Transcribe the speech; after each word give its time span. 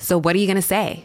So, 0.00 0.18
what 0.18 0.34
are 0.34 0.38
you 0.38 0.46
going 0.46 0.56
to 0.56 0.62
say? 0.62 1.04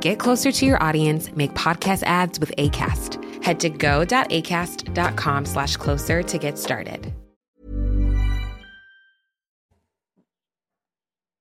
Get 0.00 0.18
closer 0.18 0.52
to 0.52 0.66
your 0.66 0.82
audience, 0.82 1.30
make 1.34 1.54
podcast 1.54 2.02
ads 2.04 2.38
with 2.38 2.52
ACAST. 2.56 3.42
Head 3.42 3.60
to 3.60 3.70
go.acast.com 3.70 5.44
slash 5.46 5.76
closer 5.76 6.22
to 6.22 6.38
get 6.38 6.58
started. 6.58 7.12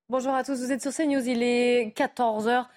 Bonjour 0.10 0.34
à 0.34 0.44
tous, 0.44 0.60
vous 0.60 0.72
êtes 0.72 0.82
sur 0.82 0.94
CNews, 0.94 1.28
il 1.28 1.42
est 1.42 1.98
14h. 1.98 2.68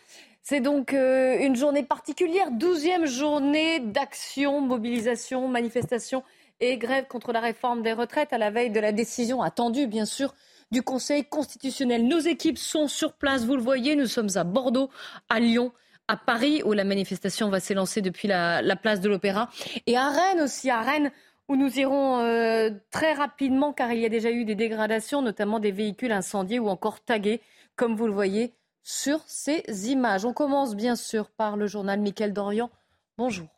C'est 0.42 0.60
donc 0.60 0.94
euh, 0.94 1.36
une 1.38 1.54
journée 1.54 1.82
particulière, 1.82 2.50
douzième 2.50 3.04
journée 3.04 3.80
d'action, 3.80 4.62
mobilisation, 4.62 5.46
manifestation 5.46 6.22
et 6.60 6.78
grève 6.78 7.06
contre 7.08 7.32
la 7.32 7.40
réforme 7.40 7.82
des 7.82 7.92
retraites 7.92 8.32
à 8.32 8.38
la 8.38 8.50
veille 8.50 8.70
de 8.70 8.80
la 8.80 8.92
décision 8.92 9.42
attendue, 9.42 9.86
bien 9.86 10.06
sûr, 10.06 10.34
du 10.70 10.82
Conseil 10.82 11.24
constitutionnel. 11.24 12.06
Nos 12.06 12.18
équipes 12.18 12.58
sont 12.58 12.88
sur 12.88 13.12
place, 13.12 13.44
vous 13.44 13.56
le 13.56 13.62
voyez, 13.62 13.96
nous 13.96 14.06
sommes 14.06 14.30
à 14.34 14.44
Bordeaux, 14.44 14.90
à 15.28 15.40
Lyon, 15.40 15.72
à 16.08 16.16
Paris, 16.16 16.62
où 16.64 16.72
la 16.72 16.84
manifestation 16.84 17.48
va 17.48 17.60
s'élancer 17.60 18.00
depuis 18.00 18.28
la, 18.28 18.76
place 18.76 19.00
de 19.00 19.08
l'Opéra, 19.08 19.48
et 19.86 19.96
à 19.96 20.08
Rennes 20.08 20.42
aussi, 20.42 20.70
à 20.70 20.80
Rennes, 20.80 21.10
où 21.48 21.56
nous 21.56 21.78
irons 21.78 22.18
euh, 22.18 22.70
très 22.90 23.12
rapidement, 23.12 23.72
car 23.72 23.92
il 23.92 24.00
y 24.00 24.06
a 24.06 24.08
déjà 24.08 24.30
eu 24.30 24.44
des 24.44 24.54
dégradations, 24.54 25.22
notamment 25.22 25.60
des 25.60 25.72
véhicules 25.72 26.12
incendiés 26.12 26.58
ou 26.58 26.68
encore 26.68 27.00
tagués, 27.00 27.40
comme 27.76 27.94
vous 27.94 28.06
le 28.06 28.12
voyez 28.12 28.52
sur 28.82 29.20
ces 29.26 29.62
images. 29.90 30.24
On 30.24 30.32
commence 30.32 30.74
bien 30.74 30.96
sûr 30.96 31.30
par 31.30 31.56
le 31.56 31.66
journal 31.66 32.00
Mickaël 32.00 32.32
Dorian. 32.32 32.70
Bonjour. 33.18 33.55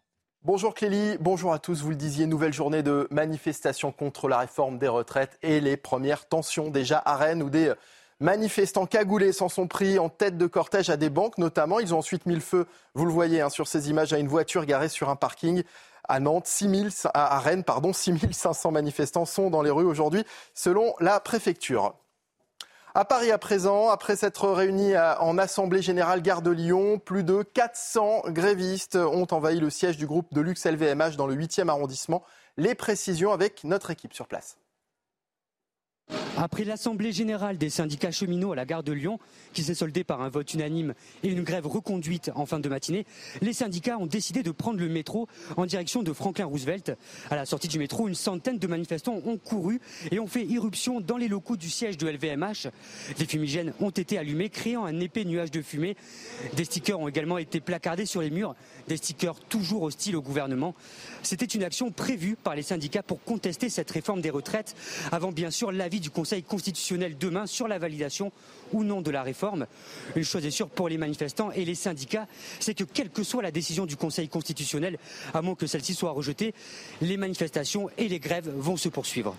Bonjour 0.49 0.73
Clélie, 0.73 1.19
bonjour 1.21 1.53
à 1.53 1.59
tous. 1.59 1.83
Vous 1.83 1.91
le 1.91 1.95
disiez, 1.95 2.25
nouvelle 2.25 2.55
journée 2.55 2.83
de 2.83 3.07
manifestation 3.11 3.93
contre 3.93 4.29
la 4.29 4.39
réforme 4.39 4.79
des 4.79 4.89
retraites 4.89 5.39
et 5.43 5.61
les 5.61 5.77
premières 5.77 6.27
tensions 6.27 6.71
déjà 6.71 7.03
à 7.05 7.17
Rennes 7.17 7.43
où 7.43 7.51
des 7.51 7.75
manifestants 8.19 8.87
cagoulés 8.87 9.33
s'en 9.33 9.51
sont 9.51 9.67
pris 9.67 9.99
en 9.99 10.09
tête 10.09 10.39
de 10.39 10.47
cortège 10.47 10.89
à 10.89 10.97
des 10.97 11.11
banques 11.11 11.37
notamment. 11.37 11.81
Ils 11.81 11.95
ont 11.95 11.99
ensuite 11.99 12.25
mis 12.25 12.35
le 12.35 12.41
feu, 12.41 12.67
vous 12.95 13.05
le 13.05 13.13
voyez 13.13 13.43
hein, 13.43 13.51
sur 13.51 13.69
ces 13.69 13.91
images, 13.91 14.15
à 14.15 14.19
une 14.19 14.27
voiture 14.27 14.65
garée 14.65 14.89
sur 14.89 15.11
un 15.11 15.17
parking 15.17 15.65
à 16.09 16.19
Nantes. 16.19 16.47
6 16.47 17.09
à 17.13 17.39
Rennes, 17.41 17.63
pardon, 17.63 17.93
6500 17.93 18.71
manifestants 18.71 19.27
sont 19.27 19.51
dans 19.51 19.61
les 19.61 19.71
rues 19.71 19.85
aujourd'hui 19.85 20.25
selon 20.55 20.95
la 20.99 21.21
préfecture. 21.21 21.95
À 22.95 23.05
Paris 23.05 23.31
à 23.31 23.39
présent, 23.39 23.91
après 23.91 24.17
s'être 24.17 24.49
réunis 24.49 24.97
en 24.97 25.37
Assemblée 25.37 25.83
générale 25.83 26.23
Gare 26.23 26.41
de 26.41 26.51
Lyon, 26.51 26.99
plus 26.99 27.23
de 27.23 27.43
400 27.43 28.23
grévistes 28.29 28.97
ont 28.97 29.27
envahi 29.31 29.61
le 29.61 29.69
siège 29.69 29.99
du 29.99 30.07
groupe 30.07 30.33
de 30.33 30.41
luxe 30.41 30.65
LVMH 30.65 31.17
dans 31.17 31.27
le 31.27 31.35
8e 31.35 31.69
arrondissement. 31.69 32.25
Les 32.57 32.75
précisions 32.75 33.33
avec 33.33 33.63
notre 33.65 33.91
équipe 33.91 34.15
sur 34.15 34.27
place. 34.27 34.57
Après 36.41 36.63
l'Assemblée 36.63 37.11
générale 37.11 37.59
des 37.59 37.69
syndicats 37.69 38.13
cheminots 38.13 38.53
à 38.53 38.55
la 38.55 38.65
gare 38.65 38.85
de 38.85 38.93
Lyon, 38.93 39.19
qui 39.53 39.65
s'est 39.65 39.75
soldée 39.75 40.05
par 40.05 40.23
un 40.23 40.29
vote 40.29 40.55
unanime 40.55 40.95
et 41.25 41.29
une 41.29 41.43
grève 41.43 41.67
reconduite 41.67 42.31
en 42.37 42.47
fin 42.47 42.61
de 42.61 42.69
matinée, 42.69 43.07
les 43.43 43.53
syndicats 43.53 43.99
ont 43.99 44.07
décidé 44.07 44.45
de 44.45 44.53
prendre 44.53 44.79
le 44.79 44.89
métro 44.89 45.27
en 45.57 45.67
direction 45.67 46.05
de 46.05 46.13
Franklin 46.13 46.47
Roosevelt. 46.47 46.97
À 47.29 47.35
la 47.35 47.45
sortie 47.45 47.67
du 47.67 47.81
métro, 47.81 48.07
une 48.07 48.15
centaine 48.15 48.59
de 48.59 48.67
manifestants 48.69 49.21
ont 49.27 49.37
couru 49.37 49.81
et 50.13 50.21
ont 50.21 50.29
fait 50.29 50.45
irruption 50.45 51.01
dans 51.01 51.17
les 51.17 51.27
locaux 51.27 51.57
du 51.57 51.69
siège 51.69 51.97
de 51.97 52.07
LVMH. 52.07 52.69
Des 53.19 53.27
fumigènes 53.27 53.73
ont 53.81 53.91
été 53.91 54.17
allumés, 54.17 54.49
créant 54.49 54.85
un 54.85 55.01
épais 55.01 55.25
nuage 55.25 55.51
de 55.51 55.61
fumée. 55.61 55.97
Des 56.55 56.65
stickers 56.65 57.01
ont 57.01 57.09
également 57.09 57.39
été 57.39 57.59
placardés 57.59 58.07
sur 58.07 58.21
les 58.21 58.31
murs, 58.31 58.55
des 58.89 58.97
stickers 58.97 59.37
toujours 59.49 59.83
hostiles 59.85 60.17
au 60.17 60.23
gouvernement. 60.23 60.75
C'était 61.23 61.47
une 61.47 61.63
action 61.63 61.91
prévue 61.91 62.37
par 62.37 62.57
les 62.57 62.63
syndicats 62.63 63.03
pour 63.03 63.23
contester 63.23 63.71
cette 63.71 63.91
réforme 63.91 64.21
des 64.21 64.31
retraites, 64.31 64.75
avant 65.13 65.31
bien 65.31 65.51
sûr 65.51 65.71
l'avis 65.71 66.01
du 66.01 66.11
Conseil 66.11 66.43
constitutionnel 66.43 67.17
demain 67.19 67.47
sur 67.47 67.69
la 67.69 67.79
validation 67.79 68.33
ou 68.73 68.85
non 68.85 69.01
de 69.01 69.11
la 69.11 69.23
réforme. 69.23 69.67
Une 70.17 70.25
chose 70.25 70.45
est 70.45 70.51
sûre 70.51 70.69
pour 70.69 70.89
les 70.89 70.99
manifestants 70.99 71.53
et 71.53 71.65
les 71.65 71.75
syndicats, 71.75 72.27
c'est 72.61 72.75
que 72.75 72.85
quelle 72.85 73.11
que 73.11 73.23
soit 73.23 73.43
la 73.43 73.51
décision 73.51 73.87
du 73.87 73.97
Conseil 73.97 74.29
constitutionnel, 74.29 74.99
à 75.33 75.43
moins 75.43 75.55
que 75.55 75.67
celle-ci 75.67 75.95
soit 75.95 76.11
rejetée, 76.11 76.55
les 77.01 77.17
manifestations 77.17 77.91
et 77.99 78.09
les 78.09 78.19
grèves 78.19 78.51
vont 78.57 78.77
se 78.77 78.89
poursuivre. 78.89 79.37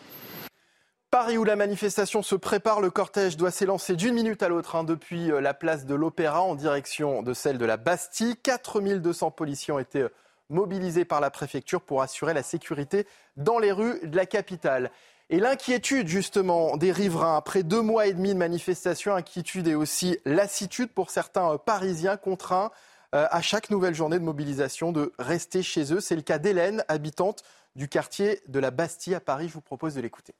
Paris 1.12 1.40
où 1.40 1.44
la 1.44 1.56
manifestation 1.56 2.22
se 2.22 2.36
prépare, 2.36 2.82
le 2.82 2.92
cortège 2.92 3.36
doit 3.36 3.50
s'élancer 3.50 3.96
d'une 3.96 4.14
minute 4.14 4.44
à 4.44 4.48
l'autre 4.48 4.76
hein, 4.76 4.84
depuis 4.84 5.32
euh, 5.32 5.42
la 5.42 5.56
place 5.56 5.88
de 5.88 5.96
l'Opéra 5.96 6.44
en 6.44 6.54
direction 6.54 7.24
de 7.24 7.34
celle 7.34 7.58
de 7.58 7.66
la 7.66 7.78
Bastille. 7.78 8.36
4200 8.36 9.32
policiers 9.32 9.74
ont 9.74 9.80
été 9.80 10.02
euh, 10.02 10.10
mobilisés 10.52 11.06
par 11.06 11.20
la 11.20 11.32
préfecture 11.32 11.82
pour 11.82 12.04
assurer 12.04 12.36
la 12.36 12.44
sécurité 12.44 13.08
dans 13.38 13.58
les 13.58 13.72
rues 13.72 14.00
de 14.04 14.16
la 14.16 14.28
capitale. 14.28 14.92
Et 15.32 15.40
l'inquiétude 15.40 16.08
justement 16.08 16.78
des 16.78 16.92
riverains, 16.92 17.38
après 17.38 17.64
deux 17.64 17.82
mois 17.82 18.06
et 18.06 18.14
demi 18.14 18.36
de 18.36 18.40
manifestation, 18.40 19.16
inquiétude 19.16 19.68
et 19.68 19.74
aussi 19.74 20.20
lassitude 20.26 20.92
pour 20.92 21.10
certains 21.10 21.54
euh, 21.54 21.58
Parisiens 21.58 22.18
contraints 22.18 22.70
à 23.12 23.42
chaque 23.42 23.72
nouvelle 23.72 23.96
journée 23.96 24.20
de 24.20 24.24
mobilisation 24.24 24.92
de 24.92 25.14
rester 25.18 25.64
chez 25.64 25.92
eux. 25.92 26.00
C'est 26.00 26.16
le 26.16 26.22
cas 26.22 26.38
d'Hélène, 26.38 26.86
habitante 26.88 27.42
du 27.76 27.88
quartier 27.88 28.40
de 28.48 28.60
la 28.60 28.70
Bastille 28.70 29.16
à 29.16 29.20
Paris. 29.20 29.48
Je 29.48 29.54
vous 29.56 29.62
propose 29.62 29.96
de 29.96 30.02
l'écouter. 30.02 30.36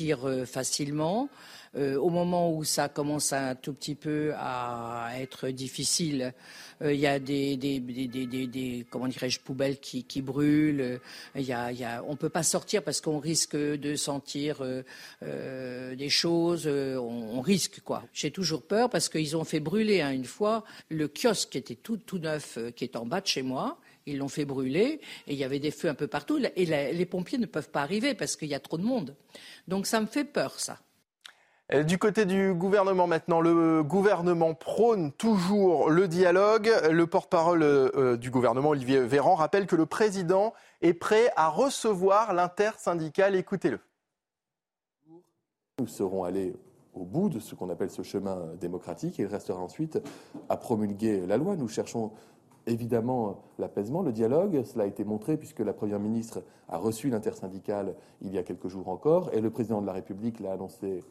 Euh, 0.00 0.46
facilement. 0.46 1.28
Euh, 1.74 1.96
au 1.96 2.10
moment 2.10 2.54
où 2.54 2.64
ça 2.64 2.88
commence 2.88 3.32
un 3.32 3.54
tout 3.54 3.72
petit 3.72 3.94
peu 3.94 4.32
à 4.36 5.10
être 5.18 5.48
difficile, 5.48 6.34
euh, 6.82 6.92
il 6.92 7.00
y 7.00 7.06
a 7.06 7.18
des, 7.18 7.56
des, 7.56 7.80
des, 7.80 8.26
des 8.26 8.86
comment 8.90 9.06
dirais-je 9.06 9.40
poubelles 9.40 9.78
qui, 9.78 10.04
qui 10.04 10.20
brûlent. 10.22 11.00
Il 11.34 11.42
y 11.42 11.52
a, 11.52 11.72
y 11.72 11.84
a, 11.84 12.02
on 12.06 12.16
peut 12.16 12.28
pas 12.28 12.42
sortir 12.42 12.82
parce 12.82 13.00
qu'on 13.00 13.18
risque 13.18 13.56
de 13.56 13.94
sentir 13.96 14.62
des 15.22 16.08
choses. 16.08 16.66
On, 16.66 17.38
on, 17.38 17.40
risque 17.40 17.80
quoi. 17.80 18.04
J'ai 18.12 18.30
toujours 18.30 18.62
peur 18.62 18.90
parce 18.90 19.08
qu'ils 19.08 19.36
ont 19.36 19.44
fait 19.44 19.60
brûler 19.60 20.00
hein, 20.00 20.12
une 20.12 20.26
fois 20.26 20.64
le 20.90 21.08
kiosque 21.08 21.50
qui 21.50 21.58
était 21.58 21.74
tout 21.74 21.96
tout 21.96 22.18
neuf, 22.18 22.58
qui 22.76 22.84
est 22.84 22.96
en 22.96 23.06
bas 23.06 23.20
de 23.20 23.26
chez 23.26 23.42
moi. 23.42 23.78
Ils 24.06 24.18
l'ont 24.18 24.28
fait 24.28 24.44
brûler 24.44 25.00
et 25.26 25.32
il 25.32 25.38
y 25.38 25.44
avait 25.44 25.58
des 25.58 25.70
feux 25.70 25.88
un 25.88 25.94
peu 25.94 26.06
partout. 26.06 26.40
Et 26.56 26.64
les 26.66 27.06
pompiers 27.06 27.38
ne 27.38 27.46
peuvent 27.46 27.70
pas 27.70 27.82
arriver 27.82 28.14
parce 28.14 28.36
qu'il 28.36 28.48
y 28.48 28.54
a 28.54 28.60
trop 28.60 28.78
de 28.78 28.84
monde. 28.84 29.16
Donc 29.68 29.86
ça 29.86 30.00
me 30.00 30.06
fait 30.06 30.24
peur, 30.24 30.58
ça. 30.58 30.78
Euh, 31.72 31.84
du 31.84 31.98
côté 31.98 32.26
du 32.26 32.52
gouvernement 32.52 33.06
maintenant, 33.06 33.40
le 33.40 33.82
gouvernement 33.82 34.54
prône 34.54 35.12
toujours 35.12 35.90
le 35.90 36.08
dialogue. 36.08 36.70
Le 36.90 37.06
porte-parole 37.06 37.62
euh, 37.62 38.16
du 38.16 38.30
gouvernement, 38.30 38.70
Olivier 38.70 39.00
Véran, 39.00 39.34
rappelle 39.34 39.66
que 39.66 39.76
le 39.76 39.86
président 39.86 40.52
est 40.82 40.94
prêt 40.94 41.30
à 41.36 41.48
recevoir 41.48 42.34
l'intersyndical. 42.34 43.34
Écoutez-le. 43.36 43.80
Nous 45.78 45.86
serons 45.86 46.24
allés 46.24 46.54
au 46.92 47.04
bout 47.04 47.30
de 47.30 47.38
ce 47.38 47.54
qu'on 47.54 47.70
appelle 47.70 47.90
ce 47.90 48.02
chemin 48.02 48.54
démocratique 48.60 49.18
et 49.18 49.22
il 49.22 49.28
restera 49.28 49.58
ensuite 49.58 49.98
à 50.50 50.56
promulguer 50.58 51.26
la 51.26 51.38
loi. 51.38 51.56
Nous 51.56 51.68
cherchons 51.68 52.12
évidemment 52.66 53.42
l'apaisement, 53.58 54.02
le 54.02 54.12
dialogue. 54.12 54.62
Cela 54.64 54.84
a 54.84 54.86
été 54.86 55.04
montré 55.04 55.36
puisque 55.36 55.60
la 55.60 55.72
Première 55.72 56.00
ministre 56.00 56.42
a 56.68 56.78
reçu 56.78 57.10
l'intersyndicale 57.10 57.94
il 58.20 58.32
y 58.32 58.38
a 58.38 58.42
quelques 58.42 58.68
jours 58.68 58.88
encore 58.88 59.30
et 59.32 59.40
le 59.40 59.50
président 59.50 59.80
de 59.80 59.86
la 59.86 59.92
République 59.92 60.40
l'a 60.40 60.52
annoncé 60.52 61.02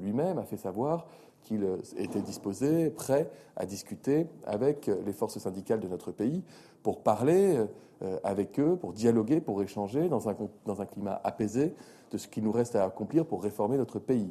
lui-même 0.00 0.38
a 0.38 0.44
fait 0.44 0.56
savoir 0.56 1.06
qu'il 1.42 1.66
était 1.96 2.20
disposé, 2.20 2.90
prêt 2.90 3.28
à 3.56 3.66
discuter 3.66 4.26
avec 4.46 4.88
les 5.04 5.12
forces 5.12 5.38
syndicales 5.38 5.80
de 5.80 5.88
notre 5.88 6.12
pays 6.12 6.44
pour 6.82 7.02
parler 7.02 7.58
euh, 8.02 8.18
avec 8.24 8.58
eux, 8.58 8.76
pour 8.76 8.92
dialoguer, 8.92 9.40
pour 9.40 9.62
échanger 9.62 10.08
dans 10.08 10.28
un, 10.28 10.36
dans 10.66 10.80
un 10.80 10.86
climat 10.86 11.20
apaisé 11.24 11.74
de 12.10 12.18
ce 12.18 12.28
qui 12.28 12.42
nous 12.42 12.52
reste 12.52 12.76
à 12.76 12.84
accomplir 12.84 13.26
pour 13.26 13.42
réformer 13.42 13.76
notre 13.76 13.98
pays. 13.98 14.30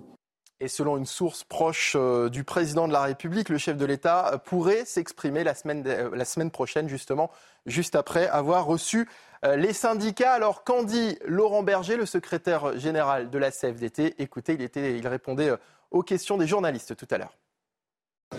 Et 0.62 0.68
selon 0.68 0.96
une 0.96 1.08
source 1.08 1.44
proche 1.44 1.98
euh, 2.00 2.30
du 2.30 2.44
président 2.44 2.88
de 2.88 2.94
la 2.94 3.02
République, 3.02 3.50
le 3.50 3.58
chef 3.58 3.78
de 3.78 3.86
l'État 3.86 4.40
pourrait 4.46 4.86
s'exprimer 4.86 5.44
la 5.44 5.56
semaine, 5.56 5.84
euh, 5.88 6.12
la 6.16 6.24
semaine 6.24 6.52
prochaine, 6.52 6.88
justement, 6.88 7.32
juste 7.66 7.96
après 7.96 8.28
avoir 8.28 8.66
reçu 8.66 9.10
les 9.56 9.74
syndicats. 9.74 10.34
Alors, 10.34 10.64
qu'en 10.64 10.84
dit 10.84 11.18
Laurent 11.26 11.64
Berger, 11.64 11.98
le 11.98 12.06
secrétaire 12.06 12.78
général 12.78 13.32
de 13.32 13.38
la 13.40 13.50
CFDT 13.50 14.14
Écoutez, 14.20 14.56
il 14.76 15.08
répondait 15.08 15.52
aux 15.90 16.04
questions 16.04 16.38
des 16.38 16.46
journalistes 16.46 16.96
tout 16.96 17.08
à 17.10 17.18
l'heure. 17.18 17.36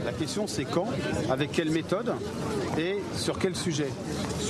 La 0.04 0.12
question 0.12 0.46
c'est 0.46 0.64
quand, 0.64 0.86
avec 1.28 1.50
quelle 1.50 1.70
méthode? 1.70 2.14
Et 2.78 2.98
sur 3.16 3.38
quel 3.38 3.56
sujet? 3.56 3.88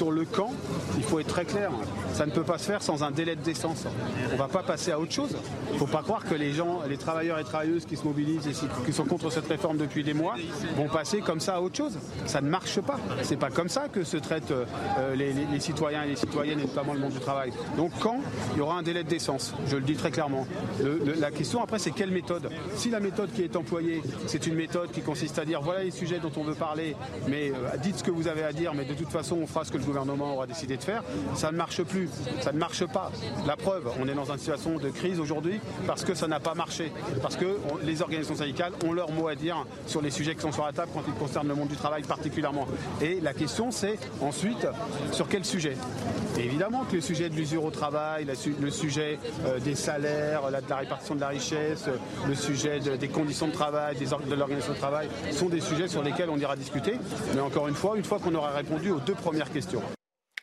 Sur 0.03 0.11
le 0.11 0.25
quand, 0.25 0.51
il 0.97 1.05
faut 1.05 1.21
être 1.21 1.29
très 1.29 1.45
clair. 1.45 1.71
Ça 2.13 2.27
ne 2.27 2.33
peut 2.33 2.43
pas 2.43 2.59
se 2.59 2.65
faire 2.65 2.83
sans 2.83 3.05
un 3.05 3.13
délai 3.13 3.37
de 3.37 3.41
décence. 3.41 3.85
On 4.31 4.33
ne 4.33 4.37
va 4.37 4.49
pas 4.49 4.65
passer 4.65 4.91
à 4.91 4.99
autre 4.99 5.13
chose. 5.13 5.37
Il 5.69 5.75
ne 5.75 5.79
faut 5.79 5.87
pas 5.87 6.03
croire 6.03 6.25
que 6.25 6.35
les 6.35 6.53
gens, 6.53 6.81
les 6.89 6.97
travailleurs 6.97 7.39
et 7.39 7.45
travailleuses 7.45 7.85
qui 7.87 7.97
se 7.97 8.03
mobilisent 8.03 8.49
et 8.49 8.53
qui 8.85 8.93
sont 8.93 9.05
contre 9.05 9.31
cette 9.31 9.47
réforme 9.47 9.77
depuis 9.77 10.03
des 10.03 10.13
mois 10.13 10.35
vont 10.77 10.89
passer 10.89 11.21
comme 11.21 11.39
ça 11.39 11.55
à 11.55 11.61
autre 11.61 11.77
chose. 11.77 11.99
Ça 12.27 12.41
ne 12.41 12.49
marche 12.49 12.81
pas. 12.81 12.99
C'est 13.23 13.37
pas 13.37 13.51
comme 13.51 13.69
ça 13.69 13.89
que 13.89 14.03
se 14.03 14.17
traitent 14.17 14.51
euh, 14.51 15.15
les, 15.15 15.61
citoyens 15.61 16.03
et 16.03 16.09
les 16.09 16.17
citoyennes 16.17 16.59
et 16.59 16.65
notamment 16.65 16.95
le 16.95 16.99
monde 17.01 17.13
du 17.13 17.21
travail. 17.21 17.53
Donc 17.77 17.93
quand 18.01 18.21
il 18.55 18.59
y 18.59 18.61
aura 18.61 18.79
un 18.79 18.83
délai 18.83 19.05
de 19.05 19.09
décence, 19.09 19.55
je 19.69 19.77
le 19.77 19.83
dis 19.83 19.95
très 19.95 20.11
clairement. 20.11 20.49
la 21.21 21.31
question 21.31 21.63
après 21.63 21.79
c'est 21.79 21.93
quelle 21.93 22.11
méthode? 22.11 22.51
Si 22.75 22.91
la 22.91 22.99
méthode 22.99 23.31
qui 23.33 23.43
est 23.43 23.55
employée, 23.55 24.03
c'est 24.27 24.49
une 24.49 24.57
méthode 24.57 24.91
qui 24.91 25.03
consiste 25.03 25.39
à 25.39 25.45
dire 25.45 25.63
voilà 25.63 25.85
les 25.85 25.93
sujets 25.93 26.19
dont 26.19 26.33
on 26.37 26.43
veut 26.43 26.55
parler, 26.55 26.97
mais 27.29 27.51
euh, 27.51 27.77
dites 27.81 27.99
ce 27.99 28.03
que 28.03 28.11
vous 28.11 28.27
avez 28.27 28.43
à 28.43 28.53
dire, 28.53 28.75
mais 28.75 28.85
de 28.85 28.95
toute 28.95 29.11
façon 29.11 29.37
on 29.41 29.47
fera 29.47 29.65
ce 29.65 29.71
que 29.71 29.79
le 29.79 29.92
gouvernement 29.93 30.35
aura 30.35 30.47
décidé 30.47 30.77
de 30.77 30.83
faire, 30.83 31.03
ça 31.35 31.53
ne 31.53 31.57
marche 31.57 31.83
plus, 31.83 32.09
ça 32.41 32.53
ne 32.53 32.59
marche 32.59 32.87
pas. 32.87 33.11
La 33.47 33.57
preuve, 33.57 33.91
on 34.01 34.09
est 34.09 34.15
dans 34.15 34.31
une 34.31 34.39
situation 34.39 34.79
de 34.79 34.89
crise 34.89 35.21
aujourd'hui 35.21 35.61
parce 35.87 36.05
que 36.05 36.15
ça 36.15 36.27
n'a 36.27 36.41
pas 36.41 36.55
marché, 36.55 36.93
parce 37.21 37.37
que 37.37 37.59
les 37.85 38.03
organisations 38.03 38.37
syndicales 38.37 38.73
ont 38.85 38.93
leur 38.93 39.11
mot 39.13 39.29
à 39.29 39.35
dire 39.35 39.67
sur 39.87 40.01
les 40.01 40.11
sujets 40.11 40.35
qui 40.35 40.41
sont 40.41 40.53
sur 40.53 40.65
la 40.65 40.73
table 40.73 40.91
quand 40.95 41.03
ils 41.07 41.15
concernent 41.15 41.49
le 41.49 41.55
monde 41.55 41.69
du 41.69 41.77
travail 41.77 42.03
particulièrement. 42.03 42.67
Et 43.01 43.21
la 43.21 43.35
question 43.35 43.71
c'est 43.71 43.99
ensuite 44.21 44.67
sur 45.13 45.29
quel 45.29 45.45
sujet? 45.45 45.77
Évidemment 46.39 46.85
que 46.85 46.97
le 46.97 47.03
sujet 47.03 47.29
de 47.29 47.35
l'usure 47.35 47.65
au 47.65 47.71
travail, 47.71 48.27
le 48.61 48.71
sujet 48.71 49.19
euh, 49.47 49.59
des 49.59 49.75
salaires, 49.75 50.43
de 50.47 50.71
la 50.71 50.77
répartition 50.77 51.15
de 51.15 51.21
la 51.21 51.29
richesse, 51.29 51.85
le 52.27 52.35
sujet 52.35 52.81
des 52.81 53.09
conditions 53.09 53.49
de 53.49 53.53
travail, 53.53 53.97
de 53.97 54.35
l'organisation 54.35 54.73
de 54.73 54.79
travail 54.79 55.09
sont 55.31 55.49
des 55.49 55.61
sujets 55.61 55.89
sur 55.89 56.03
lesquels 56.03 56.31
on 56.31 56.39
ira 56.39 56.57
discuter. 56.57 56.95
Mais 57.35 57.41
encore 57.41 57.69
une 57.69 57.75
fois, 57.75 57.97
une 57.97 58.05
fois 58.05 58.19
qu'on 58.19 58.35
aura 58.35 58.51
répondu 58.51 58.91
aux 58.91 59.01
deux 59.01 59.15
premières 59.15 59.51
questions. 59.53 59.82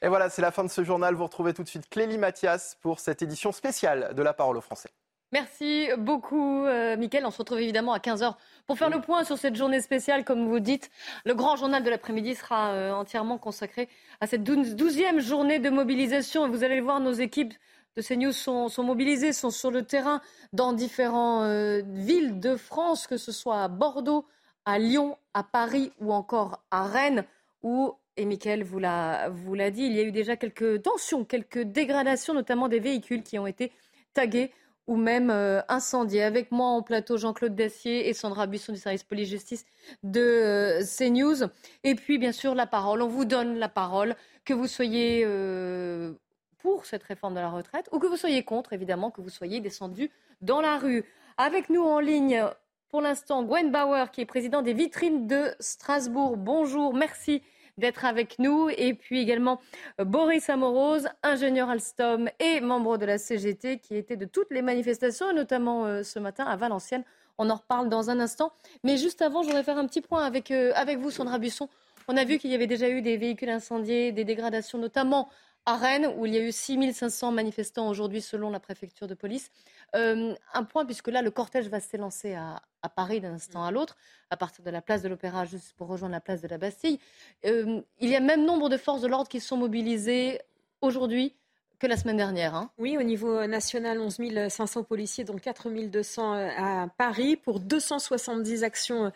Et 0.02 0.08
voilà, 0.08 0.30
c'est 0.30 0.42
la 0.42 0.52
fin 0.52 0.64
de 0.64 0.70
ce 0.70 0.84
journal. 0.84 1.14
Vous 1.16 1.24
retrouvez 1.24 1.54
tout 1.54 1.64
de 1.64 1.68
suite 1.68 1.90
Clélie 1.90 2.18
Mathias 2.18 2.78
pour 2.82 3.00
cette 3.00 3.22
édition 3.22 3.52
spéciale 3.52 4.14
de 4.16 4.22
La 4.22 4.34
Parole 4.34 4.58
aux 4.58 4.62
Français. 4.62 4.90
Merci 5.32 5.90
beaucoup, 5.98 6.66
euh, 6.66 6.98
Mickaël. 6.98 7.24
On 7.26 7.32
se 7.32 7.38
retrouve 7.38 7.60
évidemment 7.60 7.94
à 7.94 8.00
15h 8.00 8.34
pour 8.66 8.80
faire 8.80 8.90
le 8.90 9.00
point 9.00 9.24
sur 9.24 9.38
cette 9.38 9.56
journée 9.56 9.80
spéciale. 9.80 10.24
Comme 10.24 10.48
vous 10.48 10.60
dites, 10.60 10.90
le 11.24 11.36
grand 11.36 11.56
journal 11.56 11.84
de 11.84 11.90
l'après-midi 11.90 12.34
sera 12.34 12.72
euh, 12.72 12.92
entièrement 12.92 13.38
consacré 13.38 13.90
à 14.22 14.28
cette 14.28 14.44
douzième 14.44 15.20
journée 15.20 15.60
de 15.60 15.70
mobilisation. 15.70 16.48
Et 16.48 16.50
vous 16.50 16.64
allez 16.64 16.82
voir, 16.82 17.00
nos 17.00 17.12
équipes 17.12 17.54
de 17.96 18.02
CNews 18.02 18.32
sont, 18.32 18.70
sont 18.70 18.84
mobilisées, 18.84 19.32
sont 19.32 19.52
sur 19.52 19.70
le 19.70 19.84
terrain 19.84 20.22
dans 20.52 20.74
différentes 20.74 21.44
euh, 21.44 21.84
villes 21.86 22.40
de 22.40 22.56
France, 22.56 23.06
que 23.06 23.18
ce 23.18 23.32
soit 23.32 23.64
à 23.64 23.68
Bordeaux, 23.68 24.26
à 24.66 24.80
Lyon, 24.80 25.16
à 25.36 25.44
Paris 25.44 25.92
ou 26.00 26.12
encore 26.12 26.64
à 26.72 26.88
Rennes, 26.88 27.24
où, 27.62 27.94
et 28.20 28.26
Mickaël 28.26 28.64
vous 28.64 28.80
l'a 28.80 29.30
dit, 29.72 29.84
il 29.84 29.94
y 29.94 30.00
a 30.00 30.04
eu 30.04 30.12
déjà 30.12 30.36
quelques 30.36 30.82
tensions, 30.84 31.24
quelques 31.24 31.62
dégradations, 31.62 32.34
notamment 32.34 32.68
des 32.68 32.80
véhicules 32.80 33.24
qui 33.24 33.40
ont 33.40 33.48
été 33.48 33.72
tagués 34.14 34.52
ou 34.88 34.98
même 34.98 35.30
euh, 35.30 35.62
incendiés. 35.70 36.24
Avec 36.24 36.52
moi 36.52 36.68
en 36.68 36.82
plateau, 36.82 37.18
Jean-Claude 37.18 37.56
Dacier 37.56 38.10
et 38.10 38.14
Sandra 38.14 38.46
Buisson 38.46 38.74
du 38.74 38.80
service 38.80 39.04
police-justice 39.04 39.66
de 40.04 40.20
euh, 40.20 40.84
CNews. 40.84 41.48
Et 41.84 41.96
puis, 41.96 42.18
bien 42.18 42.34
sûr, 42.34 42.56
la 42.56 42.66
parole. 42.66 43.02
On 43.02 43.08
vous 43.08 43.26
donne 43.26 43.58
la 43.58 43.70
parole, 43.70 44.16
que 44.44 44.54
vous 44.54 44.68
soyez 44.68 45.24
euh, 45.26 46.14
pour 46.58 46.86
cette 46.86 47.04
réforme 47.04 47.36
de 47.36 47.40
la 47.40 47.50
retraite 47.50 47.88
ou 47.94 48.00
que 48.00 48.08
vous 48.08 48.18
soyez 48.18 48.44
contre, 48.44 48.74
évidemment, 48.74 49.12
que 49.12 49.22
vous 49.22 49.30
soyez 49.30 49.62
descendu 49.62 50.12
dans 50.42 50.60
la 50.60 50.78
rue. 50.78 51.06
Avec 51.38 51.70
nous 51.70 51.84
en 51.84 52.00
ligne, 52.00 52.44
pour 52.90 53.00
l'instant, 53.00 53.44
Gwen 53.44 53.72
Bauer, 53.72 54.12
qui 54.12 54.22
est 54.22 54.26
président 54.26 54.62
des 54.62 54.74
vitrines 54.74 55.28
de 55.28 55.54
Strasbourg. 55.60 56.36
Bonjour, 56.36 56.94
merci 56.94 57.44
d'être 57.80 58.06
avec 58.06 58.38
nous. 58.40 58.70
Et 58.78 58.94
puis 58.94 59.20
également 59.20 59.60
euh, 60.00 60.06
Boris 60.06 60.50
Amorose, 60.50 61.08
ingénieur 61.24 61.70
Alstom 61.70 62.30
et 62.40 62.62
membre 62.62 62.98
de 62.98 63.06
la 63.06 63.18
CGT, 63.18 63.80
qui 63.80 63.96
était 63.96 64.18
de 64.18 64.26
toutes 64.26 64.52
les 64.52 64.62
manifestations, 64.62 65.34
notamment 65.34 65.86
euh, 65.86 66.04
ce 66.04 66.20
matin 66.20 66.46
à 66.46 66.56
Valenciennes. 66.56 67.04
On 67.38 67.50
en 67.50 67.56
reparle 67.56 67.90
dans 67.90 68.10
un 68.10 68.20
instant. 68.20 68.52
Mais 68.84 68.98
juste 68.98 69.22
avant, 69.22 69.42
je 69.42 69.48
voudrais 69.48 69.64
faire 69.64 69.78
un 69.78 69.88
petit 69.88 70.02
point 70.02 70.26
avec, 70.26 70.52
euh, 70.52 70.72
avec 70.76 71.00
vous, 71.00 71.10
Sandra 71.10 71.40
Busson. 71.40 71.70
On 72.08 72.18
a 72.18 72.26
vu 72.26 72.38
qu'il 72.38 72.52
y 72.52 72.56
avait 72.56 72.68
déjà 72.68 72.90
eu 72.90 73.02
des 73.02 73.18
véhicules 73.18 73.50
incendiés, 73.50 74.12
des 74.12 74.24
dégradations, 74.24 74.78
notamment 74.78 75.30
à 75.70 75.78
Rennes, 75.78 76.12
où 76.18 76.26
il 76.26 76.34
y 76.34 76.38
a 76.38 76.42
eu 76.42 76.52
6500 76.52 77.32
manifestants 77.32 77.88
aujourd'hui, 77.90 78.22
selon 78.22 78.50
la 78.50 78.60
préfecture 78.60 79.08
de 79.08 79.14
police. 79.14 79.52
Euh, 79.96 80.34
un 80.54 80.64
point, 80.64 80.84
puisque 80.84 81.10
là, 81.10 81.22
le 81.22 81.30
cortège 81.30 81.68
va 81.68 81.80
s'élancer 81.80 82.34
à, 82.34 82.62
à 82.82 82.90
Paris 82.90 83.22
d'un 83.22 83.34
instant 83.34 83.64
à 83.64 83.70
l'autre, 83.70 83.96
à 84.32 84.38
partir 84.38 84.64
de 84.64 84.72
la 84.72 84.82
place 84.82 85.04
de 85.04 85.10
l'Opéra, 85.10 85.46
juste 85.46 85.74
pour 85.74 85.88
rejoindre 85.88 86.14
la 86.14 86.22
place 86.22 86.42
de 86.42 86.48
la 86.48 86.58
Bastille. 86.58 87.00
Euh, 87.46 87.82
il 88.00 88.10
y 88.10 88.16
a 88.16 88.20
même 88.20 88.46
nombre 88.46 88.68
de 88.68 88.78
forces 88.78 89.02
de 89.02 89.08
l'ordre 89.08 89.30
qui 89.30 89.40
sont 89.40 89.58
mobilisées 89.58 90.42
aujourd'hui 90.82 91.36
que 91.78 91.86
la 91.86 91.98
semaine 91.98 92.18
dernière. 92.18 92.56
Hein. 92.56 92.72
Oui, 92.80 92.98
au 92.98 93.04
niveau 93.04 93.46
national, 93.46 94.02
11 94.02 94.50
500 94.50 94.84
policiers, 94.84 95.24
dont 95.24 95.38
4 95.38 95.70
200 95.70 96.34
euh, 96.34 96.50
à 96.58 96.88
Paris, 96.98 97.38
pour 97.38 97.60
270 97.60 98.64
actions 98.64 99.12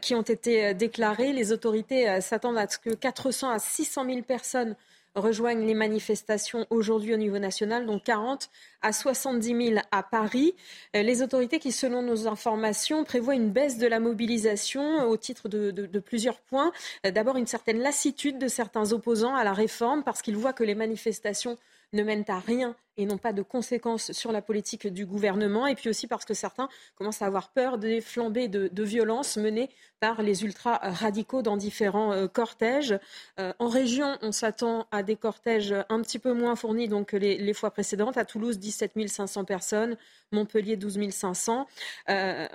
qui 0.00 0.14
ont 0.14 0.22
été 0.22 0.72
déclarées. 0.72 1.34
Les 1.34 1.52
autorités 1.52 2.20
s'attendent 2.22 2.58
à 2.58 2.66
ce 2.66 2.78
que 2.78 2.94
400 2.94 3.50
à 3.50 3.58
600 3.58 4.06
000 4.06 4.22
personnes 4.22 4.74
rejoignent 5.18 5.66
les 5.66 5.74
manifestations 5.74 6.66
aujourd'hui 6.70 7.14
au 7.14 7.16
niveau 7.16 7.38
national, 7.38 7.86
donc 7.86 8.04
40 8.04 8.50
à 8.82 8.92
70 8.92 9.66
000 9.68 9.80
à 9.90 10.02
Paris. 10.02 10.54
Euh, 10.96 11.02
les 11.02 11.22
autorités 11.22 11.58
qui, 11.58 11.72
selon 11.72 12.02
nos 12.02 12.26
informations, 12.26 13.04
prévoient 13.04 13.34
une 13.34 13.50
baisse 13.50 13.78
de 13.78 13.86
la 13.86 14.00
mobilisation 14.00 15.08
au 15.08 15.16
titre 15.16 15.48
de, 15.48 15.70
de 15.70 15.98
plusieurs 15.98 16.40
points. 16.40 16.72
Euh, 17.06 17.10
d'abord, 17.10 17.36
une 17.36 17.46
certaine 17.46 17.78
lassitude 17.78 18.38
de 18.38 18.48
certains 18.48 18.92
opposants 18.92 19.34
à 19.34 19.44
la 19.44 19.52
réforme 19.52 20.02
parce 20.04 20.22
qu'ils 20.22 20.36
voient 20.36 20.52
que 20.52 20.64
les 20.64 20.74
manifestations 20.74 21.58
ne 21.92 22.02
mènent 22.02 22.24
à 22.28 22.38
rien 22.38 22.76
et 22.98 23.06
n'ont 23.06 23.16
pas 23.16 23.32
de 23.32 23.42
conséquences 23.42 24.12
sur 24.12 24.32
la 24.32 24.42
politique 24.42 24.88
du 24.88 25.06
gouvernement. 25.06 25.66
Et 25.66 25.74
puis 25.74 25.88
aussi 25.88 26.06
parce 26.08 26.24
que 26.24 26.34
certains 26.34 26.68
commencent 26.96 27.22
à 27.22 27.26
avoir 27.26 27.50
peur 27.50 27.78
des 27.78 28.00
flambées 28.00 28.48
de, 28.48 28.68
de 28.72 28.82
violences 28.82 29.36
menées 29.36 29.70
par 30.00 30.20
les 30.20 30.44
ultra-radicaux 30.44 31.42
dans 31.42 31.56
différents 31.56 32.12
euh, 32.12 32.26
cortèges. 32.26 32.98
Euh, 33.38 33.52
en 33.60 33.68
région, 33.68 34.18
on 34.22 34.32
s'attend 34.32 34.86
à 34.90 35.02
des 35.04 35.16
cortèges 35.16 35.74
un 35.88 36.02
petit 36.02 36.18
peu 36.18 36.32
moins 36.32 36.56
fournis 36.56 36.88
donc, 36.88 37.08
que 37.08 37.16
les, 37.16 37.52
fois 37.54 37.70
précédentes. 37.70 38.18
À 38.18 38.24
Toulouse, 38.24 38.58
17 38.58 39.08
500 39.08 39.44
personnes, 39.44 39.96
Montpellier, 40.32 40.76
12 40.76 41.10
500. 41.10 41.66
Euh, 42.10 42.48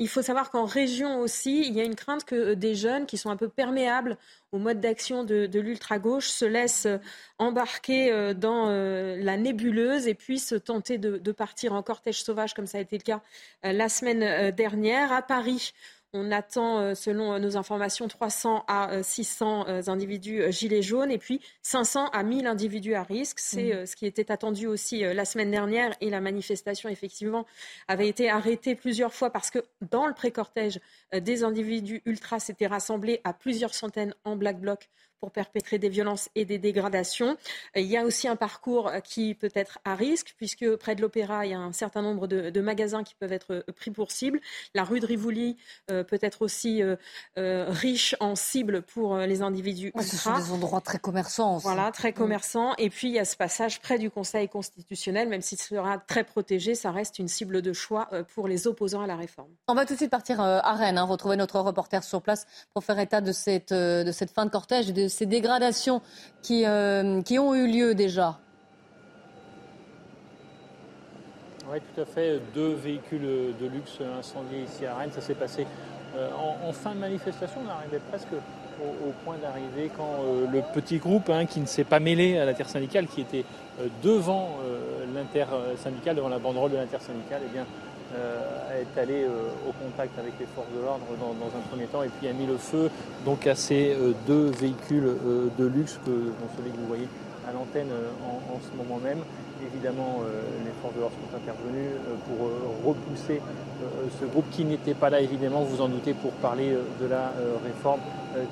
il 0.00 0.08
faut 0.08 0.22
savoir 0.22 0.50
qu'en 0.50 0.64
région 0.64 1.20
aussi, 1.20 1.60
il 1.60 1.74
y 1.74 1.80
a 1.80 1.84
une 1.84 1.94
crainte 1.94 2.24
que 2.24 2.34
euh, 2.34 2.54
des 2.56 2.74
jeunes 2.74 3.04
qui 3.04 3.18
sont 3.18 3.28
un 3.28 3.36
peu 3.36 3.48
perméables 3.48 4.16
au 4.50 4.58
mode 4.58 4.80
d'action 4.80 5.24
de, 5.24 5.46
l'ultra-gauche 5.60 6.28
se 6.28 6.46
laissent 6.46 6.86
euh, 6.86 6.96
embarquer 7.38 8.10
euh, 8.10 8.32
dans 8.32 8.70
la 8.70 9.36
nébuleuse 9.36 10.08
et 10.08 10.14
puissent 10.14 10.54
tenter 10.64 10.96
de, 10.96 11.32
partir 11.32 11.74
en 11.74 11.82
cortège 11.82 12.22
sauvage, 12.22 12.54
comme 12.54 12.66
ça 12.66 12.78
a 12.78 12.80
été 12.80 12.96
le 12.96 13.02
cas 13.02 13.20
la 13.62 13.88
semaine 13.88 14.50
dernière. 14.52 15.12
À 15.12 15.22
Paris, 15.22 15.72
on 16.12 16.32
attend, 16.32 16.80
euh, 16.80 16.94
selon 16.94 17.32
euh, 17.32 17.38
nos 17.38 17.56
informations, 17.56 18.08
300 18.08 18.64
à 18.66 19.02
600 19.02 19.66
euh, 19.68 19.82
individus 19.86 20.50
gilets 20.50 20.82
jaunes 20.82 21.10
et 21.10 21.18
puis 21.18 21.40
500 21.62 22.08
à 22.08 22.22
1000 22.22 22.46
individus 22.46 22.94
à 22.94 23.02
risque. 23.02 23.38
C'est 23.38 23.82
mmh. 23.82 23.86
ce 23.86 23.96
qui 23.96 24.06
était 24.06 24.32
attendu 24.32 24.66
aussi 24.66 25.00
la 25.00 25.24
semaine 25.24 25.50
dernière 25.50 25.94
et 26.00 26.10
la 26.10 26.20
manifestation, 26.20 26.88
effectivement, 26.88 27.46
avait 27.88 28.08
été 28.08 28.28
arrêtée 28.28 28.74
plusieurs 28.74 29.14
fois 29.14 29.30
parce 29.30 29.50
que 29.50 29.60
dans 29.90 30.06
le 30.06 30.14
pré-cortège, 30.14 30.80
des 31.12 31.44
individus 31.44 32.02
ultra 32.06 32.40
s'étaient 32.40 32.66
rassemblés 32.66 33.20
à 33.24 33.32
plusieurs 33.32 33.74
centaines 33.74 34.14
en 34.24 34.36
black 34.36 34.60
bloc 34.60 34.88
pour 35.20 35.30
perpétrer 35.30 35.78
des 35.78 35.88
violences 35.88 36.28
et 36.34 36.44
des 36.44 36.58
dégradations. 36.58 37.36
Il 37.76 37.84
y 37.84 37.96
a 37.96 38.04
aussi 38.04 38.26
un 38.26 38.36
parcours 38.36 38.90
qui 39.04 39.34
peut 39.34 39.50
être 39.54 39.78
à 39.84 39.94
risque, 39.94 40.34
puisque 40.36 40.76
près 40.76 40.94
de 40.94 41.02
l'Opéra, 41.02 41.46
il 41.46 41.52
y 41.52 41.54
a 41.54 41.58
un 41.58 41.72
certain 41.72 42.02
nombre 42.02 42.26
de, 42.26 42.60
magasins 42.60 43.04
qui 43.04 43.14
peuvent 43.14 43.32
être 43.32 43.64
pris 43.76 43.90
pour 43.90 44.10
cible. 44.10 44.40
La 44.74 44.84
rue 44.84 45.00
de 45.00 45.06
Rivoli 45.06 45.56
euh, 45.90 46.04
peut 46.04 46.18
être 46.20 46.42
aussi 46.42 46.82
euh, 46.82 46.96
euh, 47.38 47.66
riche 47.68 48.14
en 48.20 48.34
cibles 48.34 48.82
pour 48.82 49.16
les 49.16 49.42
individus 49.42 49.92
Ce 50.00 50.16
sont 50.16 50.36
des 50.36 50.50
endroits 50.50 50.80
très 50.80 50.98
commerçants. 50.98 51.58
Voilà, 51.58 51.90
très 51.90 52.12
commerçants. 52.12 52.74
Et 52.76 52.90
puis, 52.90 53.08
il 53.08 53.14
y 53.14 53.18
a 53.18 53.24
ce 53.24 53.36
passage 53.36 53.80
près 53.80 53.98
du 53.98 54.10
Conseil 54.10 54.48
constitutionnel, 54.48 55.28
même 55.28 55.40
s'il 55.40 55.60
sera 55.60 55.98
très 55.98 56.24
protégé, 56.24 56.74
ça 56.74 56.90
reste 56.90 57.18
une 57.18 57.28
cible 57.28 57.62
de 57.62 57.72
choix 57.72 58.08
pour 58.34 58.48
les 58.48 58.66
opposants 58.66 59.02
à 59.02 59.06
la 59.06 59.16
réforme. 59.16 59.50
On 59.68 59.74
va 59.74 59.86
tout 59.86 59.94
de 59.94 59.98
suite 59.98 60.10
partir 60.10 60.40
à 60.40 60.74
Rennes, 60.74 60.98
hein, 60.98 61.04
retrouver 61.04 61.36
notre 61.36 61.60
reporter 61.60 62.02
sur 62.04 62.22
place 62.22 62.46
pour 62.72 62.84
faire 62.84 62.98
état 62.98 63.20
de 63.20 63.32
cette, 63.32 63.72
de 63.72 64.12
cette 64.12 64.30
fin 64.30 64.46
de 64.46 64.50
cortège 64.50 64.90
et 64.90 64.92
de 64.92 65.08
ces 65.10 65.26
dégradations 65.26 66.00
qui, 66.42 66.64
euh, 66.66 67.20
qui 67.22 67.38
ont 67.38 67.54
eu 67.54 67.66
lieu 67.66 67.94
déjà 67.94 68.38
Oui, 71.70 71.78
tout 71.94 72.00
à 72.00 72.04
fait. 72.04 72.40
Deux 72.54 72.74
véhicules 72.74 73.54
de 73.60 73.66
luxe 73.66 73.98
incendiés 74.18 74.62
ici 74.62 74.86
à 74.86 74.96
Rennes. 74.96 75.12
Ça 75.12 75.20
s'est 75.20 75.34
passé 75.34 75.66
euh, 76.16 76.28
en, 76.64 76.72
fin 76.72 76.94
de 76.94 77.00
manifestation. 77.00 77.60
On 77.66 77.70
arrivait 77.70 78.00
presque 78.10 78.32
au, 78.32 79.12
point 79.24 79.36
d'arriver 79.36 79.90
quand 79.94 80.24
euh, 80.24 80.46
le 80.50 80.62
petit 80.72 80.96
groupe 80.96 81.28
hein, 81.28 81.44
qui 81.44 81.60
ne 81.60 81.66
s'est 81.66 81.84
pas 81.84 82.00
mêlé 82.00 82.38
à 82.38 82.46
l'intersyndicale, 82.46 83.06
qui 83.06 83.20
était 83.20 83.44
devant 84.02 84.58
l'intersyndicale, 85.14 86.16
devant 86.16 86.28
la 86.28 86.38
banderole 86.38 86.70
de 86.70 86.76
l'intersyndicale, 86.76 87.42
eh 87.46 87.52
bien, 87.52 87.66
est 88.14 89.00
allé 89.00 89.24
au 89.26 89.72
contact 89.72 90.18
avec 90.18 90.32
les 90.40 90.46
forces 90.46 90.68
de 90.74 90.84
l'ordre 90.84 91.04
dans, 91.20 91.46
un 91.46 91.62
premier 91.70 91.86
temps 91.86 92.02
et 92.02 92.08
puis 92.08 92.28
a 92.28 92.32
mis 92.32 92.46
le 92.46 92.56
feu 92.56 92.90
donc 93.24 93.46
à 93.46 93.54
ces 93.54 93.96
deux 94.26 94.50
véhicules 94.50 95.14
de 95.58 95.64
luxe 95.66 95.98
que 96.04 96.10
celui 96.56 96.70
que 96.70 96.76
vous 96.76 96.86
voyez 96.88 97.08
à 97.48 97.52
l'antenne 97.52 97.88
en, 98.26 98.58
ce 98.60 98.76
moment 98.76 99.00
même. 99.02 99.18
Évidemment, 99.62 100.22
les 100.64 100.72
forces 100.82 100.94
de 100.94 101.00
l'ordre 101.00 101.16
sont 101.30 101.36
intervenues 101.36 101.90
pour 102.26 102.50
repousser 102.88 103.40
ce 104.20 104.24
groupe 104.26 104.48
qui 104.50 104.64
n'était 104.64 104.94
pas 104.94 105.10
là, 105.10 105.20
évidemment, 105.20 105.62
vous 105.62 105.80
en 105.80 105.88
doutez, 105.88 106.14
pour 106.14 106.32
parler 106.32 106.76
de 107.00 107.06
la 107.06 107.32
réforme 107.64 108.00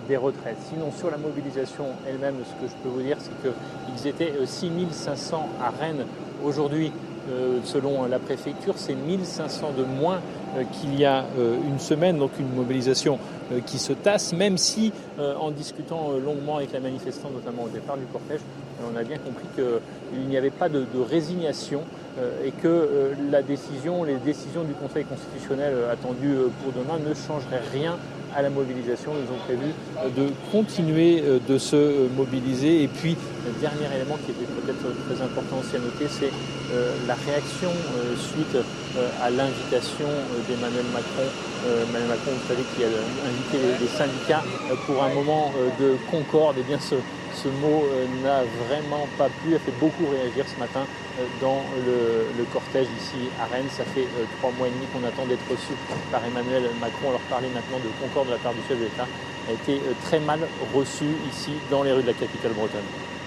des 0.09 0.17
retraites. 0.17 0.59
Sinon, 0.69 0.91
sur 0.93 1.11
la 1.11 1.19
mobilisation 1.19 1.87
elle-même, 2.07 2.37
ce 2.45 2.63
que 2.63 2.71
je 2.71 2.77
peux 2.83 2.89
vous 2.89 3.03
dire, 3.03 3.17
c'est 3.21 3.33
qu'ils 3.43 4.07
étaient 4.09 4.35
6500 4.45 5.49
à 5.61 5.71
Rennes 5.71 6.05
aujourd'hui 6.45 6.89
euh, 6.89 7.08
selon 7.65 8.07
la 8.07 8.19
préfecture, 8.19 8.75
c'est 8.77 8.95
1500 8.95 9.73
de 9.77 9.85
moins 9.85 10.21
euh, 10.57 10.65
qu'il 10.73 10.99
y 10.99 11.05
a 11.05 11.25
euh, 11.39 11.57
une 11.67 11.79
semaine, 11.79 12.19
donc 12.19 12.31
une 12.39 12.55
mobilisation 12.55 13.19
qui 13.65 13.79
se 13.79 13.95
tasse, 13.95 14.35
même 14.35 14.59
si 14.59 14.93
en 15.19 15.51
discutant 15.51 16.11
longuement 16.23 16.59
avec 16.59 16.71
les 16.75 16.81
manifestants, 16.81 17.31
notamment 17.31 17.63
au 17.63 17.71
départ 17.71 17.97
du 17.97 18.05
cortège, 18.05 18.41
on 18.87 18.95
a 18.95 19.03
bien 19.03 19.17
compris 19.17 19.47
qu'il 19.55 20.29
n'y 20.29 20.37
avait 20.37 20.51
pas 20.51 20.69
de, 20.69 20.85
résignation 21.01 21.81
et 22.45 22.51
que 22.51 23.15
la 23.31 23.41
décision, 23.41 24.05
les 24.05 24.17
décisions 24.17 24.65
du 24.65 24.75
Conseil 24.75 25.07
constitutionnel 25.07 25.73
attendues 25.91 26.37
pour 26.63 26.75
demain 26.75 26.99
ne 26.99 27.15
changeraient 27.15 27.63
rien 27.73 27.97
à 28.37 28.43
la 28.43 28.51
mobilisation. 28.51 29.13
Ils 29.17 29.33
ont 29.33 29.39
prévu 29.45 29.73
de 30.17 30.33
continuer 30.53 31.23
de 31.49 31.59
se 31.59 32.09
mobiliser. 32.17 32.83
Et 32.83 32.89
puis, 32.89 33.17
le 33.47 33.61
dernier 33.61 33.87
élément 33.95 34.19
qui 34.25 34.33
était 34.33 34.47
peut-être 34.47 34.87
très 35.07 35.25
important 35.25 35.59
aussi 35.61 35.77
à 35.77 35.79
noter, 35.79 36.07
c'est 36.09 36.31
euh, 36.73 36.93
la 37.07 37.15
réaction 37.15 37.71
euh, 37.71 38.15
suite 38.17 38.55
euh, 38.55 39.09
à 39.23 39.31
l'invitation 39.31 40.09
d'Emmanuel 40.49 40.85
Macron. 40.93 41.25
Emmanuel 41.67 42.09
Macron, 42.09 42.33
vous 42.33 42.49
savez, 42.49 42.63
qui 42.77 42.85
a 42.85 42.89
invité 42.89 43.59
les, 43.81 43.89
syndicats 43.89 44.45
pour 44.87 45.03
un 45.03 45.09
moment 45.13 45.51
de 45.81 45.97
concorde. 46.11 46.57
Et 46.57 46.61
eh 46.61 46.69
bien, 46.69 46.79
ce 47.35 47.49
mot 47.49 47.85
n'a 48.23 48.43
vraiment 48.67 49.07
pas 49.17 49.29
plu, 49.41 49.55
a 49.55 49.59
fait 49.59 49.75
beaucoup 49.79 50.07
réagir 50.11 50.45
ce 50.49 50.59
matin 50.59 50.85
dans 51.41 51.63
le, 51.87 52.45
cortège 52.53 52.87
ici 52.99 53.29
à 53.41 53.47
Rennes. 53.47 53.69
Ça 53.71 53.85
fait 53.85 54.07
trois 54.39 54.51
mois 54.57 54.69
et 54.69 54.71
demi 54.71 54.87
qu'on 54.93 55.07
attend 55.07 55.27
d'être 55.27 55.45
reçu 55.51 55.73
par 56.11 56.25
Emmanuel 56.25 56.71
Macron. 56.81 57.09
On 57.09 57.13
leur 57.13 57.27
parlait 57.29 57.51
maintenant 57.53 57.79
de 57.79 57.91
concorde 58.01 58.29
de 58.29 58.33
la 58.33 58.39
part 58.39 58.55
du 58.55 58.61
chef 58.69 58.79
de 58.79 58.85
l'État 58.85 59.07
a 59.49 59.53
été 59.53 59.81
très 60.05 60.21
mal 60.21 60.41
reçu 60.75 61.07
ici 61.31 61.53
dans 61.71 61.83
les 61.83 61.93
rues 61.93 62.03
de 62.03 62.09
la 62.09 62.13
capitale 62.13 62.53
bretonne. 62.53 62.81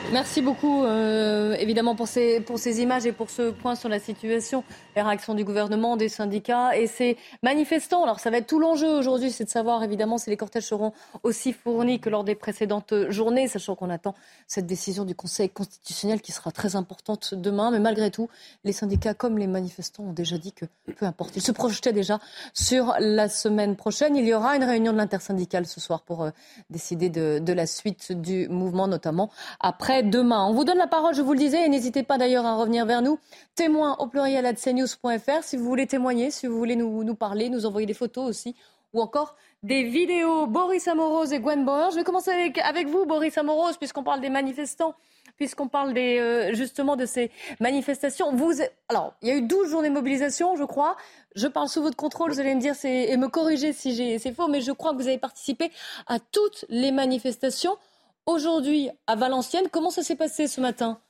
Merci 0.10 0.42
beaucoup, 0.42 0.84
euh, 0.84 1.54
évidemment, 1.54 1.96
pour 1.96 2.08
ces, 2.08 2.44
images 2.82 3.06
et 3.06 3.14
pour 3.14 3.30
ce 3.30 3.52
point 3.52 3.76
sur 3.76 3.88
la 3.88 3.98
situation, 3.98 4.66
les 4.98 5.02
réactions 5.02 5.34
du 5.36 5.46
gouvernement, 5.46 5.96
des 5.96 6.10
syndicats 6.10 6.76
et 6.76 6.88
ces 6.88 7.18
manifestants. 7.44 8.04
Alors, 8.04 8.20
ça 8.20 8.30
va 8.30 8.40
être 8.40 8.48
tout 8.48 8.60
l'enjeu 8.60 8.90
aujourd'hui, 8.90 9.32
c'est 9.32 9.46
de 9.46 9.50
savoir, 9.50 9.84
évidemment, 9.84 10.18
si 10.18 10.30
les 10.30 10.36
cortèges 10.36 10.66
seront 10.66 10.92
aussi 11.24 11.54
fournis 11.54 12.02
que 12.02 12.10
lors 12.10 12.26
des 12.26 12.36
précédentes 12.36 12.94
journées, 13.08 13.48
sachant 13.48 13.76
qu'on 13.76 13.90
attend 13.90 14.14
cette 14.48 14.66
décision 14.66 15.06
du 15.06 15.16
Conseil 15.16 15.50
constitutionnel 15.50 16.20
qui 16.20 16.34
sera 16.34 16.52
très 16.52 16.76
importante 16.76 17.34
demain. 17.34 17.72
Mais 17.72 17.80
malgré 17.80 18.12
tout, 18.12 18.28
les 18.66 18.74
syndicats 18.74 19.14
comme 19.14 19.38
les 19.38 19.48
manifestants 19.48 20.04
ont 20.04 20.14
déjà 20.14 20.38
dit 20.38 20.52
que 20.52 20.66
peu 20.98 21.06
importe. 21.06 21.38
Ils 21.38 21.42
se 21.42 21.54
projetaient 21.54 21.94
déjà 21.94 22.20
sur 22.54 22.96
la 23.00 23.30
semaine 23.30 23.78
prochaine. 23.78 24.18
Il 24.18 24.26
y 24.26 24.34
aura 24.34 24.58
une 24.58 24.66
réunion 24.66 24.92
de 24.92 24.98
l'intersyndicale 24.98 25.66
ce 25.68 25.80
soir 25.80 26.02
pour 26.02 26.24
euh, 26.24 26.32
décider 26.70 27.10
de, 27.10 27.40
de 27.40 27.54
la 27.54 27.66
suite 27.66 28.12
du 28.12 28.50
mouvement, 28.50 28.90
notamment 28.90 29.30
après 29.62 29.91
demain. 30.02 30.46
On 30.46 30.54
vous 30.54 30.64
donne 30.64 30.78
la 30.78 30.88
parole, 30.88 31.14
je 31.14 31.22
vous 31.22 31.34
le 31.34 31.40
disais, 31.40 31.66
et 31.66 31.70
n'hésitez 31.70 32.04
pas 32.04 32.18
d'ailleurs 32.18 32.46
à 32.46 32.56
revenir 32.56 32.86
vers 32.86 33.02
nous. 33.02 33.20
Témoins 33.56 33.98
au 34.00 34.08
pluriel 34.08 34.46
à 34.46 34.54
cnews.fr 34.54 35.44
si 35.44 35.58
vous 35.58 35.66
voulez 35.66 35.88
témoigner, 35.88 36.32
si 36.32 36.48
vous 36.48 36.58
voulez 36.58 36.76
nous, 36.76 37.16
parler, 37.16 37.50
nous 37.50 37.66
envoyer 37.66 37.86
des 37.86 37.94
photos 37.94 38.30
aussi, 38.30 38.56
ou 38.94 39.02
encore 39.02 39.36
des 39.64 39.84
vidéos. 39.84 40.48
Boris 40.48 40.88
Amorose 40.88 41.34
et 41.34 41.40
Gwen 41.40 41.66
Bauer. 41.66 41.92
Je 41.92 41.98
vais 41.98 42.04
commencer 42.04 42.32
avec, 42.32 42.88
vous, 42.88 43.06
Boris 43.06 43.38
Amorose, 43.38 43.78
puisqu'on 43.78 44.04
parle 44.04 44.22
des 44.22 44.30
manifestants 44.30 44.96
puisqu'on 45.38 45.68
parle 45.68 45.94
des, 45.94 46.20
euh, 46.20 46.54
justement 46.54 46.96
de 46.96 47.08
ces 47.08 47.32
manifestations. 47.60 48.32
Vous, 48.32 48.52
alors, 48.90 49.16
il 49.24 49.30
y 49.30 49.32
a 49.32 49.36
eu 49.36 49.42
12 49.42 49.72
journées 49.72 49.90
de 49.90 49.94
mobilisation, 49.94 50.56
je 50.56 50.64
crois. 50.64 50.98
Je 51.36 51.48
parle 51.48 51.68
sous 51.68 51.82
votre 51.82 51.96
contrôle, 51.96 52.32
vous 52.32 52.40
allez 52.40 52.54
me 52.54 52.60
dire 52.60 52.76
et 52.84 53.18
me 53.18 53.28
corriger 53.28 53.74
si 53.74 54.20
c'est 54.20 54.34
faux, 54.34 54.48
mais 54.48 54.62
je 54.62 54.72
crois 54.72 54.92
que 54.92 54.98
vous 54.98 55.08
avez 55.08 55.18
participé 55.18 55.72
à 56.06 56.20
toutes 56.20 56.66
les 56.70 56.92
manifestations 56.92 57.76
aujourd'hui 58.26 58.90
à 59.08 59.16
Valenciennes. 59.16 59.70
Comment 59.72 59.90
ça 59.90 60.04
s'est 60.04 60.16
passé 60.16 60.48
ce 60.48 60.62
matin? 60.62 61.02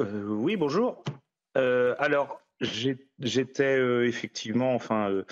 Euh, 0.00 0.24
Oui, 0.28 0.56
bonjour. 0.56 1.02
Euh, 1.56 1.94
alors, 1.98 2.40
j'étais 2.60 3.78
euh, 3.78 4.06
effectivement, 4.06 4.74
enfin, 4.74 5.22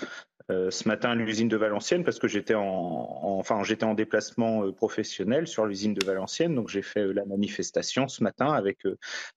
ce 0.69 0.87
matin 0.87 1.11
à 1.11 1.15
l'usine 1.15 1.47
de 1.47 1.57
Valenciennes 1.57 2.03
parce 2.03 2.19
que 2.19 2.27
j'étais 2.27 2.55
en, 2.55 2.61
enfin 2.61 3.63
j'étais 3.63 3.83
en 3.83 3.93
déplacement 3.93 4.65
euh, 4.65 4.71
professionnel 4.71 5.47
sur 5.47 5.65
l'usine 5.65 5.93
de 5.93 6.05
Valenciennes, 6.05 6.55
donc 6.55 6.69
j'ai 6.69 6.81
fait 6.81 7.01
euh, 7.01 7.11
la 7.11 7.25
manifestation 7.25 8.07
ce 8.07 8.23
matin 8.23 8.51
avec 8.51 8.79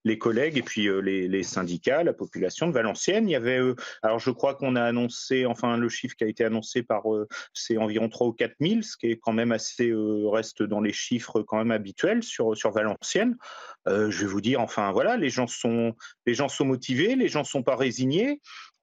les 0.04 0.18
collègues 0.18 0.58
et 0.58 0.62
puis 0.62 0.88
les, 1.02 1.42
syndicats, 1.42 2.02
la 2.02 2.12
population 2.12 2.66
de 2.66 2.72
Valenciennes. 2.72 3.28
Il 3.28 3.32
y 3.32 3.36
avait, 3.36 3.60
alors 4.02 4.18
je 4.18 4.30
crois 4.30 4.54
qu'on 4.54 4.76
a 4.76 4.82
annoncé, 4.82 5.46
enfin 5.46 5.76
le 5.76 5.88
chiffre 5.88 6.16
qui 6.16 6.24
a 6.24 6.26
été 6.26 6.44
annoncé 6.44 6.82
par, 6.82 7.02
c'est 7.52 7.76
environ 7.76 8.08
3 8.08 8.28
ou 8.28 8.32
4 8.32 8.54
000, 8.60 8.82
ce 8.82 8.96
qui 8.96 9.08
est 9.08 9.16
quand 9.16 9.32
même 9.32 9.52
assez 9.52 9.92
reste 9.94 10.62
dans 10.62 10.80
les 10.80 10.92
chiffres 10.92 11.42
quand 11.42 11.58
même 11.58 11.70
habituels 11.70 12.22
sur 12.22 12.56
sur 12.56 12.70
Valenciennes. 12.70 13.36
je 13.86 14.20
vais 14.20 14.26
vous 14.26 14.40
dire, 14.40 14.60
enfin 14.60 14.92
voilà, 14.92 15.16
les 15.16 15.30
gens 15.30 15.46
sont 15.46 15.94
les 16.26 16.34
gens 16.34 16.48
sont 16.48 16.64
motivés, 16.64 17.16
les 17.16 17.28
gens 17.28 17.44
sont 17.44 17.62
pas 17.62 17.76
résignés. 17.76 18.40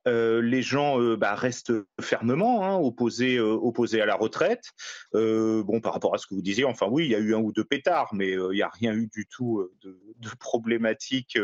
Euh, 0.08 0.42
les 0.42 0.62
gens 0.64 1.00
euh, 1.00 1.16
bah, 1.16 1.36
restent 1.36 1.74
fermement 2.00 2.66
hein, 2.66 2.76
opposés, 2.76 3.38
euh, 3.38 3.52
opposés 3.52 4.02
à 4.02 4.06
la 4.06 4.16
retraite. 4.16 4.72
bon, 5.14 5.80
par 5.82 5.94
rapport 5.94 6.16
à 6.16 6.18
ce 6.18 6.26
que 6.26 6.34
vous 6.34 6.42
disiez, 6.42 6.66
enfin 6.66 6.88
oui, 6.90 7.06
il 7.06 7.12
y 7.12 7.16
a 7.16 7.20
eu 7.20 7.36
un 7.36 7.40
ou 7.40 7.52
deux 7.52 7.64
pétards, 7.64 8.14
mais 8.14 8.30
il 8.32 8.50
n'y 8.50 8.62
a 8.62 8.70
rien 8.70 8.94
eu 8.94 9.08
du 9.08 9.28
tout 9.28 9.70
de, 9.82 9.98
problématique 10.40 11.38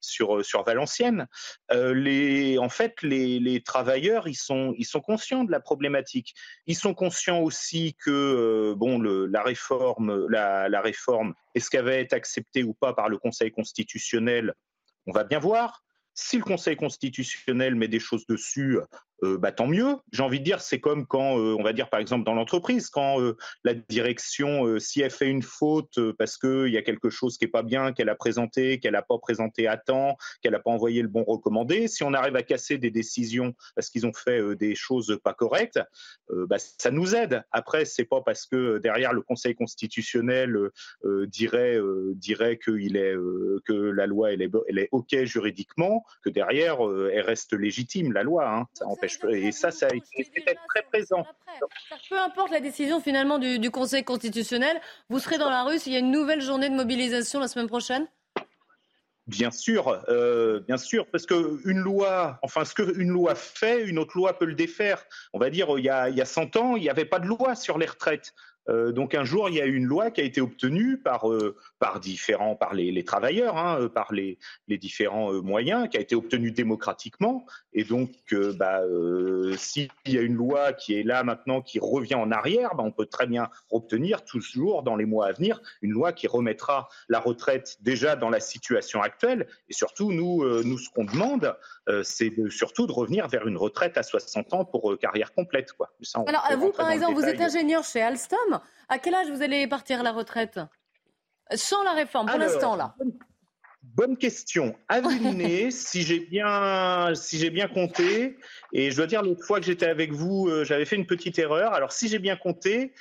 sur, 0.00 0.44
sur 0.44 0.64
Valenciennes. 0.64 1.26
en 1.70 2.68
fait, 2.68 3.02
les, 3.02 3.62
travailleurs, 3.64 4.28
ils 4.28 4.34
sont, 4.34 4.74
ils 4.78 4.86
sont 4.86 5.00
conscients 5.00 5.44
de 5.44 5.50
la 5.50 5.60
problématique. 5.60 6.34
Ils 6.66 6.76
sont 6.76 6.94
conscients 6.94 7.40
aussi 7.40 7.96
que 8.02 8.74
bon, 8.76 9.00
la 9.00 9.42
réforme, 9.42 10.26
la, 10.28 10.68
la 10.68 10.80
réforme, 10.80 11.34
est-ce 11.54 11.70
qu'elle 11.70 11.84
va 11.84 11.94
être 11.94 12.12
acceptée 12.12 12.62
ou 12.62 12.74
pas 12.74 12.94
par 12.94 13.08
le 13.08 13.18
Conseil 13.18 13.50
constitutionnel? 13.50 14.54
On 15.06 15.12
va 15.12 15.24
bien 15.24 15.38
voir. 15.38 15.82
Si 16.20 16.36
le 16.36 16.42
Conseil 16.42 16.74
constitutionnel 16.74 17.76
met 17.76 17.86
des 17.86 18.00
choses 18.00 18.26
dessus, 18.26 18.78
euh, 19.24 19.36
bah, 19.36 19.52
tant 19.52 19.66
mieux. 19.66 19.96
J'ai 20.12 20.22
envie 20.22 20.38
de 20.38 20.44
dire, 20.44 20.60
c'est 20.60 20.80
comme 20.80 21.06
quand, 21.06 21.38
euh, 21.38 21.56
on 21.58 21.62
va 21.62 21.72
dire 21.72 21.90
par 21.90 22.00
exemple 22.00 22.24
dans 22.24 22.34
l'entreprise, 22.34 22.88
quand 22.88 23.20
euh, 23.20 23.36
la 23.64 23.74
direction, 23.74 24.78
si 24.78 25.00
elle 25.00 25.10
fait 25.10 25.28
une 25.28 25.42
faute 25.42 25.98
parce 26.18 26.36
qu'il 26.36 26.68
y 26.68 26.76
a 26.76 26.82
quelque 26.82 27.10
chose 27.10 27.36
qui 27.36 27.44
est 27.44 27.48
pas 27.48 27.62
bien, 27.62 27.92
qu'elle 27.92 28.08
a 28.08 28.14
présenté, 28.14 28.78
qu'elle 28.78 28.92
n'a 28.92 29.02
pas 29.02 29.18
présenté 29.18 29.66
à 29.66 29.76
temps, 29.76 30.16
qu'elle 30.42 30.52
n'a 30.52 30.60
pas 30.60 30.70
envoyé 30.70 31.02
le 31.02 31.08
bon 31.08 31.24
recommandé, 31.24 31.88
si 31.88 32.02
on 32.04 32.14
arrive 32.14 32.36
à 32.36 32.42
casser 32.42 32.78
des 32.78 32.90
décisions 32.90 33.54
parce 33.74 33.90
qu'ils 33.90 34.06
ont 34.06 34.12
fait 34.12 34.56
des 34.56 34.74
choses 34.74 35.18
pas 35.22 35.34
correctes, 35.34 35.80
bah, 36.30 36.56
ça 36.58 36.90
nous 36.90 37.14
aide. 37.14 37.42
Après, 37.50 37.84
c'est 37.84 38.04
pas 38.04 38.20
parce 38.20 38.46
que 38.46 38.78
derrière 38.78 39.12
le 39.12 39.22
Conseil 39.22 39.54
constitutionnel 39.54 40.56
dirait 41.26 41.78
dirait 42.14 42.52
est 42.52 42.58
que 42.58 43.72
la 43.72 44.06
loi 44.06 44.32
elle 44.32 44.42
est, 44.42 44.50
elle 44.68 44.78
est 44.78 44.88
ok 44.92 45.24
juridiquement, 45.24 46.04
que 46.22 46.30
derrière 46.30 46.78
elle 47.12 47.22
reste 47.22 47.52
légitime 47.52 48.12
la 48.12 48.22
loi. 48.22 48.48
Hein. 48.48 48.66
Ça 48.74 48.86
et 49.30 49.52
ça, 49.52 49.70
ça 49.70 49.86
a 49.86 49.94
été 49.94 50.44
très 50.68 50.82
présent. 50.82 51.26
Peu 52.08 52.18
importe 52.18 52.50
la 52.50 52.60
décision 52.60 53.00
finalement 53.00 53.38
du, 53.38 53.70
Conseil 53.70 54.04
constitutionnel, 54.04 54.80
vous 55.08 55.18
serez 55.18 55.38
dans 55.38 55.50
la 55.50 55.62
rue 55.64 55.78
s'il 55.78 55.92
y 55.92 55.96
a 55.96 55.98
une 55.98 56.10
nouvelle 56.10 56.40
journée 56.40 56.68
de 56.68 56.74
mobilisation 56.74 57.40
la 57.40 57.48
semaine 57.48 57.68
prochaine? 57.68 58.06
Bien 59.26 59.50
sûr, 59.50 60.02
euh, 60.08 60.60
bien 60.60 60.78
sûr, 60.78 61.06
parce 61.06 61.26
que 61.26 61.60
une 61.68 61.80
loi, 61.80 62.38
enfin, 62.42 62.64
ce 62.64 62.74
qu'une 62.74 63.10
loi 63.10 63.34
fait, 63.34 63.84
une 63.84 63.98
autre 63.98 64.16
loi 64.16 64.38
peut 64.38 64.46
le 64.46 64.54
défaire. 64.54 65.04
On 65.34 65.38
va 65.38 65.50
dire, 65.50 65.68
il 65.76 65.84
y 65.84 65.90
a, 65.90 66.08
il 66.08 66.16
y 66.16 66.22
a 66.22 66.24
100 66.24 66.56
ans, 66.56 66.76
il 66.76 66.82
n'y 66.82 66.88
avait 66.88 67.04
pas 67.04 67.18
de 67.18 67.26
loi 67.26 67.54
sur 67.54 67.76
les 67.76 67.84
retraites. 67.84 68.32
Euh, 68.68 68.92
donc 68.92 69.14
un 69.14 69.24
jour, 69.24 69.48
il 69.48 69.56
y 69.56 69.60
a 69.60 69.66
eu 69.66 69.74
une 69.74 69.86
loi 69.86 70.10
qui 70.10 70.20
a 70.20 70.24
été 70.24 70.40
obtenue 70.40 70.98
par, 70.98 71.30
euh, 71.30 71.56
par 71.78 72.00
différents, 72.00 72.54
par 72.54 72.74
les, 72.74 73.04
travailleurs, 73.04 73.56
hein, 73.56 73.80
euh, 73.80 73.88
par 73.88 74.12
les, 74.12 74.38
différents 74.68 75.32
moyens, 75.42 75.88
qui 75.88 75.96
a 75.96 76.00
été 76.00 76.14
obtenue 76.14 76.50
démocratiquement. 76.50 77.46
Et 77.72 77.84
donc, 77.84 78.10
bah, 78.56 78.80
s'il 79.56 79.88
y 80.06 80.18
a 80.18 80.20
une 80.20 80.34
loi 80.34 80.72
qui 80.72 80.98
est 80.98 81.02
là 81.02 81.22
maintenant, 81.24 81.62
qui 81.62 81.78
revient 81.80 82.14
en 82.14 82.30
arrière, 82.30 82.74
bah, 82.74 82.82
on 82.84 82.92
peut 82.92 83.06
très 83.06 83.26
bien 83.26 83.48
obtenir 83.70 84.24
toujours 84.24 84.82
dans 84.82 84.96
les 84.96 85.04
mois 85.04 85.26
à 85.26 85.32
venir 85.32 85.60
une 85.82 85.92
loi 85.92 86.12
qui 86.12 86.26
remettra 86.26 86.88
la 87.08 87.18
retraite 87.18 87.78
déjà 87.80 88.16
dans 88.16 88.30
la 88.30 88.40
situation 88.40 89.02
actuelle. 89.02 89.48
Et 89.68 89.72
surtout, 89.72 90.12
nous, 90.12 90.44
nous 90.64 90.78
ce 90.78 90.90
qu'on 90.90 91.04
demande, 91.04 91.56
c'est 92.02 92.32
surtout 92.50 92.86
de 92.86 92.92
revenir 92.92 93.28
vers 93.28 93.46
une 93.46 93.56
retraite 93.56 93.96
à 93.96 94.02
60 94.02 94.54
ans 94.54 94.64
pour 94.64 94.96
carrière 94.98 95.32
complète. 95.32 95.72
Quoi. 95.72 95.90
Alors, 96.26 96.46
vous, 96.58 96.72
par 96.72 96.90
exemple, 96.90 97.14
vous 97.14 97.24
êtes 97.24 97.40
ingénieur 97.40 97.84
chez 97.84 98.02
Alstom. 98.02 98.57
À 98.88 98.98
quel 98.98 99.14
âge 99.14 99.30
vous 99.30 99.42
allez 99.42 99.66
partir 99.66 100.00
à 100.00 100.02
la 100.02 100.12
retraite? 100.12 100.60
Sans 101.54 101.82
la 101.82 101.92
réforme, 101.92 102.28
pour 102.28 102.38
l'instant, 102.38 102.76
là 102.76 102.94
Bonne 103.82 104.16
question. 104.16 104.76
Nez, 105.20 105.70
si 105.72 106.02
j'ai 106.02 106.20
bien, 106.20 107.14
si 107.14 107.38
j'ai 107.38 107.50
bien 107.50 107.68
compté, 107.68 108.36
et 108.72 108.90
je 108.90 108.96
dois 108.96 109.06
dire 109.06 109.22
l'autre 109.22 109.44
fois 109.44 109.60
que 109.60 109.66
j'étais 109.66 109.86
avec 109.86 110.12
vous, 110.12 110.46
euh, 110.48 110.64
j'avais 110.64 110.84
fait 110.84 110.96
une 110.96 111.06
petite 111.06 111.38
erreur. 111.38 111.72
Alors 111.72 111.92
si 111.92 112.08
j'ai 112.08 112.18
bien 112.18 112.36
compté, 112.36 112.92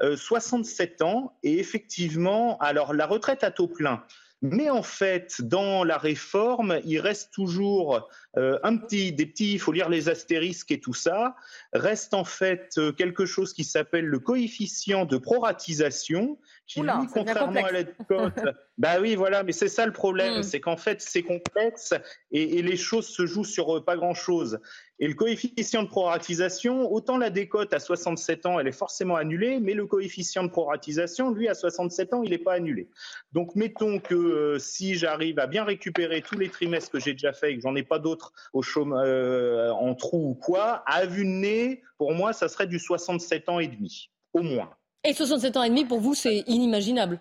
67 0.00 1.02
ans 1.02 1.38
et 1.42 1.58
effectivement, 1.58 2.58
alors 2.58 2.92
la 2.92 3.06
retraite 3.06 3.44
à 3.44 3.50
taux 3.50 3.68
plein. 3.68 4.04
Mais 4.42 4.70
en 4.70 4.82
fait, 4.82 5.40
dans 5.40 5.84
la 5.84 5.98
réforme, 5.98 6.80
il 6.84 6.98
reste 6.98 7.32
toujours 7.32 8.08
euh, 8.36 8.58
un 8.64 8.76
petit, 8.76 9.12
des 9.12 9.24
petits, 9.24 9.52
il 9.52 9.60
faut 9.60 9.70
lire 9.70 9.88
les 9.88 10.08
astérisques 10.08 10.72
et 10.72 10.80
tout 10.80 10.94
ça, 10.94 11.36
reste 11.72 12.12
en 12.12 12.24
fait 12.24 12.74
euh, 12.76 12.90
quelque 12.90 13.24
chose 13.24 13.52
qui 13.52 13.62
s'appelle 13.62 14.06
le 14.06 14.18
coefficient 14.18 15.04
de 15.04 15.16
proratisation, 15.16 16.38
qui 16.72 16.80
lui, 16.80 17.06
contrairement 17.12 17.64
à 17.64 17.72
la 17.72 17.84
cote, 18.08 18.40
bah 18.78 19.00
oui, 19.00 19.14
voilà, 19.14 19.42
mais 19.42 19.52
c'est 19.52 19.68
ça 19.68 19.86
le 19.86 19.92
problème, 19.92 20.38
hmm. 20.38 20.42
c'est 20.42 20.60
qu'en 20.60 20.76
fait 20.76 21.00
c'est 21.00 21.22
complexe 21.22 21.94
et, 22.30 22.58
et, 22.58 22.62
les 22.62 22.76
choses 22.76 23.06
se 23.06 23.26
jouent 23.26 23.44
sur 23.44 23.76
euh, 23.76 23.84
pas 23.84 23.96
grand 23.96 24.14
chose. 24.14 24.60
Et 25.02 25.08
le 25.08 25.14
coefficient 25.14 25.82
de 25.82 25.88
proratisation, 25.88 26.92
autant 26.92 27.18
la 27.18 27.28
décote 27.28 27.72
à 27.74 27.80
67 27.80 28.46
ans, 28.46 28.60
elle 28.60 28.68
est 28.68 28.70
forcément 28.70 29.16
annulée, 29.16 29.58
mais 29.58 29.74
le 29.74 29.84
coefficient 29.84 30.44
de 30.44 30.48
proratisation, 30.48 31.32
lui, 31.32 31.48
à 31.48 31.54
67 31.54 32.14
ans, 32.14 32.22
il 32.22 32.30
n'est 32.30 32.38
pas 32.38 32.52
annulé. 32.52 32.88
Donc, 33.32 33.56
mettons 33.56 33.98
que 33.98 34.14
euh, 34.14 34.58
si 34.60 34.94
j'arrive 34.94 35.40
à 35.40 35.48
bien 35.48 35.64
récupérer 35.64 36.22
tous 36.22 36.38
les 36.38 36.48
trimestres 36.50 36.92
que 36.92 37.00
j'ai 37.00 37.14
déjà 37.14 37.32
fait 37.32 37.52
et 37.52 37.56
que 37.56 37.62
j'en 37.62 37.74
ai 37.74 37.82
pas 37.82 37.98
d'autres 37.98 38.32
au 38.52 38.62
chômage, 38.62 39.04
euh, 39.04 39.70
en 39.70 39.96
trou 39.96 40.30
ou 40.30 40.34
quoi, 40.34 40.84
à 40.86 41.04
vue 41.04 41.24
de 41.24 41.30
nez, 41.30 41.82
pour 41.98 42.12
moi, 42.12 42.32
ça 42.32 42.48
serait 42.48 42.68
du 42.68 42.78
67 42.78 43.48
ans 43.48 43.58
et 43.58 43.66
demi, 43.66 44.10
au 44.34 44.42
moins. 44.42 44.70
Et 45.04 45.14
67 45.14 45.56
ans 45.56 45.62
et 45.62 45.68
demi, 45.68 45.84
pour 45.84 46.00
vous, 46.00 46.14
c'est 46.14 46.44
inimaginable 46.46 47.20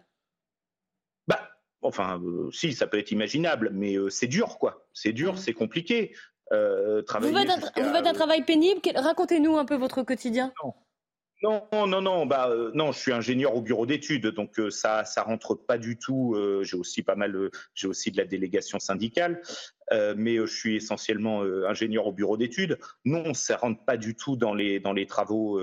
bah, 1.28 1.50
Enfin, 1.82 2.22
euh, 2.24 2.52
si, 2.52 2.74
ça 2.74 2.88
peut 2.88 3.00
être 3.00 3.12
imaginable, 3.12 3.72
mais 3.74 3.96
c'est 4.10 4.28
dur, 4.28 4.60
quoi. 4.60 4.88
C'est 4.94 5.14
dur, 5.14 5.38
c'est 5.38 5.54
compliqué. 5.54 6.14
Euh, 6.52 7.02
vous 7.22 7.34
faites, 7.34 8.08
un, 8.08 8.14
travail 8.14 8.44
pénible? 8.44 8.82
Racontez-nous 8.96 9.58
un 9.58 9.66
peu 9.66 9.76
votre 9.76 10.04
quotidien. 10.04 10.54
Non, 11.44 11.66
non, 11.72 12.02
non, 12.02 12.26
bah 12.28 12.50
euh, 12.50 12.72
non, 12.76 12.92
je 12.92 13.00
suis 13.00 13.12
ingénieur 13.12 13.56
au 13.56 13.62
bureau 13.62 13.88
d'études, 13.88 14.28
donc 14.28 14.60
euh, 14.60 14.70
ça, 14.70 15.06
ça 15.06 15.24
rentre 15.24 15.56
pas 15.56 15.80
du 15.80 15.98
tout. 15.98 16.36
j'ai 16.62 16.78
aussi 16.78 17.02
pas 17.02 17.16
mal, 17.16 17.50
j'ai 17.74 17.88
aussi 17.88 18.12
de 18.12 18.18
la 18.18 18.26
délégation 18.26 18.80
syndicale. 18.80 19.42
Euh, 19.92 20.14
mais 20.18 20.38
euh, 20.38 20.46
je 20.46 20.56
suis 20.56 20.76
essentiellement 20.76 21.44
euh, 21.44 21.68
ingénieur 21.68 22.08
au 22.08 22.12
bureau 22.12 22.38
d'études. 22.38 22.78
Non, 23.06 23.34
ça 23.34 23.58
rentre 23.58 23.84
pas 23.84 23.98
du 23.98 24.16
tout 24.16 24.36
dans 24.36 24.54
les 24.54 24.80
dans 24.80 24.94
les 24.94 25.06
travaux, 25.06 25.60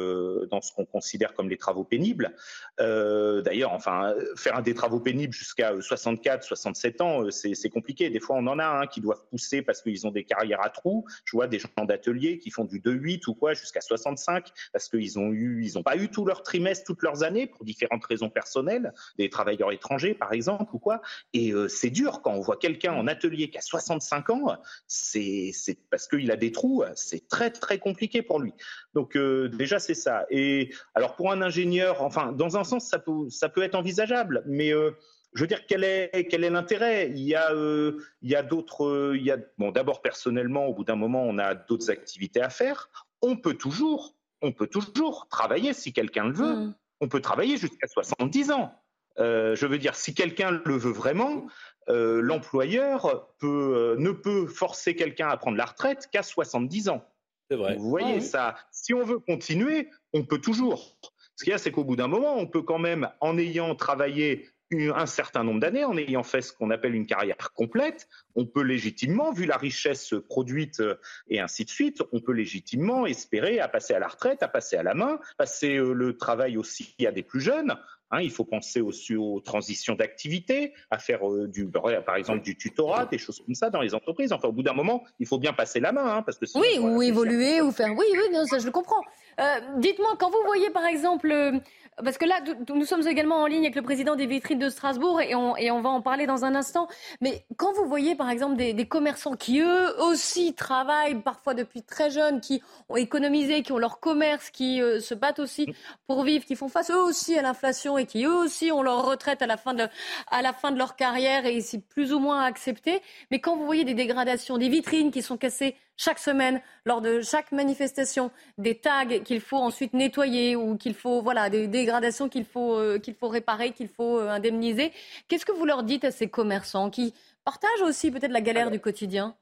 dans 0.46 0.60
ce 0.60 0.72
qu'on 0.72 0.84
considère 0.84 1.34
comme 1.34 1.48
les 1.48 1.56
travaux 1.56 1.84
pénibles. 1.84 2.34
D'ailleurs, 2.78 3.72
enfin, 3.72 4.14
faire 4.36 4.62
des 4.62 4.74
travaux 4.74 5.00
pénibles 5.00 5.32
jusqu'à 5.32 5.80
64, 5.80 6.42
67 6.42 7.00
ans, 7.00 7.30
c'est 7.30 7.70
compliqué. 7.70 8.10
Des 8.10 8.20
fois, 8.20 8.36
on 8.36 8.46
en 8.46 8.58
a 8.58 8.66
hein, 8.66 8.86
qui 8.86 9.00
doivent 9.00 9.22
pousser 9.30 9.62
parce 9.62 9.82
qu'ils 9.82 10.06
ont 10.06 10.10
des 10.10 10.24
carrières 10.24 10.62
à 10.62 10.70
trous. 10.70 11.04
Je 11.24 11.36
vois 11.36 11.46
des 11.46 11.58
gens 11.58 11.84
d'atelier 11.84 12.38
qui 12.38 12.50
font 12.50 12.64
du 12.64 12.80
2-8 12.80 13.28
ou 13.28 13.34
quoi 13.34 13.54
jusqu'à 13.54 13.80
65 13.80 14.46
parce 14.72 14.88
qu'ils 14.88 15.18
ont 15.18 15.32
eu, 15.32 15.62
ils 15.64 15.78
ont 15.78 15.82
pas 15.82 15.96
eu 15.96 16.08
tout 16.08 16.24
leur 16.24 16.42
trimestre, 16.42 16.84
toutes 16.84 17.02
leurs 17.02 17.22
années 17.22 17.46
pour 17.46 17.64
différentes 17.64 18.04
raisons 18.04 18.30
personnelles, 18.30 18.92
des 19.16 19.30
travailleurs 19.30 19.72
étrangers 19.72 20.14
par 20.14 20.32
exemple 20.32 20.74
ou 20.74 20.78
quoi. 20.78 21.00
Et 21.32 21.52
c'est 21.68 21.90
dur 21.90 22.20
quand 22.22 22.32
on 22.32 22.40
voit 22.40 22.56
quelqu'un 22.56 22.92
en 22.94 23.06
atelier 23.06 23.50
qui 23.50 23.58
a 23.58 23.62
65 23.62 24.17
ans, 24.30 24.56
c'est 24.86 25.52
parce 25.90 26.06
qu'il 26.08 26.30
a 26.30 26.36
des 26.36 26.52
trous, 26.52 26.84
c'est 26.94 27.28
très 27.28 27.50
très 27.50 27.78
compliqué 27.78 28.22
pour 28.22 28.40
lui. 28.40 28.52
Donc 28.94 29.16
euh, 29.16 29.48
déjà 29.48 29.78
c'est 29.78 29.94
ça. 29.94 30.26
Et 30.30 30.74
alors 30.94 31.16
pour 31.16 31.32
un 31.32 31.42
ingénieur, 31.42 32.02
enfin 32.02 32.32
dans 32.32 32.56
un 32.56 32.64
sens 32.64 32.86
ça 32.86 32.98
peut 32.98 33.28
ça 33.30 33.48
peut 33.48 33.62
être 33.62 33.74
envisageable, 33.74 34.42
mais 34.46 34.72
euh, 34.72 34.92
je 35.34 35.42
veux 35.42 35.46
dire, 35.46 35.66
quel 35.66 35.84
est, 35.84 36.26
quel 36.30 36.42
est 36.42 36.50
l'intérêt? 36.50 37.10
Il 37.10 37.20
y 37.20 37.34
a, 37.34 37.52
euh, 37.52 38.02
il 38.22 38.30
y 38.30 38.34
a 38.34 38.42
d'autres. 38.42 39.12
Il 39.14 39.22
y 39.22 39.30
a, 39.30 39.36
bon, 39.58 39.70
d'abord, 39.70 40.00
personnellement, 40.00 40.66
au 40.66 40.74
bout 40.74 40.84
d'un 40.84 40.96
moment, 40.96 41.22
on 41.22 41.38
a 41.38 41.54
d'autres 41.54 41.90
activités 41.90 42.40
à 42.40 42.48
faire. 42.48 42.88
On 43.20 43.36
peut 43.36 43.54
toujours, 43.54 44.16
on 44.40 44.52
peut 44.52 44.66
toujours 44.66 45.28
travailler 45.28 45.74
si 45.74 45.92
quelqu'un 45.92 46.24
le 46.24 46.32
veut. 46.32 46.54
Mm. 46.54 46.74
On 47.00 47.08
peut 47.08 47.20
travailler 47.20 47.56
jusqu'à 47.56 47.86
70 47.86 48.50
ans. 48.52 48.72
Je 49.18 49.66
veux 49.66 49.78
dire, 49.78 49.94
si 49.94 50.14
quelqu'un 50.14 50.60
le 50.64 50.76
veut 50.76 50.92
vraiment, 50.92 51.46
euh, 51.88 52.20
l'employeur 52.20 53.32
euh, 53.42 53.96
ne 53.98 54.10
peut 54.10 54.46
forcer 54.46 54.94
quelqu'un 54.94 55.28
à 55.28 55.36
prendre 55.38 55.56
la 55.56 55.64
retraite 55.64 56.08
qu'à 56.12 56.22
70 56.22 56.90
ans. 56.90 57.02
C'est 57.50 57.56
vrai. 57.56 57.76
Vous 57.76 57.88
voyez 57.88 58.16
ah 58.18 58.20
ça. 58.20 58.56
Si 58.70 58.92
on 58.92 59.04
veut 59.04 59.18
continuer, 59.18 59.88
on 60.12 60.22
peut 60.22 60.38
toujours. 60.38 60.98
Ce 61.36 61.44
qu'il 61.44 61.52
y 61.52 61.54
a, 61.54 61.58
c'est 61.58 61.70
qu'au 61.70 61.84
bout 61.84 61.96
d'un 61.96 62.08
moment, 62.08 62.36
on 62.36 62.46
peut 62.46 62.62
quand 62.62 62.78
même, 62.78 63.08
en 63.20 63.38
ayant 63.38 63.74
travaillé 63.74 64.50
un 64.70 65.06
certain 65.06 65.44
nombre 65.44 65.60
d'années, 65.60 65.86
en 65.86 65.96
ayant 65.96 66.24
fait 66.24 66.42
ce 66.42 66.52
qu'on 66.52 66.68
appelle 66.70 66.94
une 66.94 67.06
carrière 67.06 67.54
complète, 67.54 68.06
on 68.34 68.44
peut 68.44 68.60
légitimement, 68.60 69.32
vu 69.32 69.46
la 69.46 69.56
richesse 69.56 70.12
produite 70.28 70.80
euh, 70.80 71.00
et 71.28 71.40
ainsi 71.40 71.64
de 71.64 71.70
suite, 71.70 72.02
on 72.12 72.20
peut 72.20 72.32
légitimement 72.32 73.06
espérer 73.06 73.60
à 73.60 73.68
passer 73.68 73.94
à 73.94 73.98
la 73.98 74.08
retraite, 74.08 74.42
à 74.42 74.48
passer 74.48 74.76
à 74.76 74.82
la 74.82 74.92
main, 74.92 75.20
passer 75.38 75.78
le 75.78 76.18
travail 76.18 76.58
aussi 76.58 76.94
à 77.06 77.12
des 77.12 77.22
plus 77.22 77.40
jeunes. 77.40 77.78
Hein, 78.10 78.22
il 78.22 78.30
faut 78.30 78.44
penser 78.44 78.80
aussi 78.80 79.14
aux 79.16 79.40
transitions 79.40 79.94
d'activité, 79.94 80.72
à 80.90 80.98
faire 80.98 81.28
euh, 81.28 81.46
du, 81.46 81.68
par 81.68 82.16
exemple 82.16 82.40
du 82.40 82.56
tutorat, 82.56 83.04
des 83.04 83.18
choses 83.18 83.42
comme 83.44 83.54
ça 83.54 83.68
dans 83.68 83.82
les 83.82 83.94
entreprises. 83.94 84.32
Enfin, 84.32 84.48
au 84.48 84.52
bout 84.52 84.62
d'un 84.62 84.72
moment, 84.72 85.04
il 85.18 85.26
faut 85.26 85.38
bien 85.38 85.52
passer 85.52 85.78
la 85.78 85.92
main, 85.92 86.16
hein, 86.16 86.22
parce 86.22 86.38
que 86.38 86.46
oui, 86.54 86.78
ou 86.78 87.02
évoluer, 87.02 87.60
ou 87.60 87.70
faire. 87.70 87.90
Oui, 87.90 88.06
oui, 88.12 88.32
non, 88.32 88.46
ça 88.46 88.58
je 88.58 88.64
le 88.64 88.72
comprends. 88.72 89.02
Euh, 89.40 89.60
dites-moi, 89.76 90.16
quand 90.18 90.30
vous 90.30 90.42
voyez 90.46 90.70
par 90.70 90.86
exemple 90.86 91.30
euh, 91.30 91.58
parce 92.04 92.18
que 92.18 92.24
là, 92.24 92.40
nous 92.68 92.84
sommes 92.84 93.06
également 93.06 93.42
en 93.42 93.46
ligne 93.46 93.62
avec 93.62 93.74
le 93.74 93.82
président 93.82 94.16
des 94.16 94.26
vitrines 94.26 94.58
de 94.58 94.68
Strasbourg 94.68 95.20
et 95.20 95.34
on, 95.34 95.80
va 95.80 95.88
en 95.88 96.00
parler 96.00 96.26
dans 96.26 96.44
un 96.44 96.54
instant. 96.54 96.88
Mais 97.20 97.44
quand 97.56 97.72
vous 97.72 97.86
voyez, 97.86 98.14
par 98.14 98.30
exemple, 98.30 98.56
des, 98.56 98.72
des, 98.72 98.86
commerçants 98.86 99.34
qui, 99.34 99.60
eux 99.60 100.00
aussi, 100.02 100.54
travaillent 100.54 101.20
parfois 101.20 101.54
depuis 101.54 101.82
très 101.82 102.10
jeunes, 102.10 102.40
qui 102.40 102.62
ont 102.88 102.96
économisé, 102.96 103.62
qui 103.62 103.72
ont 103.72 103.78
leur 103.78 104.00
commerce, 104.00 104.50
qui 104.50 104.80
euh, 104.80 105.00
se 105.00 105.14
battent 105.14 105.38
aussi 105.38 105.74
pour 106.06 106.22
vivre, 106.22 106.44
qui 106.44 106.56
font 106.56 106.68
face 106.68 106.90
eux 106.90 107.00
aussi 107.00 107.36
à 107.38 107.42
l'inflation 107.42 107.98
et 107.98 108.06
qui, 108.06 108.24
eux 108.24 108.34
aussi, 108.34 108.72
ont 108.72 108.82
leur 108.82 109.04
retraite 109.04 109.42
à 109.42 109.46
la 109.46 109.56
fin 109.56 109.74
de, 109.74 109.86
à 110.30 110.42
la 110.42 110.52
fin 110.52 110.70
de 110.70 110.78
leur 110.78 110.96
carrière 110.96 111.46
et 111.46 111.60
c'est 111.60 111.80
plus 111.80 112.12
ou 112.12 112.18
moins 112.18 112.42
accepté. 112.42 113.02
Mais 113.30 113.40
quand 113.40 113.56
vous 113.56 113.64
voyez 113.64 113.84
des 113.84 113.94
dégradations, 113.94 114.58
des 114.58 114.68
vitrines 114.68 115.10
qui 115.10 115.22
sont 115.22 115.36
cassées 115.36 115.76
chaque 115.98 116.20
semaine, 116.20 116.62
lors 116.86 117.02
de 117.02 117.20
chaque 117.20 117.52
manifestation, 117.52 118.30
des 118.56 118.76
tags 118.76 119.18
qu'il 119.18 119.40
faut 119.40 119.58
ensuite 119.58 119.92
nettoyer 119.92 120.56
ou 120.56 120.76
qu'il 120.78 120.94
faut, 120.94 121.20
voilà, 121.20 121.50
des 121.50 121.66
dégradations 121.66 122.28
qu'il 122.28 122.46
faut, 122.46 122.78
euh, 122.78 122.98
qu'il 122.98 123.14
faut 123.14 123.28
réparer, 123.28 123.72
qu'il 123.72 123.88
faut 123.88 124.18
euh, 124.20 124.30
indemniser. 124.30 124.92
Qu'est-ce 125.26 125.44
que 125.44 125.52
vous 125.52 125.66
leur 125.66 125.82
dites 125.82 126.04
à 126.04 126.10
ces 126.10 126.30
commerçants 126.30 126.88
qui 126.88 127.12
partagent 127.44 127.82
aussi 127.82 128.10
peut-être 128.10 128.30
la 128.30 128.40
galère 128.40 128.70
du 128.70 128.80
quotidien? 128.80 129.36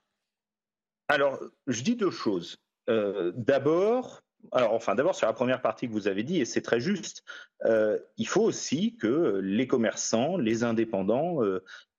Alors, 1.09 1.39
je 1.67 1.83
dis 1.83 1.95
deux 1.95 2.11
choses. 2.11 2.57
Euh, 2.89 3.33
d'abord, 3.37 4.23
alors 4.53 4.73
enfin, 4.73 4.95
d'abord 4.95 5.15
sur 5.15 5.27
la 5.27 5.33
première 5.33 5.63
partie 5.63 5.89
que 5.89 5.93
vous 5.93 6.09
avez 6.09 6.23
dit, 6.23 6.41
et 6.41 6.45
c'est 6.45 6.63
très 6.63 6.81
juste, 6.81 7.25
il 8.17 8.29
faut 8.29 8.43
aussi 8.43 8.97
que 8.97 9.41
les 9.43 9.67
commerçants, 9.67 10.37
les 10.37 10.63
indépendants 10.63 11.41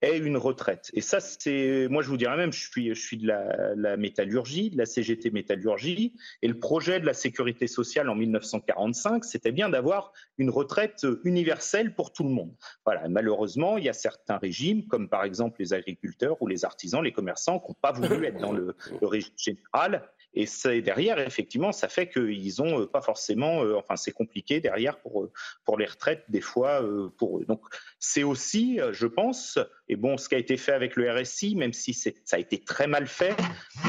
est 0.02 0.18
une 0.18 0.38
retraite. 0.38 0.92
Et 0.94 1.02
ça, 1.02 1.20
c'est, 1.20 1.88
moi, 1.90 2.04
je 2.04 2.10
vous 2.10 2.18
dirais 2.18 2.38
même, 2.38 2.54
je 2.54 2.70
suis, 2.70 2.94
je 2.94 3.00
suis 3.00 3.18
de 3.18 3.28
la, 3.28 3.74
la, 3.76 3.98
métallurgie, 3.98 4.70
de 4.70 4.78
la 4.78 4.86
CGT 4.86 5.32
métallurgie, 5.32 6.14
et 6.42 6.48
le 6.48 6.60
projet 6.60 7.00
de 7.00 7.06
la 7.06 7.14
sécurité 7.14 7.68
sociale 7.68 8.10
en 8.10 8.16
1945, 8.16 9.26
c'était 9.26 9.52
bien 9.52 9.70
d'avoir 9.70 10.12
une 10.38 10.50
retraite 10.50 11.08
universelle 11.24 11.96
pour 11.96 12.14
tout 12.14 12.24
le 12.24 12.30
monde. 12.30 12.54
Voilà. 12.86 13.08
Malheureusement, 13.10 13.78
il 13.78 13.86
y 13.86 13.90
a 13.90 13.94
certains 13.94 14.38
régimes, 14.38 14.86
comme 14.88 15.10
par 15.10 15.24
exemple 15.24 15.60
les 15.60 15.74
agriculteurs 15.74 16.40
ou 16.42 16.48
les 16.48 16.64
artisans, 16.64 17.04
les 17.04 17.12
commerçants, 17.14 17.60
qui 17.60 17.72
n'ont 17.72 17.78
pas 17.82 17.92
voulu 17.92 18.26
être 18.26 18.40
dans 18.40 18.52
le, 18.52 18.76
le 19.02 19.08
régime 19.08 19.34
général 19.38 20.08
et 20.34 20.82
derrière, 20.82 21.20
effectivement, 21.20 21.72
ça 21.72 21.88
fait 21.88 22.10
qu'ils 22.10 22.62
ont 22.62 22.82
euh, 22.82 22.86
pas 22.86 23.02
forcément, 23.02 23.64
euh, 23.64 23.76
enfin, 23.76 23.96
c'est 23.96 24.12
compliqué 24.12 24.60
derrière 24.60 25.00
pour 25.00 25.24
euh, 25.24 25.32
pour 25.66 25.78
les 25.78 25.86
retraites 25.86 26.24
des 26.30 26.42
fois 26.42 26.84
pour 27.18 27.40
eux. 27.40 27.46
Donc 27.46 27.62
c'est 28.00 28.24
aussi, 28.24 28.80
je 28.92 29.08
pense, 29.08 29.58
et 29.90 29.96
bon, 29.96 30.18
ce 30.18 30.30
qui 30.30 30.36
a 30.36 30.38
été 30.38 30.58
fait 30.58 30.72
avec 30.72 30.96
le 30.96 31.12
RSI, 31.12 31.56
même 31.56 31.74
si 31.74 31.94
ça 31.94 32.12
a 32.32 32.40
été 32.40 32.60
très 32.60 32.88
mal 32.88 33.08
fait, 33.08 33.36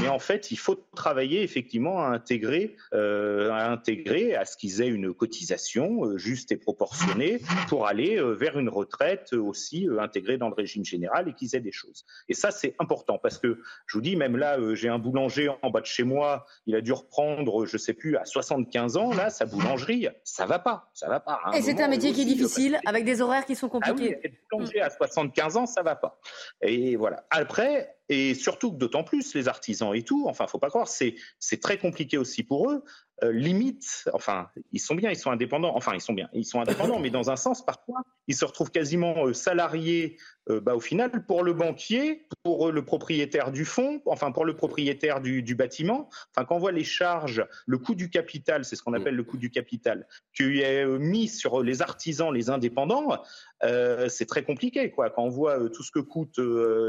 mais 0.01 0.09
en 0.09 0.19
fait, 0.19 0.51
il 0.51 0.59
faut 0.59 0.75
travailler 0.95 1.43
effectivement 1.43 2.03
à 2.03 2.09
intégrer, 2.09 2.77
à 2.93 3.71
intégrer 3.71 4.35
à 4.35 4.45
ce 4.45 4.57
qu'ils 4.57 4.81
aient 4.81 4.89
une 4.89 5.15
cotisation 5.15 6.17
juste 6.17 6.51
et 6.53 6.57
proportionnée 6.57 7.41
pour 7.69 7.87
aller 7.87 8.21
vers 8.35 8.59
une 8.59 8.69
retraite 8.69 9.33
aussi 9.35 9.89
intégrée 9.99 10.39
dans 10.39 10.49
le 10.49 10.55
régime 10.55 10.85
général 10.85 11.29
et 11.29 11.35
qu'ils 11.35 11.55
aient 11.55 11.61
des 11.61 11.73
choses. 11.73 12.05
Et 12.29 12.35
ça, 12.35 12.51
c'est 12.51 12.75
important 12.79 13.19
parce 13.19 13.39
que 13.39 13.61
je 13.87 13.97
vous 13.97 14.03
dis, 14.03 14.17
même 14.17 14.37
là, 14.37 14.59
j'ai 14.75 14.89
un 14.89 14.99
boulanger 14.99 15.51
en 15.63 15.71
bas 15.71 15.81
de 15.81 15.87
chez 15.87 16.05
moi 16.05 16.28
il 16.67 16.75
a 16.75 16.81
dû 16.81 16.93
reprendre, 16.93 17.67
je 17.67 17.77
sais 17.77 17.95
plus, 17.95 18.17
à 18.17 18.25
75 18.25 18.97
ans, 18.97 19.13
là, 19.13 19.31
sa 19.31 19.47
boulangerie, 19.47 20.09
ça 20.25 20.47
va 20.47 20.59
pas, 20.59 20.91
ça 20.95 21.09
va 21.09 21.21
pas. 21.21 21.41
Hein. 21.45 21.53
Et 21.53 21.63
c'est 21.63 21.81
un 21.81 21.89
métier 21.89 22.13
qui 22.13 22.23
est 22.23 22.27
difficile, 22.27 22.79
avec 22.87 23.05
des 23.05 23.21
horaires 23.21 23.47
qui 23.47 23.55
sont 23.55 23.69
compliqués. 23.69 24.17
Ah 24.17 24.21
oui, 24.25 24.39
boulanger 24.51 24.81
à 24.81 24.91
75 24.91 25.57
ans, 25.57 25.67
ça 25.67 25.83
va 25.83 25.97
pas. 25.97 26.21
Et 26.63 26.97
voilà. 26.97 27.27
Après, 27.31 27.97
et 28.09 28.35
surtout 28.35 28.71
d'autant 28.71 29.05
plus 29.05 29.35
les 29.35 29.49
artisans 29.49 29.95
et 29.95 30.03
tout, 30.03 30.27
enfin, 30.29 30.47
faut 30.47 30.59
pas 30.59 30.71
croire, 30.71 30.89
c'est 30.89 31.15
très 31.61 31.79
compliqué 31.79 32.19
aussi 32.19 32.43
pour 32.43 32.71
eux. 32.71 32.83
Euh, 33.25 33.33
limite, 33.33 34.09
enfin, 34.13 34.49
ils 34.71 34.79
sont 34.79 34.95
bien, 34.95 35.11
ils 35.11 35.17
sont 35.17 35.31
indépendants, 35.31 35.75
enfin, 35.75 35.93
ils 35.95 36.01
sont 36.01 36.13
bien, 36.13 36.29
ils 36.33 36.45
sont 36.45 36.61
indépendants, 36.61 37.01
mais 37.01 37.11
dans 37.11 37.31
un 37.31 37.37
sens, 37.37 37.65
parfois, 37.65 38.03
ils 38.29 38.37
se 38.37 38.45
retrouvent 38.45 38.71
quasiment 38.71 39.27
euh, 39.27 39.33
salariés, 39.33 40.19
euh, 40.51 40.61
bah, 40.61 40.77
au 40.77 40.81
final, 40.81 41.27
pour 41.27 41.43
le 41.43 41.53
banquier, 41.53 42.27
pour 42.45 42.71
le 42.71 42.85
propriétaire 42.85 43.51
du 43.51 43.65
fonds, 43.65 44.01
enfin, 44.07 44.31
pour 44.31 44.45
le 44.45 44.55
propriétaire 44.55 45.21
du, 45.21 45.43
bâtiment. 45.57 46.09
Enfin, 46.31 46.45
quand 46.45 46.57
on 46.57 46.61
voit 46.61 46.71
les 46.71 46.85
charges, 46.85 47.45
le 47.67 47.79
coût 47.79 47.97
du 47.97 48.09
capital, 48.09 48.65
c'est 48.65 48.77
ce 48.77 48.85
qu'on 48.85 48.95
appelle 48.95 49.17
le 49.17 49.25
coût 49.25 49.37
du 49.37 49.51
capital, 49.51 50.07
qui 50.33 50.61
est 50.61 50.87
mis 50.87 51.27
sur 51.27 51.63
les 51.63 51.83
artisans, 51.83 52.33
les 52.33 52.51
indépendants, 52.51 53.21
c'est 53.63 54.27
très 54.27 54.43
compliqué, 54.43 54.91
quoi. 54.91 55.11
Quand 55.11 55.25
on 55.25 55.29
voit 55.29 55.69
tout 55.71 55.83
ce 55.83 55.91
que 55.91 55.99
coûtent 55.99 56.41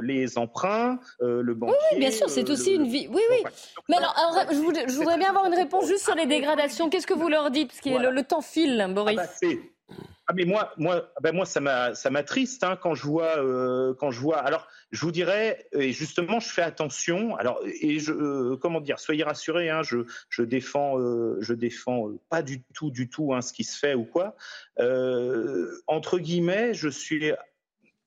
les 0.01 0.37
emprunts, 0.37 0.99
le 1.19 1.53
banquier. 1.53 1.75
Oui, 1.93 1.99
bien 1.99 2.11
sûr, 2.11 2.29
c'est 2.29 2.49
aussi 2.49 2.75
une 2.75 2.87
vie. 2.87 3.07
Oui, 3.11 3.21
oui. 3.29 3.43
mais 3.87 3.97
alors, 3.97 4.15
je, 4.51 4.95
voudrais 4.95 5.17
bien 5.17 5.29
avoir 5.29 5.45
une 5.45 5.55
réponse 5.55 5.87
juste 5.87 6.03
sur 6.03 6.15
les 6.15 6.25
dégradations. 6.25 6.89
Qu'est-ce 6.89 7.07
que 7.07 7.13
vous 7.13 7.29
leur 7.29 7.51
dites? 7.51 7.69
Parce 7.69 7.81
que 7.81 8.11
le, 8.11 8.23
temps 8.23 8.41
file, 8.41 8.85
Boris. 8.93 9.17
Ah 9.19 9.25
bah, 9.25 9.47
ah 10.27 10.33
mais 10.33 10.45
moi, 10.45 10.71
moi, 10.77 11.11
ben 11.21 11.33
moi 11.33 11.45
ça 11.45 11.59
m'a, 11.59 11.95
ça 11.95 12.09
m'attriste 12.11 12.63
hein, 12.63 12.77
quand 12.79 12.93
je 12.93 13.03
vois, 13.03 13.39
euh, 13.39 13.93
quand 13.95 14.11
je 14.11 14.19
vois. 14.19 14.37
Alors, 14.37 14.67
je 14.91 15.01
vous 15.01 15.11
dirais, 15.11 15.67
et 15.71 15.91
justement, 15.91 16.39
je 16.39 16.49
fais 16.49 16.61
attention. 16.61 17.35
Alors, 17.35 17.59
et 17.81 17.99
je, 17.99 18.13
euh, 18.13 18.55
comment 18.55 18.79
dire, 18.79 18.99
soyez 18.99 19.23
rassurés, 19.23 19.69
hein, 19.69 19.81
je, 19.81 20.05
je 20.29 20.43
défends, 20.43 20.99
euh, 20.99 21.37
je 21.41 21.53
défends 21.53 22.11
pas 22.29 22.43
du 22.43 22.61
tout, 22.75 22.91
du 22.91 23.09
tout, 23.09 23.33
hein, 23.33 23.41
ce 23.41 23.53
qui 23.53 23.63
se 23.63 23.77
fait 23.77 23.95
ou 23.95 24.05
quoi. 24.05 24.35
entre 25.87 26.19
guillemets, 26.19 26.73
je 26.73 26.89
suis 26.89 27.31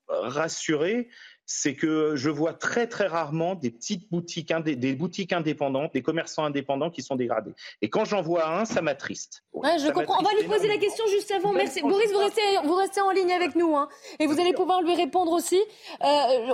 rassuré 0.07 1.09
c'est 1.45 1.75
que 1.75 2.15
je 2.15 2.29
vois 2.29 2.53
très 2.53 2.87
très 2.87 3.07
rarement 3.07 3.55
des 3.55 3.69
petites 3.69 4.09
boutiques, 4.09 4.53
des, 4.53 4.93
boutiques 4.93 5.33
indépendantes, 5.33 5.93
des 5.93 6.01
commerçants 6.01 6.45
indépendants 6.45 6.89
qui 6.89 7.01
sont 7.01 7.15
dégradés. 7.15 7.53
Et 7.81 7.89
quand 7.89 8.05
j'en 8.05 8.21
vois 8.21 8.47
un, 8.47 8.65
ça 8.65 8.81
m'attriste. 8.81 9.43
je 9.53 9.91
comprends. 9.91 10.19
On 10.19 10.23
va 10.23 10.33
lui 10.39 10.47
poser 10.47 10.67
la 10.67 10.77
question 10.77 11.05
juste 11.07 11.31
avant. 11.31 11.51
Merci. 11.51 11.81
Boris, 11.81 12.11
vous 12.11 12.19
restez, 12.19 12.41
vous 12.63 12.75
restez 12.75 13.01
en 13.01 13.11
ligne 13.11 13.33
avec 13.33 13.55
nous, 13.55 13.75
hein, 13.75 13.89
et 14.19 14.27
vous 14.27 14.39
allez 14.39 14.53
pouvoir 14.53 14.81
lui 14.81 14.95
répondre 14.95 15.31
aussi. 15.31 15.59
Euh, 16.01 16.05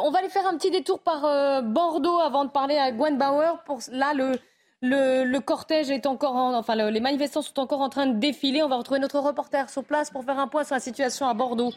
on 0.02 0.12
va 0.12 0.20
aller 0.20 0.30
faire 0.30 0.48
un 0.48 0.58
petit 0.58 0.72
détour 0.72 1.00
par 1.00 1.26
euh, 1.26 1.62
Bordeaux 1.62 2.20
avant 2.20 2.46
de 2.46 2.52
parler 2.52 2.78
à 2.78 2.92
Gwen 2.92 3.18
Bauer. 3.18 3.64
Pour 3.66 3.80
là, 3.92 4.14
le 4.14 4.34
le, 4.82 5.40
cortège 5.40 5.90
est 5.90 6.06
encore, 6.06 6.36
enfin, 6.36 6.76
les 6.76 7.00
manifestants 7.00 7.42
sont 7.42 7.60
encore 7.60 7.82
en 7.82 7.90
train 7.90 8.08
de 8.08 8.18
défiler. 8.18 8.64
On 8.64 8.70
va 8.70 8.78
retrouver 8.78 9.00
notre 9.00 9.20
reporter 9.20 9.70
sur 9.70 9.84
place 9.84 10.10
pour 10.10 10.24
faire 10.24 10.40
un 10.40 10.48
point 10.48 10.64
sur 10.64 10.76
la 10.76 10.80
situation 10.80 11.28
à 11.28 11.34
Bordeaux. 11.34 11.74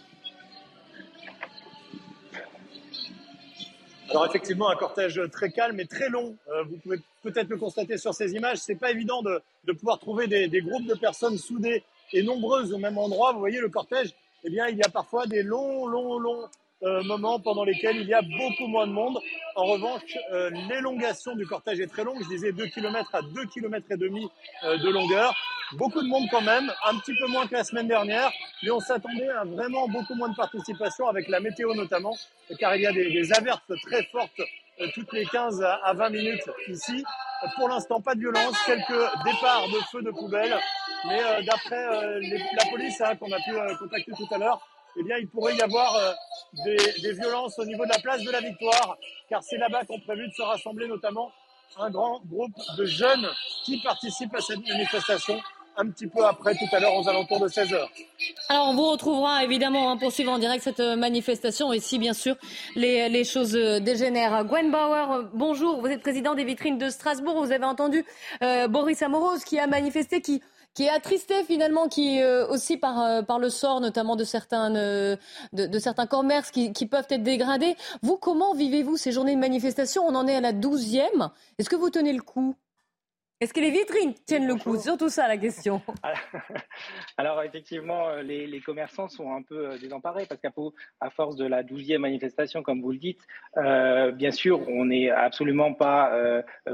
Alors 4.12 4.27
effectivement, 4.27 4.68
un 4.68 4.77
cortège 4.77 5.20
très 5.33 5.51
calme 5.51 5.81
et 5.81 5.87
très 5.87 6.11
long. 6.11 6.37
Euh, 6.51 6.64
vous 6.64 6.77
pouvez 6.77 7.01
peut-être 7.22 7.48
le 7.48 7.57
constater 7.57 7.96
sur 7.96 8.12
ces 8.12 8.35
images. 8.35 8.59
C'est 8.59 8.75
pas 8.75 8.90
évident 8.90 9.22
de, 9.22 9.40
de 9.64 9.72
pouvoir 9.72 9.98
trouver 9.98 10.27
des, 10.27 10.48
des, 10.48 10.61
groupes 10.61 10.87
de 10.87 10.94
personnes 10.94 11.38
soudées 11.38 11.83
et 12.12 12.22
nombreuses 12.22 12.75
au 12.75 12.79
même 12.79 12.98
endroit. 12.98 13.33
Vous 13.33 13.38
voyez 13.38 13.59
le 13.59 13.70
cortège. 13.70 14.12
Eh 14.44 14.51
bien, 14.51 14.68
il 14.68 14.77
y 14.77 14.83
a 14.83 14.90
parfois 14.90 15.27
des 15.27 15.42
longs, 15.42 15.87
longs, 15.87 16.18
longs 16.18 16.46
euh, 16.83 17.03
moments 17.05 17.38
pendant 17.40 17.64
lesquels 17.64 17.97
il 17.97 18.09
y 18.09 18.14
a 18.14 18.23
beaucoup 18.23 18.66
moins 18.66 18.87
de 18.87 18.92
monde. 18.92 19.18
En 19.57 19.64
revanche, 19.64 20.03
euh, 20.33 20.51
l'élongation 20.68 21.35
du 21.35 21.47
cortège 21.47 21.81
est 21.81 21.87
très 21.87 22.05
longue. 22.05 22.23
Je 22.23 22.29
disais 22.29 22.53
2 22.53 22.66
km 22.66 23.14
à 23.14 23.23
2 23.23 23.47
km 23.47 23.87
et 23.90 23.97
demi 23.97 24.29
de 24.64 24.88
longueur. 24.88 25.35
Beaucoup 25.73 26.03
de 26.03 26.09
monde 26.09 26.27
quand 26.31 26.42
même, 26.42 26.71
un 26.85 26.99
petit 26.99 27.14
peu 27.18 27.27
moins 27.29 27.47
que 27.47 27.55
la 27.55 27.64
semaine 27.64 27.88
dernière, 27.88 28.31
mais 28.62 28.71
on 28.71 28.81
s'attendait 28.81 29.31
à 29.31 29.45
vraiment 29.45 29.88
beaucoup 29.88 30.14
moins 30.14 30.29
de 30.29 30.37
participation 30.37 31.09
avec 31.09 31.29
la 31.29 31.40
météo 31.40 31.75
notamment, 31.75 32.14
car 32.59 32.77
il 32.77 32.83
y 32.83 32.87
a 32.87 32.92
des, 32.92 33.11
des 33.11 33.33
averses 33.33 33.62
très 33.83 34.03
fortes 34.05 34.42
euh, 34.81 34.87
toutes 34.95 35.12
les 35.12 35.27
15 35.27 35.62
à 35.62 35.92
20 35.92 36.11
minutes 36.11 36.51
ici. 36.68 37.05
Pour 37.57 37.68
l'instant, 37.68 38.01
pas 38.01 38.14
de 38.14 38.21
violence, 38.21 38.57
quelques 38.64 39.05
départs 39.25 39.68
de 39.68 39.79
feux 39.90 40.03
de 40.03 40.11
poubelle, 40.11 40.57
mais 41.07 41.21
euh, 41.23 41.42
d'après 41.42 41.85
euh, 41.85 42.21
la 42.57 42.71
police 42.71 43.01
hein, 43.01 43.16
qu'on 43.16 43.31
a 43.33 43.38
pu 43.38 43.53
contacter 43.79 44.12
tout 44.16 44.29
à 44.33 44.38
l'heure, 44.38 44.61
eh 44.96 45.02
bien, 45.02 45.16
il 45.18 45.28
pourrait 45.28 45.57
y 45.57 45.62
avoir 45.62 46.14
des, 46.64 46.76
des, 47.00 47.12
violences 47.12 47.59
au 47.59 47.64
niveau 47.64 47.85
de 47.85 47.90
la 47.90 47.98
place 47.98 48.22
de 48.22 48.31
la 48.31 48.40
Victoire, 48.40 48.96
car 49.28 49.42
c'est 49.42 49.57
là-bas 49.57 49.85
qu'on 49.85 50.00
prévu 50.00 50.28
de 50.28 50.33
se 50.33 50.42
rassembler 50.42 50.87
notamment 50.87 51.33
un 51.78 51.90
grand 51.90 52.20
groupe 52.26 52.52
de 52.76 52.85
jeunes 52.85 53.28
qui 53.64 53.81
participent 53.81 54.35
à 54.35 54.40
cette 54.40 54.66
manifestation 54.66 55.40
un 55.76 55.88
petit 55.88 56.07
peu 56.07 56.24
après, 56.24 56.55
tout 56.55 56.66
à 56.70 56.81
l'heure, 56.81 56.94
aux 56.94 57.09
alentours 57.09 57.40
de 57.40 57.48
16 57.48 57.72
heures. 57.72 57.90
Alors, 58.48 58.68
on 58.68 58.74
vous 58.74 58.90
retrouvera 58.90 59.42
évidemment 59.44 59.90
hein, 59.90 59.96
pour 59.96 60.12
suivre 60.12 60.31
en 60.31 60.38
direct 60.38 60.62
cette 60.62 60.81
euh, 60.81 60.96
manifestation 60.96 61.72
et 61.72 61.81
si, 61.81 61.98
bien 61.98 62.12
sûr, 62.12 62.37
les, 62.76 63.09
les 63.09 63.24
choses 63.24 63.57
euh, 63.57 63.81
dégénèrent. 63.81 64.44
Gwen 64.44 64.70
Bauer, 64.70 65.12
euh, 65.12 65.22
bonjour. 65.33 65.81
Vous 65.81 65.87
êtes 65.87 66.02
président 66.02 66.35
des 66.35 66.44
vitrines 66.44 66.78
de 66.78 66.90
Strasbourg. 66.90 67.42
Vous 67.42 67.52
avez 67.52 67.64
entendu 67.64 68.05
Boris 68.68 69.00
Amoros 69.02 69.38
qui 69.46 69.59
a 69.59 69.66
manifesté, 69.66 70.20
qui 70.20 70.42
qui 70.74 70.85
est 70.85 70.90
attristé 70.90 71.44
finalement, 71.44 71.88
qui 71.88 72.22
aussi 72.48 72.76
par 72.76 73.24
par 73.26 73.38
le 73.38 73.50
sort 73.50 73.80
notamment 73.80 74.16
de 74.16 74.24
certains 74.24 74.70
de, 74.70 75.18
de, 75.52 75.78
certains 75.78 76.06
commerces 76.06 76.50
qui, 76.50 76.72
qui, 76.72 76.87
peuvent 76.87 77.06
être 77.11 77.22
dégradés. 77.22 77.76
Vous, 78.02 78.16
comment 78.16 78.54
vivez-vous 78.54 78.96
ces 78.96 79.12
journées 79.12 79.35
de 79.35 79.40
manifestation? 79.40 80.04
On 80.06 80.14
en 80.14 80.26
est 80.26 80.37
à 80.37 80.40
la 80.40 80.52
douzième. 80.52 81.30
Est-ce 81.58 81.68
que 81.68 81.76
vous 81.76 81.90
tenez 81.90 82.12
le 82.12 82.22
coup? 82.22 82.54
Est-ce 83.42 83.52
que 83.52 83.59
les 83.59 83.72
vitrines 83.72 84.14
tiennent 84.24 84.46
le 84.46 84.55
coup? 84.55 84.76
Surtout 84.76 85.09
ça 85.09 85.26
la 85.26 85.37
question. 85.37 85.83
Alors 87.18 87.42
effectivement, 87.42 88.09
euh, 88.11 88.22
les, 88.22 88.61
commerçants 88.61 89.09
sont 89.09 89.35
un 89.35 89.42
peu 89.42 89.66
euh, 89.66 89.78
désemparés 89.78 90.26
parce 90.28 90.40
qu'à 90.40 90.52
à 91.00 91.11
force 91.11 91.35
de 91.35 91.44
la 91.44 91.64
douzième 91.64 92.02
manifestation, 92.02 92.62
comme 92.62 92.81
vous 92.81 92.92
le 92.92 92.98
dites, 92.98 93.18
euh, 93.57 94.12
bien 94.12 94.31
sûr, 94.31 94.61
on 94.68 94.85
n'est 94.85 95.11
absolument 95.11 95.74
pas 95.74 96.12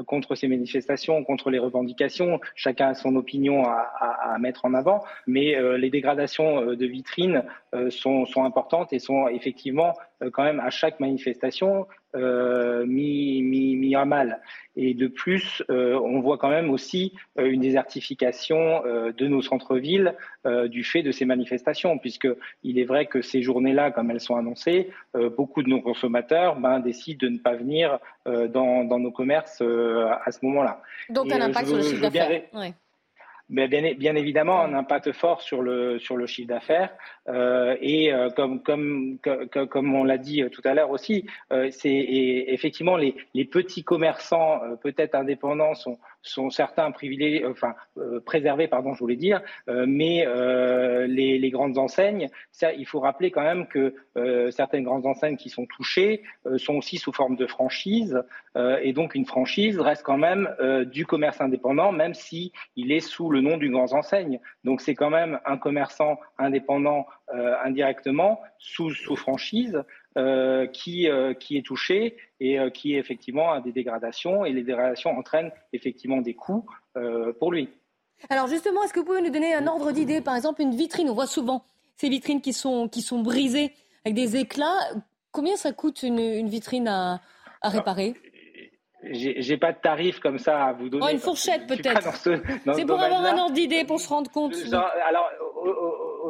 contre 0.06 0.34
ces 0.34 0.46
manifestations, 0.46 1.24
contre 1.24 1.48
les 1.48 1.58
revendications. 1.58 2.38
Chacun 2.54 2.88
a 2.88 2.94
son 2.94 3.16
opinion 3.16 3.64
à, 3.64 4.36
mettre 4.38 4.66
en 4.66 4.74
avant, 4.74 5.02
mais 5.26 5.56
les 5.78 5.90
dégradations 5.90 6.74
de 6.74 6.86
vitrines 6.86 7.44
sont, 7.90 8.26
sont 8.26 8.44
importantes 8.44 8.92
et 8.92 8.98
sont 8.98 9.28
effectivement 9.28 9.94
quand 10.32 10.44
même 10.44 10.60
à 10.60 10.70
chaque 10.70 11.00
manifestation 11.00 11.86
euh, 12.16 12.86
mis, 12.86 13.42
mis, 13.42 13.94
à 13.94 14.06
mal. 14.06 14.40
Et 14.76 14.94
de 14.94 15.08
plus, 15.08 15.62
euh, 15.68 15.98
on 15.98 16.20
voit 16.20 16.38
quand 16.38 16.48
même 16.48 16.70
aussi 16.70 17.12
euh, 17.38 17.50
une 17.50 17.60
désertification 17.60 18.82
de 19.16 19.26
nos 19.26 19.42
centres-villes 19.42 20.14
du 20.66 20.84
fait 20.84 21.02
de 21.02 21.12
ces 21.12 21.26
manifestations, 21.26 21.98
puisque 21.98 22.28
il 22.62 22.78
est 22.78 22.84
vrai 22.84 23.06
que 23.06 23.20
ces 23.20 23.42
journées-là, 23.42 23.90
comme 23.90 24.10
elles 24.10 24.20
sont 24.20 24.36
annoncées, 24.36 24.90
beaucoup 25.36 25.62
de 25.62 25.68
nos 25.68 25.82
consommateurs 25.82 26.58
ben, 26.58 26.80
décident 26.80 27.26
de 27.26 27.32
ne 27.32 27.38
pas 27.38 27.54
venir 27.54 27.98
dans, 28.24 28.84
dans, 28.84 28.98
nos 28.98 29.10
commerces 29.10 29.60
à 29.60 30.30
ce 30.30 30.38
moment-là. 30.46 30.80
Donc 31.10 31.30
un 31.30 31.40
impact 31.40 31.68
sur 31.68 31.76
le 31.76 31.82
chiffre 31.82 32.02
d'affaires 32.02 32.42
bien, 32.52 32.72
bien, 33.48 34.14
évidemment 34.14 34.60
un 34.60 34.74
impact 34.74 35.12
fort 35.12 35.40
sur 35.40 35.62
le 35.62 35.98
sur 35.98 36.16
le 36.16 36.26
chiffre 36.26 36.48
d'affaires. 36.48 36.90
Euh, 37.28 37.76
et 37.80 38.12
euh, 38.12 38.30
comme 38.30 38.62
comme 38.62 39.18
comme 39.70 39.94
on 39.94 40.04
l'a 40.04 40.18
dit 40.18 40.42
tout 40.52 40.62
à 40.64 40.74
l'heure 40.74 40.90
aussi, 40.90 41.26
euh, 41.52 41.68
c'est 41.70 41.90
effectivement 41.90 42.96
les 42.96 43.14
les 43.34 43.44
petits 43.44 43.84
commerçants 43.84 44.62
euh, 44.62 44.76
peut-être 44.76 45.14
indépendants 45.14 45.74
sont 45.74 45.98
sont 46.22 46.50
certains 46.50 46.90
privilégiés, 46.90 47.46
enfin 47.46 47.74
euh, 47.96 48.20
préservés, 48.20 48.68
pardon, 48.68 48.94
je 48.94 48.98
voulais 48.98 49.16
dire, 49.16 49.40
euh, 49.68 49.86
mais 49.88 50.26
euh, 50.26 51.06
les, 51.06 51.50
grandes 51.50 51.78
enseignes, 51.78 52.28
ça, 52.52 52.72
il 52.72 52.86
faut 52.86 53.00
rappeler 53.00 53.30
quand 53.30 53.42
même 53.42 53.66
que 53.66 53.94
certaines 54.50 54.84
grandes 54.84 55.06
enseignes 55.06 55.36
qui 55.36 55.48
sont 55.48 55.64
touchées 55.64 56.22
sont 56.56 56.74
aussi 56.74 56.98
sous 56.98 57.12
forme 57.12 57.36
de 57.36 57.46
franchise, 57.46 58.22
et 58.82 58.92
donc 58.92 59.14
une 59.14 59.24
franchise 59.24 59.78
reste 59.78 60.02
quand 60.02 60.18
même 60.18 60.54
du 60.90 61.06
commerce 61.06 61.40
indépendant, 61.40 61.92
même 61.92 62.12
si 62.12 62.52
il 62.76 62.92
est 62.92 63.00
sous 63.00 63.30
le 63.30 63.40
nom 63.40 63.56
d'une 63.56 63.72
grande 63.72 63.94
enseigne. 63.94 64.40
Donc 64.64 64.82
c'est 64.82 64.94
quand 64.94 65.08
même 65.10 65.40
un 65.46 65.56
commerçant 65.56 66.18
indépendant 66.36 67.06
indirectement 67.64 68.40
sous, 68.58 68.90
sous 68.90 69.16
franchise. 69.16 69.82
Euh, 70.16 70.66
qui, 70.66 71.08
euh, 71.08 71.34
qui 71.34 71.58
est 71.58 71.62
touché 71.62 72.16
et 72.40 72.58
euh, 72.58 72.70
qui 72.70 72.96
effectivement 72.96 73.52
à 73.52 73.60
des 73.60 73.72
dégradations. 73.72 74.46
Et 74.46 74.52
les 74.52 74.62
dégradations 74.62 75.10
entraînent 75.10 75.52
effectivement 75.72 76.20
des 76.22 76.34
coûts 76.34 76.66
pour 77.38 77.52
lui. 77.52 77.68
Alors 78.30 78.48
justement, 78.48 78.82
est-ce 78.82 78.92
que 78.92 78.98
vous 78.98 79.06
pouvez 79.06 79.20
nous 79.20 79.30
donner 79.30 79.54
un 79.54 79.66
ordre 79.68 79.92
d'idée? 79.92 80.20
Par 80.20 80.34
exemple, 80.34 80.62
une 80.62 80.74
vitrine, 80.74 81.10
on 81.10 81.14
voit 81.14 81.28
souvent 81.28 81.62
ces 81.96 82.08
vitrines 82.08 82.40
qui 82.40 82.52
sont, 82.52 82.88
qui 82.88 83.02
sont 83.02 83.20
brisées 83.20 83.72
avec 84.04 84.16
des 84.16 84.36
éclats. 84.36 84.78
Combien 85.30 85.56
ça 85.56 85.72
coûte 85.72 86.02
une, 86.02 86.48
vitrine 86.48 86.88
à, 86.88 87.20
à 87.62 87.68
réparer? 87.68 88.14
J'ai 89.04 89.56
pas 89.56 89.72
de 89.72 89.78
tarif 89.78 90.18
comme 90.18 90.38
ça 90.38 90.64
à 90.64 90.72
vous 90.72 90.88
donner. 90.88 91.04
Oh, 91.06 91.12
une 91.12 91.20
fourchette 91.20 91.68
peut-être. 91.68 92.16
C'est 92.16 92.84
pour 92.84 93.00
avoir 93.00 93.24
un 93.24 93.38
ordre 93.38 93.54
d'idée, 93.54 93.84
pour 93.84 94.00
se 94.00 94.08
rendre 94.08 94.30
compte. 94.30 94.56
alors, 95.06 95.30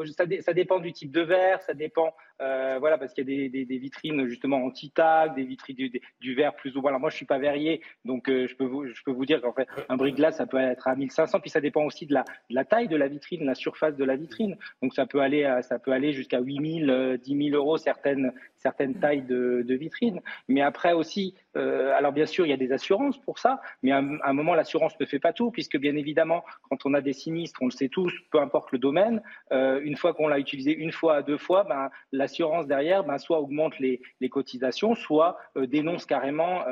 ça, 0.06 0.52
dépend 0.52 0.78
du 0.78 0.92
type 0.92 1.10
de 1.10 1.20
verre, 1.20 1.60
ça 1.62 1.74
dépend, 1.74 2.14
euh, 2.40 2.76
voilà, 2.78 2.98
parce 2.98 3.12
qu'il 3.14 3.28
y 3.28 3.46
a 3.46 3.48
des, 3.48 3.78
vitrines 3.78 4.26
justement 4.26 4.64
anti-tag, 4.64 5.34
des 5.34 5.44
vitrines 5.44 5.90
du, 6.20 6.34
verre 6.34 6.54
plus 6.54 6.76
ou 6.76 6.80
moins. 6.80 6.90
Alors 6.90 7.00
moi, 7.00 7.10
je 7.10 7.16
suis 7.16 7.26
pas 7.26 7.38
verrier, 7.38 7.80
donc 8.04 8.28
euh, 8.28 8.46
je 8.46 8.56
peux 8.56 8.64
vous, 8.64 9.26
dire 9.26 9.40
qu'en 9.40 9.52
fait, 9.52 9.68
un 9.88 9.96
brick 9.96 10.16
glace, 10.16 10.36
ça 10.36 10.46
peut 10.46 10.58
être 10.58 10.88
à 10.88 10.96
1500, 10.96 11.40
puis 11.40 11.50
ça 11.50 11.60
dépend 11.60 11.84
aussi 11.84 12.06
de 12.06 12.14
la, 12.14 12.24
de 12.50 12.62
taille 12.68 12.88
de 12.88 12.96
la 12.96 13.08
vitrine, 13.08 13.44
la 13.44 13.54
surface 13.54 13.96
de 13.96 14.04
la 14.04 14.16
vitrine. 14.16 14.56
Donc 14.82 14.94
ça 14.94 15.06
peut 15.06 15.20
aller, 15.20 15.48
ça 15.62 15.78
peut 15.78 15.92
aller 15.92 16.12
jusqu'à 16.12 16.40
8000, 16.40 17.18
10 17.22 17.50
000 17.50 17.56
euros 17.56 17.76
certaines, 17.78 18.32
certaines 18.58 18.94
tailles 18.94 19.22
de, 19.22 19.62
de 19.66 19.74
vitrines. 19.74 20.20
Mais 20.48 20.60
après 20.60 20.92
aussi, 20.92 21.34
euh, 21.56 21.92
alors 21.96 22.12
bien 22.12 22.26
sûr, 22.26 22.46
il 22.46 22.50
y 22.50 22.52
a 22.52 22.56
des 22.56 22.72
assurances 22.72 23.18
pour 23.18 23.38
ça, 23.38 23.60
mais 23.82 23.92
à, 23.92 23.98
un 23.98 24.32
moment, 24.32 24.54
l'assurance 24.54 24.98
ne 25.00 25.06
fait 25.06 25.18
pas 25.18 25.32
tout, 25.32 25.50
puisque 25.50 25.76
bien 25.76 25.96
évidemment, 25.96 26.44
quand 26.68 26.84
on 26.84 26.94
a 26.94 27.00
des 27.00 27.12
sinistres, 27.12 27.60
on 27.62 27.66
le 27.66 27.70
sait 27.70 27.88
tous, 27.88 28.12
peu 28.30 28.40
importe 28.40 28.72
le 28.72 28.78
domaine, 28.78 29.22
euh, 29.52 29.80
une 29.82 29.96
fois 29.96 30.14
qu'on 30.14 30.28
l'a 30.28 30.38
utilisé 30.38 30.72
une 30.74 30.92
fois, 30.92 31.22
deux 31.22 31.38
fois, 31.38 31.64
ben, 31.64 31.90
l'assurance 32.12 32.66
derrière, 32.66 33.04
ben, 33.04 33.18
soit 33.18 33.40
augmente 33.40 33.78
les, 33.78 34.00
les 34.20 34.28
cotisations, 34.28 34.94
soit 34.94 35.38
euh, 35.56 35.66
dénonce 35.66 36.06
carrément 36.06 36.64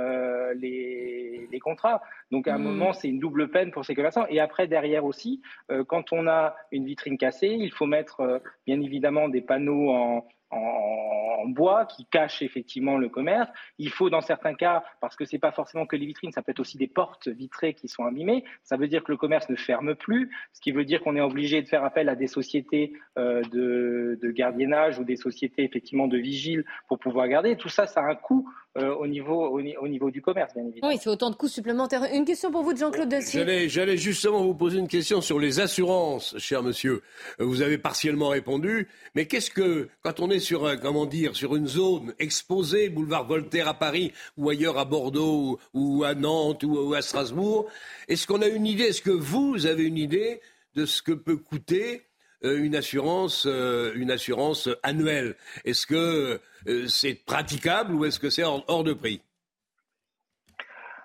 les, 0.55 1.49
les, 1.51 1.59
contrats. 1.61 2.03
Donc 2.31 2.49
à 2.49 2.55
un 2.55 2.59
mmh. 2.59 2.63
moment, 2.63 2.93
c'est 2.93 3.09
une 3.09 3.19
double 3.19 3.51
peine 3.51 3.71
pour 3.71 3.85
ces 3.85 3.95
commerçants. 3.95 4.27
Et 4.29 4.41
après, 4.41 4.67
derrière 4.67 5.05
aussi, 5.05 5.43
quand 5.89 6.13
on 6.13 6.27
a 6.27 6.55
une 6.71 6.85
vitrine 6.85 7.19
cassée, 7.19 7.49
il 7.49 7.73
faut 7.73 7.87
mettre 7.87 8.41
bien 8.67 8.81
évidemment 8.81 9.29
des 9.29 9.41
panneaux 9.41 9.91
en, 9.91 10.27
en, 10.51 11.47
bois 11.47 11.87
qui 11.87 12.05
cache 12.07 12.43
effectivement 12.43 12.99
le 12.99 13.09
commerce. 13.09 13.49
Il 13.79 13.91
faut 13.91 14.11
dans 14.11 14.21
certains 14.21 14.55
cas, 14.55 14.83
parce 15.01 15.15
que 15.15 15.25
c'est 15.25 15.39
pas 15.39 15.53
forcément 15.53 15.87
que 15.87 15.95
les 15.95 16.05
vitrines, 16.05 16.33
ça 16.33 16.43
peut 16.43 16.51
être 16.51 16.61
aussi 16.61 16.77
des 16.77 16.89
portes 16.89 17.29
vitrées 17.29 17.73
qui 17.75 17.89
sont 17.89 18.05
abîmées. 18.05 18.45
Ça 18.65 18.77
veut 18.77 18.89
dire 18.89 19.05
que 19.05 19.13
le 19.13 19.17
commerce 19.17 19.49
ne 19.49 19.55
ferme 19.55 19.95
plus, 19.95 20.31
ce 20.53 20.61
qui 20.61 20.73
veut 20.73 20.85
dire 20.85 21.01
qu'on 21.03 21.15
est 21.15 21.21
obligé 21.21 21.63
de 21.63 21.69
faire 21.69 21.85
appel 21.85 22.09
à 22.09 22.17
des 22.17 22.27
sociétés 22.27 22.93
euh, 23.17 23.43
de, 23.53 24.19
de, 24.21 24.31
gardiennage 24.33 24.99
ou 24.99 25.05
des 25.05 25.17
sociétés 25.17 25.63
effectivement 25.63 26.09
de 26.09 26.19
vigile 26.19 26.65
pour 26.89 26.99
pouvoir 26.99 27.29
garder. 27.29 27.57
Tout 27.57 27.69
ça, 27.69 27.87
ça 27.87 28.01
a 28.01 28.11
un 28.11 28.17
coût 28.17 28.51
euh, 28.77 28.95
au, 28.95 29.07
niveau, 29.07 29.47
au, 29.49 29.89
niveau 29.89 30.11
du 30.11 30.21
commerce, 30.21 30.53
bien 30.53 30.65
évidemment. 30.65 30.93
Oui, 30.93 30.99
c'est 31.01 31.09
autant 31.09 31.31
de 31.31 31.37
coûts 31.37 31.49
supplémentaires. 31.49 32.03
Une 32.13 32.27
question 32.27 32.51
pour 32.51 32.63
vous, 32.63 32.77
Jean-Claude 32.77 33.09
Dacier. 33.09 33.69
J'allais 33.69 33.97
justement 33.97 34.43
vous 34.43 34.55
poser 34.55 34.79
une 34.79 34.89
question 34.89 35.23
sur 35.23 35.39
les 35.39 35.61
assurances, 35.61 36.37
cher 36.39 36.63
monsieur. 36.63 37.03
Vous 37.39 37.63
avez 37.63 37.79
partiellement 37.79 38.29
répondu, 38.29 38.89
mais 39.15 39.25
qu'est-ce 39.27 39.51
que, 39.51 39.89
quand 40.03 40.21
on 40.21 40.31
est 40.31 40.41
sur, 40.47 40.65
un, 40.65 40.77
comment 40.77 41.07
dire, 41.07 41.35
sur 41.35 41.57
une 41.57 41.67
zone 41.67 42.15
exposée, 42.21 42.89
boulevard 42.89 43.27
Voltaire 43.27 43.67
à 43.67 43.75
Paris 43.75 44.13
ou 44.37 44.49
ailleurs 44.49 44.79
à 44.79 44.85
Bordeaux 44.85 45.59
ou, 45.75 46.05
à 46.05 46.15
Nantes 46.15 46.63
ou, 46.63 46.95
à 46.95 47.03
Strasbourg, 47.03 47.69
est-ce 48.07 48.29
qu'on 48.29 48.43
a 48.43 48.47
une 48.47 48.67
idée, 48.67 48.85
est-ce 48.85 49.03
que 49.03 49.11
vous 49.11 49.67
avez 49.67 49.83
une 49.83 49.99
idée 49.99 50.41
de 50.77 50.87
ce 50.87 51.03
que 51.03 51.13
peut 51.13 51.37
coûter 51.37 52.03
euh, 52.45 52.63
une 52.63 52.77
assurance, 52.77 53.45
euh, 53.47 53.93
une 53.97 54.13
assurance 54.13 54.69
annuelle? 54.85 55.35
Est-ce 55.65 55.85
que 55.85 56.41
euh, 56.69 56.87
c'est 56.87 57.15
praticable 57.27 57.93
ou 57.93 58.05
est-ce 58.05 58.21
que 58.21 58.31
c'est 58.31 58.45
hors, 58.45 58.85
de 58.85 58.93
prix? 58.93 59.21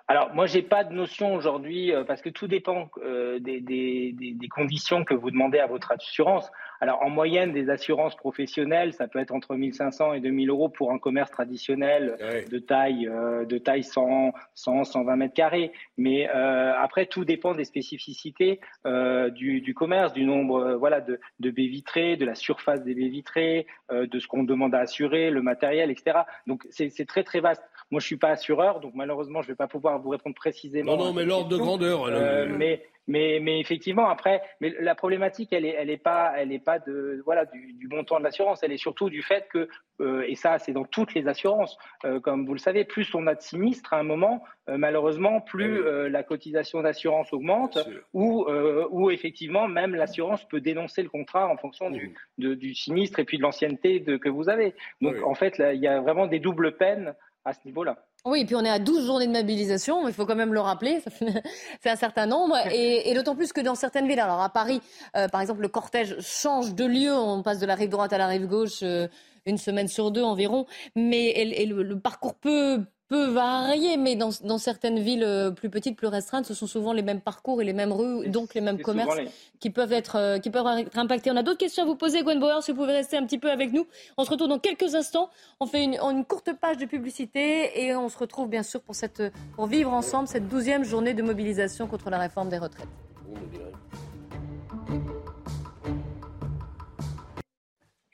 Alors, 0.06 0.32
moi, 0.34 0.46
j'ai 0.46 0.62
pas 0.62 0.84
de 0.84 0.94
notion 0.94 1.34
aujourd'hui 1.34 1.92
parce 2.06 2.22
que 2.22 2.28
tout 2.28 2.46
dépend 2.46 2.90
des, 3.40 4.48
conditions 4.54 5.04
que 5.04 5.14
vous 5.14 5.30
demandez 5.30 5.58
à 5.58 5.66
votre 5.66 5.90
assurance. 5.90 6.48
Alors, 6.82 7.00
en 7.04 7.10
moyenne, 7.10 7.52
des 7.52 7.70
assurances 7.70 8.16
professionnelles, 8.16 8.92
ça 8.92 9.06
peut 9.06 9.20
être 9.20 9.30
entre 9.30 9.54
1500 9.54 10.14
et 10.14 10.20
2000 10.20 10.50
euros 10.50 10.68
pour 10.68 10.90
un 10.90 10.98
commerce 10.98 11.30
traditionnel 11.30 12.16
de 12.50 12.58
taille, 12.58 13.06
euh, 13.06 13.44
de 13.44 13.56
taille 13.56 13.84
100, 13.84 14.32
100, 14.56 14.82
120 14.82 15.14
mètres 15.14 15.32
carrés. 15.32 15.70
Mais 15.96 16.28
euh, 16.28 16.72
après, 16.76 17.06
tout 17.06 17.24
dépend 17.24 17.54
des 17.54 17.62
spécificités 17.62 18.58
euh, 18.84 19.30
du, 19.30 19.60
du, 19.60 19.74
commerce, 19.74 20.12
du 20.12 20.24
nombre, 20.24 20.56
euh, 20.56 20.76
voilà, 20.76 21.00
de, 21.00 21.20
de, 21.38 21.50
baies 21.52 21.68
vitrées, 21.68 22.16
de 22.16 22.24
la 22.24 22.34
surface 22.34 22.82
des 22.82 22.96
baies 22.96 23.10
vitrées, 23.10 23.68
euh, 23.92 24.08
de 24.08 24.18
ce 24.18 24.26
qu'on 24.26 24.42
demande 24.42 24.74
à 24.74 24.80
assurer, 24.80 25.30
le 25.30 25.40
matériel, 25.40 25.88
etc. 25.88 26.22
Donc, 26.48 26.66
c'est 26.70 27.06
très 27.06 27.22
très 27.22 27.38
vaste. 27.38 27.62
Moi, 27.92 28.00
je 28.00 28.06
suis 28.06 28.16
pas 28.16 28.30
assureur, 28.30 28.80
donc 28.80 28.94
malheureusement, 28.96 29.40
je 29.40 29.46
vais 29.46 29.54
pas 29.54 29.68
pouvoir 29.68 30.00
vous 30.00 30.08
répondre 30.08 30.34
précisément. 30.34 30.96
Non, 30.96 31.04
non, 31.04 31.12
mais 31.12 31.24
l'ordre 31.24 31.48
de 31.48 31.56
grandeur. 31.58 32.10
mais 32.58 32.82
mais, 33.08 33.40
mais 33.42 33.58
effectivement, 33.60 34.08
après, 34.08 34.42
mais 34.60 34.74
la 34.80 34.94
problématique, 34.94 35.52
elle 35.52 35.64
est, 35.64 35.74
elle 35.76 35.90
est 35.90 35.96
pas, 35.96 36.32
elle 36.36 36.52
est 36.52 36.64
pas 36.64 36.78
de, 36.78 37.20
voilà, 37.24 37.46
du, 37.46 37.72
du 37.74 37.88
montant 37.88 38.18
de 38.18 38.24
l'assurance. 38.24 38.62
Elle 38.62 38.72
est 38.72 38.76
surtout 38.76 39.10
du 39.10 39.22
fait 39.22 39.48
que, 39.52 39.68
euh, 40.00 40.24
et 40.26 40.36
ça, 40.36 40.58
c'est 40.58 40.72
dans 40.72 40.84
toutes 40.84 41.14
les 41.14 41.26
assurances, 41.26 41.76
euh, 42.04 42.20
comme 42.20 42.46
vous 42.46 42.52
le 42.54 42.58
savez, 42.58 42.84
plus 42.84 43.12
on 43.14 43.26
a 43.26 43.34
de 43.34 43.40
sinistres 43.40 43.92
à 43.92 43.98
un 43.98 44.04
moment, 44.04 44.44
euh, 44.68 44.76
malheureusement, 44.76 45.40
plus 45.40 45.80
eh 45.80 46.08
la 46.08 46.22
cotisation 46.22 46.82
d'assurance 46.82 47.32
augmente, 47.32 47.78
ou, 48.12 48.46
ou 48.90 49.10
effectivement, 49.10 49.66
même 49.68 49.94
l'assurance 49.94 50.46
peut 50.48 50.60
dénoncer 50.60 51.02
le 51.02 51.08
contrat 51.08 51.48
en 51.48 51.56
fonction 51.56 51.90
du, 51.90 52.14
de, 52.38 52.54
du 52.54 52.74
sinistre 52.74 53.18
et 53.18 53.24
puis 53.24 53.38
de 53.38 53.42
l'ancienneté 53.42 54.02
que 54.02 54.28
vous 54.28 54.48
avez. 54.48 54.74
Donc, 55.00 55.16
en 55.24 55.34
fait, 55.34 55.60
il 55.74 55.80
y 55.80 55.88
a 55.88 56.00
vraiment 56.00 56.26
des 56.26 56.38
doubles 56.38 56.76
peines 56.76 57.14
à 57.44 57.52
ce 57.52 57.60
niveau-là. 57.64 57.96
Oui, 58.24 58.42
et 58.42 58.44
puis 58.44 58.54
on 58.54 58.64
est 58.64 58.70
à 58.70 58.78
12 58.78 59.06
journées 59.06 59.26
de 59.26 59.32
mobilisation, 59.32 60.06
il 60.06 60.14
faut 60.14 60.26
quand 60.26 60.36
même 60.36 60.54
le 60.54 60.60
rappeler, 60.60 61.02
c'est 61.80 61.90
un 61.90 61.96
certain 61.96 62.26
nombre, 62.26 62.56
et, 62.72 63.12
d'autant 63.14 63.34
plus 63.34 63.52
que 63.52 63.60
dans 63.60 63.74
certaines 63.74 64.06
villes, 64.06 64.20
alors 64.20 64.40
à 64.40 64.48
Paris, 64.48 64.80
euh, 65.16 65.28
par 65.28 65.40
exemple, 65.40 65.60
le 65.60 65.68
cortège 65.68 66.16
change 66.20 66.74
de 66.74 66.84
lieu, 66.84 67.12
on 67.12 67.42
passe 67.42 67.58
de 67.58 67.66
la 67.66 67.74
rive 67.74 67.90
droite 67.90 68.12
à 68.12 68.18
la 68.18 68.28
rive 68.28 68.46
gauche 68.46 68.80
euh, 68.82 69.08
une 69.44 69.58
semaine 69.58 69.88
sur 69.88 70.12
deux 70.12 70.22
environ, 70.22 70.66
mais 70.94 71.64
le 71.64 71.98
parcours 71.98 72.36
peut 72.36 72.84
peut 73.12 73.26
varier, 73.26 73.98
mais 73.98 74.16
dans, 74.16 74.30
dans, 74.42 74.56
certaines 74.56 74.98
villes 74.98 75.22
euh, 75.22 75.50
plus 75.50 75.68
petites, 75.68 75.98
plus 75.98 76.06
restreintes, 76.06 76.46
ce 76.46 76.54
sont 76.54 76.66
souvent 76.66 76.94
les 76.94 77.02
mêmes 77.02 77.20
parcours 77.20 77.60
et 77.60 77.64
les 77.66 77.74
mêmes 77.74 77.92
rues, 77.92 78.26
donc 78.30 78.54
les 78.54 78.62
mêmes 78.62 78.80
commerces 78.80 79.18
qui 79.60 79.68
peuvent 79.68 79.92
être 79.92 80.16
euh, 80.16 80.38
qui 80.38 80.48
peuvent 80.48 80.66
être 80.78 80.96
impactés. 80.98 81.30
On 81.30 81.36
a 81.36 81.42
d'autres 81.42 81.58
questions 81.58 81.82
à 81.82 81.86
vous 81.86 81.94
poser, 81.94 82.22
Gwen 82.22 82.40
Bauer, 82.40 82.62
si 82.62 82.70
vous 82.70 82.78
pouvez 82.78 82.94
rester 82.94 83.18
un 83.18 83.26
petit 83.26 83.36
peu 83.36 83.50
avec 83.50 83.70
nous. 83.74 83.86
On 84.16 84.24
se 84.24 84.30
retrouve 84.30 84.48
dans 84.48 84.58
quelques 84.58 84.94
instants. 84.94 85.28
On 85.60 85.66
fait 85.66 85.84
une, 85.84 85.98
une 86.00 86.24
courte 86.24 86.54
page 86.58 86.78
de 86.78 86.86
publicité 86.86 87.84
et 87.84 87.94
on 87.94 88.08
se 88.08 88.16
retrouve 88.16 88.48
bien 88.48 88.62
sûr 88.62 88.80
pour 88.80 88.94
cette 88.94 89.22
pour 89.56 89.66
vivre 89.66 89.92
ensemble 89.92 90.26
cette 90.26 90.48
douzième 90.48 90.82
journée 90.82 91.12
de 91.12 91.22
mobilisation 91.22 91.86
contre 91.86 92.08
la 92.08 92.18
réforme 92.18 92.48
des 92.48 92.58
retraites. 92.58 92.88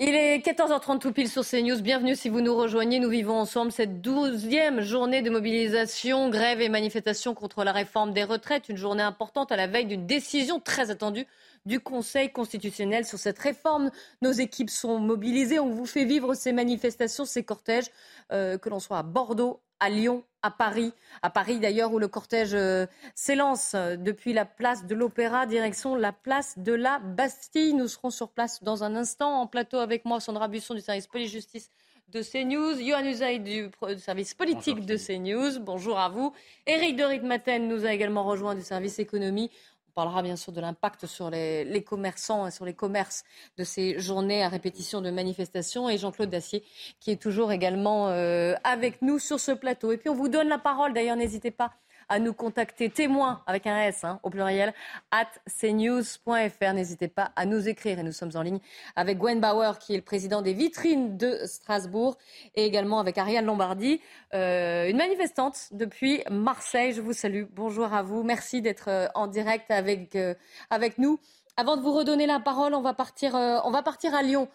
Il 0.01 0.15
est 0.15 0.39
14h30 0.39 1.01
tout 1.01 1.11
pile 1.11 1.29
sur 1.29 1.45
CNews. 1.45 1.83
Bienvenue 1.83 2.15
si 2.15 2.29
vous 2.29 2.41
nous 2.41 2.55
rejoignez. 2.55 3.01
Nous 3.01 3.09
vivons 3.09 3.35
ensemble 3.35 3.73
cette 3.73 4.01
douzième 4.01 4.81
journée 4.81 5.23
de 5.23 5.31
mobilisation, 5.31 6.31
grève 6.31 6.61
et 6.61 6.69
manifestation 6.69 7.35
contre 7.35 7.65
la 7.65 7.73
réforme 7.73 8.13
des 8.13 8.23
retraites. 8.23 8.69
Une 8.69 8.77
journée 8.77 9.03
importante 9.03 9.51
à 9.51 9.57
la 9.57 9.67
veille 9.67 9.87
d'une 9.87 10.07
décision 10.07 10.61
très 10.61 10.93
attendue 10.93 11.27
du 11.67 11.81
Conseil 11.81 12.31
constitutionnel 12.31 13.07
sur 13.07 13.19
cette 13.19 13.41
réforme. 13.41 13.91
Nos 14.23 14.31
équipes 14.31 14.71
sont 14.71 15.01
mobilisées. 15.01 15.59
On 15.59 15.71
vous 15.71 15.85
fait 15.85 16.05
vivre 16.05 16.35
ces 16.35 16.53
manifestations, 16.53 17.25
ces 17.25 17.43
cortèges, 17.43 17.91
euh, 18.31 18.57
que 18.57 18.69
l'on 18.69 18.79
soit 18.79 18.99
à 18.99 19.03
Bordeaux, 19.03 19.59
à 19.81 19.91
Lyon, 19.91 20.23
à 20.43 20.51
Paris. 20.51 20.93
À 21.23 21.31
Paris 21.31 21.59
d'ailleurs 21.59 21.93
où 21.93 21.99
le 21.99 22.09
cortège 22.09 22.55
euh, 22.55 22.87
s'élance 23.15 23.73
euh, 23.75 23.97
depuis 23.97 24.33
la 24.33 24.45
place 24.45 24.87
de 24.87 24.95
l'Opéra, 24.95 25.47
direction 25.47 25.95
la 25.95 26.13
place 26.13 26.59
de 26.59 26.73
la 26.73 26.99
Bastille. 26.99 27.75
Nous 27.75 27.89
serons 27.89 28.11
sur 28.11 28.31
place 28.31 28.63
dans 28.63 28.85
un 28.85 28.95
instant. 28.97 29.41
En 29.41 29.47
plateau 29.47 29.79
avec 29.79 30.05
moi, 30.05 30.21
Sandra 30.21 30.49
Busson 30.49 30.75
du 30.75 30.81
service 30.81 31.07
police-justice 31.07 31.71
de 32.09 32.23
CNews, 32.23 32.81
Johan 32.81 33.05
Usaï 33.05 33.39
du, 33.39 33.71
service 33.99 34.33
politique 34.33 34.87
de 34.87 34.97
CNews. 34.97 35.61
Bonjour 35.61 35.99
à 35.99 36.09
vous. 36.09 36.33
Éric 36.67 36.97
de 36.97 37.05
Ritmaten 37.05 37.69
nous 37.69 37.85
a 37.85 37.93
également 37.93 38.25
rejoint 38.25 38.55
du 38.55 38.63
service 38.63 38.99
économie 38.99 39.51
parlera 39.99 40.23
bien 40.23 40.37
sûr 40.37 40.53
de 40.53 40.61
l'impact 40.61 41.07
sur 41.07 41.29
les, 41.29 41.85
commerçants 41.85 42.47
et 42.47 42.53
sur 42.53 42.65
les 42.65 42.73
commerces 42.73 43.25
de 43.57 43.65
ces 43.65 43.99
journées 43.99 44.45
à 44.45 44.49
répétition 44.49 45.01
de 45.01 45.11
manifestations. 45.11 45.89
Et 45.89 45.99
Jean-Claude 45.99 46.31
Dacier, 46.31 46.63
qui 47.01 47.11
est 47.11 47.21
toujours 47.21 47.51
également 47.51 48.07
euh, 48.11 48.55
avec 48.63 49.03
nous 49.03 49.19
sur 49.19 49.41
ce 49.41 49.51
plateau. 49.51 49.91
Et 49.91 49.97
puis 49.97 50.09
on 50.09 50.15
vous 50.15 50.29
donne 50.29 50.47
la 50.47 50.59
parole. 50.59 50.95
D'ailleurs, 50.95 51.17
n'hésitez 51.17 51.51
pas 51.51 51.73
à 52.09 52.19
nous 52.19 52.33
contacter 52.33 52.91
témoins 52.91 53.43
avec 53.47 53.67
un 53.67 53.79
S 53.79 54.05
hein, 54.05 54.21
au 54.23 54.31
pluriel 54.31 54.73
at 55.11 55.29
cnews.fr. 55.61 56.73
N'hésitez 56.73 57.09
pas 57.09 57.33
à 57.37 57.47
nous 57.47 57.69
écrire 57.69 57.99
et 57.99 58.03
nous 58.03 58.13
sommes 58.13 58.33
en 58.35 58.43
ligne 58.43 58.61
avec 58.97 59.19
Gwen 59.19 59.41
Bauer 59.41 59.79
qui 59.79 59.95
est 59.95 59.97
le 59.97 60.03
président 60.03 60.43
des 60.43 60.53
vitrines 60.53 61.17
de 61.17 61.41
Strasbourg 61.45 62.17
et 62.55 62.65
également 62.65 62.99
avec 62.99 63.19
Ariane 63.19 63.45
Lombardi, 63.45 64.01
euh, 64.35 64.89
une 64.89 64.97
manifestante 64.97 65.69
depuis 65.73 66.23
Marseille. 66.31 66.93
Je 66.93 67.01
vous 67.01 67.13
salue. 67.13 67.45
Bonjour 67.55 67.93
à 67.93 68.03
vous. 68.03 68.23
Merci 68.23 68.63
d'être 68.63 68.89
euh, 68.89 69.09
en 69.15 69.27
direct 69.27 69.71
avec, 69.71 70.17
euh, 70.17 70.35
avec 70.71 70.99
nous. 70.99 71.19
Avant 71.57 71.77
de 71.77 71.83
vous 71.83 71.93
redonner 71.93 72.27
la 72.27 72.41
parole, 72.41 72.75
on 72.75 72.83
va 72.83 72.95
partir, 72.95 73.35
on 73.35 73.71
va 73.71 73.83
partir 73.83 74.15
à 74.15 74.23
Lyon, 74.23 74.49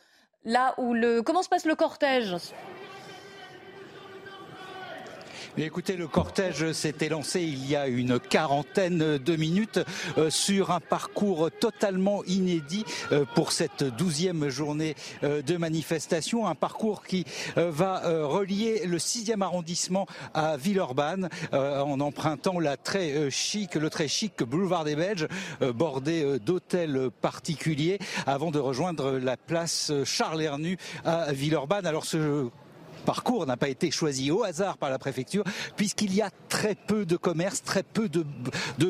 là 0.45 0.73
où 0.77 0.93
le 0.93 1.21
comment 1.21 1.43
se 1.43 1.49
passe 1.49 1.65
le 1.65 1.75
cortège? 1.75 2.37
Écoutez, 5.55 5.97
le 5.97 6.07
cortège 6.07 6.71
s'était 6.71 7.09
lancé 7.09 7.41
il 7.43 7.69
y 7.69 7.75
a 7.75 7.87
une 7.87 8.19
quarantaine 8.19 9.19
de 9.19 9.35
minutes 9.35 9.79
euh, 10.17 10.31
sur 10.31 10.71
un 10.71 10.79
parcours 10.79 11.51
totalement 11.51 12.23
inédit 12.23 12.83
euh, 13.11 13.23
pour 13.35 13.51
cette 13.51 13.83
douzième 13.83 14.49
journée 14.49 14.95
euh, 15.23 15.43
de 15.43 15.55
manifestation. 15.57 16.47
Un 16.47 16.55
parcours 16.55 17.03
qui 17.03 17.25
va 17.55 18.01
relier 18.25 18.87
le 18.87 18.97
sixième 18.97 19.43
arrondissement 19.43 20.07
à 20.33 20.57
Villeurbanne 20.57 21.29
en 21.51 21.99
empruntant 21.99 22.59
la 22.59 22.77
très 22.77 23.29
chic, 23.29 23.75
le 23.75 23.89
très 23.89 24.07
chic 24.07 24.41
boulevard 24.43 24.83
des 24.83 24.95
Belges, 24.95 25.27
bordé 25.61 26.39
d'hôtels 26.39 27.09
particuliers, 27.21 27.99
avant 28.25 28.51
de 28.51 28.59
rejoindre 28.59 29.11
la 29.11 29.37
place 29.37 29.91
Charles 30.03 30.41
Hernu 30.41 30.77
à 31.05 31.31
Villeurbanne. 31.31 31.85
Alors 31.85 32.05
ce 32.05 32.49
parcours 33.03 33.45
n'a 33.45 33.57
pas 33.57 33.69
été 33.69 33.91
choisi 33.91 34.31
au 34.31 34.43
hasard 34.43 34.77
par 34.77 34.89
la 34.89 34.97
préfecture, 34.97 35.43
puisqu'il 35.75 36.13
y 36.13 36.21
a 36.21 36.29
très 36.49 36.75
peu 36.75 37.05
de 37.05 37.15
commerces, 37.15 37.61
très 37.61 37.83
peu 37.83 38.09
de, 38.09 38.23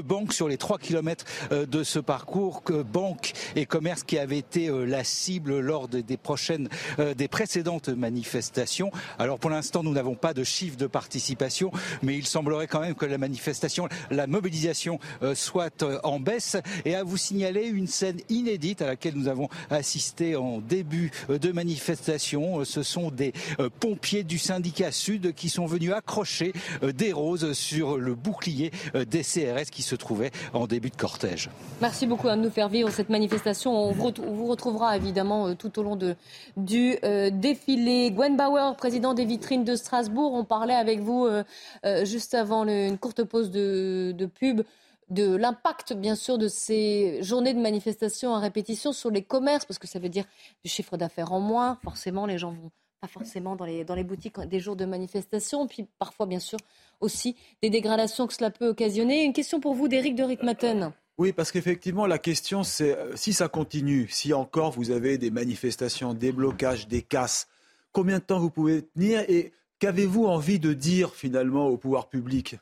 banques 0.01 0.33
sur 0.33 0.47
les 0.47 0.57
3 0.57 0.79
kilomètres 0.79 1.25
euh, 1.51 1.65
de 1.65 1.83
ce 1.83 1.99
parcours, 1.99 2.63
que 2.63 2.81
banques 2.81 3.33
et 3.55 3.65
commerces 3.65 4.03
qui 4.03 4.17
avaient 4.17 4.37
été 4.37 4.67
euh, 4.67 4.85
la 4.85 5.03
cible 5.03 5.59
lors 5.59 5.87
des 5.87 6.17
prochaines, 6.17 6.69
euh, 6.99 7.13
des 7.13 7.27
précédentes 7.27 7.89
manifestations. 7.89 8.91
Alors 9.17 9.39
pour 9.39 9.49
l'instant, 9.49 9.83
nous 9.83 9.93
n'avons 9.93 10.15
pas 10.15 10.33
de 10.33 10.43
chiffre 10.43 10.77
de 10.77 10.87
participation, 10.87 11.71
mais 12.01 12.15
il 12.17 12.25
semblerait 12.25 12.67
quand 12.67 12.81
même 12.81 12.95
que 12.95 13.05
la 13.05 13.17
manifestation, 13.17 13.87
la 14.11 14.27
mobilisation 14.27 14.99
soit 15.33 15.83
en 16.03 16.19
baisse. 16.19 16.57
Et 16.85 16.95
à 16.95 17.03
vous 17.03 17.17
signaler 17.17 17.65
une 17.65 17.87
scène 17.87 18.19
inédite 18.29 18.81
à 18.81 18.87
laquelle 18.87 19.15
nous 19.15 19.27
avons 19.27 19.49
assisté 19.69 20.35
en 20.35 20.59
début 20.59 21.11
de 21.29 21.51
manifestation. 21.51 22.63
Ce 22.65 22.83
sont 22.83 23.09
des 23.09 23.33
pompiers 23.79 24.02
pieds 24.03 24.23
du 24.23 24.37
syndicat 24.37 24.91
Sud 24.91 25.33
qui 25.33 25.47
sont 25.47 25.65
venus 25.65 25.93
accrocher 25.93 26.51
euh, 26.83 26.91
des 26.91 27.13
roses 27.13 27.53
sur 27.53 27.97
le 27.97 28.15
bouclier 28.15 28.71
euh, 28.95 29.05
des 29.05 29.23
CRS 29.23 29.71
qui 29.71 29.81
se 29.81 29.95
trouvaient 29.95 30.31
en 30.53 30.67
début 30.67 30.89
de 30.89 30.95
cortège. 30.97 31.49
Merci 31.81 32.05
beaucoup 32.05 32.27
de 32.27 32.35
nous 32.35 32.49
faire 32.49 32.67
vivre 32.67 32.89
cette 32.89 33.09
manifestation. 33.09 33.71
On 33.73 33.91
vous 33.93 34.47
retrouvera 34.47 34.97
évidemment 34.97 35.47
euh, 35.47 35.55
tout 35.55 35.79
au 35.79 35.83
long 35.83 35.97
du 36.57 36.97
défilé. 37.31 38.11
Gwen 38.11 38.35
Bauer, 38.35 38.75
président 38.75 39.13
des 39.13 39.23
vitrines 39.23 39.63
de 39.63 39.75
Strasbourg, 39.75 40.33
on 40.33 40.43
parlait 40.43 40.75
avec 40.75 40.99
vous 40.99 41.27
juste 42.03 42.33
avant 42.33 42.67
une 42.67 42.97
courte 42.97 43.23
pause 43.23 43.51
de, 43.51 44.29
pub 44.39 44.63
de 45.09 45.35
l'impact, 45.35 45.93
bien 45.93 46.15
sûr, 46.15 46.37
de 46.37 46.47
ces 46.49 47.21
journées 47.21 47.53
de 47.53 47.59
manifestation 47.59 48.35
à 48.35 48.39
répétition 48.39 48.91
sur 48.91 49.11
les 49.11 49.23
commerces, 49.23 49.65
parce 49.65 49.79
que 49.79 49.87
ça 49.87 49.99
veut 49.99 50.09
dire 50.09 50.25
du 50.63 50.69
chiffre 50.69 50.97
d'affaires 50.97 51.31
en 51.31 51.39
moins. 51.39 51.77
Forcément, 51.83 52.25
les 52.25 52.37
gens 52.37 52.51
vont 52.51 52.71
pas 53.03 53.07
forcément 53.09 53.57
dans 53.57 53.65
les, 53.65 53.83
dans 53.83 53.95
les 53.95 54.05
boutiques 54.05 54.39
des 54.39 54.61
jours 54.61 54.77
de 54.77 54.85
manifestation, 54.85 55.67
puis 55.67 55.85
parfois, 55.99 56.25
bien 56.25 56.39
sûr, 56.39 56.57
aussi 57.01 57.35
des 57.61 57.69
dégradations 57.69 58.27
que 58.27 58.33
cela 58.33 58.49
peut 58.49 58.69
occasionner. 58.69 59.25
Une 59.25 59.33
question 59.33 59.59
pour 59.59 59.73
vous 59.73 59.89
d'Éric 59.89 60.15
de 60.15 60.23
Ritmaten. 60.23 60.93
Oui, 61.17 61.33
parce 61.33 61.51
qu'effectivement, 61.51 62.07
la 62.07 62.17
question, 62.17 62.63
c'est 62.63 62.97
euh, 62.97 63.13
si 63.17 63.33
ça 63.33 63.49
continue, 63.49 64.07
si 64.07 64.33
encore 64.33 64.71
vous 64.71 64.89
avez 64.89 65.17
des 65.17 65.31
manifestations, 65.31 66.13
des 66.13 66.31
blocages, 66.31 66.87
des 66.87 67.01
casses, 67.01 67.49
combien 67.91 68.19
de 68.19 68.23
temps 68.23 68.39
vous 68.39 68.49
pouvez 68.49 68.83
tenir 68.83 69.19
et 69.27 69.51
qu'avez-vous 69.79 70.23
envie 70.23 70.59
de 70.59 70.71
dire 70.71 71.13
finalement 71.13 71.67
au 71.67 71.75
pouvoir 71.75 72.07
public? 72.07 72.55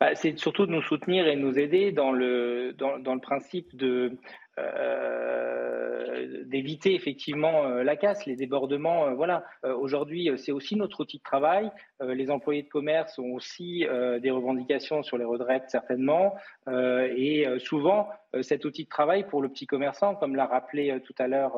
Bah, 0.00 0.16
C'est 0.16 0.36
surtout 0.36 0.66
de 0.66 0.72
nous 0.72 0.82
soutenir 0.82 1.28
et 1.28 1.36
nous 1.36 1.56
aider 1.60 1.92
dans 1.92 2.10
le, 2.10 2.74
dans, 2.76 2.98
dans 2.98 3.14
le 3.14 3.20
principe 3.20 3.76
de, 3.76 4.18
euh, 4.58 6.44
d'éviter 6.46 6.94
effectivement 6.94 7.64
euh, 7.64 7.82
la 7.82 7.96
casse, 7.96 8.24
les 8.26 8.36
débordements. 8.36 9.08
Euh, 9.08 9.14
voilà, 9.14 9.44
aujourd'hui, 9.62 10.30
c'est 10.36 10.52
aussi 10.52 10.76
notre 10.76 11.00
outil 11.00 11.18
de 11.18 11.22
travail. 11.22 11.70
les 12.00 12.30
employés 12.30 12.62
de 12.62 12.68
commerce 12.68 13.18
ont 13.18 13.32
aussi 13.32 13.86
des 14.20 14.30
revendications 14.30 15.02
sur 15.02 15.18
les 15.18 15.24
retraites, 15.24 15.64
certainement. 15.68 16.34
et 16.68 17.46
souvent, 17.58 18.08
cet 18.42 18.64
outil 18.64 18.84
de 18.84 18.88
travail 18.88 19.26
pour 19.26 19.42
le 19.42 19.48
petit 19.48 19.66
commerçant, 19.66 20.14
comme 20.14 20.36
l'a 20.36 20.46
rappelé 20.46 21.00
tout 21.04 21.14
à 21.18 21.28
l'heure 21.28 21.56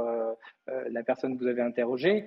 la 0.66 1.02
personne 1.02 1.36
que 1.36 1.42
vous 1.42 1.48
avez 1.48 1.62
interrogée, 1.62 2.26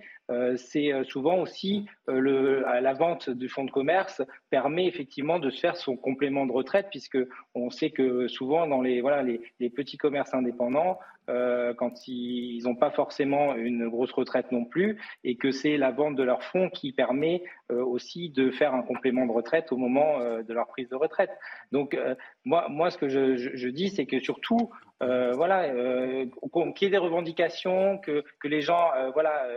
c'est 0.55 0.91
souvent 1.03 1.39
aussi 1.39 1.85
la 2.07 2.93
vente 2.93 3.29
du 3.29 3.49
fonds 3.49 3.65
de 3.65 3.71
commerce 3.71 4.21
permet 4.49 4.87
effectivement 4.87 5.39
de 5.39 5.49
se 5.49 5.59
faire 5.59 5.75
son 5.75 5.97
complément 5.97 6.45
de 6.45 6.51
retraite, 6.51 6.87
puisque 6.89 7.17
on 7.55 7.69
sait 7.69 7.91
que 7.91 8.27
souvent 8.27 8.67
dans 8.67 8.81
les, 8.81 9.01
voilà, 9.01 9.23
les, 9.23 9.41
les 9.59 9.69
petits 9.69 9.97
commerces 9.97 10.33
indépendants, 10.33 10.99
euh, 11.29 11.73
quand 11.73 12.07
ils 12.07 12.63
n'ont 12.63 12.75
pas 12.75 12.91
forcément 12.91 13.55
une 13.55 13.87
grosse 13.87 14.11
retraite 14.11 14.51
non 14.51 14.65
plus, 14.65 14.99
et 15.23 15.35
que 15.35 15.51
c'est 15.51 15.77
la 15.77 15.91
vente 15.91 16.15
de 16.15 16.23
leurs 16.23 16.43
fonds 16.43 16.69
qui 16.69 16.91
permet 16.91 17.43
euh, 17.71 17.83
aussi 17.83 18.29
de 18.29 18.51
faire 18.51 18.73
un 18.73 18.81
complément 18.81 19.25
de 19.25 19.31
retraite 19.31 19.71
au 19.71 19.77
moment 19.77 20.19
euh, 20.19 20.43
de 20.43 20.53
leur 20.53 20.67
prise 20.67 20.89
de 20.89 20.95
retraite. 20.95 21.31
Donc 21.71 21.97
moi, 22.45 22.67
moi, 22.69 22.89
ce 22.89 22.97
que 22.97 23.07
je, 23.09 23.35
je 23.35 23.69
dis, 23.69 23.89
c'est 23.89 24.05
que 24.05 24.19
surtout, 24.19 24.71
voilà, 24.99 25.69
qu'il 25.69 26.71
y 26.81 26.85
ait 26.85 26.89
des 26.89 26.97
revendications, 26.97 27.97
que, 27.99 28.23
que 28.39 28.47
les 28.47 28.61
gens, 28.61 28.91
voilà, 29.13 29.47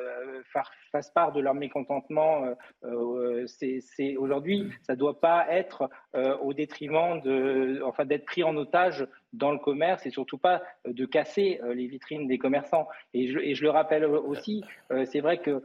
fassent 0.93 1.11
part 1.11 1.33
de 1.33 1.41
leur 1.41 1.55
mécontentement. 1.55 2.45
c'est 3.47 4.17
aujourd'hui, 4.17 4.71
ça 4.83 4.95
ne 4.95 4.99
doit 4.99 5.21
pas 5.21 5.47
être 5.51 5.91
au 6.41 6.53
détriment 6.53 7.21
de, 7.21 7.83
enfin, 7.85 8.05
d'être 8.05 8.25
pris 8.25 8.45
en 8.45 8.57
otage 8.57 9.07
dans 9.33 9.51
le 9.51 9.59
commerce 9.59 10.07
et 10.07 10.11
surtout 10.11 10.39
pas 10.39 10.63
euh, 10.87 10.93
de 10.93 11.07
casser 11.07 11.61
euh, 11.63 11.75
les 11.75 11.87
vitrines 11.87 12.27
des 12.27 12.39
commerçants. 12.39 12.89
Et 13.15 13.29
je, 13.29 13.39
et 13.39 13.55
je 13.55 13.63
le 13.63 13.71
rappelle 13.71 14.05
aussi, 14.05 14.63
euh, 14.91 15.05
c'est 15.07 15.21
vrai 15.21 15.39
que 15.39 15.63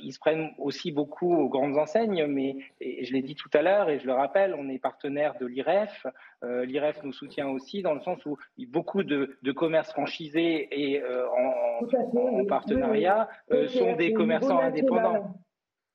ils 0.00 0.12
se 0.12 0.18
prennent 0.18 0.50
aussi 0.58 0.90
beaucoup 0.90 1.34
aux 1.34 1.48
grandes 1.48 1.76
enseignes, 1.76 2.26
mais 2.26 2.56
je 2.80 3.12
l'ai 3.12 3.22
dit 3.22 3.34
tout 3.34 3.50
à 3.52 3.62
l'heure 3.62 3.90
et 3.90 3.98
je 3.98 4.06
le 4.06 4.12
rappelle, 4.12 4.54
on 4.58 4.68
est 4.68 4.78
partenaire 4.78 5.34
de 5.40 5.46
l'IREF. 5.46 6.06
L'IREF 6.42 7.02
nous 7.02 7.12
soutient 7.12 7.48
aussi 7.48 7.82
dans 7.82 7.94
le 7.94 8.00
sens 8.00 8.24
où 8.26 8.38
beaucoup 8.68 9.02
de, 9.02 9.36
de 9.42 9.52
commerces 9.52 9.92
franchisés 9.92 10.68
et 10.70 11.02
en, 11.02 11.84
en, 12.16 12.44
partenariat 12.46 13.28
sont 13.68 13.94
des 13.96 14.12
commerçants 14.12 14.60
indépendants. 14.60 15.34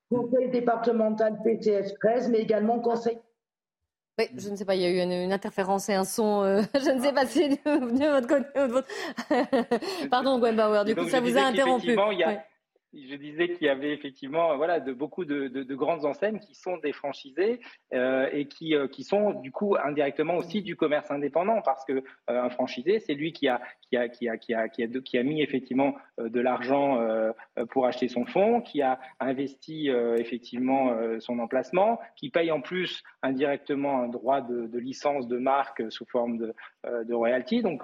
Conseil 0.09 0.49
départemental 0.49 1.37
PCS 1.41 1.93
13, 1.99 2.29
mais 2.29 2.39
également 2.39 2.79
conseil 2.79 3.17
oui, 4.19 4.27
je 4.37 4.49
ne 4.49 4.55
sais 4.57 4.65
pas, 4.65 4.75
il 4.75 4.81
y 4.81 4.85
a 4.85 4.89
eu 4.89 4.99
une, 4.99 5.31
interférence 5.31 5.87
et 5.87 5.93
un 5.93 6.03
son. 6.03 6.43
Euh, 6.43 6.61
je 6.75 6.91
ne 6.91 7.01
sais 7.01 7.13
pas 7.13 7.25
si 7.25 7.47
de, 7.47 8.11
votre 8.11 8.27
côté 8.27 8.59
ou 8.59 8.67
de 8.67 8.71
votre. 8.73 8.87
Pardon, 10.09 10.37
Gwen 10.37 10.55
Bauer, 10.55 10.83
du 10.83 10.95
coup, 10.95 11.07
ça 11.07 11.21
vous 11.21 11.37
a 11.37 11.41
interrompu. 11.41 11.95
Je 12.93 13.15
disais 13.15 13.47
qu'il 13.47 13.67
y 13.67 13.69
avait 13.69 13.93
effectivement 13.93 14.57
voilà, 14.57 14.81
de, 14.81 14.91
beaucoup 14.91 15.23
de, 15.23 15.47
de, 15.47 15.75
grandes 15.75 16.03
enseignes 16.03 16.39
qui 16.39 16.55
sont 16.55 16.75
des 16.75 16.91
franchisés 16.91 17.61
euh, 17.93 18.27
et 18.33 18.47
qui, 18.47 18.75
euh, 18.75 18.89
qui 18.89 19.05
sont 19.05 19.31
du 19.31 19.49
coup 19.49 19.77
indirectement 19.81 20.35
aussi 20.35 20.61
du 20.61 20.75
commerce 20.75 21.09
indépendant 21.09 21.61
parce 21.61 21.85
que 21.85 21.93
euh, 21.93 22.03
un 22.27 22.49
franchisé, 22.49 22.99
c'est 22.99 23.13
lui 23.13 23.31
qui 23.31 23.47
a, 23.47 23.61
mis 25.23 25.41
effectivement 25.41 25.95
de 26.17 26.39
l'argent 26.39 26.99
pour 27.69 27.85
acheter 27.85 28.07
son 28.07 28.25
fonds, 28.25 28.61
qui 28.61 28.81
a 28.81 28.99
investi 29.19 29.89
effectivement 30.17 30.95
son 31.19 31.39
emplacement, 31.39 31.99
qui 32.15 32.29
paye 32.29 32.51
en 32.51 32.61
plus 32.61 33.03
indirectement 33.21 34.01
un 34.01 34.07
droit 34.07 34.41
de, 34.41 34.77
licence 34.77 35.27
de 35.27 35.37
marque 35.37 35.83
sous 35.91 36.05
forme 36.05 36.37
de, 36.37 36.53
de 36.85 37.13
royalty. 37.13 37.61
Donc 37.61 37.81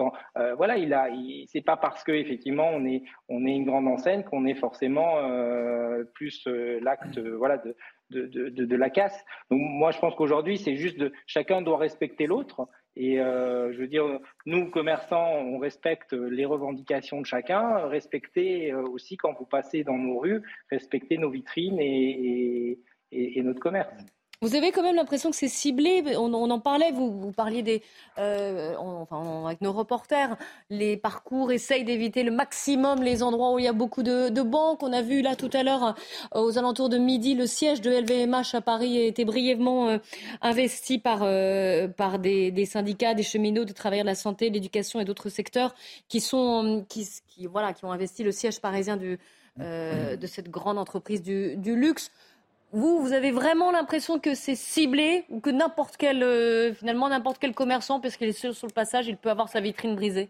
voilà, 0.56 0.78
il 0.78 0.94
a, 0.94 1.08
c'est 1.46 1.60
pas 1.60 1.76
parce 1.76 2.02
que 2.04 2.12
effectivement 2.12 2.70
on 2.70 2.86
est 2.86 3.02
une 3.28 3.64
grande 3.64 3.86
enseigne 3.86 4.22
qu'on 4.22 4.46
est 4.46 4.54
forcément 4.54 4.97
euh, 4.98 6.04
plus 6.14 6.46
euh, 6.46 6.78
l'acte 6.82 7.18
euh, 7.18 7.36
voilà, 7.36 7.58
de, 7.58 7.74
de, 8.10 8.48
de, 8.48 8.76
la 8.76 8.90
casse. 8.90 9.24
Donc 9.50 9.60
moi, 9.60 9.90
je 9.90 9.98
pense 9.98 10.14
qu'aujourd'hui, 10.14 10.58
c'est 10.58 10.76
juste 10.76 10.98
de 10.98 11.12
chacun 11.26 11.62
doit 11.62 11.78
respecter 11.78 12.26
l'autre. 12.26 12.68
Et 12.96 13.18
je 13.18 13.78
veux 13.78 13.86
dire, 13.86 14.18
nous, 14.44 14.70
commerçants, 14.70 15.34
on 15.34 15.58
respecte 15.58 16.14
les 16.14 16.44
revendications 16.44 17.20
de 17.20 17.26
chacun. 17.26 17.86
Respectez 17.86 18.74
aussi, 18.74 19.16
quand 19.16 19.34
vous 19.38 19.44
passez 19.46 19.84
dans 19.84 19.96
nos 19.96 20.18
rues, 20.18 20.42
respectez 20.68 21.16
nos 21.16 21.30
vitrines 21.30 21.78
et, 21.78 22.80
et 23.12 23.42
notre 23.42 23.60
commerce. 23.60 23.94
Vous 24.40 24.54
avez 24.54 24.70
quand 24.70 24.84
même 24.84 24.94
l'impression 24.94 25.30
que 25.30 25.36
c'est 25.36 25.48
ciblé. 25.48 26.16
On, 26.16 26.32
en 26.32 26.60
parlait, 26.60 26.92
vous, 26.92 27.32
parliez 27.32 27.62
des, 27.64 27.82
euh, 28.18 28.76
avec 29.44 29.60
nos 29.60 29.72
reporters, 29.72 30.36
les 30.70 30.96
parcours 30.96 31.50
essayent 31.50 31.82
d'éviter 31.82 32.22
le 32.22 32.30
maximum 32.30 33.02
les 33.02 33.24
endroits 33.24 33.52
où 33.52 33.58
il 33.58 33.64
y 33.64 33.68
a 33.68 33.72
beaucoup 33.72 34.04
de, 34.04 34.42
banques. 34.42 34.84
On 34.84 34.92
a 34.92 35.02
vu 35.02 35.22
là 35.22 35.34
tout 35.34 35.50
à 35.52 35.64
l'heure, 35.64 35.96
euh, 36.36 36.40
aux 36.40 36.56
alentours 36.56 36.88
de 36.88 36.98
midi, 36.98 37.34
le 37.34 37.48
siège 37.48 37.80
de 37.80 37.90
LVMH 37.90 38.54
à 38.54 38.60
Paris 38.60 38.96
a 38.98 39.06
été 39.06 39.24
brièvement 39.24 39.88
euh, 39.88 39.98
investi 40.40 40.98
par, 40.98 41.26
des, 42.20 42.64
syndicats, 42.64 43.14
des 43.14 43.24
cheminots, 43.24 43.64
des 43.64 43.74
travailleurs 43.74 44.04
de 44.04 44.10
la 44.10 44.14
santé, 44.14 44.50
de 44.50 44.54
l'éducation 44.54 45.00
et 45.00 45.04
d'autres 45.04 45.30
secteurs 45.30 45.74
qui 46.08 46.20
sont, 46.20 46.86
qui, 46.88 47.08
voilà, 47.50 47.72
qui 47.72 47.84
ont 47.84 47.90
investi 47.90 48.22
le 48.22 48.30
siège 48.30 48.60
parisien 48.60 48.96
de 48.96 49.18
cette 50.26 50.48
grande 50.48 50.78
entreprise 50.78 51.24
du 51.24 51.74
luxe. 51.74 52.12
Vous, 52.72 53.00
vous 53.00 53.12
avez 53.14 53.30
vraiment 53.30 53.70
l'impression 53.70 54.18
que 54.18 54.34
c'est 54.34 54.54
ciblé 54.54 55.24
ou 55.30 55.40
que 55.40 55.48
n'importe 55.48 55.96
quel, 55.96 56.22
euh, 56.22 56.74
finalement, 56.74 57.08
n'importe 57.08 57.38
quel 57.38 57.54
commerçant, 57.54 57.98
parce 57.98 58.16
qu'il 58.16 58.28
est 58.28 58.32
sur, 58.32 58.54
sur 58.54 58.66
le 58.66 58.72
passage, 58.72 59.08
il 59.08 59.16
peut 59.16 59.30
avoir 59.30 59.48
sa 59.48 59.60
vitrine 59.60 59.96
brisée? 59.96 60.28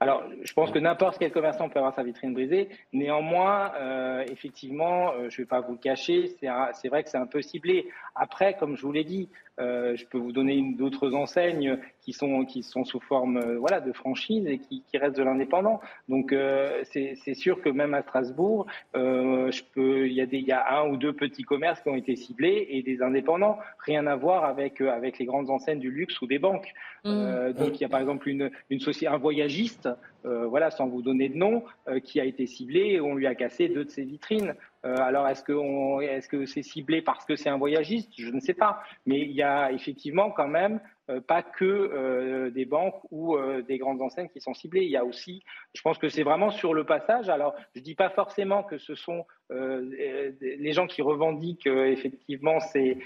Alors, 0.00 0.24
je 0.42 0.52
pense 0.52 0.72
que 0.72 0.78
n'importe 0.78 1.18
quel 1.18 1.30
commerçant 1.30 1.68
peut 1.68 1.78
avoir 1.78 1.94
sa 1.94 2.02
vitrine 2.02 2.34
brisée. 2.34 2.68
Néanmoins, 2.92 3.72
euh, 3.76 4.24
effectivement, 4.30 5.12
euh, 5.12 5.30
je 5.30 5.40
ne 5.40 5.44
vais 5.44 5.48
pas 5.48 5.60
vous 5.60 5.72
le 5.72 5.78
cacher, 5.78 6.36
c'est 6.72 6.88
vrai 6.88 7.04
que 7.04 7.08
c'est 7.08 7.16
un 7.16 7.26
peu 7.26 7.40
ciblé. 7.40 7.88
Après, 8.16 8.54
comme 8.54 8.76
je 8.76 8.82
vous 8.82 8.92
l'ai 8.92 9.04
dit, 9.04 9.28
euh, 9.60 9.94
je 9.96 10.04
peux 10.06 10.18
vous 10.18 10.32
donner 10.32 10.74
d'autres 10.76 11.14
enseignes 11.14 11.78
qui 12.00 12.12
sont, 12.12 12.44
qui 12.44 12.62
sont 12.62 12.84
sous 12.84 13.00
forme 13.00 13.36
euh, 13.36 13.58
voilà, 13.58 13.80
de 13.80 13.92
franchise 13.92 14.46
et 14.46 14.58
qui, 14.58 14.82
qui 14.82 14.98
restent 14.98 15.16
de 15.16 15.22
l'indépendant. 15.22 15.80
Donc 16.08 16.32
euh, 16.32 16.82
c'est 16.84 17.34
sûr 17.34 17.62
que 17.62 17.68
même 17.68 17.94
à 17.94 18.02
Strasbourg, 18.02 18.66
euh, 18.96 19.50
je 19.50 19.62
peux, 19.74 20.08
il, 20.08 20.14
y 20.14 20.20
a 20.20 20.26
des, 20.26 20.38
il 20.38 20.46
y 20.46 20.52
a 20.52 20.78
un 20.78 20.88
ou 20.88 20.96
deux 20.96 21.12
petits 21.12 21.44
commerces 21.44 21.80
qui 21.80 21.88
ont 21.88 21.96
été 21.96 22.16
ciblés 22.16 22.66
et 22.70 22.82
des 22.82 23.02
indépendants. 23.02 23.58
Rien 23.78 24.06
à 24.06 24.16
voir 24.16 24.44
avec, 24.44 24.80
avec 24.80 25.18
les 25.18 25.24
grandes 25.24 25.50
enseignes 25.50 25.80
du 25.80 25.90
luxe 25.90 26.20
ou 26.20 26.26
des 26.26 26.38
banques. 26.38 26.72
Mmh. 27.04 27.52
donc 27.58 27.78
il 27.78 27.82
y 27.82 27.84
a 27.84 27.88
par 27.90 28.00
exemple 28.00 28.28
une, 28.30 28.50
une 28.70 28.80
société, 28.80 29.08
un 29.08 29.18
voyagiste 29.18 29.90
euh, 30.26 30.46
voilà, 30.46 30.70
sans 30.70 30.86
vous 30.86 31.02
donner 31.02 31.28
de 31.28 31.36
nom, 31.36 31.64
euh, 31.88 32.00
qui 32.00 32.20
a 32.20 32.24
été 32.24 32.46
ciblé 32.46 33.00
on 33.00 33.14
lui 33.14 33.26
a 33.26 33.34
cassé 33.34 33.68
deux 33.68 33.84
de 33.84 33.90
ses 33.90 34.04
vitrines. 34.04 34.54
Euh, 34.84 34.96
alors, 34.96 35.28
est-ce 35.28 35.42
que, 35.42 36.46
c'est 36.46 36.62
ciblé 36.62 37.02
parce 37.02 37.24
que 37.24 37.36
c'est 37.36 37.48
un 37.48 37.58
voyagiste? 37.58 38.12
Je 38.16 38.30
ne 38.30 38.40
sais 38.40 38.54
pas. 38.54 38.82
Mais 39.06 39.20
il 39.20 39.32
y 39.32 39.42
a 39.42 39.72
effectivement 39.72 40.30
quand 40.30 40.48
même 40.48 40.80
pas 41.26 41.42
que 41.42 41.64
euh, 41.64 42.50
des 42.50 42.64
banques 42.64 43.00
ou 43.10 43.36
euh, 43.36 43.62
des 43.62 43.78
grandes 43.78 44.00
enseignes 44.00 44.28
qui 44.28 44.40
sont 44.40 44.54
ciblées. 44.54 44.84
Il 44.84 44.90
y 44.90 44.96
a 44.96 45.04
aussi, 45.04 45.42
je 45.74 45.82
pense 45.82 45.98
que 45.98 46.08
c'est 46.08 46.22
vraiment 46.22 46.50
sur 46.50 46.72
le 46.72 46.84
passage. 46.84 47.28
Alors, 47.28 47.54
je 47.74 47.80
dis 47.80 47.94
pas 47.94 48.08
forcément 48.08 48.62
que 48.62 48.78
ce 48.78 48.94
sont 48.94 49.26
les 49.50 50.72
gens 50.72 50.86
qui 50.86 51.02
revendiquent 51.02 51.66
effectivement 51.66 52.60
ces, 52.60 52.96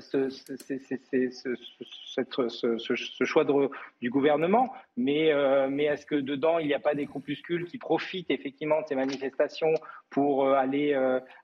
ce, 0.00 0.28
choix 3.24 3.44
du 4.00 4.10
gouvernement, 4.10 4.72
mais, 4.96 5.30
mais 5.68 5.84
est-ce 5.84 6.06
que 6.06 6.14
dedans 6.14 6.58
il 6.58 6.68
n'y 6.68 6.74
a 6.74 6.80
pas 6.80 6.94
des 6.94 7.04
groupuscules 7.04 7.66
qui 7.66 7.76
profitent 7.76 8.30
effectivement 8.30 8.80
de 8.80 8.86
ces 8.86 8.94
manifestations 8.94 9.74
pour 10.08 10.48
aller, 10.48 10.94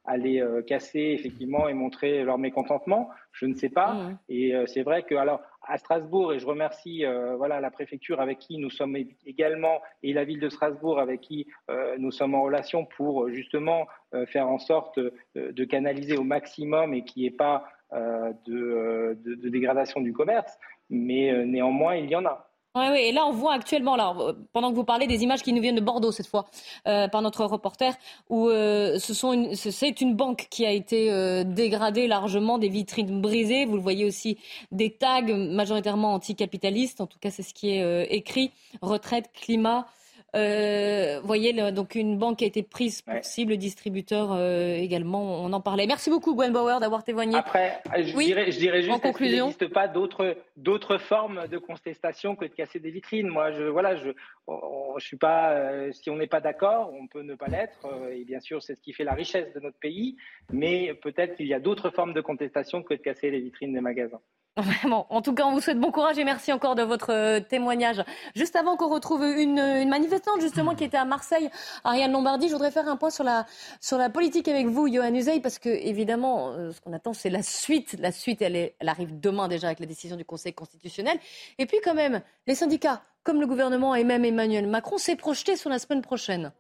aller 0.07 0.43
casser 0.66 1.14
effectivement 1.18 1.68
et 1.68 1.74
montrer 1.74 2.24
leur 2.24 2.39
mécontentement? 2.39 3.11
Je 3.37 3.47
ne 3.47 3.55
sais 3.55 3.68
pas. 3.68 3.93
Mmh. 3.93 4.18
Et 4.28 4.55
euh, 4.55 4.66
c'est 4.66 4.82
vrai 4.82 5.03
que 5.03 5.14
alors 5.14 5.41
à 5.68 5.78
Strasbourg, 5.78 6.32
et 6.32 6.39
je 6.39 6.47
remercie 6.47 7.05
euh, 7.05 7.37
voilà 7.37 7.61
la 7.61 7.70
préfecture 7.70 8.20
avec 8.20 8.39
qui 8.39 8.59
nous 8.59 8.70
sommes 8.70 8.97
également 9.26 9.82
et 10.03 10.12
la 10.12 10.24
ville 10.24 10.41
de 10.41 10.49
Strasbourg 10.49 10.99
avec 10.99 11.20
qui 11.20 11.47
euh, 11.70 11.97
nous 11.99 12.12
sommes 12.12 12.34
en 12.34 12.43
relation 12.43 12.84
pour 12.84 13.28
justement 13.28 13.87
faire 14.28 14.49
en 14.49 14.59
sorte 14.59 14.99
de 15.34 15.64
canaliser 15.64 16.16
au 16.16 16.22
maximum 16.22 16.95
et 16.95 17.05
qu'il 17.05 17.22
n'y 17.22 17.28
ait 17.28 17.32
pas 17.32 17.66
de, 17.93 19.18
de, 19.22 19.49
dégradation 19.49 20.01
du 20.01 20.12
commerce. 20.12 20.59
Mais 20.89 21.45
néanmoins, 21.45 21.97
il 21.97 22.09
y 22.09 22.16
en 22.16 22.24
a. 22.24 22.46
Oui, 22.77 22.83
et 22.99 23.12
là 23.12 23.24
on 23.27 23.33
voit 23.33 23.55
actuellement, 23.55 23.95
alors, 23.95 24.35
pendant 24.53 24.70
que 24.70 24.77
vous 24.77 24.85
parlez 24.85 25.07
des 25.07 25.22
images 25.22 25.43
qui 25.43 25.55
nous 25.55 25.62
viennent 25.62 25.77
de 25.77 25.81
Bordeaux 25.81 26.12
cette 26.12 26.27
fois, 26.27 26.45
euh, 26.87 27.09
par 27.09 27.22
notre 27.22 27.47
reporter, 27.47 27.95
où 28.29 28.51
euh, 28.51 28.99
ce 28.99 29.14
sont 29.14 29.55
c'est 29.55 30.03
une 30.03 30.14
banque 30.14 30.47
qui 30.51 30.66
a 30.66 30.72
été 30.72 31.11
euh, 31.11 31.43
dégradée 31.43 32.07
largement, 32.07 32.59
des 32.59 32.68
vitrines 32.68 33.22
brisées. 33.22 33.64
Vous 33.64 33.77
le 33.77 33.81
voyez 33.81 34.05
aussi, 34.05 34.37
des 34.72 34.91
tags 34.91 35.22
majoritairement 35.22 36.12
anticapitalistes. 36.12 37.01
En 37.01 37.07
tout 37.07 37.18
cas, 37.18 37.31
c'est 37.31 37.43
ce 37.43 37.55
qui 37.55 37.70
est 37.70 38.05
écrit 38.11 38.53
retraite, 38.83 39.31
climat. 39.33 39.87
Euh, 40.35 41.18
vous 41.20 41.27
voyez, 41.27 41.53
donc 41.72 41.95
une 41.95 42.18
banque 42.18 42.43
a 42.43 42.47
été 42.47 42.62
prise 42.62 43.01
pour 43.03 43.14
cible, 43.22 43.57
distributeur 43.57 44.33
euh, 44.33 44.74
également, 44.74 45.43
on 45.43 45.53
en 45.53 45.61
parlait. 45.61 45.87
Merci 45.87 46.11
beaucoup 46.11 46.35
Gwen 46.35 46.53
Bauer 46.53 46.81
d'avoir 46.81 47.05
témoigné. 47.05 47.37
Après, 47.37 47.81
je, 47.97 48.16
dirais, 48.16 48.51
je 48.51 48.59
dirais 48.59 48.83
juste 48.83 49.16
qu'il 49.16 49.31
n'existe 49.31 49.68
pas 49.68 49.89
d'autres 49.89 50.99
formes 50.99 51.47
de 51.49 51.59
contestation 51.59 52.37
que 52.37 52.45
de 52.45 52.51
casser 52.51 52.81
des 52.81 52.91
vitrines. 52.91 53.29
Moi, 53.29 53.53
je, 53.53 53.64
voilà, 53.64 53.97
je, 53.97 54.11
je 54.49 55.05
suis 55.05 55.16
pas, 55.16 55.53
euh, 55.53 55.93
si 55.93 56.11
on 56.11 56.16
n'est 56.16 56.27
pas 56.27 56.41
d'accord, 56.41 56.93
on 56.93 57.07
peut 57.07 57.22
ne 57.22 57.35
pas 57.35 57.47
l'être, 57.47 57.87
et 58.12 58.24
bien 58.24 58.41
sûr, 58.41 58.62
c'est 58.62 58.74
ce 58.74 58.83
qui 58.83 58.93
fait 58.93 59.05
la 59.05 59.14
richesse 59.14 59.53
de 59.55 59.61
notre 59.61 59.79
pays, 59.79 60.16
mais 60.53 60.93
peut-être 61.03 61.37
qu'il 61.37 61.47
y 61.47 61.55
a 61.55 61.61
d'autres 61.61 61.91
formes 61.91 62.12
de 62.12 62.20
contestation 62.20 62.83
que 62.83 62.95
de 62.95 63.01
casser 63.01 63.31
les 63.31 63.41
vitrines 63.41 63.72
des 63.72 63.81
magasins. 63.81 64.20
En 65.11 65.23
tout 65.23 65.35
cas, 65.35 65.45
on 65.45 65.53
vous 65.53 65.61
souhaite 65.61 65.79
bon 65.79 65.91
courage 65.91 66.19
et 66.19 66.25
merci 66.25 66.53
encore 66.53 66.75
de 66.75 66.83
votre 66.83 67.13
euh, 67.13 67.41
témoignage. 67.41 68.03
Juste 68.35 68.57
avant 68.57 68.77
qu'on 68.77 68.89
retrouve 68.89 69.23
une, 69.25 69.59
une, 69.59 69.89
manifestante 69.89 70.41
justement 70.41 70.75
qui 70.75 70.85
était 70.85 70.97
à 70.97 71.05
Marseille, 71.05 71.51
Ariane 71.85 72.13
Lombardi, 72.13 72.49
je 72.49 72.53
voudrais 72.53 72.71
faire 72.71 72.89
un 72.89 72.97
point 72.97 73.11
sur 73.11 73.25
la, 73.25 73.47
sur 73.81 73.99
la 73.99 74.09
politique 74.09 74.49
avec 74.49 74.67
vous, 74.67 74.89
Johan 74.89 75.15
Uzey, 75.15 75.41
parce 75.41 75.59
que 75.59 75.69
évidemment, 75.69 76.53
euh, 76.53 76.73
ce 76.73 76.81
qu'on 76.81 76.93
attend, 76.93 77.13
c'est 77.13 77.31
la 77.31 77.43
suite. 77.43 77.97
La 77.99 78.13
suite, 78.13 78.41
elle, 78.41 78.73
elle 78.79 78.89
arrive 78.89 79.21
demain 79.21 79.49
déjà 79.49 79.67
avec 79.67 79.81
la 79.81 79.87
décision 79.87 80.17
du 80.17 80.25
Conseil 80.25 80.55
constitutionnel. 80.55 81.19
Et 81.59 81.67
puis 81.67 81.79
quand 81.85 81.95
même, 81.95 82.23
les 82.47 82.55
syndicats, 82.55 83.03
comme 83.25 83.41
le 83.41 83.47
gouvernement 83.47 83.95
et 83.95 84.05
même 84.05 84.25
Emmanuel 84.25 84.67
Macron, 84.67 84.97
s'est 84.97 85.17
projeté 85.17 85.57
sur 85.57 85.69
la 85.69 85.79
semaine 85.79 86.03
prochaine. 86.03 86.53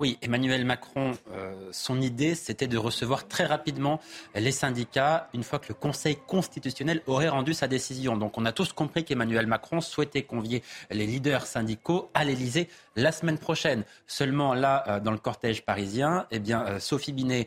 Oui, 0.00 0.18
Emmanuel 0.22 0.64
Macron, 0.64 1.12
euh, 1.30 1.68
son 1.70 2.00
idée, 2.00 2.34
c'était 2.34 2.66
de 2.66 2.76
recevoir 2.76 3.28
très 3.28 3.44
rapidement 3.44 4.00
les 4.34 4.50
syndicats 4.50 5.28
une 5.34 5.44
fois 5.44 5.60
que 5.60 5.68
le 5.68 5.74
Conseil 5.74 6.16
constitutionnel 6.26 7.00
aurait 7.06 7.28
rendu 7.28 7.54
sa 7.54 7.68
décision. 7.68 8.16
Donc 8.16 8.36
on 8.36 8.44
a 8.44 8.50
tous 8.50 8.72
compris 8.72 9.04
qu'Emmanuel 9.04 9.46
Macron 9.46 9.80
souhaitait 9.80 10.22
convier 10.22 10.64
les 10.90 11.06
leaders 11.06 11.46
syndicaux 11.46 12.10
à 12.12 12.24
l'Élysée 12.24 12.68
la 12.96 13.12
semaine 13.12 13.38
prochaine. 13.38 13.84
Seulement 14.08 14.52
là, 14.54 14.84
euh, 14.88 15.00
dans 15.00 15.12
le 15.12 15.18
cortège 15.18 15.64
parisien, 15.64 16.26
eh 16.32 16.40
bien, 16.40 16.64
euh, 16.66 16.80
Sophie 16.80 17.12
Binet 17.12 17.46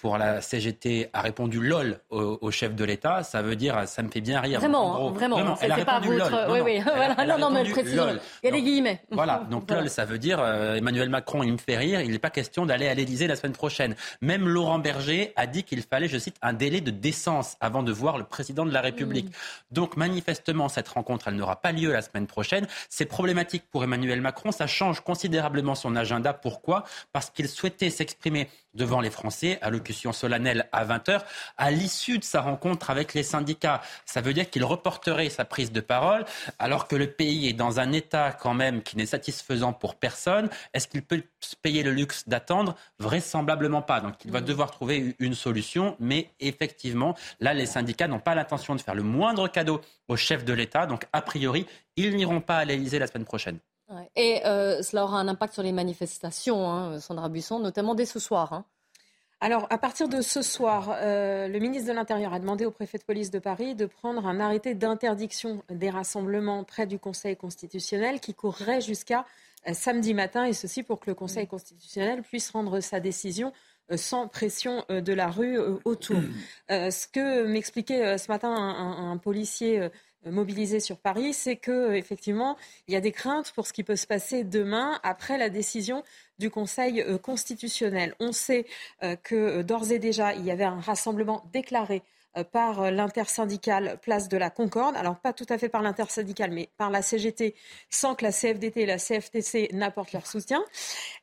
pour 0.00 0.18
la 0.18 0.40
CGT 0.40 1.10
a 1.12 1.20
répondu 1.20 1.60
lol 1.60 1.98
au, 2.10 2.50
chef 2.52 2.76
de 2.76 2.84
l'État. 2.84 3.24
Ça 3.24 3.42
veut 3.42 3.56
dire 3.56 3.88
ça 3.88 4.04
me 4.04 4.08
fait 4.08 4.20
bien 4.20 4.40
rire. 4.40 4.60
Vraiment, 4.60 5.10
vraiment. 5.10 5.56
Elle 5.60 5.72
a 5.72 5.74
répondu 5.74 6.16
lol. 6.16 6.32
oui, 6.48 6.60
oui. 6.64 6.80
Non, 7.26 7.38
non, 7.38 7.50
mais 7.50 7.64
précisément. 7.64 8.12
Il 8.44 8.46
y 8.46 8.48
a 8.50 8.52
des 8.52 8.62
guillemets. 8.62 9.02
Voilà. 9.10 9.46
Donc 9.50 9.68
lol, 9.68 9.90
ça 9.90 10.04
veut 10.04 10.18
dire 10.18 10.38
Emmanuel 10.38 11.08
Macron, 11.08 11.42
il 11.42 11.52
me 11.52 11.58
fait 11.58 11.76
rire 11.76 11.87
il 11.90 12.10
n'est 12.10 12.18
pas 12.18 12.30
question 12.30 12.66
d'aller 12.66 12.88
à 12.88 12.94
l'Élysée 12.94 13.26
la 13.26 13.36
semaine 13.36 13.52
prochaine. 13.52 13.96
Même 14.20 14.48
Laurent 14.48 14.78
Berger 14.78 15.32
a 15.36 15.46
dit 15.46 15.62
qu'il 15.62 15.82
fallait, 15.82 16.08
je 16.08 16.18
cite, 16.18 16.36
un 16.42 16.52
délai 16.52 16.80
de 16.80 16.90
décence 16.90 17.56
avant 17.60 17.82
de 17.82 17.92
voir 17.92 18.18
le 18.18 18.24
président 18.24 18.66
de 18.66 18.72
la 18.72 18.80
République. 18.80 19.26
Mmh. 19.26 19.32
Donc 19.72 19.96
manifestement, 19.96 20.68
cette 20.68 20.88
rencontre, 20.88 21.28
elle 21.28 21.36
n'aura 21.36 21.60
pas 21.60 21.72
lieu 21.72 21.92
la 21.92 22.02
semaine 22.02 22.26
prochaine. 22.26 22.66
C'est 22.88 23.06
problématique 23.06 23.64
pour 23.70 23.84
Emmanuel 23.84 24.20
Macron. 24.20 24.52
Ça 24.52 24.66
change 24.66 25.00
considérablement 25.00 25.74
son 25.74 25.96
agenda. 25.96 26.32
Pourquoi? 26.32 26.84
Parce 27.12 27.30
qu'il 27.30 27.48
souhaitait 27.48 27.90
s'exprimer 27.90 28.48
devant 28.78 29.02
les 29.02 29.10
Français, 29.10 29.58
allocution 29.60 30.12
solennelle 30.12 30.68
à 30.72 30.86
20h, 30.86 31.20
à 31.58 31.70
l'issue 31.70 32.18
de 32.18 32.24
sa 32.24 32.40
rencontre 32.40 32.88
avec 32.88 33.12
les 33.12 33.22
syndicats. 33.22 33.82
Ça 34.06 34.22
veut 34.22 34.32
dire 34.32 34.48
qu'il 34.48 34.64
reporterait 34.64 35.28
sa 35.28 35.44
prise 35.44 35.72
de 35.72 35.80
parole 35.80 36.24
alors 36.58 36.88
que 36.88 36.96
le 36.96 37.10
pays 37.10 37.48
est 37.48 37.52
dans 37.52 37.80
un 37.80 37.92
état 37.92 38.32
quand 38.32 38.54
même 38.54 38.82
qui 38.82 38.96
n'est 38.96 39.04
satisfaisant 39.06 39.74
pour 39.74 39.96
personne. 39.96 40.48
Est-ce 40.72 40.88
qu'il 40.88 41.02
peut 41.02 41.22
se 41.40 41.56
payer 41.56 41.82
le 41.82 41.92
luxe 41.92 42.26
d'attendre? 42.28 42.74
Vraisemblablement 42.98 43.82
pas. 43.82 44.00
Donc 44.00 44.14
il 44.24 44.30
va 44.30 44.40
devoir 44.40 44.70
trouver 44.70 45.16
une 45.18 45.34
solution. 45.34 45.96
Mais 45.98 46.30
effectivement, 46.40 47.14
là, 47.40 47.52
les 47.52 47.66
syndicats 47.66 48.08
n'ont 48.08 48.20
pas 48.20 48.34
l'intention 48.34 48.74
de 48.74 48.80
faire 48.80 48.94
le 48.94 49.02
moindre 49.02 49.48
cadeau 49.48 49.80
au 50.06 50.16
chef 50.16 50.44
de 50.44 50.52
l'État. 50.52 50.86
Donc 50.86 51.06
a 51.12 51.20
priori, 51.20 51.66
ils 51.96 52.14
n'iront 52.14 52.40
pas 52.40 52.58
à 52.58 52.64
l'Élysée 52.64 52.98
la 52.98 53.08
semaine 53.08 53.24
prochaine. 53.24 53.58
Et 54.16 54.44
euh, 54.44 54.82
cela 54.82 55.04
aura 55.04 55.18
un 55.18 55.28
impact 55.28 55.54
sur 55.54 55.62
les 55.62 55.72
manifestations, 55.72 56.68
hein, 56.68 57.00
Sandra 57.00 57.28
Buisson, 57.28 57.58
notamment 57.58 57.94
dès 57.94 58.06
ce 58.06 58.18
soir. 58.18 58.52
Hein. 58.52 58.64
Alors, 59.40 59.66
à 59.70 59.78
partir 59.78 60.08
de 60.08 60.20
ce 60.20 60.42
soir, 60.42 60.96
euh, 61.00 61.46
le 61.48 61.58
ministre 61.58 61.88
de 61.88 61.94
l'Intérieur 61.94 62.34
a 62.34 62.40
demandé 62.40 62.66
au 62.66 62.70
préfet 62.70 62.98
de 62.98 63.04
police 63.04 63.30
de 63.30 63.38
Paris 63.38 63.74
de 63.74 63.86
prendre 63.86 64.26
un 64.26 64.40
arrêté 64.40 64.74
d'interdiction 64.74 65.62
des 65.70 65.90
rassemblements 65.90 66.64
près 66.64 66.86
du 66.86 66.98
Conseil 66.98 67.36
constitutionnel 67.36 68.20
qui 68.20 68.34
courrait 68.34 68.80
jusqu'à 68.80 69.24
euh, 69.68 69.74
samedi 69.74 70.12
matin, 70.12 70.44
et 70.44 70.52
ceci 70.52 70.82
pour 70.82 70.98
que 70.98 71.08
le 71.08 71.14
Conseil 71.14 71.46
constitutionnel 71.46 72.22
puisse 72.22 72.50
rendre 72.50 72.80
sa 72.80 73.00
décision 73.00 73.52
sans 73.96 74.28
pression 74.28 74.84
de 74.90 75.12
la 75.14 75.28
rue 75.28 75.58
autour. 75.86 76.20
ce 76.68 77.06
que 77.08 77.46
m'expliquait 77.46 78.18
ce 78.18 78.30
matin 78.30 78.50
un 78.54 79.16
policier 79.16 79.80
euh, 79.80 79.88
mobilisés 80.26 80.80
sur 80.80 80.98
Paris, 80.98 81.32
c'est 81.34 81.56
que 81.56 81.92
effectivement, 81.94 82.56
il 82.86 82.94
y 82.94 82.96
a 82.96 83.00
des 83.00 83.12
craintes 83.12 83.52
pour 83.52 83.66
ce 83.66 83.72
qui 83.72 83.84
peut 83.84 83.96
se 83.96 84.06
passer 84.06 84.44
demain 84.44 84.98
après 85.02 85.38
la 85.38 85.48
décision 85.48 86.02
du 86.38 86.50
Conseil 86.50 87.00
euh, 87.02 87.18
constitutionnel. 87.18 88.14
On 88.20 88.32
sait 88.32 88.66
euh, 89.02 89.16
que 89.16 89.62
d'ores 89.62 89.92
et 89.92 89.98
déjà, 89.98 90.34
il 90.34 90.44
y 90.44 90.50
avait 90.50 90.64
un 90.64 90.80
rassemblement 90.80 91.44
déclaré 91.52 91.96
euh, 91.96 92.17
par 92.44 92.82
euh, 92.82 92.90
l'intersyndicale 92.90 93.98
Place 94.02 94.28
de 94.28 94.36
la 94.36 94.50
Concorde. 94.50 94.96
Alors 94.96 95.16
pas 95.16 95.32
tout 95.32 95.46
à 95.48 95.58
fait 95.58 95.68
par 95.68 95.82
l'intersyndicale, 95.82 96.50
mais 96.50 96.68
par 96.76 96.90
la 96.90 97.02
CGT, 97.02 97.54
sans 97.90 98.14
que 98.14 98.24
la 98.24 98.32
CFDT 98.32 98.82
et 98.82 98.86
la 98.86 98.98
CFTC 98.98 99.70
n'apportent 99.72 100.12
leur 100.12 100.26
soutien. 100.26 100.62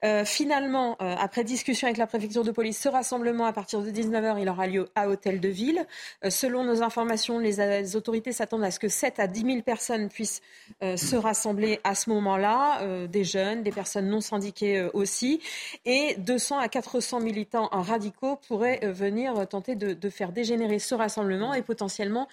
Euh, 0.04 0.26
finalement, 0.26 0.98
après 1.00 1.44
discussion 1.44 1.88
avec 1.88 1.98
la 1.98 2.08
préfecture 2.08 2.44
de 2.44 2.52
police, 2.52 2.80
ce 2.80 2.90
rassemblement 2.90 3.46
à 3.46 3.54
partir 3.54 3.82
de 3.82 3.90
19h, 3.90 4.38
il 4.40 4.50
aura 4.50 4.68
lieu 4.68 4.90
à 4.96 5.10
Hôtel 5.10 5.40
de 5.40 5.50
Ville. 5.50 5.86
selon 6.30 6.64
nos 6.64 6.82
informations, 6.82 7.40
les, 7.40 7.96
autorités 7.96 8.32
s'attendent 8.32 8.64
à 8.64 8.72
ce 8.72 8.80
que 8.80 8.88
7 8.88 9.20
à 9.20 9.28
10 9.28 9.42
000 9.42 9.62
personnes 9.62 10.10
puissent 10.10 10.42
se 10.82 11.16
rassembler 11.16 11.80
à 11.84 11.96
ce 11.96 12.10
moment-là, 12.10 13.08
des 13.08 13.24
jeunes, 13.24 13.64
des 13.64 13.72
personnes 13.72 14.10
non 14.10 14.22
syndiquées 14.22 14.88
aussi, 14.94 15.42
et 15.86 16.16
200 16.18 16.60
à 16.60 16.68
400 16.68 17.20
militants 17.20 17.70
radicaux 17.72 18.38
pourraient 18.48 18.80
venir 18.84 19.48
tenter 19.48 19.76
de, 19.76 19.94
de 19.94 20.10
faire 20.10 20.32
dégénérer 20.32 20.80
ce 20.80 20.95
rassemblement 20.96 21.54
et 21.54 21.62
potentiellement 21.62 22.28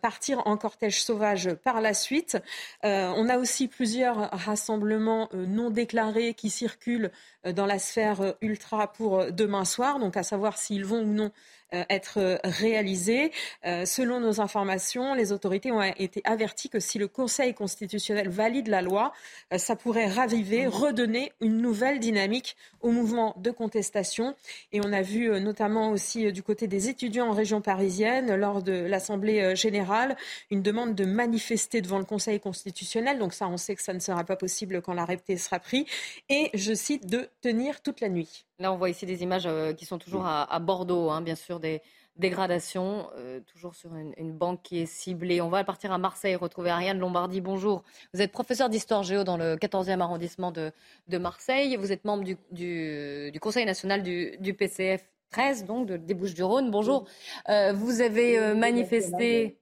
partir 0.00 0.46
en 0.46 0.56
cortège 0.56 1.02
sauvage 1.02 1.54
par 1.54 1.80
la 1.80 1.94
suite. 1.94 2.38
on 2.82 3.28
a 3.28 3.38
aussi 3.38 3.68
plusieurs 3.68 4.30
rassemblements 4.30 5.28
non 5.32 5.70
déclarés 5.70 6.34
qui 6.34 6.50
circulent 6.50 7.10
dans 7.44 7.66
la 7.66 7.78
sphère 7.78 8.34
ultra 8.40 8.92
pour 8.92 9.32
demain 9.32 9.64
soir, 9.64 9.98
donc 9.98 10.16
à 10.16 10.22
savoir 10.22 10.58
s'ils 10.58 10.84
vont 10.84 11.02
ou 11.02 11.12
non 11.12 11.30
euh, 11.72 11.84
être 11.88 12.18
euh, 12.18 12.36
réalisé. 12.42 13.30
Euh, 13.64 13.84
selon 13.84 14.18
nos 14.18 14.40
informations, 14.40 15.14
les 15.14 15.30
autorités 15.30 15.70
ont 15.70 15.82
été 15.82 16.20
averties 16.24 16.68
que 16.68 16.80
si 16.80 16.98
le 16.98 17.06
Conseil 17.06 17.54
constitutionnel 17.54 18.28
valide 18.28 18.66
la 18.66 18.82
loi, 18.82 19.12
ça 19.56 19.76
pourrait 19.76 20.08
raviver, 20.08 20.66
redonner 20.66 21.32
une 21.40 21.58
nouvelle 21.58 22.00
dynamique 22.00 22.56
au 22.80 22.90
mouvement 22.90 23.34
de 23.38 23.50
contestation. 23.52 24.34
Et 24.72 24.80
on 24.80 24.92
a 24.92 25.02
vu 25.02 25.28
notamment 25.40 25.90
aussi 25.90 26.32
du 26.32 26.42
côté 26.42 26.66
des 26.66 26.88
étudiants 26.88 27.28
en 27.28 27.32
région 27.32 27.60
parisienne, 27.60 28.34
lors 28.34 28.62
de 28.62 28.72
l'Assemblée 28.72 29.54
générale, 29.60 30.16
une 30.50 30.62
demande 30.62 30.94
de 30.94 31.04
manifester 31.04 31.80
devant 31.80 31.98
le 31.98 32.04
Conseil 32.04 32.40
constitutionnel. 32.40 33.18
Donc 33.18 33.32
ça, 33.34 33.48
on 33.48 33.56
sait 33.56 33.74
que 33.74 33.82
ça 33.82 33.92
ne 33.92 34.00
sera 34.00 34.24
pas 34.24 34.36
possible 34.36 34.82
quand 34.82 34.94
l'arrêté 34.94 35.36
sera 35.36 35.58
pris. 35.58 35.86
Et, 36.28 36.50
je 36.54 36.74
cite, 36.74 37.06
de 37.06 37.28
tenir 37.40 37.82
toute 37.82 38.00
la 38.00 38.08
nuit. 38.08 38.44
Là, 38.58 38.72
on 38.72 38.76
voit 38.76 38.90
ici 38.90 39.06
des 39.06 39.22
images 39.22 39.46
euh, 39.46 39.72
qui 39.72 39.86
sont 39.86 39.98
toujours 39.98 40.26
à, 40.26 40.58
Bordeaux, 40.58 41.10
hein, 41.10 41.22
bien 41.22 41.34
sûr, 41.34 41.60
des 41.60 41.80
dégradations, 42.16 43.08
euh, 43.16 43.40
toujours 43.40 43.74
sur 43.74 43.90
une, 43.94 44.32
banque 44.32 44.62
qui 44.62 44.78
est 44.78 44.86
ciblée. 44.86 45.40
On 45.40 45.48
va 45.48 45.64
partir 45.64 45.92
à 45.92 45.98
Marseille, 45.98 46.36
retrouver 46.36 46.70
Ariane 46.70 46.98
Lombardi. 46.98 47.40
Bonjour. 47.40 47.82
Vous 48.12 48.20
êtes 48.20 48.32
professeur 48.32 48.68
d'histoire 48.68 49.02
géo 49.02 49.24
dans 49.24 49.36
le 49.36 49.56
14e 49.56 50.00
arrondissement 50.00 50.52
de, 50.52 50.72
Marseille. 51.18 51.76
Vous 51.76 51.92
êtes 51.92 52.04
membre 52.04 52.24
du, 52.52 53.38
Conseil 53.40 53.64
national 53.64 54.02
du, 54.02 54.54
PCF 54.54 55.04
13, 55.30 55.64
donc 55.64 55.86
de, 55.86 55.96
des 55.96 56.14
Bouches-du-Rhône. 56.14 56.70
Bonjour. 56.70 57.06
Euh, 57.48 57.72
vous 57.72 58.00
avez 58.00 58.54
manifesté. 58.54 59.58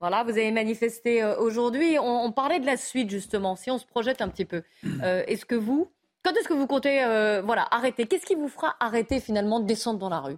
Voilà, 0.00 0.24
vous 0.24 0.30
avez 0.30 0.50
manifesté 0.50 1.22
aujourd'hui. 1.24 1.98
On, 1.98 2.24
on, 2.24 2.32
parlait 2.32 2.58
de 2.58 2.66
la 2.66 2.78
suite, 2.78 3.10
justement. 3.10 3.54
Si 3.54 3.70
on 3.70 3.78
se 3.78 3.86
projette 3.86 4.22
un 4.22 4.28
petit 4.28 4.46
peu, 4.46 4.62
est-ce 5.02 5.44
que 5.44 5.54
vous, 5.54 5.90
quand 6.22 6.32
est-ce 6.32 6.48
que 6.48 6.54
vous 6.54 6.66
comptez 6.66 7.02
euh, 7.02 7.40
voilà, 7.42 7.66
arrêter? 7.70 8.06
Qu'est-ce 8.06 8.26
qui 8.26 8.34
vous 8.34 8.48
fera 8.48 8.76
arrêter 8.78 9.20
finalement 9.20 9.60
de 9.60 9.66
descendre 9.66 9.98
dans 9.98 10.10
la 10.10 10.20
rue? 10.20 10.36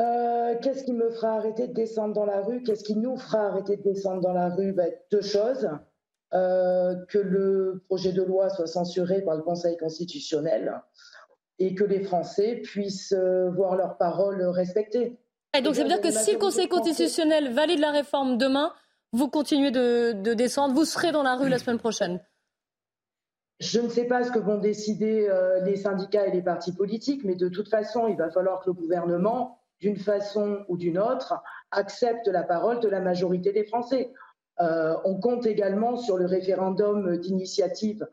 Euh, 0.00 0.54
Qu'est-ce 0.62 0.84
qui 0.84 0.94
me 0.94 1.10
fera 1.10 1.36
arrêter 1.36 1.68
de 1.68 1.74
descendre 1.74 2.14
dans 2.14 2.24
la 2.24 2.40
rue? 2.40 2.62
Qu'est-ce 2.62 2.84
qui 2.84 2.96
nous 2.96 3.18
fera 3.18 3.48
arrêter 3.48 3.76
de 3.76 3.82
descendre 3.82 4.22
dans 4.22 4.32
la 4.32 4.48
rue? 4.48 4.72
Ben, 4.72 4.90
Deux 5.10 5.20
choses. 5.20 5.68
Euh, 6.32 6.94
que 7.08 7.18
le 7.18 7.82
projet 7.88 8.12
de 8.12 8.22
loi 8.22 8.48
soit 8.50 8.68
censuré 8.68 9.20
par 9.22 9.34
le 9.34 9.42
Conseil 9.42 9.76
constitutionnel 9.76 10.80
et 11.60 11.74
que 11.74 11.84
les 11.84 12.00
Français 12.02 12.56
puissent 12.56 13.14
voir 13.54 13.76
leurs 13.76 13.96
paroles 13.96 14.42
respectées. 14.48 15.16
Et 15.56 15.62
donc 15.62 15.76
ça 15.76 15.82
veut 15.82 15.88
dire 15.88 16.00
que 16.00 16.10
si 16.10 16.32
le 16.32 16.38
Conseil 16.38 16.68
constitutionnel 16.68 17.52
valide 17.52 17.78
la 17.78 17.92
réforme 17.92 18.36
demain, 18.36 18.72
vous 19.12 19.28
continuez 19.28 19.70
de 19.70 20.34
descendre, 20.34 20.74
vous 20.74 20.84
serez 20.84 21.12
dans 21.12 21.22
la 21.22 21.36
rue 21.36 21.48
la 21.48 21.58
semaine 21.58 21.78
prochaine 21.78 22.20
je 23.60 23.78
ne 23.78 23.88
sais 23.88 24.04
pas 24.04 24.24
ce 24.24 24.32
que 24.32 24.38
vont 24.38 24.58
décider 24.58 25.28
euh, 25.28 25.60
les 25.60 25.76
syndicats 25.76 26.26
et 26.26 26.30
les 26.30 26.42
partis 26.42 26.72
politiques, 26.72 27.24
mais 27.24 27.34
de 27.34 27.48
toute 27.48 27.68
façon, 27.68 28.08
il 28.08 28.16
va 28.16 28.30
falloir 28.30 28.60
que 28.60 28.70
le 28.70 28.72
gouvernement, 28.72 29.58
d'une 29.80 29.98
façon 29.98 30.64
ou 30.68 30.78
d'une 30.78 30.98
autre, 30.98 31.34
accepte 31.70 32.26
la 32.26 32.42
parole 32.42 32.80
de 32.80 32.88
la 32.88 33.00
majorité 33.00 33.52
des 33.52 33.64
Français. 33.64 34.12
Euh, 34.60 34.96
on 35.04 35.20
compte 35.20 35.46
également 35.46 35.96
sur 35.96 36.16
le 36.16 36.24
référendum 36.24 37.18
d'initiative 37.18 38.08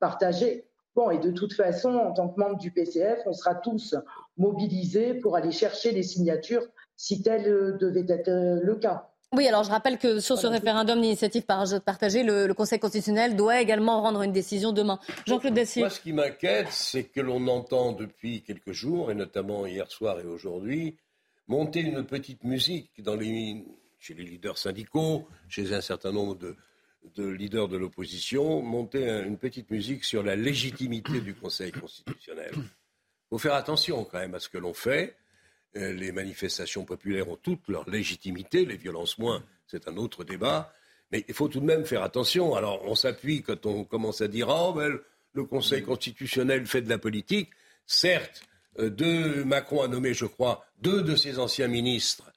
partagée. 0.00 0.67
Bon, 0.98 1.12
et 1.12 1.18
de 1.18 1.30
toute 1.30 1.52
façon, 1.52 1.90
en 1.90 2.12
tant 2.12 2.28
que 2.28 2.40
membre 2.40 2.58
du 2.58 2.72
PCF, 2.72 3.20
on 3.24 3.32
sera 3.32 3.54
tous 3.54 3.94
mobilisés 4.36 5.14
pour 5.14 5.36
aller 5.36 5.52
chercher 5.52 5.92
les 5.92 6.02
signatures 6.02 6.66
si 6.96 7.22
tel 7.22 7.44
devait 7.78 8.04
être 8.08 8.28
le 8.64 8.74
cas. 8.74 9.08
Oui, 9.32 9.46
alors 9.46 9.62
je 9.62 9.70
rappelle 9.70 9.98
que 9.98 10.18
sur 10.18 10.36
ce 10.38 10.48
référendum 10.48 11.00
d'initiative 11.00 11.44
partagée, 11.44 12.24
le, 12.24 12.48
le, 12.48 12.54
Conseil 12.54 12.80
constitutionnel 12.80 13.36
doit 13.36 13.60
également 13.60 14.02
rendre 14.02 14.22
une 14.22 14.32
décision 14.32 14.72
demain. 14.72 14.98
Jean-Claude 15.24 15.54
Dacier. 15.54 15.82
Moi, 15.82 15.90
ce 15.90 16.00
qui 16.00 16.12
m'inquiète, 16.12 16.66
c'est 16.72 17.04
que 17.04 17.20
l'on 17.20 17.46
entend 17.46 17.92
depuis 17.92 18.42
quelques 18.42 18.72
jours, 18.72 19.12
et 19.12 19.14
notamment 19.14 19.66
hier 19.66 19.88
soir 19.92 20.18
et 20.18 20.26
aujourd'hui, 20.26 20.96
monter 21.46 21.78
une 21.78 22.04
petite 22.04 22.42
musique 22.42 22.90
chez 24.00 24.14
les 24.14 24.24
leaders 24.24 24.58
syndicaux, 24.58 25.28
chez 25.48 25.72
un 25.72 25.80
certain 25.80 26.10
nombre 26.10 26.34
de, 26.34 26.56
de 27.16 27.26
leaders 27.26 27.68
de 27.68 27.76
l'opposition, 27.76 28.62
monter 28.62 29.08
une 29.08 29.38
petite 29.38 29.70
musique 29.70 30.04
sur 30.04 30.22
la 30.22 30.36
légitimité 30.36 31.20
du 31.20 31.34
Conseil 31.34 31.72
constitutionnel. 31.72 32.52
Il 32.56 33.28
faut 33.30 33.38
faire 33.38 33.54
attention 33.54 34.04
quand 34.04 34.18
même 34.18 34.34
à 34.34 34.40
ce 34.40 34.48
que 34.48 34.58
l'on 34.58 34.74
fait. 34.74 35.16
Euh, 35.76 35.92
les 35.92 36.12
manifestations 36.12 36.84
populaires 36.84 37.28
ont 37.28 37.36
toute 37.36 37.68
leur 37.68 37.88
légitimité, 37.88 38.64
les 38.64 38.76
violences 38.76 39.18
moins, 39.18 39.44
c'est 39.66 39.86
un 39.86 39.96
autre 39.96 40.24
débat. 40.24 40.72
Mais 41.12 41.24
il 41.28 41.34
faut 41.34 41.48
tout 41.48 41.60
de 41.60 41.66
même 41.66 41.84
faire 41.84 42.02
attention. 42.02 42.54
Alors, 42.54 42.82
on 42.84 42.94
s'appuie 42.94 43.42
quand 43.42 43.66
on 43.66 43.84
commence 43.84 44.20
à 44.20 44.28
dire 44.28 44.48
oh, 44.48 44.72
ben, 44.72 44.98
le 45.32 45.44
Conseil 45.44 45.82
constitutionnel 45.82 46.66
fait 46.66 46.82
de 46.82 46.88
la 46.88 46.98
politique. 46.98 47.50
Certes, 47.86 48.42
euh, 48.78 49.44
Macron 49.44 49.82
a 49.82 49.88
nommé, 49.88 50.14
je 50.14 50.26
crois, 50.26 50.64
deux 50.80 51.02
de 51.02 51.16
ses 51.16 51.38
anciens 51.38 51.68
ministres 51.68 52.30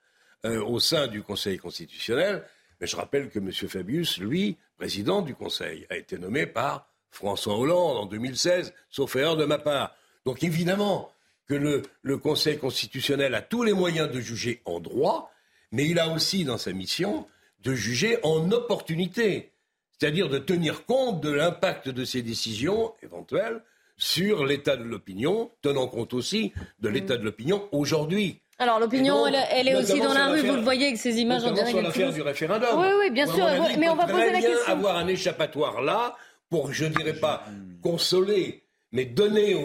euh, 0.46 0.64
au 0.64 0.80
sein 0.80 1.08
du 1.08 1.22
Conseil 1.22 1.58
constitutionnel. 1.58 2.44
Mais 2.82 2.88
je 2.88 2.96
rappelle 2.96 3.30
que 3.30 3.38
M. 3.38 3.52
Fabius, 3.52 4.18
lui, 4.18 4.58
président 4.78 5.22
du 5.22 5.36
Conseil, 5.36 5.86
a 5.92 5.98
été 5.98 6.18
nommé 6.18 6.48
par 6.48 6.90
François 7.12 7.58
Hollande 7.58 7.98
en 7.98 8.06
2016, 8.08 8.74
sauf 8.90 9.16
erreur 9.16 9.38
de 9.38 9.46
ma 9.46 9.60
part. 9.60 9.96
Donc 10.26 10.44
évidemment, 10.44 11.12
que 11.48 11.84
le, 12.04 12.18
Conseil 12.18 12.58
constitutionnel 12.58 13.36
a 13.36 13.42
tous 13.42 13.64
les 13.64 13.74
moyens 13.74 14.10
de 14.10 14.20
juger 14.20 14.62
en 14.66 14.80
droit, 14.80 15.32
mais 15.72 15.88
il 15.88 16.00
a 16.00 16.10
aussi 16.10 16.44
dans 16.44 16.58
sa 16.58 16.72
mission 16.72 17.28
de 17.62 17.76
juger 17.76 18.18
en 18.24 18.52
opportunité, 18.52 19.52
c'est-à-dire 19.92 20.30
de 20.30 20.40
tenir 20.40 20.86
compte 20.86 21.22
de 21.22 21.30
l'impact 21.30 21.90
de 21.90 22.04
ses 22.04 22.22
décisions 22.22 22.94
éventuelles 23.04 23.62
sur 23.98 24.46
l'état 24.46 24.78
de 24.78 24.84
l'opinion, 24.84 25.52
tenant 25.62 25.88
compte 25.88 26.14
aussi 26.14 26.54
de 26.80 26.90
l'état 26.90 27.18
de 27.18 27.24
l'opinion 27.24 27.68
aujourd'hui. 27.72 28.40
Alors 28.62 28.80
l'opinion, 28.80 29.26
elle, 29.26 29.68
est 29.68 29.76
aussi 29.76 30.00
dans 30.00 30.14
la 30.14 30.28
rue, 30.28 30.42
vous 30.42 30.56
le 30.56 30.62
voyez 30.62 30.86
avec 30.86 30.98
ces 30.98 31.18
images 31.18 31.44
en 31.44 31.52
direct. 31.52 31.72
sur 31.72 31.82
l'affaire 31.82 32.14
du 32.14 32.22
référendum. 32.22 32.80
Oui, 32.80 32.88
oui, 33.00 33.10
bien 33.10 33.26
sûr, 33.26 33.46
mais 33.80 33.90
on 33.90 33.96
va 33.96 34.06
poser 34.06 34.32
la 34.32 34.40
question. 34.40 34.68
avoir 34.68 34.98
un 34.98 35.08
échappatoire 35.08 35.82
là 35.82 36.16
pour, 36.48 36.72
je 36.72 36.86
ne 36.86 36.94
dirais 36.94 37.14
pas, 37.14 37.44
consoler 37.82 38.64
mais 38.92 39.06
donner 39.06 39.56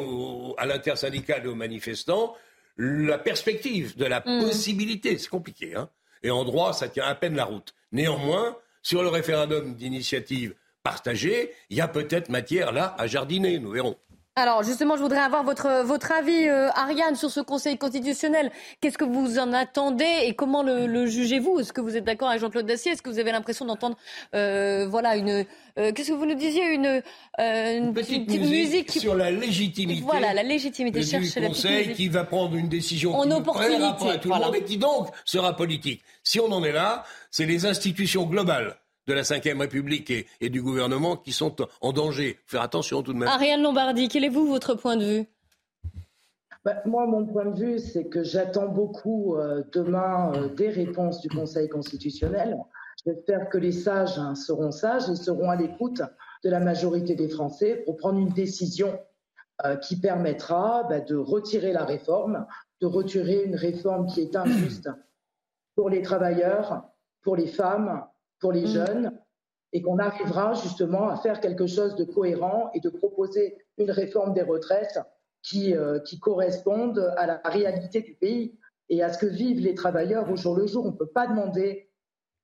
à 0.56 0.66
l'intersyndical 0.66 1.42
et 1.44 1.48
aux 1.48 1.54
manifestants 1.54 2.34
la 2.76 3.18
perspective 3.18 3.96
de 3.96 4.04
la 4.04 4.20
mm. 4.24 4.44
possibilité. 4.44 5.18
C'est 5.18 5.28
compliqué, 5.28 5.74
hein 5.74 5.88
Et 6.22 6.30
en 6.30 6.44
droit, 6.44 6.72
ça 6.72 6.88
tient 6.88 7.04
à 7.04 7.14
peine 7.14 7.34
la 7.34 7.44
route. 7.44 7.74
Néanmoins, 7.92 8.56
sur 8.82 9.02
le 9.02 9.08
référendum 9.08 9.74
d'initiative 9.74 10.54
partagée, 10.82 11.52
il 11.70 11.76
y 11.76 11.80
a 11.80 11.88
peut-être 11.88 12.28
matière 12.28 12.72
là 12.72 12.94
à 12.98 13.06
jardiner, 13.06 13.58
nous 13.58 13.70
verrons. 13.70 13.96
Alors 14.38 14.62
justement, 14.62 14.98
je 14.98 15.02
voudrais 15.02 15.20
avoir 15.20 15.44
votre, 15.44 15.82
votre 15.86 16.12
avis, 16.12 16.46
euh, 16.46 16.68
Ariane, 16.74 17.16
sur 17.16 17.30
ce 17.30 17.40
Conseil 17.40 17.78
constitutionnel. 17.78 18.52
Qu'est-ce 18.82 18.98
que 18.98 19.04
vous 19.06 19.38
en 19.38 19.54
attendez 19.54 20.04
et 20.24 20.34
comment 20.34 20.62
le, 20.62 21.06
jugez-vous? 21.06 21.60
Est-ce 21.60 21.72
que 21.72 21.80
vous 21.80 21.96
êtes 21.96 22.04
d'accord 22.04 22.28
avec 22.28 22.42
Jean-Claude 22.42 22.66
Dacier? 22.66 22.92
Est-ce 22.92 23.00
que 23.00 23.08
vous 23.08 23.18
avez 23.18 23.32
l'impression 23.32 23.64
d'entendre, 23.64 23.96
euh, 24.34 24.86
voilà, 24.90 25.16
une, 25.16 25.46
euh, 25.78 25.90
qu'est-ce 25.90 26.10
que 26.10 26.14
vous 26.14 26.26
nous 26.26 26.34
disiez, 26.34 26.66
une, 26.66 27.02
une, 27.38 27.94
petite, 27.94 28.28
musique, 28.28 28.90
sur 28.90 29.14
la 29.14 29.30
légitimité. 29.30 30.02
Voilà, 30.02 30.34
la 30.34 30.42
légitimité. 30.42 31.00
Du 31.00 31.32
Conseil 31.40 31.94
qui 31.94 32.08
va 32.08 32.24
prendre 32.24 32.56
une 32.56 32.68
décision 32.68 33.14
en 33.16 33.30
opportunité, 33.30 34.10
à 34.10 34.18
tout 34.18 34.28
le 34.28 34.34
monde 34.34 34.54
et 34.54 34.64
qui 34.64 34.76
donc 34.76 35.08
sera 35.24 35.56
politique. 35.56 36.02
Si 36.22 36.40
on 36.40 36.52
en 36.52 36.62
est 36.62 36.72
là, 36.72 37.04
c'est 37.30 37.46
les 37.46 37.64
institutions 37.64 38.24
globales 38.24 38.76
de 39.06 39.12
la 39.12 39.22
Ve 39.22 39.58
République 39.58 40.12
et, 40.40 40.48
du 40.48 40.62
gouvernement 40.62 41.16
qui 41.16 41.32
sont 41.32 41.56
en 41.80 41.92
danger. 41.92 42.38
Faire 42.46 42.62
attention 42.62 43.02
tout 43.02 43.12
de 43.12 43.18
même. 43.18 43.28
Ariane 43.28 43.62
Lombardi, 43.62 44.08
quel 44.08 44.24
est 44.24 44.28
vous 44.28 44.46
votre 44.46 44.74
point 44.74 44.96
de 44.96 45.04
vue? 45.04 45.26
Bah, 46.64 46.82
moi, 46.84 47.06
mon 47.06 47.24
point 47.24 47.44
de 47.44 47.56
vue, 47.56 47.78
c'est 47.78 48.06
que 48.06 48.24
j'attends 48.24 48.66
beaucoup 48.66 49.36
euh, 49.36 49.62
demain 49.72 50.32
euh, 50.34 50.48
des 50.48 50.68
réponses 50.68 51.20
du 51.20 51.28
Conseil 51.28 51.68
constitutionnel. 51.68 52.58
J'espère 53.04 53.48
que 53.48 53.58
les 53.58 53.70
sages 53.70 54.18
hein, 54.18 54.34
seront 54.34 54.72
sages 54.72 55.08
et 55.08 55.14
seront 55.14 55.48
à 55.48 55.54
l'écoute 55.54 56.02
de 56.42 56.50
la 56.50 56.58
majorité 56.58 57.14
des 57.14 57.28
Français 57.28 57.82
pour 57.84 57.96
prendre 57.96 58.18
une 58.18 58.30
décision 58.30 58.98
euh, 59.64 59.76
qui 59.76 60.00
permettra 60.00 60.82
bah, 60.88 60.98
de 60.98 61.14
retirer 61.14 61.72
la 61.72 61.84
réforme, 61.84 62.46
de 62.80 62.86
retirer 62.86 63.44
une 63.44 63.54
réforme 63.54 64.06
qui 64.06 64.22
est 64.22 64.34
injuste 64.34 64.90
pour 65.76 65.88
les 65.88 66.02
travailleurs, 66.02 66.88
pour 67.22 67.36
les 67.36 67.46
femmes, 67.46 68.02
pour 68.40 68.52
les 68.52 68.62
mm. 68.62 68.66
jeunes 68.66 69.20
et 69.72 69.82
qu'on 69.82 69.98
arrivera 69.98 70.54
justement 70.54 71.08
à 71.08 71.16
faire 71.16 71.40
quelque 71.40 71.66
chose 71.66 71.96
de 71.96 72.04
cohérent 72.04 72.70
et 72.74 72.80
de 72.80 72.88
proposer 72.88 73.58
une 73.78 73.90
réforme 73.90 74.32
des 74.32 74.42
retraites 74.42 74.98
qui, 75.42 75.76
euh, 75.76 76.00
qui 76.00 76.18
corresponde 76.18 77.12
à 77.16 77.26
la 77.26 77.40
réalité 77.44 78.00
du 78.00 78.14
pays 78.14 78.58
et 78.88 79.02
à 79.02 79.12
ce 79.12 79.18
que 79.18 79.26
vivent 79.26 79.60
les 79.60 79.74
travailleurs 79.74 80.30
au 80.30 80.36
jour 80.36 80.56
le 80.56 80.66
jour. 80.66 80.86
On 80.86 80.92
ne 80.92 80.96
peut 80.96 81.06
pas 81.06 81.26
demander 81.26 81.90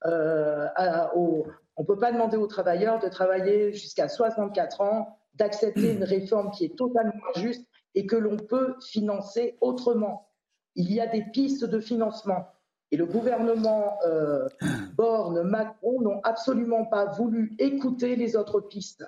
euh, 0.05 0.69
aux, 1.15 1.47
on 1.77 1.85
peut 1.85 1.99
pas 1.99 2.13
demander 2.13 2.37
aux 2.37 2.47
travailleurs 2.47 2.99
de 2.99 3.09
travailler 3.09 3.73
jusqu'à 3.73 4.09
64 4.09 4.81
ans, 4.81 5.19
d'accepter 5.35 5.93
une 5.93 6.05
réforme 6.05 6.51
qui 6.51 6.67
est 6.67 6.77
totalement 6.77 7.13
injuste 7.35 7.67
et 7.95 8.07
que 8.07 8.17
l'on 8.17 8.37
peut 8.37 8.75
financer 8.81 9.57
autrement. 9.61 10.29
Il 10.75 10.93
y 10.93 11.01
a 11.01 11.07
des 11.07 11.25
pistes 11.33 11.65
de 11.65 11.81
financement. 11.81 12.47
Et 12.93 12.97
le 12.99 13.07
gouvernement 13.07 13.99
euh, 14.07 14.49
Borne-Macron 14.97 16.03
n'ont 16.03 16.21
absolument 16.23 16.85
pas 16.85 17.07
voulu 17.07 17.55
écouter 17.59 18.17
les 18.17 18.37
autres 18.37 18.61
pistes. 18.61 19.05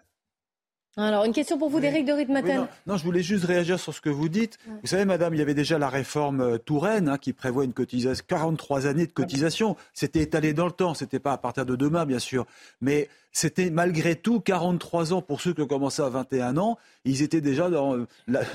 Alors, 0.96 1.24
une 1.24 1.32
question 1.32 1.58
pour 1.58 1.70
vous, 1.70 1.80
Déric 1.80 2.06
de 2.06 2.12
Ritmaten. 2.12 2.56
non, 2.56 2.68
non, 2.86 2.96
je 2.96 3.02
voulais 3.02 3.22
juste 3.22 3.44
réagir 3.44 3.80
sur 3.80 3.92
ce 3.92 4.00
que 4.00 4.10
vous 4.10 4.28
dites. 4.28 4.58
Vous 4.82 4.86
savez, 4.86 5.04
madame, 5.04 5.34
il 5.34 5.38
y 5.38 5.42
avait 5.42 5.54
déjà 5.54 5.76
la 5.76 5.88
réforme 5.88 6.40
euh, 6.40 6.58
Touraine 6.58 7.08
hein, 7.08 7.18
qui 7.18 7.32
prévoit 7.32 7.64
une 7.64 7.72
cotisation, 7.72 8.24
43 8.28 8.86
années 8.86 9.06
de 9.06 9.12
cotisation. 9.12 9.76
C'était 9.92 10.20
étalé 10.20 10.52
dans 10.52 10.66
le 10.66 10.72
temps, 10.72 10.94
c'était 10.94 11.18
pas 11.18 11.32
à 11.32 11.38
partir 11.38 11.66
de 11.66 11.74
demain, 11.74 12.06
bien 12.06 12.20
sûr. 12.20 12.46
Mais 12.80 13.08
c'était 13.32 13.70
malgré 13.70 14.14
tout 14.14 14.38
43 14.38 15.12
ans 15.12 15.20
pour 15.20 15.40
ceux 15.40 15.52
qui 15.52 15.62
ont 15.62 15.66
commencé 15.66 16.00
à 16.00 16.08
21 16.08 16.56
ans. 16.58 16.78
Ils 17.04 17.22
étaient 17.22 17.40
déjà 17.40 17.68
dans 17.70 17.96
euh, 17.96 18.06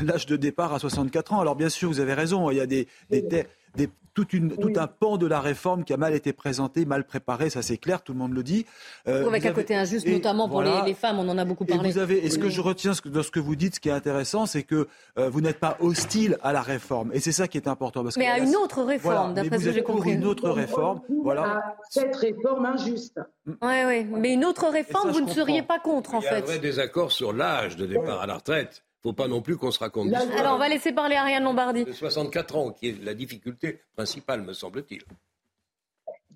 l'âge 0.02 0.26
de 0.26 0.38
départ 0.38 0.74
à 0.74 0.80
64 0.80 1.34
ans. 1.34 1.42
Alors, 1.42 1.58
bien 1.58 1.70
sûr, 1.70 1.90
vous 1.90 2.00
avez 2.00 2.14
raison, 2.14 2.50
il 2.52 2.58
y 2.58 2.62
a 2.62 2.68
des, 2.68 2.88
des, 3.10 3.48
des 3.76 3.90
tout 4.26 4.74
un 4.76 4.88
pan 4.88 5.18
de 5.18 5.28
la 5.28 5.40
réforme 5.40 5.84
qui 5.84 5.94
a 5.94 5.98
mal 5.98 6.14
été 6.14 6.34
présenté, 6.34 6.86
mal 6.86 7.04
préparé, 7.04 7.50
ça 7.50 7.62
c'est 7.62 7.78
clair, 7.78 8.02
tout 8.02 8.14
le 8.14 8.20
monde 8.20 8.34
le 8.34 8.44
dit. 8.44 8.66
Euh, 9.08 9.28
avec 9.28 9.46
un 9.46 9.54
côté 9.54 9.76
injuste, 9.76 10.08
notamment 10.08 10.50
pour 10.50 10.62
les, 10.62 10.94
femmes, 10.94 11.20
on 11.20 11.30
en 11.30 11.38
a 11.38 11.46
beaucoup 11.46 11.66
parlé. 11.66 11.90
Et, 11.90 11.92
vous 11.92 11.98
avez, 12.00 12.26
et 12.26 12.30
ce 12.30 12.38
que 12.38 12.50
je 12.50 12.62
retiens 12.62 12.94
dans 13.06 13.24
ce 13.24 13.32
que 13.32 13.40
vous 13.40 13.56
dites, 13.56 13.76
ce 13.76 13.80
qui 13.80 13.90
est 13.90 13.94
intéressant, 13.94 14.46
c'est 14.46 14.64
que 14.64 14.88
euh, 15.18 15.30
vous 15.30 15.42
n'êtes 15.42 15.60
pas 15.60 15.78
hostile 15.80 16.38
à 16.42 16.54
la 16.54 16.62
réforme. 16.62 17.12
Et 17.14 17.20
c'est 17.20 17.32
ça 17.32 17.48
qui 17.48 17.58
est 17.58 17.68
important. 17.68 18.04
Parce 18.04 18.18
mais 18.18 18.28
à 18.28 18.40
une 18.40 18.56
autre 18.56 18.84
réforme, 18.84 19.34
d'après 19.34 19.60
ce 19.60 19.66
que 19.66 19.72
j'ai 19.72 19.84
compris. 19.84 20.14
une 20.14 20.26
autre 20.26 20.50
réforme. 20.50 21.02
Voilà. 21.24 21.76
cette 21.90 22.16
réforme 22.16 22.66
injuste. 22.66 23.20
Oui, 23.46 23.84
oui. 23.86 24.06
Mais 24.12 24.34
une 24.34 24.46
autre 24.46 24.70
réforme, 24.70 25.12
vous 25.12 25.22
ne 25.22 25.30
seriez 25.30 25.62
pas 25.62 25.80
contre, 25.80 26.16
en 26.16 26.22
fait. 26.22 26.28
Il 26.28 26.32
y 26.32 26.36
a 26.36 26.38
un 26.38 26.42
vrai 26.42 26.60
désaccord 26.60 27.12
sur 27.12 27.34
l'âge 27.34 27.76
de 27.76 27.86
départ 27.86 28.22
à 28.22 28.28
la 28.28 28.36
retraite 28.36 28.84
faut 29.02 29.14
pas 29.14 29.28
non 29.28 29.42
plus 29.42 29.58
qu'on 29.58 29.72
se 29.72 29.80
raconte 29.80 30.14
Alors, 30.14 30.56
on 30.56 30.58
va 30.58 30.70
laisser 30.70 30.92
parler 30.92 31.16
Ariane 31.16 31.44
Lombardi. 31.44 31.86
De 31.86 31.92
64 31.92 32.56
ans, 32.56 32.72
qui 32.72 32.90
est 32.90 33.04
la 33.04 33.14
difficulté 33.14 33.82
principale, 33.96 34.42
me 34.42 34.54
semble-t-il. 34.54 35.02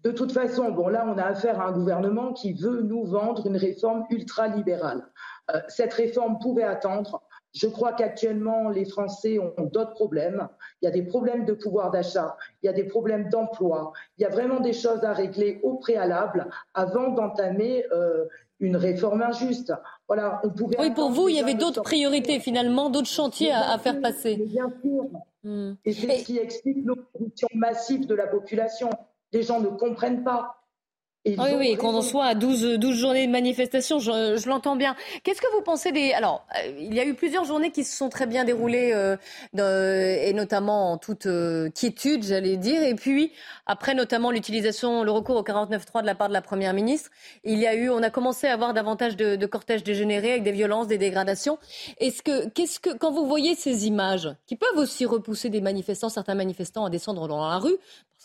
De 0.04 0.12
toute 0.12 0.34
façon, 0.34 0.72
bon, 0.72 0.90
là, 0.90 1.06
on 1.08 1.18
a 1.18 1.24
affaire 1.24 1.62
à 1.62 1.68
un 1.68 1.72
gouvernement 1.72 2.34
qui 2.34 2.54
veut 2.54 2.82
nous 2.82 3.06
vendre 3.06 3.48
une 3.48 3.56
réforme 3.58 4.06
ultra-libérale. 4.10 5.08
Euh, 5.52 5.60
cette 5.68 5.94
réforme 5.94 6.40
pouvait 6.40 6.64
attendre. 6.64 7.24
Je 7.54 7.68
crois 7.68 7.94
qu'actuellement, 7.94 8.70
les 8.70 8.86
Français 8.86 9.40
ont 9.40 9.54
d'autres 9.66 9.94
problèmes. 9.94 10.48
Il 10.82 10.86
y 10.86 10.88
a 10.88 10.92
des 10.92 11.04
problèmes 11.04 11.46
de 11.46 11.54
pouvoir 11.54 11.92
d'achat, 11.92 12.36
il 12.62 12.66
y 12.66 12.70
a 12.70 12.74
des 12.74 12.86
problèmes 12.86 13.30
d'emploi, 13.30 13.94
il 14.18 14.24
y 14.24 14.26
a 14.26 14.30
vraiment 14.30 14.60
des 14.60 14.74
choses 14.74 15.04
à 15.04 15.14
régler 15.14 15.60
au 15.62 15.76
préalable 15.76 16.50
avant 16.74 17.10
d'entamer 17.10 17.86
euh, 17.92 18.26
une 18.60 18.76
réforme 18.76 19.22
injuste. 19.22 19.72
Voilà, 20.08 20.42
on 20.44 20.50
pouvait 20.50 20.76
oui, 20.80 20.92
pour 20.92 21.12
vous, 21.12 21.30
il 21.30 21.36
y 21.36 21.40
avait 21.40 21.54
d'autres 21.54 21.82
priorités 21.82 22.40
finalement, 22.40 22.90
d'autres 22.90 23.08
chantiers 23.08 23.52
à, 23.52 23.78
faire 23.78 24.02
passer. 24.02 24.36
Bien 24.36 24.72
sûr. 24.82 25.06
Hmm. 25.44 25.74
Et 25.86 25.94
c'est 25.94 26.18
ce 26.20 26.26
qui 26.26 26.38
explique 26.38 26.78
l'opposition 26.84 27.48
massive 27.54 28.06
de 28.06 28.16
la 28.16 28.28
population. 28.28 28.90
Les 29.32 29.44
gens 29.44 29.60
ne 29.60 29.68
comprennent 29.68 30.24
pas. 30.24 30.63
Oui, 31.26 31.36
oui, 31.58 31.78
qu'on 31.78 31.96
en 31.96 32.02
soit 32.02 32.26
à 32.26 32.36
12, 32.36 32.80
12 32.80 32.98
journées 32.98 33.26
de 33.26 33.32
manifestation, 33.32 33.98
je, 33.98 34.36
je 34.36 34.50
l'entends 34.50 34.76
bien. 34.76 34.94
Qu'est-ce 35.24 35.42
que 35.42 35.52
vous 35.56 35.62
pensez 35.62 35.94
des... 35.94 36.12
Alors, 36.12 36.46
euh, 36.58 36.74
il 36.78 36.94
y 36.94 37.00
a 37.00 37.06
eu 37.06 37.14
plusieurs 37.14 37.46
journées 37.46 37.72
qui 37.72 37.86
se 37.86 37.96
sont 37.96 38.10
très 38.10 38.28
bien 38.28 38.44
déroulées, 38.44 38.92
euh, 38.94 39.16
et 39.56 40.34
notamment 40.34 40.92
en 40.92 40.98
toute 40.98 41.26
euh, 41.28 41.70
quiétude, 41.70 42.26
j'allais 42.26 42.58
dire. 42.58 42.84
Et 42.84 42.96
puis, 42.96 43.32
après 43.66 43.96
notamment 43.96 44.32
l'utilisation, 44.32 45.06
le 45.06 45.12
recours 45.12 45.38
au 45.38 45.44
49.3 45.44 46.02
de 46.02 46.08
la 46.08 46.16
part 46.16 46.28
de 46.28 46.34
la 46.34 46.42
Première 46.42 46.74
ministre, 46.74 47.10
il 47.46 47.58
y 47.58 47.68
a 47.68 47.74
eu, 47.74 47.90
on 47.90 48.04
a 48.04 48.10
commencé 48.10 48.48
à 48.48 48.54
avoir 48.54 48.74
davantage 48.74 49.16
de, 49.16 49.38
de 49.38 49.46
cortèges 49.46 49.84
dégénérés 49.84 50.32
avec 50.32 50.44
des 50.44 50.52
violences, 50.52 50.88
des 50.88 50.98
dégradations. 50.98 51.58
Est-ce 52.00 52.22
que, 52.22 52.50
qu'est-ce 52.50 52.82
que, 52.82 52.98
quand 52.98 53.12
vous 53.12 53.26
voyez 53.26 53.56
ces 53.56 53.88
images, 53.88 54.30
qui 54.46 54.58
peuvent 54.58 54.78
aussi 54.78 55.06
repousser 55.06 55.50
des 55.50 55.62
manifestants, 55.62 56.10
certains 56.10 56.36
manifestants 56.36 56.84
à 56.84 56.90
descendre 56.90 57.30
dans 57.30 57.48
la 57.48 57.60
rue, 57.60 57.78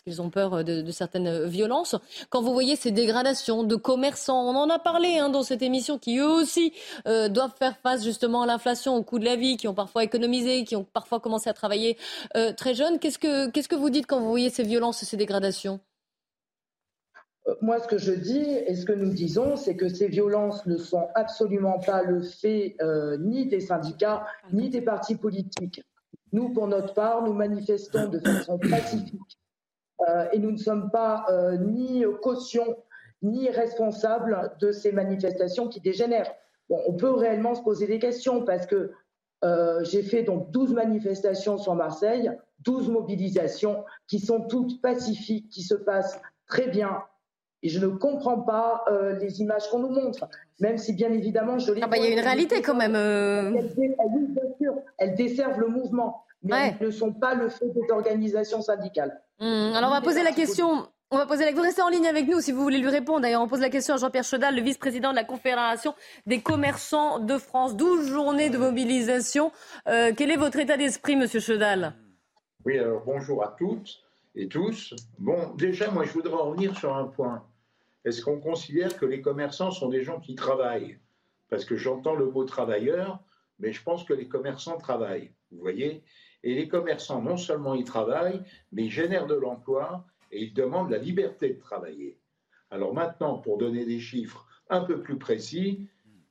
ils 0.07 0.23
ont 0.23 0.31
peur 0.31 0.65
de, 0.65 0.91
certaines 0.91 1.47
violences. 1.47 1.97
Quand 2.31 2.43
vous 2.43 2.53
voyez 2.53 2.77
ces 2.77 2.91
dégradations 2.91 3.63
de 3.63 3.77
commerçants, 3.77 4.43
on 4.43 4.57
en 4.57 4.69
a 4.71 4.79
parlé 4.79 5.19
hein, 5.19 5.29
dans 5.29 5.43
cette 5.43 5.63
émission, 5.63 5.99
qui 5.99 6.19
eux 6.19 6.29
aussi 6.29 6.73
euh, 7.07 7.29
doivent 7.29 7.55
faire 7.59 7.77
face 7.79 8.05
justement 8.05 8.43
à 8.43 8.47
l'inflation, 8.47 8.97
au 8.97 9.03
coût 9.03 9.19
de 9.19 9.25
la 9.25 9.37
vie, 9.37 9.57
qui 9.57 9.69
ont 9.69 9.75
parfois 9.75 10.05
économisé, 10.05 10.65
qui 10.65 10.77
ont 10.77 10.85
parfois 10.85 11.21
commencé 11.21 11.51
à 11.51 11.53
travailler 11.53 11.97
euh, 12.37 12.53
très 12.53 12.75
jeunes. 12.75 12.99
Qu'est-ce 12.99 13.19
que, 13.19 13.77
vous 13.77 13.91
dites 13.91 14.07
quand 14.07 14.21
vous 14.21 14.29
voyez 14.29 14.51
ces 14.51 14.63
violences 14.63 15.03
et 15.03 15.07
ces 15.07 15.17
dégradations? 15.17 15.81
Euh, 17.47 17.55
moi, 17.61 17.81
ce 17.81 17.89
que 17.89 17.99
je 17.99 18.13
dis 18.13 18.41
et 18.67 18.75
ce 18.75 18.85
que 18.85 18.93
nous 18.93 19.13
disons, 19.13 19.57
c'est 19.57 19.77
que 19.77 19.89
ces 19.89 20.09
violences 20.09 20.67
ne 20.67 20.77
sont 20.77 21.09
absolument 21.15 21.79
pas 21.79 22.03
le 22.03 22.23
fait 22.23 22.77
ni 23.19 23.47
des 23.47 23.61
syndicats, 23.61 24.27
ni 24.53 24.69
des 24.69 24.83
partis 24.83 25.17
politiques. 25.17 25.83
Nous, 26.33 26.51
pour 26.51 26.67
notre 26.69 26.95
part, 26.95 27.23
nous 27.23 27.33
manifestons 27.33 28.09
de 28.09 28.21
façon 28.21 28.59
pacifique 28.59 29.15
euh, 29.17 29.48
et 30.33 30.39
nous 30.39 30.51
ne 30.53 30.57
sommes 30.57 30.91
pas 30.91 31.27
euh, 31.31 31.57
ni 31.57 32.05
caution 32.23 32.77
ni 33.23 33.51
responsables 33.51 34.53
de 34.61 34.71
ces 34.71 34.93
manifestations 34.93 35.67
qui 35.67 35.81
dégénèrent. 35.81 36.33
Bon, 36.69 36.81
on 36.87 36.93
peut 36.93 37.11
réellement 37.11 37.57
se 37.57 37.63
poser 37.63 37.89
des 37.89 37.99
questions 37.99 38.45
parce 38.45 38.67
que 38.67 38.93
euh, 39.45 39.83
j'ai 39.83 40.03
fait 40.03 40.23
donc 40.23 40.53
12 40.53 40.75
manifestations 40.75 41.59
sur 41.59 41.75
Marseille, 41.75 42.31
12 42.61 42.91
mobilisations 42.91 43.85
qui 44.07 44.21
sont 44.21 44.43
toutes 44.43 44.81
pacifiques, 44.81 45.49
qui 45.49 45.63
se 45.63 45.75
passent 45.75 46.21
très 46.47 46.69
bien. 46.69 47.03
Et 47.65 47.69
je 47.69 47.85
ne 47.85 47.89
comprends 47.89 48.41
pas 48.41 48.85
les 49.21 49.41
images 49.41 49.69
qu'on 49.69 49.81
nous 49.81 49.91
montre, 49.91 50.29
même 50.61 50.79
si 50.79 50.93
bien 50.93 51.13
évidemment 51.13 51.59
je 51.59 51.73
les. 51.73 51.83
Ah 51.83 51.89
bah 51.89 51.97
il 51.97 52.05
y 52.05 52.07
a 52.07 52.13
une 52.13 52.21
réalité 52.21 52.63
quand 52.63 52.77
même. 52.77 52.95
Elles 54.97 55.17
desservent 55.17 55.59
le 55.59 55.67
mouvement, 55.67 56.23
mais 56.43 56.77
ne 56.81 56.91
sont 56.91 57.13
pas 57.13 57.35
le 57.35 57.49
fait 57.49 57.69
des 57.69 57.91
organisations 57.91 58.63
syndicales. 58.63 59.21
Mmh, 59.41 59.73
alors 59.75 59.91
on 59.91 59.95
va 59.95 60.01
poser 60.01 60.23
la 60.23 60.33
question. 60.33 60.89
On 61.11 61.17
va 61.17 61.25
poser 61.25 61.47
la... 61.47 61.53
Vous 61.53 61.63
restez 61.63 61.81
en 61.81 61.89
ligne 61.89 62.07
avec 62.07 62.29
nous 62.29 62.41
si 62.41 62.53
vous 62.53 62.63
voulez 62.63 62.79
lui 62.79 62.91
répondre. 62.91 63.21
D'ailleurs, 63.21 63.41
on 63.41 63.49
pose 63.49 63.61
la 63.61 63.71
question 63.71 63.95
à 63.95 63.97
Jean-Pierre 63.97 64.25
Chedal, 64.25 64.55
le 64.55 64.61
vice-président 64.61 65.11
de 65.11 65.17
la 65.17 65.25
Confédération 65.25 65.95
des 66.27 66.43
commerçants 66.43 67.19
de 67.19 67.39
France. 67.39 67.77
12 67.77 68.09
journées 68.09 68.51
de 68.51 68.59
mobilisation. 68.59 69.51
Euh, 69.89 70.13
quel 70.15 70.31
est 70.31 70.37
votre 70.37 70.59
état 70.59 70.77
d'esprit, 70.77 71.17
monsieur 71.17 71.41
Chedal 71.41 71.95
Oui, 72.67 72.79
alors 72.79 73.03
bonjour 73.07 73.43
à 73.43 73.57
toutes 73.59 74.03
et 74.35 74.49
tous. 74.49 74.95
Bon, 75.19 75.55
déjà, 75.55 75.91
moi, 75.91 76.05
je 76.05 76.13
voudrais 76.13 76.35
revenir 76.35 76.77
sur 76.77 76.95
un 76.95 77.07
point. 77.07 77.43
Est-ce 78.05 78.23
qu'on 78.23 78.39
considère 78.39 78.95
que 78.99 79.07
les 79.07 79.23
commerçants 79.23 79.71
sont 79.71 79.89
des 79.89 80.03
gens 80.03 80.21
qui 80.21 80.35
travaillent? 80.35 80.99
Parce 81.49 81.65
que 81.65 81.77
j'entends 81.77 82.17
le 82.17 82.27
mot 82.27 82.45
travailleur, 82.45 83.19
mais 83.59 83.73
je 83.73 83.83
pense 83.83 84.05
que 84.05 84.13
les 84.13 84.29
commerçants 84.29 84.77
travaillent. 84.77 85.33
Vous 85.51 85.61
voyez? 85.61 86.03
Et 86.43 86.55
les 86.55 86.69
commerçants, 86.69 87.23
non 87.23 87.37
seulement 87.37 87.75
ils 87.75 87.85
travaillent, 87.85 88.43
mais 88.73 88.85
ils 88.85 88.91
génèrent 88.91 89.27
de 89.27 89.35
l'emploi 89.35 90.07
et 90.31 90.45
ils 90.45 90.55
demandent 90.55 90.91
la 90.91 90.99
liberté 90.99 91.55
de 91.55 91.61
travailler. 91.61 92.19
Alors 92.71 92.95
maintenant, 92.95 93.39
pour 93.39 93.59
donner 93.59 93.85
des 93.85 94.01
chiffres 94.01 94.47
un 94.71 94.83
peu 94.83 95.03
plus 95.03 95.19
précis, 95.19 95.89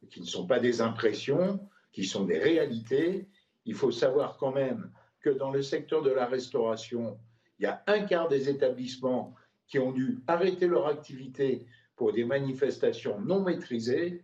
qui 0.10 0.22
ne 0.22 0.26
sont 0.26 0.48
pas 0.48 0.60
des 0.60 0.82
impressions, 0.82 1.60
qui 1.92 2.06
sont 2.06 2.26
des 2.26 2.38
réalités, 2.38 3.28
il 3.66 3.74
faut 3.74 3.92
savoir 3.92 4.38
quand 4.38 4.52
même 4.52 4.92
que 5.20 5.30
dans 5.30 5.52
le 5.52 5.62
secteur 5.62 6.02
de 6.02 6.12
la 6.12 6.26
restauration, 6.26 7.20
il 7.60 7.64
y 7.64 7.66
a 7.66 7.84
un 7.88 8.02
quart 8.02 8.30
des 8.30 8.50
établissements 8.50 9.36
qui 9.68 9.80
ont 9.80 9.92
dû 9.92 10.20
arrêter 10.28 10.68
leur 10.68 10.88
activité 10.88 11.66
pour 11.96 12.14
des 12.14 12.24
manifestations 12.24 13.20
non 13.20 13.42
maîtrisées. 13.42 14.24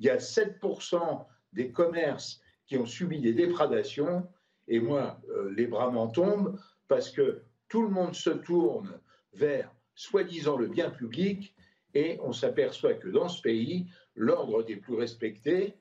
Il 0.00 0.06
y 0.06 0.10
a 0.10 0.18
7% 0.18 1.24
des 1.52 1.70
commerces 1.70 2.42
qui 2.66 2.76
ont 2.76 2.86
subi 2.86 3.20
des 3.20 3.32
dégradations 3.32 4.26
et 4.68 4.80
moi, 4.80 5.20
euh, 5.30 5.52
les 5.56 5.66
bras 5.66 5.90
m'en 5.90 6.08
tombent 6.08 6.58
parce 6.88 7.10
que 7.10 7.42
tout 7.68 7.82
le 7.82 7.88
monde 7.88 8.14
se 8.14 8.30
tourne 8.30 8.98
vers 9.32 9.72
soi-disant 9.94 10.56
le 10.56 10.66
bien 10.66 10.90
public 10.90 11.54
et 11.94 12.18
on 12.22 12.32
s'aperçoit 12.32 12.94
que 12.94 13.08
dans 13.08 13.28
ce 13.28 13.40
pays, 13.40 13.86
l'ordre 14.16 14.62
des 14.62 14.76
plus 14.76 14.94
respectés, 14.94 15.74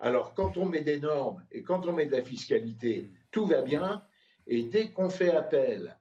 alors 0.00 0.34
quand 0.34 0.56
on 0.56 0.66
met 0.66 0.82
des 0.82 1.00
normes 1.00 1.44
et 1.52 1.62
quand 1.62 1.86
on 1.86 1.92
met 1.92 2.06
de 2.06 2.12
la 2.12 2.22
fiscalité, 2.22 3.10
tout 3.30 3.46
va 3.46 3.62
bien. 3.62 4.02
Et 4.46 4.62
dès 4.62 4.90
qu'on 4.90 5.10
fait 5.10 5.30
appel 5.30 5.96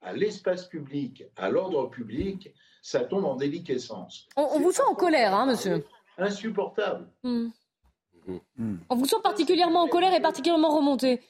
à 0.00 0.12
l'espace 0.12 0.66
public, 0.66 1.24
à 1.36 1.50
l'ordre 1.50 1.88
public, 1.90 2.52
ça 2.82 3.04
tombe 3.04 3.24
en 3.24 3.36
déliquescence. 3.36 4.28
On, 4.36 4.58
vous 4.60 4.72
sent 4.72 4.82
en 4.88 4.94
colère, 4.94 5.34
hein, 5.34 5.46
monsieur 5.46 5.84
Insupportable. 6.18 7.08
Hmm. 7.22 7.48
On 8.88 8.96
vous 8.96 9.06
sent 9.06 9.16
particulièrement 9.22 9.82
en 9.82 9.88
colère 9.88 10.14
et 10.14 10.20
particulièrement 10.20 10.74
remonté. 10.74 11.20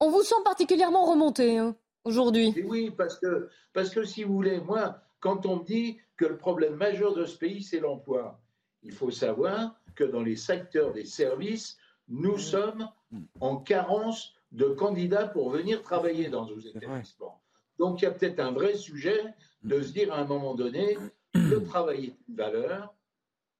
On 0.00 0.10
vous 0.10 0.22
sent 0.22 0.42
particulièrement 0.44 1.06
remonté 1.06 1.58
hein, 1.58 1.76
aujourd'hui. 2.04 2.54
Oui, 2.66 2.90
parce 2.90 3.18
que, 3.18 3.48
parce 3.72 3.90
que 3.90 4.04
si 4.04 4.24
vous 4.24 4.34
voulez, 4.34 4.60
moi, 4.60 5.00
quand 5.20 5.46
on 5.46 5.56
me 5.56 5.64
dit 5.64 5.98
que 6.16 6.24
le 6.24 6.36
problème 6.36 6.74
majeur 6.74 7.14
de 7.14 7.24
ce 7.24 7.38
pays, 7.38 7.62
c'est 7.62 7.80
l'emploi, 7.80 8.40
il 8.82 8.92
faut 8.92 9.10
savoir 9.10 9.76
que 9.94 10.04
dans 10.04 10.22
les 10.22 10.36
secteurs 10.36 10.92
des 10.92 11.04
services, 11.04 11.76
nous 12.08 12.38
sommes 12.38 12.88
en 13.40 13.56
carence 13.56 14.34
de 14.50 14.66
candidats 14.66 15.28
pour 15.28 15.50
venir 15.50 15.82
travailler 15.82 16.28
dans 16.28 16.46
nos 16.46 16.58
établissements. 16.58 17.40
Donc 17.78 18.00
il 18.00 18.04
y 18.04 18.08
a 18.08 18.10
peut-être 18.10 18.40
un 18.40 18.52
vrai 18.52 18.74
sujet 18.74 19.22
de 19.62 19.80
se 19.80 19.92
dire 19.92 20.12
à 20.12 20.18
un 20.18 20.24
moment 20.24 20.54
donné, 20.54 20.98
le 21.34 21.62
travail 21.64 22.06
est 22.06 22.16
une 22.28 22.36
valeur, 22.36 22.94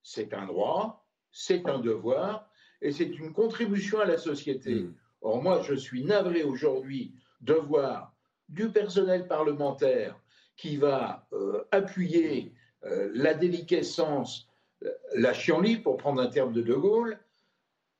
c'est 0.02 0.34
un 0.34 0.46
droit, 0.46 1.06
c'est 1.30 1.68
un 1.68 1.78
devoir, 1.78 2.50
et 2.80 2.92
c'est 2.92 3.04
une 3.04 3.32
contribution 3.32 4.00
à 4.00 4.04
la 4.04 4.18
société. 4.18 4.86
Or, 5.22 5.42
moi, 5.42 5.62
je 5.62 5.74
suis 5.74 6.04
navré 6.04 6.42
aujourd'hui 6.42 7.14
de 7.40 7.54
voir 7.54 8.14
du 8.48 8.70
personnel 8.70 9.26
parlementaire 9.26 10.18
qui 10.56 10.76
va 10.76 11.26
euh, 11.32 11.64
appuyer 11.70 12.52
euh, 12.84 13.10
la 13.14 13.34
déliquescence, 13.34 14.48
la 15.14 15.32
chienlit, 15.32 15.76
pour 15.76 15.96
prendre 15.96 16.20
un 16.20 16.26
terme 16.26 16.52
de 16.52 16.60
De 16.60 16.74
Gaulle. 16.74 17.18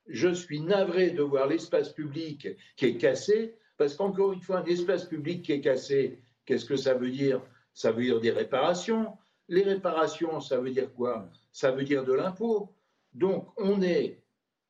Je 0.09 0.29
suis 0.29 0.61
navré 0.61 1.11
de 1.11 1.23
voir 1.23 1.47
l'espace 1.47 1.91
public 1.91 2.49
qui 2.77 2.87
est 2.87 2.97
cassé, 2.97 3.55
parce 3.77 3.95
qu'encore 3.95 4.33
une 4.33 4.41
fois, 4.41 4.59
un 4.59 4.65
espace 4.65 5.05
public 5.05 5.43
qui 5.43 5.53
est 5.53 5.61
cassé, 5.61 6.19
qu'est-ce 6.45 6.65
que 6.65 6.77
ça 6.77 6.95
veut 6.95 7.11
dire? 7.11 7.41
Ça 7.73 7.93
veut 7.93 8.03
dire 8.03 8.21
des 8.21 8.33
réparations. 8.33 9.17
Les 9.49 9.63
réparations, 9.63 10.41
ça 10.41 10.59
veut 10.59 10.71
dire 10.71 10.93
quoi? 10.93 11.29
Ça 11.53 11.71
veut 11.71 11.85
dire 11.85 12.05
de 12.05 12.13
l'impôt. 12.13 12.75
Donc, 13.15 13.49
on 13.57 13.81
est 13.83 14.23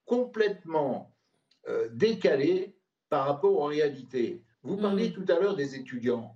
complètement 0.05 1.11
euh, 1.68 1.88
décalé 1.92 2.74
par 3.08 3.26
rapport 3.26 3.56
aux 3.58 3.64
réalités. 3.66 4.42
Vous 4.62 4.76
parliez 4.76 5.10
Mm. 5.10 5.12
tout 5.12 5.24
à 5.32 5.38
l'heure 5.38 5.56
des 5.56 5.74
étudiants. 5.76 6.34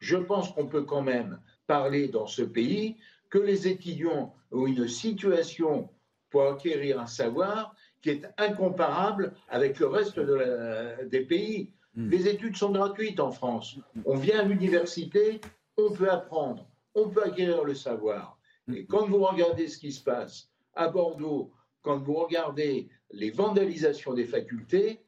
Je 0.00 0.16
pense 0.16 0.52
qu'on 0.52 0.66
peut 0.66 0.82
quand 0.84 1.02
même 1.02 1.40
parler 1.66 2.08
dans 2.08 2.26
ce 2.26 2.42
pays 2.42 2.96
que 3.30 3.38
les 3.38 3.68
étudiants 3.68 4.34
ont 4.52 4.66
une 4.66 4.88
situation 4.88 5.90
pour 6.30 6.42
acquérir 6.44 7.00
un 7.00 7.06
savoir 7.06 7.74
qui 8.02 8.10
est 8.10 8.22
incomparable 8.38 9.34
avec 9.48 9.78
le 9.80 9.86
reste 9.88 10.18
de 10.20 10.34
la- 10.34 11.04
des 11.04 11.22
pays. 11.22 11.72
Les 11.96 12.28
études 12.28 12.56
sont 12.56 12.70
gratuites 12.70 13.18
en 13.18 13.32
France. 13.32 13.76
On 14.04 14.14
vient 14.14 14.38
à 14.40 14.42
l'université, 14.44 15.40
on 15.76 15.90
peut 15.90 16.08
apprendre, 16.10 16.64
on 16.94 17.08
peut 17.08 17.24
acquérir 17.24 17.64
le 17.64 17.74
savoir. 17.74 18.38
Et 18.72 18.86
quand 18.86 19.06
vous 19.08 19.18
regardez 19.24 19.66
ce 19.68 19.78
qui 19.78 19.90
se 19.90 20.02
passe 20.04 20.48
à 20.74 20.88
Bordeaux, 20.88 21.50
quand 21.82 21.98
vous 21.98 22.14
regardez 22.14 22.88
les 23.10 23.30
vandalisations 23.30 24.14
des 24.14 24.24
facultés, 24.26 25.00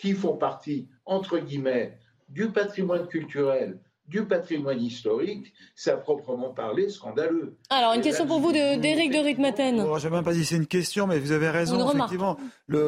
qui 0.00 0.12
font 0.14 0.36
partie, 0.36 0.88
entre 1.04 1.38
guillemets, 1.38 1.98
du 2.28 2.50
patrimoine 2.50 3.06
culturel, 3.06 3.78
du 4.06 4.24
patrimoine 4.24 4.80
historique, 4.80 5.52
c'est 5.76 5.90
à 5.90 5.96
proprement 5.96 6.50
parler 6.50 6.88
scandaleux. 6.88 7.56
Alors, 7.68 7.92
une 7.92 8.00
Et 8.00 8.04
question 8.04 8.24
là, 8.24 8.28
pour 8.28 8.40
vous 8.40 8.50
de- 8.50 8.80
d'Éric 8.80 9.12
de 9.12 9.18
Ritmaten. 9.18 9.76
Bon, 9.76 9.90
je 9.90 9.94
ne 9.94 9.98
sais 9.98 10.10
même 10.10 10.24
pas 10.24 10.34
si 10.34 10.44
c'est 10.44 10.56
une 10.56 10.66
question, 10.66 11.06
mais 11.06 11.18
vous 11.18 11.32
avez 11.32 11.50
raison. 11.50 11.88
Une. 11.90 11.96
Effectivement, 11.96 12.36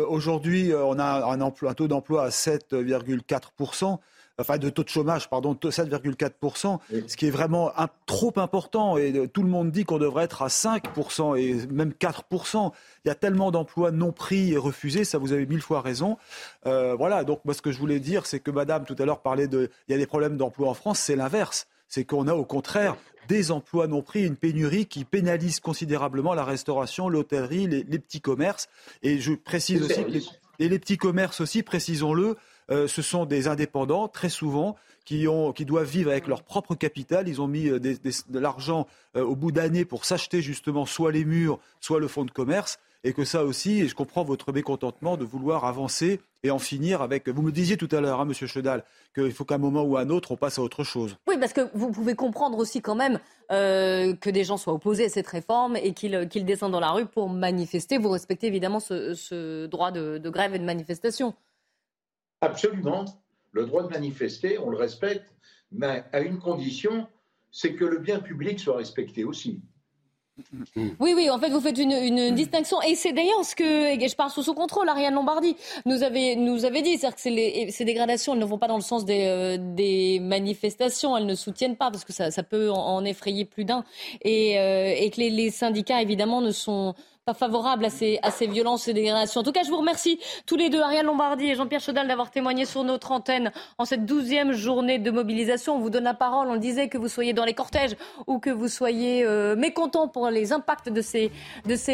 aujourd'hui, 0.09 0.72
euh, 0.72 0.84
on 0.84 0.99
a 0.99 1.24
un, 1.26 1.40
emploi, 1.40 1.70
un 1.70 1.74
taux 1.74 1.86
d'emploi 1.86 2.24
à 2.24 2.30
7,4%. 2.30 4.01
Enfin, 4.39 4.57
de 4.59 4.70
taux 4.70 4.83
de 4.83 4.89
chômage, 4.89 5.28
pardon, 5.28 5.53
de 5.61 5.70
7,4%, 5.70 6.78
ce 7.07 7.16
qui 7.16 7.26
est 7.26 7.30
vraiment 7.30 7.70
un- 7.78 7.89
trop 8.07 8.33
important. 8.37 8.97
Et 8.97 9.12
euh, 9.16 9.26
tout 9.28 9.43
le 9.43 9.49
monde 9.49 9.70
dit 9.70 9.85
qu'on 9.85 9.99
devrait 9.99 10.24
être 10.24 10.43
à 10.43 10.49
5% 10.49 11.37
et 11.37 11.66
même 11.70 11.93
4%. 11.93 12.72
Il 13.05 13.09
y 13.09 13.11
a 13.11 13.14
tellement 13.14 13.51
d'emplois 13.51 13.91
non 13.91 14.11
pris 14.12 14.53
et 14.53 14.57
refusés, 14.57 15.05
ça 15.05 15.18
vous 15.18 15.33
avez 15.33 15.47
mille 15.47 15.61
fois 15.61 15.80
raison. 15.83 16.16
Euh, 16.66 16.95
voilà, 16.95 17.24
donc 17.24 17.41
moi 17.45 17.55
ce 17.55 17.62
que 17.62 17.72
je 17.72 17.78
voulais 17.78 18.01
dire, 18.01 18.26
c'est 18.26 18.41
que 18.41 18.51
Madame 18.51 18.85
tout 18.85 18.97
à 18.99 19.05
l'heure 19.05 19.20
parlait 19.20 19.49
de... 19.49 19.70
Il 19.89 19.93
y 19.93 19.95
a 19.95 19.99
des 19.99 20.07
problèmes 20.07 20.37
d'emploi 20.37 20.68
en 20.70 20.74
France, 20.74 20.99
c'est 20.99 21.16
l'inverse. 21.16 21.66
C'est 21.89 22.05
qu'on 22.05 22.26
a 22.26 22.35
au 22.35 22.45
contraire 22.47 22.97
des 23.28 23.51
emplois 23.53 23.87
non 23.87 24.03
pris, 24.03 24.26
une 24.26 24.37
pénurie 24.37 24.87
qui 24.87 25.05
pénalise 25.05 25.61
considérablement 25.61 26.35
la 26.35 26.45
restauration, 26.45 27.09
l'hôtellerie, 27.09 27.66
les, 27.66 27.83
les 27.85 27.99
petits 27.99 28.20
commerces. 28.20 28.68
Et 29.03 29.18
je 29.18 29.35
précise 29.35 29.83
aussi 29.83 30.03
que 30.05 30.11
les, 30.11 30.20
services. 30.20 30.30
et 30.59 30.68
les 30.68 30.78
petits 30.78 30.97
commerces 30.97 31.41
aussi, 31.41 31.62
précisons-le, 31.62 32.37
euh, 32.70 32.86
ce 32.86 33.02
sont 33.02 33.26
des 33.26 33.48
indépendants, 33.48 34.08
très 34.08 34.28
souvent, 34.28 34.76
qui, 35.04 35.26
ont, 35.26 35.52
qui 35.52 35.64
doivent 35.64 35.88
vivre 35.88 36.10
avec 36.10 36.26
leur 36.26 36.42
propre 36.42 36.74
capital. 36.74 37.28
Ils 37.28 37.40
ont 37.40 37.48
mis 37.48 37.68
euh, 37.68 37.78
de 37.80 38.38
l'argent 38.38 38.86
euh, 39.16 39.24
au 39.24 39.34
bout 39.34 39.52
d'années 39.52 39.84
pour 39.84 40.04
s'acheter 40.04 40.42
justement 40.42 40.86
soit 40.86 41.12
les 41.12 41.24
murs, 41.24 41.58
soit 41.80 42.00
le 42.00 42.08
fonds 42.08 42.24
de 42.24 42.30
commerce. 42.30 42.78
Et 43.04 43.12
que 43.12 43.24
ça 43.24 43.44
aussi, 43.44 43.80
et 43.80 43.88
je 43.88 43.96
comprends 43.96 44.22
votre 44.22 44.52
mécontentement 44.52 45.16
de 45.16 45.24
vouloir 45.24 45.64
avancer 45.64 46.20
et 46.44 46.52
en 46.52 46.60
finir 46.60 47.02
avec. 47.02 47.28
Vous 47.28 47.42
me 47.42 47.50
disiez 47.50 47.76
tout 47.76 47.88
à 47.90 48.00
l'heure, 48.00 48.20
hein, 48.20 48.24
Monsieur 48.24 48.46
Chedal, 48.46 48.84
qu'il 49.12 49.32
faut 49.32 49.44
qu'à 49.44 49.56
un 49.56 49.58
moment 49.58 49.82
ou 49.82 49.96
à 49.96 50.02
un 50.02 50.08
autre, 50.08 50.30
on 50.30 50.36
passe 50.36 50.60
à 50.60 50.62
autre 50.62 50.84
chose. 50.84 51.16
Oui, 51.26 51.36
parce 51.36 51.52
que 51.52 51.62
vous 51.74 51.90
pouvez 51.90 52.14
comprendre 52.14 52.58
aussi 52.58 52.80
quand 52.80 52.94
même 52.94 53.18
que 53.50 54.30
des 54.30 54.44
gens 54.44 54.56
soient 54.56 54.72
opposés 54.72 55.06
à 55.06 55.08
cette 55.08 55.26
réforme 55.26 55.74
et 55.76 55.94
qu'ils 55.94 56.44
descendent 56.44 56.70
dans 56.70 56.78
la 56.78 56.92
rue 56.92 57.06
pour 57.06 57.28
manifester. 57.28 57.98
Vous 57.98 58.08
respectez 58.08 58.46
évidemment 58.46 58.78
ce, 58.78 59.66
droit 59.66 59.90
de 59.90 60.30
grève 60.30 60.54
et 60.54 60.60
de 60.60 60.64
manifestation. 60.64 61.34
Absolument. 62.43 63.05
Le 63.53 63.66
droit 63.66 63.84
de 63.84 63.88
manifester, 63.88 64.59
on 64.59 64.68
le 64.68 64.76
respecte, 64.76 65.24
mais 65.70 66.05
à 66.12 66.20
une 66.20 66.38
condition, 66.38 67.07
c'est 67.51 67.74
que 67.74 67.84
le 67.84 67.99
bien 67.99 68.18
public 68.18 68.59
soit 68.59 68.76
respecté 68.76 69.24
aussi. 69.24 69.62
Oui, 70.99 71.12
oui, 71.14 71.28
en 71.28 71.38
fait, 71.38 71.51
vous 71.51 71.61
faites 71.61 71.78
une, 71.78 72.34
distinction. 72.34 72.80
Et 72.82 72.95
c'est 72.95 73.12
d'ailleurs 73.12 73.45
ce 73.45 73.55
que, 73.55 73.95
et 73.95 74.09
je 74.09 74.16
parle 74.16 74.30
sous 74.30 74.43
son 74.43 74.55
contrôle, 74.55 74.88
Ariane 74.88 75.14
Lombardi 75.14 75.57
nous 75.84 76.03
avait, 76.03 76.36
nous 76.36 76.64
avait 76.64 76.80
dit. 76.80 76.97
C'est-à-dire 76.97 77.16
que 77.16 77.70
ces 77.70 77.84
dégradations, 77.84 78.32
elles 78.32 78.40
ne 78.40 78.45
vont 78.45 78.59
pas 78.59 78.66
dans 78.66 78.76
le 78.76 78.82
sens 78.82 79.05
des, 79.05 79.26
euh, 79.26 80.20
manifestations. 80.20 81.16
Elles 81.16 81.26
ne 81.26 81.34
soutiennent 81.34 81.76
pas, 81.76 81.90
parce 81.90 82.05
que 82.05 82.12
ça, 82.12 82.43
peut 82.43 82.70
en, 82.70 83.05
effrayer 83.05 83.45
plus 83.45 83.64
d'un. 83.64 83.84
Et, 84.22 84.59
euh, 84.59 84.95
et 84.97 85.11
que 85.11 85.20
les, 85.20 85.30
les 85.30 85.51
syndicats, 85.51 86.01
évidemment, 86.01 86.40
ne 86.40 86.51
sont 86.51 86.95
pas 87.24 87.34
favorables 87.34 87.84
à 87.84 87.90
ces, 87.90 88.46
violences 88.48 88.88
et 88.88 88.94
dégradations. 88.94 89.42
En 89.42 89.44
tout 89.44 89.52
cas, 89.52 89.62
je 89.62 89.70
vous 89.70 89.76
remercie 89.76 90.18
tous 90.44 90.56
les 90.56 90.70
deux, 90.70 90.80
Ariane 90.80 91.06
Lombardi 91.06 91.46
et 91.46 91.54
Jean-Pierre 91.54 91.80
Chaudal, 91.80 92.08
d'avoir 92.08 92.32
témoigné 92.32 92.64
sur 92.64 92.82
notre 92.82 93.12
antenne 93.12 93.52
en 93.78 93.84
cette 93.84 94.04
douzième 94.04 94.50
journée 94.50 94.98
de 94.98 95.08
mobilisation. 95.12 95.76
On 95.76 95.78
vous 95.78 95.88
donne 95.88 96.02
la 96.02 96.14
parole. 96.14 96.48
On 96.48 96.54
le 96.54 96.58
disait, 96.58 96.88
que 96.88 96.98
vous 96.98 97.06
soyez 97.06 97.32
dans 97.32 97.44
les 97.44 97.54
cortèges 97.54 97.94
ou 98.26 98.40
que 98.40 98.50
vous 98.50 98.66
soyez 98.66 99.24
euh, 99.24 99.54
mécontents 99.54 100.08
pour 100.08 100.30
les 100.30 100.52
impacts 100.52 100.88
de 100.88 101.00
ces, 101.00 101.30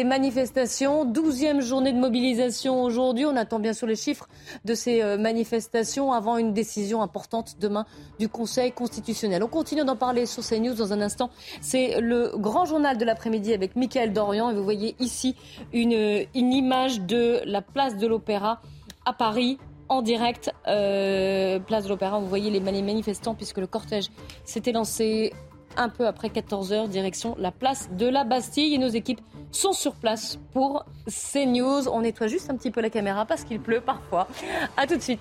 manifestations. 0.03 1.05
Douzième 1.05 1.61
journée 1.61 1.93
de 1.93 1.99
mobilisation 1.99 2.81
aujourd'hui. 2.81 3.27
On 3.27 3.35
attend 3.35 3.59
bien 3.59 3.73
sûr 3.73 3.85
les 3.85 3.95
chiffres 3.95 4.27
de 4.65 4.73
ces 4.73 5.03
euh, 5.03 5.19
manifestations 5.19 6.11
avant 6.11 6.37
une 6.37 6.53
décision 6.53 7.03
importante 7.03 7.57
demain 7.59 7.85
du 8.17 8.29
Conseil 8.29 8.71
constitutionnel. 8.71 9.43
On 9.43 9.47
continue 9.47 9.85
d'en 9.85 9.95
parler 9.95 10.25
sur 10.25 10.43
CNews 10.43 10.73
dans 10.73 10.91
un 10.91 11.01
instant. 11.01 11.29
C'est 11.61 12.01
le 12.01 12.31
grand 12.35 12.65
journal 12.65 12.97
de 12.97 13.05
l'après-midi 13.05 13.53
avec 13.53 13.75
Mickaël 13.75 14.11
Dorian. 14.11 14.49
Et 14.49 14.55
vous 14.55 14.63
voyez 14.63 14.95
ici 14.99 15.18
une, 15.73 16.25
image 16.33 17.01
de 17.01 17.41
la 17.45 17.61
place 17.61 17.97
de 17.97 18.07
l'Opéra 18.07 18.61
à 19.05 19.13
Paris 19.13 19.57
en 19.87 20.01
direct, 20.01 20.51
euh, 20.67 21.59
place 21.59 21.85
de 21.85 21.89
l'Opéra. 21.89 22.19
Vous 22.19 22.27
voyez 22.27 22.51
les 22.51 22.59
mani- 22.59 22.83
manifestants 22.83 23.33
puisque 23.33 23.57
le 23.57 23.67
cortège 23.67 24.05
s'était 24.45 24.71
lancé 24.71 25.33
un 25.77 25.89
peu 25.89 26.07
après 26.07 26.29
14 26.29 26.73
heures, 26.73 26.87
direction 26.87 27.35
la 27.39 27.51
place 27.51 27.89
de 27.91 28.07
la 28.07 28.23
Bastille. 28.23 28.73
Et 28.73 28.77
nos 28.77 28.87
équipes 28.87 29.21
sont 29.51 29.73
sur 29.73 29.93
place 29.95 30.37
pour 30.53 30.85
CNews. 31.07 31.87
On 31.87 32.01
nettoie 32.01 32.27
juste 32.27 32.49
un 32.49 32.55
petit 32.55 32.71
peu 32.71 32.81
la 32.81 32.89
caméra 32.89 33.25
parce 33.25 33.43
qu'il 33.43 33.59
pleut 33.59 33.81
parfois. 33.81 34.27
À 34.77 34.85
tout 34.85 34.95
de 34.95 35.01
suite. 35.01 35.19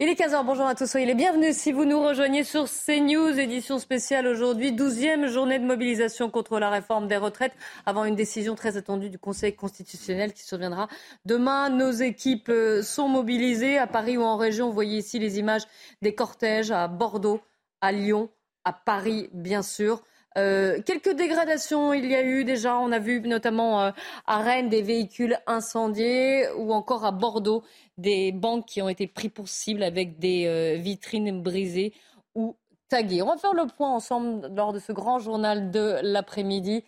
Il 0.00 0.08
est 0.08 0.18
15h, 0.18 0.44
bonjour 0.44 0.66
à 0.66 0.74
tous, 0.74 0.90
soyez 0.90 1.06
les 1.06 1.14
bienvenus 1.14 1.56
si 1.56 1.70
vous 1.70 1.84
nous 1.84 2.02
rejoignez 2.02 2.42
sur 2.42 2.64
CNews, 2.64 3.38
édition 3.38 3.78
spéciale 3.78 4.26
aujourd'hui, 4.26 4.72
12e 4.72 5.28
journée 5.28 5.60
de 5.60 5.64
mobilisation 5.64 6.30
contre 6.30 6.58
la 6.58 6.68
réforme 6.68 7.06
des 7.06 7.16
retraites, 7.16 7.52
avant 7.86 8.04
une 8.04 8.16
décision 8.16 8.56
très 8.56 8.76
attendue 8.76 9.08
du 9.08 9.20
Conseil 9.20 9.54
constitutionnel 9.54 10.32
qui 10.32 10.42
surviendra 10.42 10.88
demain. 11.26 11.70
Nos 11.70 11.92
équipes 11.92 12.48
euh, 12.48 12.82
sont 12.82 13.06
mobilisées 13.06 13.78
à 13.78 13.86
Paris 13.86 14.16
ou 14.16 14.22
en 14.22 14.36
région. 14.36 14.66
Vous 14.66 14.74
voyez 14.74 14.98
ici 14.98 15.20
les 15.20 15.38
images 15.38 15.62
des 16.02 16.12
cortèges 16.12 16.72
à 16.72 16.88
Bordeaux, 16.88 17.40
à 17.80 17.92
Lyon, 17.92 18.30
à 18.64 18.72
Paris, 18.72 19.30
bien 19.32 19.62
sûr. 19.62 20.02
Euh, 20.36 20.80
quelques 20.82 21.14
dégradations 21.14 21.92
il 21.92 22.06
y 22.06 22.14
a 22.14 22.22
eu 22.22 22.44
déjà. 22.44 22.76
On 22.78 22.92
a 22.92 22.98
vu 22.98 23.20
notamment 23.20 23.80
euh, 23.80 23.90
à 24.26 24.38
Rennes 24.38 24.68
des 24.68 24.82
véhicules 24.82 25.38
incendiés 25.46 26.48
ou 26.56 26.72
encore 26.72 27.04
à 27.04 27.12
Bordeaux 27.12 27.62
des 27.98 28.32
banques 28.32 28.66
qui 28.66 28.82
ont 28.82 28.88
été 28.88 29.06
pris 29.06 29.28
pour 29.28 29.48
cible 29.48 29.82
avec 29.82 30.18
des 30.18 30.46
euh, 30.46 30.76
vitrines 30.80 31.40
brisées 31.40 31.92
ou 32.34 32.56
taguées. 32.88 33.22
On 33.22 33.28
va 33.28 33.36
faire 33.36 33.54
le 33.54 33.66
point 33.66 33.90
ensemble 33.90 34.48
lors 34.54 34.72
de 34.72 34.80
ce 34.80 34.92
grand 34.92 35.18
journal 35.20 35.70
de 35.70 35.98
l'après-midi. 36.02 36.84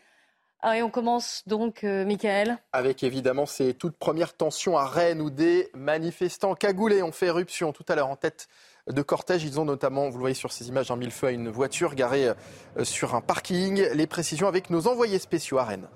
Ah, 0.62 0.78
et 0.78 0.82
on 0.82 0.90
commence 0.90 1.42
donc, 1.46 1.84
Michael. 1.84 2.58
Avec 2.72 3.04
évidemment 3.04 3.46
ces 3.46 3.74
toutes 3.74 3.96
premières 3.96 4.34
tensions 4.34 4.76
à 4.76 4.86
Rennes 4.86 5.20
où 5.20 5.30
des 5.30 5.68
manifestants 5.74 6.54
cagoulés 6.54 7.02
ont 7.02 7.12
fait 7.12 7.26
éruption 7.26 7.72
tout 7.72 7.84
à 7.88 7.94
l'heure 7.94 8.08
en 8.08 8.16
tête 8.16 8.48
de 8.92 9.02
cortège. 9.02 9.44
Ils 9.44 9.58
ont 9.60 9.64
notamment, 9.64 10.08
vous 10.08 10.16
le 10.16 10.20
voyez 10.20 10.34
sur 10.34 10.52
ces 10.52 10.68
images, 10.68 10.90
un 10.90 10.96
millefeuille, 10.96 11.34
une 11.34 11.48
voiture 11.48 11.94
garée 11.94 12.28
euh, 12.28 12.84
sur 12.84 13.14
un 13.14 13.20
parking. 13.20 13.86
Les 13.94 14.06
précisions 14.06 14.48
avec 14.48 14.70
nos 14.70 14.86
envoyés 14.86 15.18
spéciaux 15.18 15.58
à 15.58 15.64
Rennes. 15.64 15.88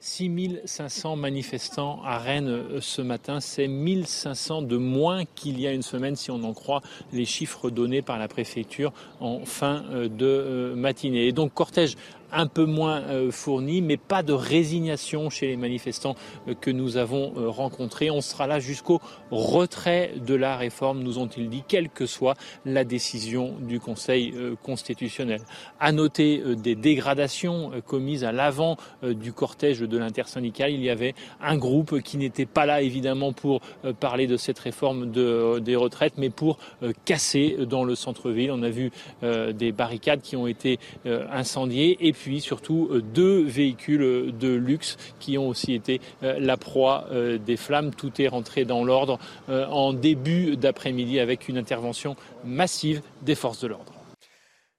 6500 0.00 1.16
manifestants 1.16 2.00
à 2.04 2.18
Rennes 2.18 2.48
euh, 2.48 2.80
ce 2.80 3.02
matin, 3.02 3.40
c'est 3.40 3.66
1500 3.66 4.62
de 4.62 4.76
moins 4.76 5.24
qu'il 5.24 5.60
y 5.60 5.66
a 5.66 5.72
une 5.72 5.82
semaine 5.82 6.14
si 6.14 6.30
on 6.30 6.42
en 6.44 6.54
croit 6.54 6.82
les 7.12 7.24
chiffres 7.24 7.68
donnés 7.70 8.02
par 8.02 8.18
la 8.18 8.28
préfecture 8.28 8.92
en 9.20 9.44
fin 9.44 9.84
euh, 9.90 10.08
de 10.08 10.74
matinée. 10.76 11.26
Et 11.26 11.32
donc 11.32 11.52
cortège 11.52 11.96
un 12.32 12.46
peu 12.46 12.64
moins 12.64 13.02
fournis, 13.30 13.82
mais 13.82 13.96
pas 13.96 14.22
de 14.22 14.32
résignation 14.32 15.30
chez 15.30 15.48
les 15.48 15.56
manifestants 15.56 16.14
que 16.60 16.70
nous 16.70 16.96
avons 16.96 17.32
rencontrés. 17.50 18.10
On 18.10 18.20
sera 18.20 18.46
là 18.46 18.60
jusqu'au 18.60 19.00
retrait 19.30 20.12
de 20.26 20.34
la 20.34 20.56
réforme, 20.56 21.02
nous 21.02 21.18
ont-ils 21.18 21.48
dit, 21.48 21.62
quelle 21.66 21.88
que 21.88 22.06
soit 22.06 22.34
la 22.64 22.84
décision 22.84 23.54
du 23.60 23.80
Conseil 23.80 24.34
constitutionnel. 24.62 25.40
À 25.80 25.92
noter 25.92 26.42
des 26.56 26.74
dégradations 26.74 27.70
commises 27.86 28.24
à 28.24 28.32
l'avant 28.32 28.76
du 29.02 29.32
cortège 29.32 29.80
de 29.80 29.98
l'intersyndicale. 29.98 30.72
Il 30.72 30.82
y 30.82 30.90
avait 30.90 31.14
un 31.40 31.56
groupe 31.56 32.00
qui 32.00 32.16
n'était 32.16 32.46
pas 32.46 32.66
là, 32.66 32.82
évidemment, 32.82 33.32
pour 33.32 33.60
parler 34.00 34.26
de 34.26 34.36
cette 34.36 34.58
réforme 34.58 35.10
des 35.10 35.76
retraites, 35.76 36.14
mais 36.18 36.30
pour 36.30 36.58
casser 37.04 37.56
dans 37.66 37.84
le 37.84 37.94
centre-ville. 37.94 38.50
On 38.50 38.62
a 38.62 38.70
vu 38.70 38.90
des 39.22 39.72
barricades 39.72 40.20
qui 40.20 40.36
ont 40.36 40.46
été 40.46 40.78
incendiées 41.04 41.96
et 42.00 42.12
puis 42.18 42.40
surtout 42.40 42.90
deux 43.02 43.42
véhicules 43.44 44.36
de 44.36 44.48
luxe 44.48 44.96
qui 45.20 45.38
ont 45.38 45.48
aussi 45.48 45.74
été 45.74 46.00
la 46.20 46.56
proie 46.56 47.06
des 47.44 47.56
flammes. 47.56 47.94
Tout 47.94 48.20
est 48.20 48.28
rentré 48.28 48.64
dans 48.64 48.84
l'ordre 48.84 49.18
en 49.48 49.92
début 49.92 50.56
d'après-midi 50.56 51.20
avec 51.20 51.48
une 51.48 51.58
intervention 51.58 52.16
massive 52.44 53.02
des 53.22 53.34
forces 53.34 53.60
de 53.60 53.68
l'ordre. 53.68 53.92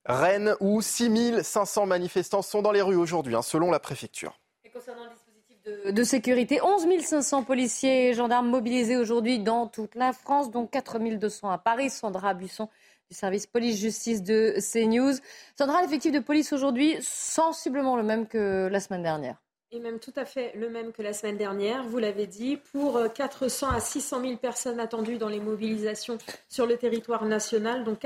Rennes, 0.09 0.55
où 0.59 0.81
6500 0.81 1.85
manifestants 1.85 2.41
sont 2.41 2.63
dans 2.63 2.71
les 2.71 2.81
rues 2.81 2.95
aujourd'hui, 2.95 3.35
hein, 3.35 3.43
selon 3.43 3.69
la 3.69 3.79
préfecture. 3.79 4.39
Et 4.65 4.69
concernant 4.69 5.03
le 5.03 5.09
dispositif 5.11 5.93
de, 5.93 6.03
sécurité, 6.03 6.59
11 6.63 6.87
500 6.99 7.43
policiers 7.43 8.09
et 8.09 8.13
gendarmes 8.13 8.49
mobilisés 8.49 8.97
aujourd'hui 8.97 9.37
dans 9.37 9.67
toute 9.67 9.93
la 9.93 10.11
France, 10.11 10.49
dont 10.49 10.65
4 10.65 10.97
200 11.17 11.51
à 11.51 11.57
Paris. 11.59 11.91
Sandra 11.91 12.33
Buisson 12.33 12.69
du 13.10 13.18
service 13.18 13.47
police-justice 13.47 14.24
de 14.24 14.55
CNews. 14.60 15.14
Sandra, 15.57 15.82
l'effectif 15.82 16.12
de 16.12 16.20
police 16.20 16.53
aujourd'hui, 16.53 16.95
sensiblement 17.01 17.95
le 17.95 18.03
même 18.03 18.28
que 18.28 18.68
la 18.72 18.80
semaine 18.80 19.03
dernière. 19.03 19.38
Et 19.72 19.80
même 19.80 19.99
tout 19.99 20.14
à 20.16 20.26
fait 20.26 20.51
le 20.55 20.70
même 20.70 20.91
que 20.91 21.03
la 21.03 21.14
semaine 21.14 21.38
dernière, 21.38 21.84
vous 21.84 21.99
l'avez 21.99 22.26
dit, 22.26 22.57
pour 22.57 22.99
400 23.14 23.68
euh, 23.68 23.76
à 23.76 23.80
600 23.80 24.22
000 24.22 24.38
personnes 24.38 24.80
attendues 24.80 25.18
dans 25.18 25.30
les 25.30 25.39
mobilisations 25.39 26.18
sur 26.47 26.66
le 26.66 26.76
territoire 26.76 27.26
national, 27.26 27.84
donc 27.84 27.99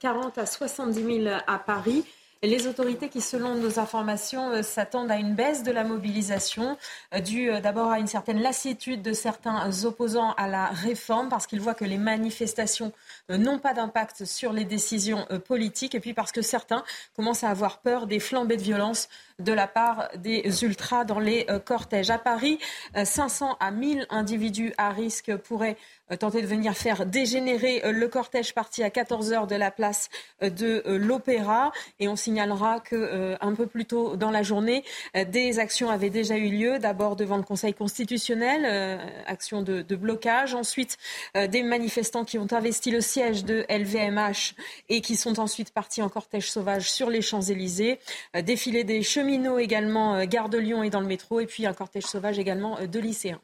40 0.00 0.38
à 0.38 0.46
70 0.46 1.22
000 1.24 1.36
à 1.46 1.58
Paris. 1.58 2.06
Les 2.44 2.66
autorités 2.66 3.08
qui, 3.08 3.20
selon 3.20 3.54
nos 3.54 3.78
informations, 3.78 4.50
euh, 4.50 4.62
s'attendent 4.64 5.12
à 5.12 5.16
une 5.16 5.36
baisse 5.36 5.62
de 5.62 5.70
la 5.70 5.84
mobilisation, 5.84 6.76
euh, 7.14 7.20
due 7.20 7.52
euh, 7.52 7.60
d'abord 7.60 7.92
à 7.92 8.00
une 8.00 8.08
certaine 8.08 8.42
lassitude 8.42 9.00
de 9.00 9.12
certains 9.12 9.84
opposants 9.84 10.32
à 10.32 10.48
la 10.48 10.66
réforme, 10.66 11.28
parce 11.28 11.46
qu'ils 11.46 11.60
voient 11.60 11.74
que 11.74 11.84
les 11.84 11.98
manifestations 11.98 12.92
n'ont 13.28 13.60
pas 13.60 13.74
d'impact 13.74 14.24
sur 14.24 14.52
les 14.52 14.64
décisions 14.64 15.24
politiques, 15.46 15.94
et 15.94 16.00
puis 16.00 16.14
parce 16.14 16.32
que 16.32 16.42
certains 16.42 16.82
commencent 17.14 17.44
à 17.44 17.48
avoir 17.50 17.78
peur 17.78 18.08
des 18.08 18.18
flambées 18.18 18.56
de 18.56 18.62
violence 18.62 19.08
de 19.38 19.52
la 19.52 19.68
part 19.68 20.08
des 20.16 20.64
ultras 20.64 21.04
dans 21.04 21.20
les 21.20 21.46
cortèges. 21.64 22.10
À 22.10 22.18
Paris, 22.18 22.58
500 23.04 23.56
à 23.60 23.70
1000 23.70 24.06
individus 24.10 24.74
à 24.78 24.90
risque 24.90 25.34
pourraient 25.36 25.76
euh, 26.12 26.16
tenter 26.16 26.42
de 26.42 26.46
venir 26.46 26.74
faire 26.74 27.06
dégénérer 27.06 27.82
euh, 27.84 27.92
le 27.92 28.08
cortège 28.08 28.54
parti 28.54 28.82
à 28.82 28.88
14h 28.88 29.48
de 29.48 29.56
la 29.56 29.70
place 29.70 30.08
euh, 30.42 30.50
de 30.50 30.82
l'Opéra. 30.86 31.72
Et 32.00 32.08
on 32.08 32.16
signalera 32.16 32.80
que 32.80 33.36
un 33.40 33.54
peu 33.54 33.66
plus 33.66 33.84
tôt 33.84 34.16
dans 34.16 34.30
la 34.30 34.42
journée, 34.42 34.84
des 35.14 35.58
actions 35.58 35.90
avaient 35.90 36.10
déjà 36.10 36.36
eu 36.36 36.48
lieu. 36.48 36.78
D'abord 36.78 37.16
devant 37.16 37.36
le 37.36 37.42
Conseil 37.42 37.74
constitutionnel, 37.74 39.00
action 39.26 39.62
de, 39.62 39.82
blocage. 39.94 40.54
Ensuite, 40.54 40.96
des 41.34 41.62
manifestants 41.62 42.24
qui 42.24 42.38
ont 42.38 42.46
investi 42.50 42.90
le 42.90 43.00
siège 43.00 43.44
de 43.44 43.64
LVMH 43.68 44.54
et 44.88 45.00
qui 45.00 45.16
sont 45.16 45.38
ensuite 45.38 45.72
partis 45.72 46.02
en 46.02 46.08
cortège 46.08 46.50
sauvage 46.50 46.90
sur 46.90 47.10
les 47.10 47.22
Champs-Élysées. 47.22 47.98
Défilé 48.42 48.84
des 48.84 49.02
cheminots 49.02 49.58
également, 49.58 50.24
gare 50.24 50.48
de 50.48 50.58
Lyon 50.58 50.82
et 50.82 50.90
dans 50.90 51.00
le 51.00 51.06
métro. 51.06 51.40
Et 51.40 51.46
puis 51.46 51.66
un 51.66 51.74
cortège 51.74 52.04
sauvage 52.04 52.38
également 52.38 52.78
de 52.84 52.98
lycéens. 52.98 53.40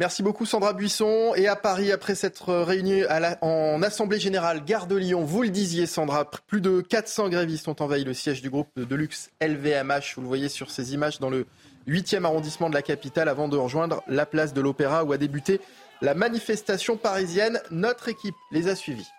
Merci 0.00 0.22
beaucoup 0.22 0.46
Sandra 0.46 0.72
Buisson. 0.72 1.34
Et 1.36 1.46
à 1.46 1.56
Paris, 1.56 1.92
après 1.92 2.14
s'être 2.14 2.54
réunie 2.54 3.02
en 3.42 3.82
Assemblée 3.82 4.18
Générale 4.18 4.64
Gare 4.64 4.86
de 4.86 4.96
Lyon, 4.96 5.24
vous 5.24 5.42
le 5.42 5.50
disiez 5.50 5.84
Sandra, 5.84 6.24
plus 6.24 6.62
de 6.62 6.80
400 6.80 7.28
grévistes 7.28 7.68
ont 7.68 7.76
envahi 7.80 8.02
le 8.02 8.14
siège 8.14 8.40
du 8.40 8.48
groupe 8.48 8.70
de 8.80 8.96
luxe 8.96 9.28
LVMH. 9.42 10.14
Vous 10.14 10.22
le 10.22 10.26
voyez 10.26 10.48
sur 10.48 10.70
ces 10.70 10.94
images 10.94 11.18
dans 11.18 11.28
le 11.28 11.46
8e 11.86 12.24
arrondissement 12.24 12.70
de 12.70 12.74
la 12.74 12.80
capitale 12.80 13.28
avant 13.28 13.48
de 13.48 13.58
rejoindre 13.58 14.02
la 14.08 14.24
place 14.24 14.54
de 14.54 14.62
l'Opéra 14.62 15.04
où 15.04 15.12
a 15.12 15.18
débuté 15.18 15.60
la 16.00 16.14
manifestation 16.14 16.96
parisienne. 16.96 17.60
Notre 17.70 18.08
équipe 18.08 18.36
les 18.52 18.68
a 18.68 18.76
suivis. 18.76 19.10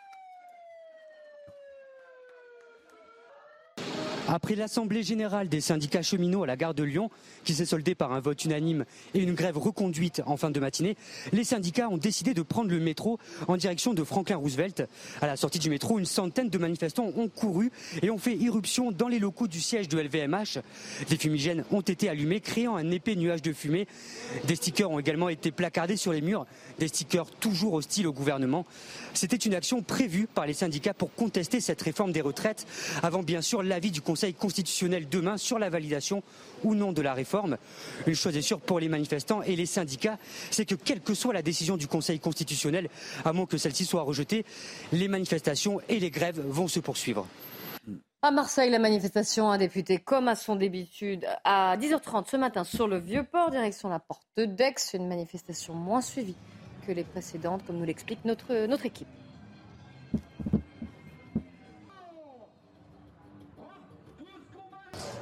Après 4.34 4.56
l'Assemblée 4.56 5.04
générale 5.04 5.50
des 5.50 5.60
syndicats 5.60 6.02
cheminots 6.02 6.44
à 6.44 6.48
la 6.48 6.56
gare 6.56 6.74
de 6.74 6.84
Lyon, 6.84 7.10
qui 7.44 7.54
s'est 7.54 7.66
soldée 7.66 7.96
par 7.96 8.14
un 8.14 8.22
vote 8.22 8.46
unanime 8.46 8.86
et 9.14 9.20
une 9.20 9.34
grève 9.34 9.58
reconduite 9.58 10.22
en 10.26 10.38
fin 10.38 10.52
de 10.52 10.60
matinée, 10.62 10.96
les 11.34 11.44
syndicats 11.44 11.90
ont 11.90 11.98
décidé 11.98 12.34
de 12.34 12.42
prendre 12.42 12.70
le 12.70 12.80
métro 12.80 13.20
en 13.50 13.58
direction 13.58 13.94
de 13.94 14.02
Franklin 14.06 14.38
Roosevelt. 14.38 14.88
À 15.20 15.28
la 15.28 15.36
sortie 15.36 15.60
du 15.60 15.70
métro, 15.70 16.00
une 16.00 16.06
centaine 16.06 16.50
de 16.50 16.58
manifestants 16.58 17.12
ont 17.18 17.28
couru 17.28 17.72
et 18.02 18.10
ont 18.10 18.18
fait 18.18 18.38
irruption 18.38 18.94
dans 18.94 19.10
les 19.10 19.20
locaux 19.20 19.50
du 19.50 19.60
siège 19.60 19.90
de 19.90 20.00
LVMH. 20.00 20.60
Des 21.10 21.18
fumigènes 21.18 21.66
ont 21.70 21.82
été 21.82 22.08
allumés, 22.08 22.40
créant 22.40 22.78
un 22.78 22.90
épais 22.90 23.18
nuage 23.18 23.42
de 23.42 23.52
fumée. 23.52 23.86
Des 24.48 24.56
stickers 24.56 24.90
ont 24.90 25.00
également 25.00 25.28
été 25.28 25.52
placardés 25.52 25.98
sur 25.98 26.14
les 26.14 26.22
murs, 26.22 26.46
des 26.80 26.88
stickers 26.88 27.30
toujours 27.32 27.74
hostiles 27.74 28.08
au 28.08 28.14
gouvernement. 28.14 28.66
C'était 29.14 29.36
une 29.36 29.56
action 29.56 29.82
prévue 29.82 30.28
par 30.34 30.46
les 30.46 30.54
syndicats 30.54 30.94
pour 30.94 31.14
contester 31.16 31.60
cette 31.60 31.82
réforme 31.82 32.14
des 32.14 32.22
retraites, 32.22 32.66
avant 33.04 33.24
bien 33.24 33.42
sûr 33.42 33.62
l'avis 33.62 33.92
du 33.92 34.00
Conseil 34.00 34.21
Conseil 34.22 34.34
constitutionnel 34.36 35.10
demain 35.10 35.36
sur 35.36 35.58
la 35.58 35.72
validation 35.72 36.22
ou 36.64 36.76
non 36.76 36.92
de 36.92 37.02
la 37.02 37.16
réforme. 37.16 37.58
Une 38.06 38.14
chose 38.14 38.38
est 38.38 38.44
sûre 38.44 38.60
pour 38.60 38.80
les 38.80 38.88
manifestants 38.88 39.42
et 39.42 39.56
les 39.56 39.66
syndicats, 39.66 40.20
c'est 40.52 40.66
que 40.66 40.76
quelle 40.76 41.02
que 41.02 41.16
soit 41.16 41.34
la 41.34 41.42
décision 41.42 41.76
du 41.76 41.88
Conseil 41.88 42.20
constitutionnel, 42.20 42.88
à 43.26 43.34
moins 43.34 43.48
que 43.48 43.58
celle-ci 43.58 43.84
soit 43.84 44.04
rejetée, 44.04 44.46
les 44.92 45.08
manifestations 45.08 45.82
et 45.90 46.00
les 46.00 46.12
grèves 46.12 46.40
vont 46.40 46.68
se 46.68 46.80
poursuivre. 46.80 47.26
À 48.22 48.30
Marseille, 48.30 48.70
la 48.70 48.78
manifestation 48.78 49.50
a 49.50 49.58
débuté 49.58 49.98
comme 49.98 50.28
à 50.28 50.36
son 50.36 50.56
d'habitude 50.56 51.26
à 51.44 51.76
10h30 51.78 52.30
ce 52.30 52.38
matin 52.38 52.64
sur 52.64 52.88
le 52.88 53.00
Vieux-Port, 53.00 53.50
direction 53.50 53.90
la 53.90 53.98
porte 53.98 54.28
d'Aix. 54.38 54.76
Une 54.94 55.08
manifestation 55.08 55.74
moins 55.74 56.02
suivie 56.02 56.38
que 56.86 56.92
les 56.92 57.06
précédentes, 57.06 57.66
comme 57.66 57.78
nous 57.78 57.86
l'explique 57.86 58.24
notre, 58.24 58.68
notre 58.68 58.86
équipe. 58.86 59.08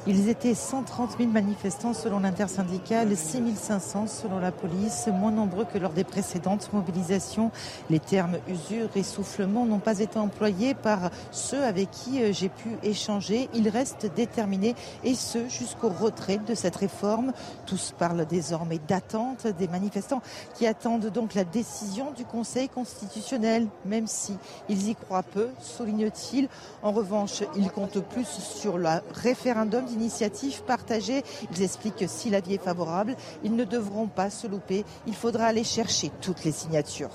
Ils 0.08 0.30
étaient 0.30 0.56
130 0.56 1.18
000 1.18 1.30
manifestants 1.30 1.94
selon 1.94 2.20
l'intersyndicale, 2.20 3.18
6 3.18 3.56
500 3.56 4.08
selon 4.08 4.40
la 4.40 4.54
police, 4.54 5.10
moins 5.12 5.32
nombreux 5.32 5.66
que 5.66 5.78
lors 5.78 5.92
des 5.92 6.06
précédentes 6.06 6.72
mobilisations. 6.72 7.52
Les 7.90 8.00
termes 8.00 8.38
usure, 8.48 8.90
essoufflement 8.96 9.66
n'ont 9.66 9.80
pas 9.80 10.00
été 10.00 10.18
employés 10.18 10.74
par 10.74 11.12
ceux 11.32 11.64
avec 11.64 11.92
qui 11.92 12.24
euh, 12.24 12.32
j'ai 12.32 12.48
pu 12.48 12.70
échanger. 12.82 13.50
Ils 13.54 13.68
restent 13.68 14.10
déterminés 14.16 14.74
et 15.04 15.16
ce 15.16 15.50
jusqu'au 15.50 15.90
retrait 15.90 16.38
de 16.38 16.56
cette 16.56 16.78
réforme. 16.78 17.34
Tous 17.66 17.94
parlent 17.98 18.26
désormais 18.26 18.80
d'attente 18.80 19.48
des 19.48 19.68
manifestants 19.68 20.22
qui 20.56 20.66
attendent 20.66 21.08
donc 21.08 21.34
la 21.34 21.44
décision 21.44 22.12
du 22.12 22.24
Conseil 22.24 22.70
constitutionnel, 22.70 23.68
même 23.86 24.08
si 24.08 24.38
ils 24.70 24.88
y 24.88 24.96
croient 24.96 25.24
peu, 25.24 25.50
souligne-t-il. 25.60 26.48
En 26.84 26.94
revanche, 26.94 27.44
ils 27.58 27.70
comptent 27.70 28.00
plus 28.00 28.28
sur 28.28 28.78
le 28.78 28.90
référendum 29.14 29.89
d'initiatives 29.90 30.64
partagées. 30.64 31.24
Ils 31.52 31.64
expliquent 31.64 31.98
que 31.98 32.08
si 32.08 32.30
l'avis 32.30 32.56
est 32.56 32.64
favorable, 32.64 33.16
ils 33.44 33.56
ne 33.56 33.66
devront 33.66 34.08
pas 34.08 34.30
se 34.30 34.48
louper. 34.48 34.86
Il 35.08 35.16
faudra 35.16 35.46
aller 35.46 35.64
chercher 35.64 36.12
toutes 36.22 36.44
les 36.46 36.52
signatures. 36.52 37.12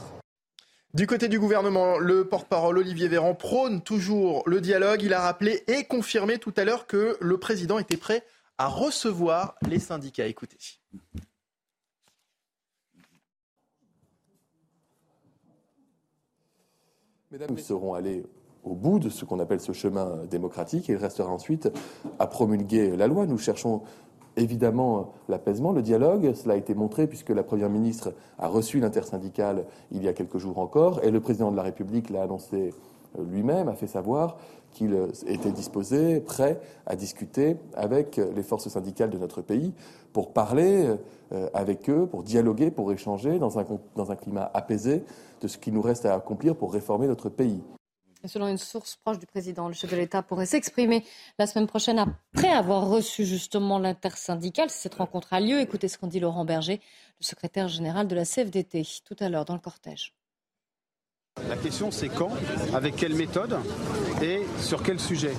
Du 0.95 1.09
côté 1.09 1.29
du 1.29 1.41
gouvernement, 1.41 1.99
le 1.99 2.29
porte-parole 2.29 2.79
Olivier 2.79 3.09
Véran 3.09 3.35
prône 3.35 3.83
toujours 3.83 4.45
le 4.47 4.61
dialogue. 4.61 5.03
Il 5.03 5.13
a 5.13 5.21
rappelé 5.21 5.65
et 5.67 5.85
confirmé 5.85 6.39
tout 6.39 6.55
à 6.57 6.65
l'heure 6.65 6.87
que 6.87 7.17
le 7.21 7.39
président 7.39 7.81
était 7.81 7.97
prêt 7.97 8.25
à 8.59 8.69
recevoir 8.69 9.57
les 9.69 9.81
syndicats. 9.81 10.27
Écoutez. 10.27 10.57
Mesdames, 17.33 17.51
nous 17.51 17.59
serons 17.59 17.95
allés 17.95 18.25
au 18.65 18.75
bout 18.75 18.99
de 18.99 19.09
ce 19.09 19.25
qu'on 19.25 19.41
appelle 19.41 19.61
ce 19.61 19.73
chemin 19.73 20.19
démocratique 20.31 20.89
il 20.89 20.97
restera 20.97 21.31
ensuite 21.31 21.71
à 22.19 22.27
promulguer 22.27 22.97
la 22.97 23.07
loi. 23.07 23.27
Nous 23.27 23.39
cherchons 23.39 23.83
évidemment 24.37 25.13
l'apaisement, 25.29 25.73
le 25.73 25.83
dialogue. 25.83 26.35
Cela 26.35 26.55
a 26.55 26.57
été 26.57 26.75
montré 26.75 27.07
puisque 27.07 27.31
la 27.31 27.43
Première 27.43 27.71
ministre 27.71 28.13
a 28.39 28.49
reçu 28.49 28.81
l'intersyndicale 28.81 29.65
il 29.93 30.03
y 30.03 30.09
a 30.09 30.13
quelques 30.13 30.39
jours 30.39 30.59
encore 30.59 31.05
et 31.05 31.11
le 31.11 31.21
président 31.21 31.51
de 31.51 31.57
la 31.57 31.63
République 31.63 32.11
l'a 32.11 32.23
annoncé 32.23 32.73
lui-même, 33.31 33.69
a 33.69 33.75
fait 33.75 33.87
savoir 33.87 34.37
qu'il 34.73 35.09
était 35.29 35.53
disposé, 35.53 36.21
prêt 36.21 36.61
à 36.87 36.97
discuter 36.97 37.57
avec 37.75 38.17
les 38.17 38.43
forces 38.43 38.69
syndicales 38.69 39.11
de 39.11 39.19
notre 39.19 39.41
pays 39.41 39.73
pour 40.13 40.33
parler 40.33 40.89
euh, 41.33 41.49
avec 41.55 41.89
eux, 41.89 42.07
pour 42.07 42.23
dialoguer, 42.23 42.71
pour 42.71 42.93
échanger 42.93 43.39
dans 43.39 43.59
un, 43.59 43.65
dans 43.95 44.11
un 44.11 44.17
climat 44.17 44.51
apaisé 44.53 45.05
de 45.41 45.49
ce 45.49 45.59
qui 45.59 45.71
nous 45.71 45.83
reste 45.83 46.07
à 46.07 46.15
accomplir 46.15 46.57
pour 46.57 46.73
réformer 46.73 47.07
notre 47.07 47.29
pays. 47.29 47.63
Selon 48.29 48.49
une 48.49 48.59
source 48.59 48.97
proche 48.97 49.19
du 49.19 49.27
président, 49.27 49.69
le 49.69 49.75
chef 49.75 49.91
de 49.91 49.97
l'État 49.97 50.23
pourrait 50.23 50.47
s'exprimer 50.47 51.05
la 51.39 51.47
semaine 51.47 51.67
prochaine 51.67 51.99
après 51.99 52.51
avoir 52.51 52.89
reçu 52.89 53.25
justement 53.25 53.79
l'intersyndicale. 53.79 54.71
Si 54.71 54.81
cette 54.81 54.95
rencontre 54.95 55.33
a 55.33 55.41
lieu, 55.41 55.61
écoutez 55.61 55.89
ce 55.89 55.99
qu'en 55.99 56.07
dit 56.07 56.21
Laurent 56.21 56.45
Berger, 56.45 56.81
le 57.21 57.25
secrétaire 57.25 57.69
général 57.69 58.09
de 58.09 58.15
la 58.15 58.25
CFDT, 58.25 58.83
tout 59.05 59.17
à 59.21 59.29
l'heure 59.29 59.45
dans 59.45 59.55
le 59.55 59.61
cortège. 59.61 60.15
La 61.49 61.57
question 61.57 61.91
c'est 61.91 62.09
quand, 62.09 62.31
avec 62.75 62.95
quelle 62.95 63.15
méthode 63.15 63.57
et 64.23 64.43
sur 64.61 64.83
quel 64.85 65.01
sujet. 65.01 65.33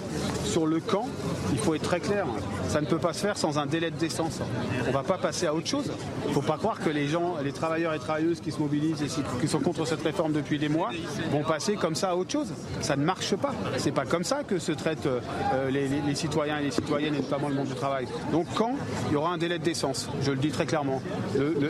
Sur 0.43 0.65
le 0.65 0.79
quand, 0.81 1.07
il 1.53 1.57
faut 1.57 1.73
être 1.73 1.83
très 1.83 2.01
clair. 2.01 2.27
Ça 2.67 2.81
ne 2.81 2.85
peut 2.85 2.97
pas 2.97 3.13
se 3.13 3.19
faire 3.19 3.37
sans 3.37 3.57
un 3.57 3.65
délai 3.65 3.91
de 3.91 3.95
décence. 3.95 4.39
On 4.83 4.87
ne 4.87 4.93
va 4.93 5.03
pas 5.03 5.17
passer 5.17 5.47
à 5.47 5.53
autre 5.53 5.67
chose. 5.67 5.89
Il 6.23 6.29
ne 6.29 6.33
faut 6.33 6.41
pas 6.41 6.57
croire 6.57 6.79
que 6.79 6.89
les 6.89 7.07
gens, 7.07 7.35
les 7.43 7.53
travailleurs 7.53 7.93
et 7.93 7.99
travailleuses 7.99 8.41
qui 8.41 8.51
se 8.51 8.59
mobilisent 8.59 9.01
et 9.01 9.07
qui 9.39 9.47
sont 9.47 9.59
contre 9.59 9.85
cette 9.87 10.01
réforme 10.01 10.33
depuis 10.33 10.59
des 10.59 10.67
mois 10.67 10.89
vont 11.31 11.43
passer 11.43 11.75
comme 11.75 11.95
ça 11.95 12.09
à 12.11 12.15
autre 12.15 12.31
chose. 12.31 12.53
Ça 12.81 12.97
ne 12.97 13.05
marche 13.05 13.35
pas. 13.35 13.53
C'est 13.77 13.93
pas 13.93 14.05
comme 14.05 14.25
ça 14.25 14.43
que 14.43 14.59
se 14.59 14.73
traitent 14.73 15.07
euh, 15.07 15.69
les, 15.69 16.15
citoyens 16.15 16.59
et 16.59 16.63
les 16.63 16.71
citoyennes 16.71 17.15
et 17.15 17.21
notamment 17.21 17.47
le 17.47 17.55
monde 17.55 17.67
du 17.67 17.75
travail. 17.75 18.07
Donc 18.31 18.47
quand 18.55 18.75
il 19.07 19.13
y 19.13 19.15
aura 19.15 19.31
un 19.31 19.37
délai 19.37 19.59
de 19.59 19.63
décence, 19.63 20.09
je 20.21 20.31
le 20.31 20.37
dis 20.37 20.49
très 20.51 20.65
clairement. 20.65 21.01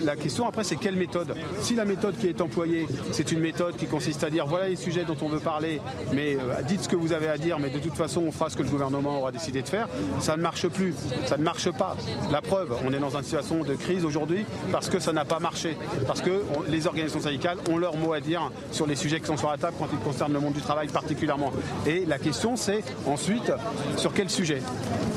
la 0.03 0.15
question 0.15 0.47
après 0.47 0.63
c'est 0.63 0.77
quelle 0.77 0.95
méthode? 0.95 1.35
Si 1.61 1.75
la 1.75 1.85
méthode 1.85 2.17
qui 2.17 2.27
est 2.27 2.41
employée, 2.41 2.87
c'est 3.11 3.31
une 3.31 3.39
méthode 3.39 3.75
qui 3.75 3.85
consiste 3.85 4.14
c'est 4.19 4.25
à 4.25 4.29
dire 4.29 4.45
voilà 4.45 4.69
les 4.69 4.75
sujets 4.75 5.03
dont 5.03 5.17
on 5.21 5.29
veut 5.29 5.39
parler, 5.39 5.81
mais 6.13 6.35
euh, 6.35 6.61
dites 6.67 6.83
ce 6.83 6.89
que 6.89 6.95
vous 6.95 7.13
avez 7.13 7.27
à 7.27 7.37
dire, 7.37 7.59
mais 7.59 7.69
de 7.69 7.79
toute 7.79 7.95
façon 7.95 8.21
on 8.21 8.31
fera 8.31 8.49
ce 8.49 8.57
que 8.57 8.63
le 8.63 8.69
gouvernement 8.69 9.19
aura 9.19 9.31
décidé 9.31 9.61
de 9.61 9.67
faire. 9.67 9.87
Ça 10.19 10.37
ne 10.37 10.41
marche 10.41 10.67
plus, 10.67 10.93
ça 11.25 11.37
ne 11.37 11.43
marche 11.43 11.71
pas. 11.71 11.95
La 12.31 12.41
preuve, 12.41 12.75
on 12.85 12.93
est 12.93 12.99
dans 12.99 13.15
une 13.15 13.23
situation 13.23 13.63
de 13.63 13.75
crise 13.75 14.05
aujourd'hui 14.05 14.45
parce 14.71 14.89
que 14.89 14.99
ça 14.99 15.13
n'a 15.13 15.25
pas 15.25 15.39
marché, 15.39 15.77
parce 16.07 16.21
que 16.21 16.43
les 16.69 16.87
organisations 16.87 17.21
syndicales 17.21 17.57
ont 17.69 17.77
leur 17.77 17.95
mot 17.97 18.13
à 18.13 18.19
dire 18.19 18.51
sur 18.71 18.87
les 18.87 18.95
sujets 18.95 19.19
qui 19.19 19.27
sont 19.27 19.37
sur 19.37 19.49
la 19.49 19.57
table 19.57 19.75
quand 19.79 19.87
ils 19.91 19.99
concernent 19.99 20.33
le 20.33 20.39
monde 20.39 20.53
du 20.53 20.61
travail 20.61 20.87
particulièrement. 20.87 21.51
Et 21.85 22.05
la 22.05 22.17
question 22.17 22.55
c'est 22.55 22.83
ensuite 23.05 23.51
sur 23.97 24.13
quel 24.13 24.29
sujet? 24.29 24.61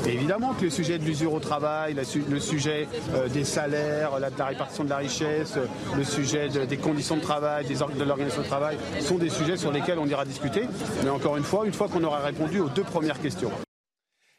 Évidemment 0.07 0.53
que 0.53 0.65
le 0.65 0.69
sujet 0.69 0.97
de 0.97 1.05
l'usure 1.05 1.33
au 1.33 1.39
travail, 1.39 1.93
le 1.93 2.39
sujet 2.39 2.87
euh, 3.13 3.27
des 3.27 3.43
salaires, 3.43 4.11
de 4.17 4.39
la 4.39 4.45
répartition 4.45 4.83
de 4.83 4.89
la 4.89 4.97
richesse, 4.97 5.55
le 5.95 6.03
sujet 6.03 6.49
des 6.49 6.77
conditions 6.77 7.17
de 7.17 7.21
travail, 7.21 7.65
des, 7.65 7.75
de 7.75 8.03
l'organisation 8.03 8.41
de 8.41 8.47
travail, 8.47 8.77
sont 9.01 9.17
des 9.17 9.29
sujets 9.29 9.57
sur 9.57 9.71
lesquels 9.71 9.99
on 9.99 10.07
ira 10.07 10.25
discuter. 10.25 10.63
Mais 11.03 11.09
encore 11.09 11.37
une 11.37 11.43
fois, 11.43 11.65
une 11.65 11.73
fois 11.73 11.87
qu'on 11.87 12.03
aura 12.03 12.19
répondu 12.19 12.59
aux 12.59 12.69
deux 12.69 12.83
premières 12.83 13.21
questions. 13.21 13.51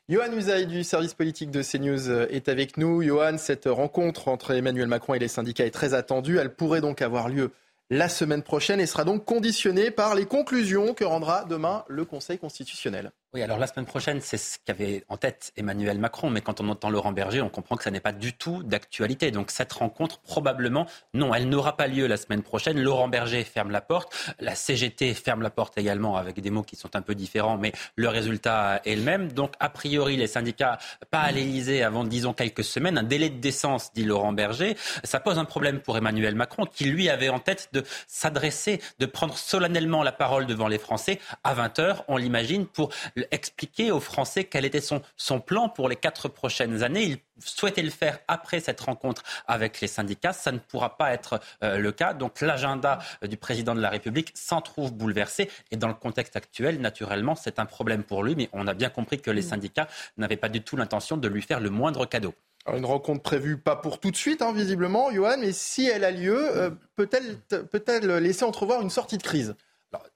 Johan 0.08 0.32
Usaï 0.32 0.66
du 0.66 0.82
service 0.82 1.14
politique 1.14 1.52
de 1.52 1.62
CNews 1.62 2.08
euh, 2.08 2.26
est 2.30 2.48
avec 2.48 2.76
nous. 2.76 3.00
Johan, 3.02 3.38
cette 3.38 3.66
rencontre 3.66 4.26
entre 4.26 4.50
Emmanuel 4.50 4.88
Macron 4.88 5.14
et 5.14 5.20
les 5.20 5.28
syndicats 5.28 5.64
est 5.64 5.70
très 5.70 5.94
attendue. 5.94 6.38
Elle 6.38 6.52
pourrait 6.52 6.80
donc 6.80 7.00
avoir 7.00 7.28
lieu 7.28 7.52
la 7.90 8.08
semaine 8.08 8.42
prochaine 8.42 8.80
et 8.80 8.86
sera 8.86 9.04
donc 9.04 9.24
conditionnée 9.24 9.90
par 9.90 10.14
les 10.14 10.26
conclusions 10.26 10.94
que 10.94 11.04
rendra 11.04 11.44
demain 11.44 11.84
le 11.88 12.04
Conseil 12.04 12.38
constitutionnel. 12.38 13.12
Oui, 13.32 13.42
alors 13.42 13.58
la 13.58 13.68
semaine 13.68 13.86
prochaine, 13.86 14.20
c'est 14.20 14.36
ce 14.36 14.58
qu'avait 14.64 15.04
en 15.08 15.16
tête 15.16 15.52
Emmanuel 15.56 16.00
Macron, 16.00 16.30
mais 16.30 16.40
quand 16.40 16.60
on 16.60 16.68
entend 16.68 16.90
Laurent 16.90 17.12
Berger, 17.12 17.40
on 17.42 17.48
comprend 17.48 17.76
que 17.76 17.84
ça 17.84 17.92
n'est 17.92 18.00
pas 18.00 18.10
du 18.10 18.32
tout 18.32 18.64
d'actualité. 18.64 19.30
Donc 19.30 19.52
cette 19.52 19.72
rencontre, 19.72 20.18
probablement, 20.18 20.86
non, 21.14 21.32
elle 21.32 21.48
n'aura 21.48 21.76
pas 21.76 21.86
lieu 21.86 22.08
la 22.08 22.16
semaine 22.16 22.42
prochaine. 22.42 22.80
Laurent 22.80 23.06
Berger 23.06 23.44
ferme 23.44 23.70
la 23.70 23.80
porte, 23.80 24.12
la 24.40 24.56
CGT 24.56 25.14
ferme 25.14 25.42
la 25.42 25.50
porte 25.50 25.78
également 25.78 26.16
avec 26.16 26.40
des 26.40 26.50
mots 26.50 26.64
qui 26.64 26.74
sont 26.74 26.96
un 26.96 27.02
peu 27.02 27.14
différents, 27.14 27.56
mais 27.56 27.70
le 27.94 28.08
résultat 28.08 28.80
est 28.84 28.96
le 28.96 29.02
même. 29.02 29.30
Donc 29.30 29.52
a 29.60 29.68
priori, 29.68 30.16
les 30.16 30.26
syndicats 30.26 30.78
pas 31.12 31.20
à 31.20 31.30
l'Élysée 31.30 31.84
avant, 31.84 32.02
disons, 32.02 32.32
quelques 32.32 32.64
semaines, 32.64 32.98
un 32.98 33.04
délai 33.04 33.30
de 33.30 33.38
décence, 33.38 33.92
dit 33.92 34.02
Laurent 34.02 34.32
Berger. 34.32 34.76
Ça 35.04 35.20
pose 35.20 35.38
un 35.38 35.44
problème 35.44 35.78
pour 35.78 35.96
Emmanuel 35.96 36.34
Macron, 36.34 36.66
qui 36.66 36.86
lui 36.86 37.08
avait 37.08 37.28
en 37.28 37.38
tête 37.38 37.68
de 37.72 37.84
s'adresser, 38.08 38.80
de 38.98 39.06
prendre 39.06 39.38
solennellement 39.38 40.02
la 40.02 40.10
parole 40.10 40.46
devant 40.46 40.66
les 40.66 40.80
Français 40.80 41.20
à 41.44 41.54
20 41.54 41.78
h 41.78 41.96
on 42.08 42.16
l'imagine, 42.16 42.66
pour 42.66 42.90
expliquer 43.30 43.90
aux 43.90 44.00
Français 44.00 44.44
quel 44.44 44.64
était 44.64 44.80
son, 44.80 45.02
son 45.16 45.40
plan 45.40 45.68
pour 45.68 45.88
les 45.88 45.96
quatre 45.96 46.28
prochaines 46.28 46.82
années. 46.82 47.04
Il 47.04 47.18
souhaitait 47.38 47.82
le 47.82 47.90
faire 47.90 48.18
après 48.28 48.60
cette 48.60 48.80
rencontre 48.80 49.22
avec 49.46 49.80
les 49.80 49.88
syndicats. 49.88 50.32
Ça 50.32 50.52
ne 50.52 50.58
pourra 50.58 50.96
pas 50.96 51.12
être 51.12 51.40
euh, 51.62 51.78
le 51.78 51.92
cas. 51.92 52.14
Donc 52.14 52.40
l'agenda 52.40 52.98
euh, 53.22 53.26
du 53.26 53.36
président 53.36 53.74
de 53.74 53.80
la 53.80 53.90
République 53.90 54.32
s'en 54.34 54.60
trouve 54.60 54.92
bouleversé. 54.92 55.50
Et 55.70 55.76
dans 55.76 55.88
le 55.88 55.94
contexte 55.94 56.36
actuel, 56.36 56.80
naturellement, 56.80 57.34
c'est 57.34 57.58
un 57.58 57.66
problème 57.66 58.04
pour 58.04 58.22
lui. 58.22 58.34
Mais 58.36 58.48
on 58.52 58.66
a 58.66 58.74
bien 58.74 58.90
compris 58.90 59.20
que 59.20 59.30
les 59.30 59.42
syndicats 59.42 59.88
n'avaient 60.16 60.36
pas 60.36 60.48
du 60.48 60.62
tout 60.62 60.76
l'intention 60.76 61.16
de 61.16 61.28
lui 61.28 61.42
faire 61.42 61.60
le 61.60 61.70
moindre 61.70 62.06
cadeau. 62.06 62.34
une 62.74 62.84
rencontre 62.84 63.22
prévue 63.22 63.58
pas 63.58 63.76
pour 63.76 64.00
tout 64.00 64.10
de 64.10 64.16
suite, 64.16 64.42
hein, 64.42 64.52
visiblement, 64.52 65.10
Johan, 65.10 65.36
mais 65.38 65.52
si 65.52 65.86
elle 65.86 66.04
a 66.04 66.10
lieu, 66.10 66.56
euh, 66.56 66.70
peut-elle 66.96 67.38
peut 67.48 67.82
laisser 68.18 68.44
entrevoir 68.44 68.82
une 68.82 68.90
sortie 68.90 69.18
de 69.18 69.22
crise? 69.22 69.54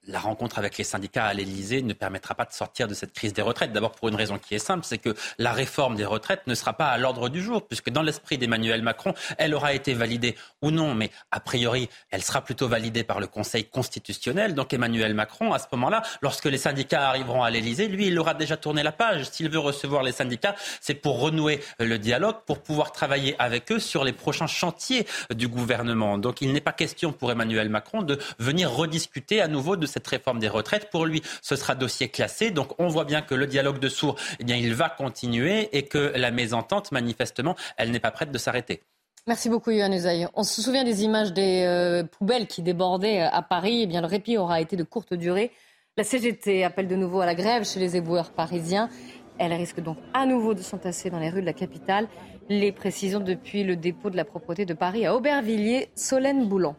La 0.07 0.21
rencontre 0.21 0.59
avec 0.59 0.77
les 0.79 0.85
syndicats 0.85 1.25
à 1.25 1.35
l'Elysée 1.35 1.83
ne 1.83 1.95
permettra 1.95 2.35
pas 2.35 2.45
de 2.45 2.53
sortir 2.53 2.87
de 2.87 2.95
cette 2.95 3.13
crise 3.13 3.33
des 3.33 3.43
retraites. 3.43 3.73
D'abord 3.73 3.93
pour 3.93 4.09
une 4.09 4.15
raison 4.15 4.39
qui 4.39 4.55
est 4.55 4.59
simple, 4.59 4.85
c'est 4.85 4.99
que 4.99 5.15
la 5.39 5.53
réforme 5.53 5.97
des 5.97 6.05
retraites 6.05 6.47
ne 6.47 6.55
sera 6.55 6.75
pas 6.75 6.89
à 6.89 6.99
l'ordre 6.99 7.29
du 7.29 7.43
jour, 7.43 7.67
puisque 7.67 7.91
dans 7.91 8.03
l'esprit 8.03 8.39
d'Emmanuel 8.39 8.83
Macron, 8.83 9.15
elle 9.39 9.55
aura 9.55 9.73
été 9.73 9.95
validée 9.95 10.37
ou 10.63 10.71
non, 10.71 10.95
mais 10.95 11.11
a 11.31 11.41
priori, 11.41 11.89
elle 12.11 12.23
sera 12.23 12.43
plutôt 12.43 12.69
validée 12.69 13.03
par 13.03 13.19
le 13.19 13.27
Conseil 13.27 13.65
constitutionnel. 13.65 14.55
Donc 14.55 14.73
Emmanuel 14.73 15.15
Macron, 15.15 15.53
à 15.53 15.59
ce 15.59 15.67
moment-là, 15.73 16.03
lorsque 16.21 16.47
les 16.47 16.59
syndicats 16.59 17.09
arriveront 17.09 17.43
à 17.43 17.51
l'Elysée, 17.51 17.89
lui, 17.89 18.09
il 18.09 18.19
aura 18.19 18.35
déjà 18.35 18.57
tourné 18.57 18.83
la 18.83 18.93
page. 18.93 19.31
S'il 19.31 19.49
veut 19.49 19.59
recevoir 19.59 20.03
les 20.03 20.13
syndicats, 20.13 20.55
c'est 20.81 20.95
pour 20.95 21.21
renouer 21.21 21.61
le 21.81 21.99
dialogue, 21.99 22.37
pour 22.47 22.63
pouvoir 22.63 22.93
travailler 22.93 23.35
avec 23.39 23.73
eux 23.73 23.81
sur 23.81 24.05
les 24.05 24.13
prochains 24.13 24.47
chantiers 24.47 25.07
du 25.35 25.49
gouvernement. 25.49 26.19
Donc 26.19 26.43
il 26.43 26.53
n'est 26.53 26.61
pas 26.61 26.73
question 26.73 27.13
pour 27.13 27.33
Emmanuel 27.33 27.71
Macron 27.71 28.03
de 28.03 28.19
venir 28.39 28.71
rediscuter 28.71 29.41
à 29.41 29.49
nouveau 29.49 29.64
de 29.77 29.87
cette 29.87 30.07
réforme 30.07 30.39
des 30.39 30.49
retraites. 30.49 30.91
Pour 30.91 31.07
lui, 31.07 31.23
ce 31.43 31.57
sera 31.57 31.75
dossier 31.75 32.09
classé. 32.09 32.51
Donc 32.51 32.79
on 32.79 32.89
voit 32.89 33.05
bien 33.05 33.23
que 33.23 33.35
le 33.35 33.47
dialogue 33.47 33.79
de 33.79 33.89
sourds, 33.89 34.17
eh 34.39 34.45
bien, 34.45 34.57
il 34.57 34.75
va 34.75 34.89
continuer 34.89 35.77
et 35.77 35.83
que 35.83 36.13
la 36.17 36.31
mésentente, 36.31 36.93
manifestement, 36.93 37.57
elle 37.77 37.91
n'est 37.91 38.01
pas 38.01 38.11
prête 38.11 38.31
de 38.31 38.39
s'arrêter. 38.39 38.83
Merci 39.27 39.49
beaucoup, 39.49 39.71
Yohann 39.71 39.95
Uzaï. 39.95 40.29
On 40.35 40.43
se 40.43 40.61
souvient 40.61 40.85
des 40.85 41.03
images 41.03 41.33
des 41.33 41.65
euh, 41.67 42.05
poubelles 42.05 42.47
qui 42.47 42.61
débordaient 42.61 43.23
euh, 43.23 43.31
à 43.31 43.41
Paris. 43.41 43.81
Eh 43.83 43.87
bien, 43.87 44.03
le 44.03 44.07
répit 44.07 44.37
aura 44.37 44.61
été 44.61 44.77
de 44.77 44.85
courte 44.85 45.15
durée. 45.15 45.51
La 45.97 46.05
CGT 46.05 46.63
appelle 46.63 46.89
de 46.89 46.97
nouveau 46.97 47.21
à 47.21 47.27
la 47.27 47.35
grève 47.35 47.65
chez 47.65 47.81
les 47.81 47.97
éboueurs 47.97 48.33
parisiens. 48.33 48.91
Elle 49.39 49.55
risque 49.55 49.81
donc 49.81 49.97
à 50.13 50.27
nouveau 50.27 50.53
de 50.53 50.61
s'entasser 50.61 51.09
dans 51.09 51.19
les 51.19 51.31
rues 51.31 51.41
de 51.41 51.47
la 51.47 51.55
capitale. 51.55 52.07
Les 52.51 52.71
précisions 52.71 53.21
depuis 53.21 53.65
le 53.65 53.77
dépôt 53.77 54.11
de 54.11 54.17
la 54.17 54.27
propreté 54.27 54.67
de 54.67 54.75
Paris 54.75 55.07
à 55.07 55.15
Aubervilliers, 55.15 55.89
Solène 55.95 56.47
Boulan. 56.47 56.77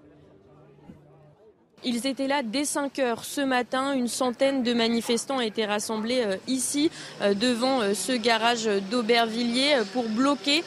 Ils 1.83 2.07
étaient 2.07 2.27
là 2.27 2.41
dès 2.43 2.65
5 2.65 2.97
heures 2.99 3.25
ce 3.25 3.41
matin. 3.41 3.93
Une 3.93 4.07
centaine 4.07 4.63
de 4.63 4.73
manifestants 4.73 5.39
étaient 5.39 5.65
rassemblés 5.65 6.23
euh, 6.25 6.37
ici, 6.47 6.89
euh, 7.21 7.33
devant 7.33 7.81
euh, 7.81 7.93
ce 7.93 8.11
garage 8.11 8.65
d'Aubervilliers, 8.89 9.81
pour 9.93 10.09
bloquer 10.09 10.63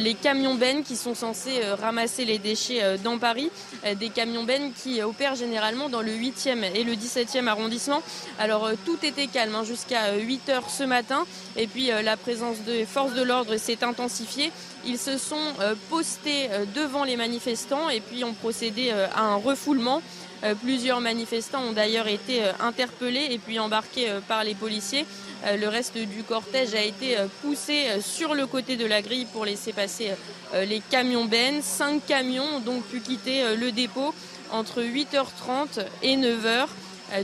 les 0.00 0.14
camions-bennes 0.14 0.82
qui 0.82 0.96
sont 0.96 1.14
censés 1.14 1.60
ramasser 1.80 2.24
les 2.24 2.38
déchets 2.38 2.98
dans 3.02 3.18
Paris. 3.18 3.50
Des 3.98 4.08
camions-bennes 4.08 4.72
qui 4.72 5.02
opèrent 5.02 5.34
généralement 5.34 5.88
dans 5.88 6.00
le 6.00 6.12
8e 6.12 6.64
et 6.74 6.82
le 6.82 6.92
17e 6.94 7.46
arrondissement. 7.46 8.02
Alors 8.38 8.70
tout 8.84 8.98
était 9.02 9.26
calme 9.26 9.54
hein, 9.54 9.64
jusqu'à 9.64 10.16
8 10.16 10.48
heures 10.48 10.70
ce 10.70 10.84
matin. 10.84 11.26
Et 11.56 11.66
puis 11.66 11.88
la 11.88 12.16
présence 12.16 12.58
des 12.60 12.84
forces 12.84 13.14
de 13.14 13.22
l'ordre 13.22 13.56
s'est 13.56 13.84
intensifiée. 13.84 14.50
Ils 14.86 14.98
se 14.98 15.18
sont 15.18 15.54
postés 15.90 16.48
devant 16.74 17.04
les 17.04 17.16
manifestants 17.16 17.88
et 17.88 18.00
puis 18.00 18.24
ont 18.24 18.34
procédé 18.34 18.90
à 18.90 19.22
un 19.22 19.36
refoulement. 19.36 20.02
Euh, 20.44 20.54
plusieurs 20.54 21.00
manifestants 21.00 21.62
ont 21.62 21.72
d'ailleurs 21.72 22.08
été 22.08 22.44
euh, 22.44 22.52
interpellés 22.60 23.28
et 23.30 23.38
puis 23.38 23.58
embarqués 23.58 24.10
euh, 24.10 24.20
par 24.20 24.44
les 24.44 24.54
policiers. 24.54 25.06
Le 25.44 25.68
reste 25.68 25.96
du 25.96 26.22
cortège 26.22 26.74
a 26.74 26.82
été 26.82 27.14
poussé 27.42 28.00
sur 28.00 28.34
le 28.34 28.46
côté 28.46 28.76
de 28.76 28.86
la 28.86 29.02
grille 29.02 29.26
pour 29.26 29.44
laisser 29.44 29.72
passer 29.72 30.10
les 30.54 30.80
camions 30.80 31.26
bennes. 31.26 31.60
Cinq 31.62 32.04
camions 32.06 32.56
ont 32.56 32.60
donc 32.60 32.82
pu 32.84 33.00
quitter 33.00 33.54
le 33.54 33.70
dépôt 33.70 34.14
entre 34.50 34.82
8h30 34.82 35.84
et 36.02 36.16
9h. 36.16 36.68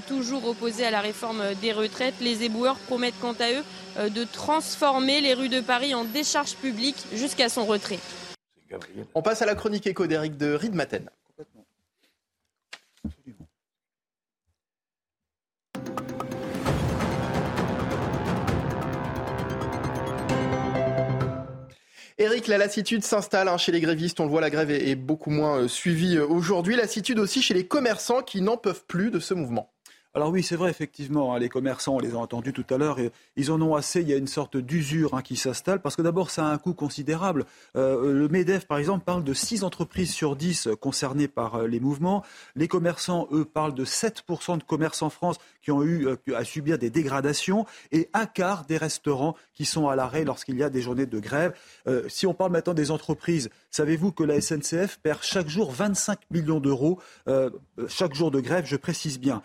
Toujours 0.06 0.46
opposés 0.46 0.84
à 0.84 0.90
la 0.90 1.00
réforme 1.00 1.42
des 1.62 1.72
retraites, 1.72 2.14
les 2.20 2.44
éboueurs 2.44 2.76
promettent 2.76 3.18
quant 3.20 3.34
à 3.40 3.50
eux 3.50 4.10
de 4.10 4.24
transformer 4.24 5.22
les 5.22 5.32
rues 5.32 5.48
de 5.48 5.60
Paris 5.60 5.94
en 5.94 6.04
décharge 6.04 6.54
publique 6.56 7.02
jusqu'à 7.14 7.48
son 7.48 7.64
retrait. 7.64 7.98
On 9.14 9.22
passe 9.22 9.42
à 9.42 9.46
la 9.46 9.54
chronique 9.54 9.86
éco 9.86 10.06
d'Éric 10.06 10.36
de 10.36 10.52
Riedmaten. 10.52 11.08
Eric, 22.18 22.46
la 22.46 22.58
lassitude 22.58 23.04
s'installe 23.04 23.48
hein, 23.48 23.56
chez 23.56 23.72
les 23.72 23.80
grévistes. 23.80 24.20
On 24.20 24.24
le 24.24 24.30
voit, 24.30 24.40
la 24.40 24.50
grève 24.50 24.70
est, 24.70 24.94
beaucoup 24.94 25.30
moins 25.30 25.62
euh, 25.62 25.68
suivie 25.68 26.16
euh, 26.16 26.26
aujourd'hui. 26.26 26.76
Lassitude 26.76 27.18
aussi 27.18 27.42
chez 27.42 27.54
les 27.54 27.66
commerçants 27.66 28.22
qui 28.22 28.40
n'en 28.42 28.56
peuvent 28.56 28.84
plus 28.86 29.10
de 29.10 29.18
ce 29.18 29.34
mouvement. 29.34 29.71
Alors 30.14 30.28
oui, 30.28 30.42
c'est 30.42 30.56
vrai, 30.56 30.68
effectivement, 30.68 31.34
hein, 31.34 31.38
les 31.38 31.48
commerçants, 31.48 31.94
on 31.94 31.98
les 31.98 32.12
a 32.12 32.18
entendus 32.18 32.52
tout 32.52 32.66
à 32.68 32.76
l'heure, 32.76 32.98
ils 33.36 33.50
en 33.50 33.62
ont 33.62 33.74
assez, 33.74 34.02
il 34.02 34.08
y 34.08 34.12
a 34.12 34.18
une 34.18 34.26
sorte 34.26 34.58
d'usure 34.58 35.14
hein, 35.14 35.22
qui 35.22 35.36
s'installe, 35.36 35.80
parce 35.80 35.96
que 35.96 36.02
d'abord, 36.02 36.30
ça 36.30 36.46
a 36.46 36.50
un 36.50 36.58
coût 36.58 36.74
considérable. 36.74 37.46
Euh, 37.76 38.12
le 38.12 38.28
MEDEF, 38.28 38.66
par 38.66 38.76
exemple, 38.76 39.06
parle 39.06 39.24
de 39.24 39.32
6 39.32 39.64
entreprises 39.64 40.12
sur 40.12 40.36
10 40.36 40.68
concernées 40.78 41.28
par 41.28 41.54
euh, 41.54 41.66
les 41.66 41.80
mouvements. 41.80 42.22
Les 42.56 42.68
commerçants, 42.68 43.26
eux, 43.32 43.46
parlent 43.46 43.72
de 43.72 43.86
7% 43.86 44.58
de 44.58 44.64
commerces 44.64 45.00
en 45.00 45.08
France 45.08 45.38
qui 45.62 45.70
ont 45.70 45.82
eu 45.82 46.06
euh, 46.06 46.16
à 46.36 46.44
subir 46.44 46.76
des 46.76 46.90
dégradations, 46.90 47.64
et 47.90 48.10
un 48.12 48.26
quart 48.26 48.66
des 48.66 48.76
restaurants 48.76 49.34
qui 49.54 49.64
sont 49.64 49.88
à 49.88 49.96
l'arrêt 49.96 50.24
lorsqu'il 50.24 50.58
y 50.58 50.62
a 50.62 50.68
des 50.68 50.82
journées 50.82 51.06
de 51.06 51.20
grève. 51.20 51.54
si 52.08 52.26
on 52.26 52.34
parle 52.34 52.52
maintenant 52.52 52.74
des 52.74 52.90
entreprises, 52.90 53.48
savez-vous 53.70 54.12
que 54.12 54.24
la 54.24 54.40
SNCF 54.40 54.98
perd 55.02 55.20
chaque 55.22 55.48
jour 55.48 55.70
25 55.70 56.18
millions 56.30 56.60
d'euros, 56.60 56.98
chaque 57.88 58.14
jour 58.14 58.30
de 58.30 58.40
grève, 58.40 58.64
je 58.66 58.76
précise 58.76 59.18
bien 59.18 59.42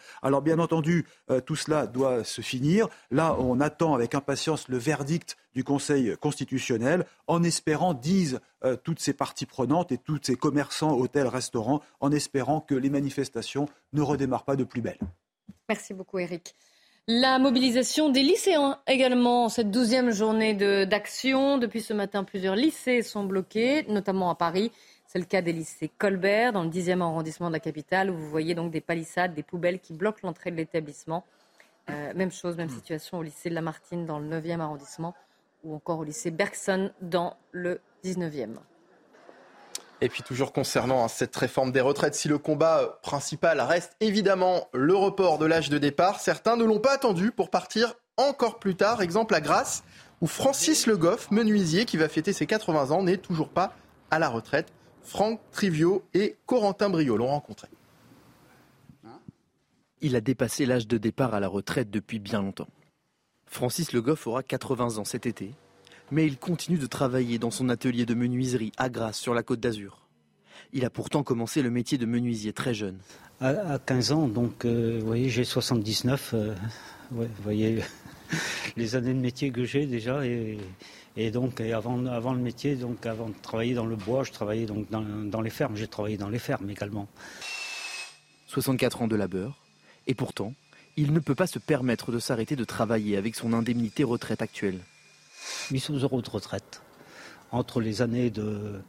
entendu, 0.64 1.06
euh, 1.30 1.42
tout 1.42 1.56
cela 1.56 1.88
doit 1.88 2.24
se 2.24 2.42
finir. 2.42 2.88
Là, 3.12 3.36
on 3.40 3.60
attend 3.60 3.94
avec 3.94 4.16
impatience 4.16 4.68
le 4.68 4.78
verdict 4.78 5.38
du 5.54 5.64
Conseil 5.64 6.16
constitutionnel, 6.20 7.06
en 7.28 7.44
espérant, 7.44 7.94
disent 7.94 8.40
euh, 8.64 8.76
toutes 8.76 9.00
ces 9.00 9.14
parties 9.14 9.46
prenantes 9.46 9.92
et 9.92 9.98
tous 9.98 10.20
ces 10.22 10.36
commerçants, 10.36 10.98
hôtels, 10.98 11.28
restaurants, 11.28 11.82
en 12.00 12.12
espérant 12.12 12.62
que 12.62 12.76
les 12.76 12.90
manifestations 12.90 13.68
ne 13.94 14.02
redémarrent 14.02 14.46
pas 14.46 14.56
de 14.56 14.64
plus 14.64 14.82
belle. 14.82 15.00
Merci 15.70 15.94
beaucoup, 15.94 16.20
Eric. 16.20 16.56
La 17.10 17.40
mobilisation 17.40 18.10
des 18.10 18.22
lycéens 18.22 18.80
également, 18.86 19.48
cette 19.48 19.72
douzième 19.72 20.12
journée 20.12 20.54
d'action. 20.86 21.58
Depuis 21.58 21.80
ce 21.80 21.94
matin, 21.94 22.26
plusieurs 22.26 22.58
lycées 22.58 23.02
sont 23.02 23.24
bloqués, 23.24 23.86
notamment 23.88 24.30
à 24.30 24.36
Paris. 24.36 24.74
C'est 25.18 25.22
le 25.22 25.26
cas 25.26 25.42
des 25.42 25.52
lycées 25.52 25.90
Colbert, 25.98 26.54
dans 26.54 26.62
le 26.62 26.70
10e 26.70 27.02
arrondissement 27.02 27.48
de 27.48 27.54
la 27.54 27.60
capitale, 27.60 28.12
où 28.12 28.16
vous 28.16 28.30
voyez 28.30 28.54
donc 28.54 28.70
des 28.70 28.82
palissades, 28.82 29.34
des 29.34 29.42
poubelles 29.42 29.80
qui 29.80 29.94
bloquent 29.94 30.20
l'entrée 30.22 30.52
de 30.52 30.56
l'établissement. 30.56 31.26
Euh, 31.90 32.14
même 32.14 32.32
chose, 32.32 32.56
même 32.56 32.70
situation 32.70 33.18
au 33.18 33.24
lycée 33.24 33.50
de 33.50 33.56
Lamartine, 33.56 34.06
dans 34.06 34.20
le 34.20 34.28
9e 34.30 34.60
arrondissement, 34.60 35.16
ou 35.64 35.74
encore 35.74 35.98
au 35.98 36.04
lycée 36.04 36.30
Bergson, 36.30 36.92
dans 37.02 37.36
le 37.52 37.82
19e. 38.04 38.58
Et 40.02 40.10
puis 40.10 40.22
toujours 40.22 40.54
concernant 40.54 41.04
hein, 41.04 41.08
cette 41.08 41.36
réforme 41.36 41.72
des 41.72 41.82
retraites, 41.82 42.14
si 42.14 42.28
le 42.28 42.38
combat 42.38 43.00
principal 43.02 43.60
reste 43.60 43.96
évidemment 44.00 44.68
le 44.72 44.94
report 44.94 45.40
de 45.40 45.48
l'âge 45.48 45.70
de 45.70 45.80
départ, 45.80 46.20
certains 46.20 46.58
ne 46.58 46.64
l'ont 46.64 46.80
pas 46.80 46.94
attendu 46.94 47.32
pour 47.32 47.50
partir 47.50 47.96
encore 48.18 48.60
plus 48.60 48.76
tard. 48.76 49.02
Exemple 49.02 49.34
à 49.34 49.42
Grasse, 49.42 49.84
où 50.22 50.28
Francis 50.28 50.86
Le 50.86 50.96
Goff, 50.96 51.32
menuisier 51.32 51.86
qui 51.86 51.98
va 51.98 52.08
fêter 52.08 52.34
ses 52.34 52.46
80 52.46 52.92
ans, 52.92 53.02
n'est 53.02 53.18
toujours 53.18 53.50
pas 53.50 53.74
à 54.12 54.20
la 54.20 54.30
retraite. 54.30 54.72
Franck 55.08 55.40
Trivio 55.54 56.04
et 56.14 56.36
Corentin 56.46 56.90
Brio 56.90 57.16
l'ont 57.16 57.28
rencontré. 57.28 57.70
Il 60.02 60.18
a 60.18 60.22
dépassé 60.22 60.66
l'âge 60.66 60.86
de 60.86 60.98
départ 60.98 61.34
à 61.34 61.40
la 61.40 61.48
retraite 61.48 61.90
depuis 61.90 62.20
bien 62.20 62.42
longtemps. 62.42 62.68
Francis 63.46 63.94
Le 63.94 64.02
Goff 64.02 64.28
aura 64.28 64.44
80 64.44 64.98
ans 64.98 65.06
cet 65.06 65.26
été, 65.26 65.54
mais 66.12 66.28
il 66.28 66.38
continue 66.38 66.78
de 66.78 66.86
travailler 66.88 67.40
dans 67.40 67.52
son 67.52 67.70
atelier 67.70 68.06
de 68.06 68.14
menuiserie 68.14 68.74
à 68.76 68.90
Grasse 68.90 69.18
sur 69.18 69.34
la 69.34 69.44
côte 69.44 69.62
d'Azur. 69.62 70.06
Il 70.74 70.84
a 70.84 70.90
pourtant 70.90 71.24
commencé 71.24 71.62
le 71.62 71.72
métier 71.72 71.98
de 71.98 72.06
menuisier 72.06 72.52
très 72.52 72.74
jeune. 72.74 73.00
À, 73.40 73.80
15 73.80 74.12
ans, 74.12 74.28
donc 74.28 74.66
euh, 74.66 74.98
vous 75.00 75.08
voyez, 75.08 75.30
j'ai 75.30 75.46
79. 75.46 76.32
Euh, 76.34 76.54
vous 77.12 77.26
voyez 77.44 77.82
les 78.76 78.96
années 78.98 79.14
de 79.14 79.20
métier 79.20 79.52
que 79.52 79.64
j'ai 79.64 79.86
déjà 79.86 80.26
et, 80.26 80.58
et 81.20 81.32
donc, 81.32 81.62
avant, 81.62 82.06
avant 82.06 82.34
le 82.34 82.40
métier, 82.40 82.76
donc 82.76 83.08
avant 83.08 83.30
de 83.30 83.34
travailler 83.42 83.74
dans 83.74 83.88
le 83.88 83.96
bois, 83.96 84.24
je 84.24 84.32
travaillais 84.32 84.68
donc 84.68 84.88
dans, 84.92 85.42
les 85.42 85.50
fermes. 85.50 85.76
J'ai 85.76 85.88
travaillé 85.88 86.16
dans 86.16 86.30
les 86.30 86.38
fermes 86.38 86.70
également. 86.70 87.08
64 88.46 89.02
ans 89.02 89.08
de 89.08 89.16
labeur. 89.16 89.58
Et 90.06 90.14
pourtant, 90.14 90.54
il 90.96 91.14
ne 91.14 91.20
peut 91.20 91.34
pas 91.34 91.48
se 91.48 91.58
permettre 91.58 92.12
de 92.12 92.20
s'arrêter 92.20 92.56
de 92.56 92.64
travailler 92.64 93.18
avec 93.18 93.36
son 93.36 93.54
indemnité 93.54 94.04
retraite 94.04 94.44
actuelle. 94.44 94.80
800 95.72 95.96
euros 96.04 96.22
de 96.22 96.30
retraite. 96.30 96.84
Entre 97.52 97.82
les 97.82 98.04
années 98.04 98.30
de, 98.30 98.80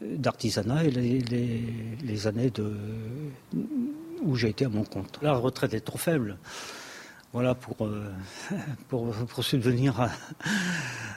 d'artisanat 0.00 0.84
et 0.84 0.90
les, 0.90 2.26
années 2.26 2.50
de, 2.50 2.74
où 4.22 4.34
j'ai 4.34 4.48
été 4.48 4.64
à 4.64 4.70
mon 4.70 4.84
compte. 4.84 5.18
La 5.20 5.34
retraite 5.34 5.74
est 5.74 5.80
trop 5.80 5.98
faible 5.98 6.38
voilà, 7.34 7.56
pour, 7.56 7.84
euh, 7.84 8.12
subvenir 9.42 10.08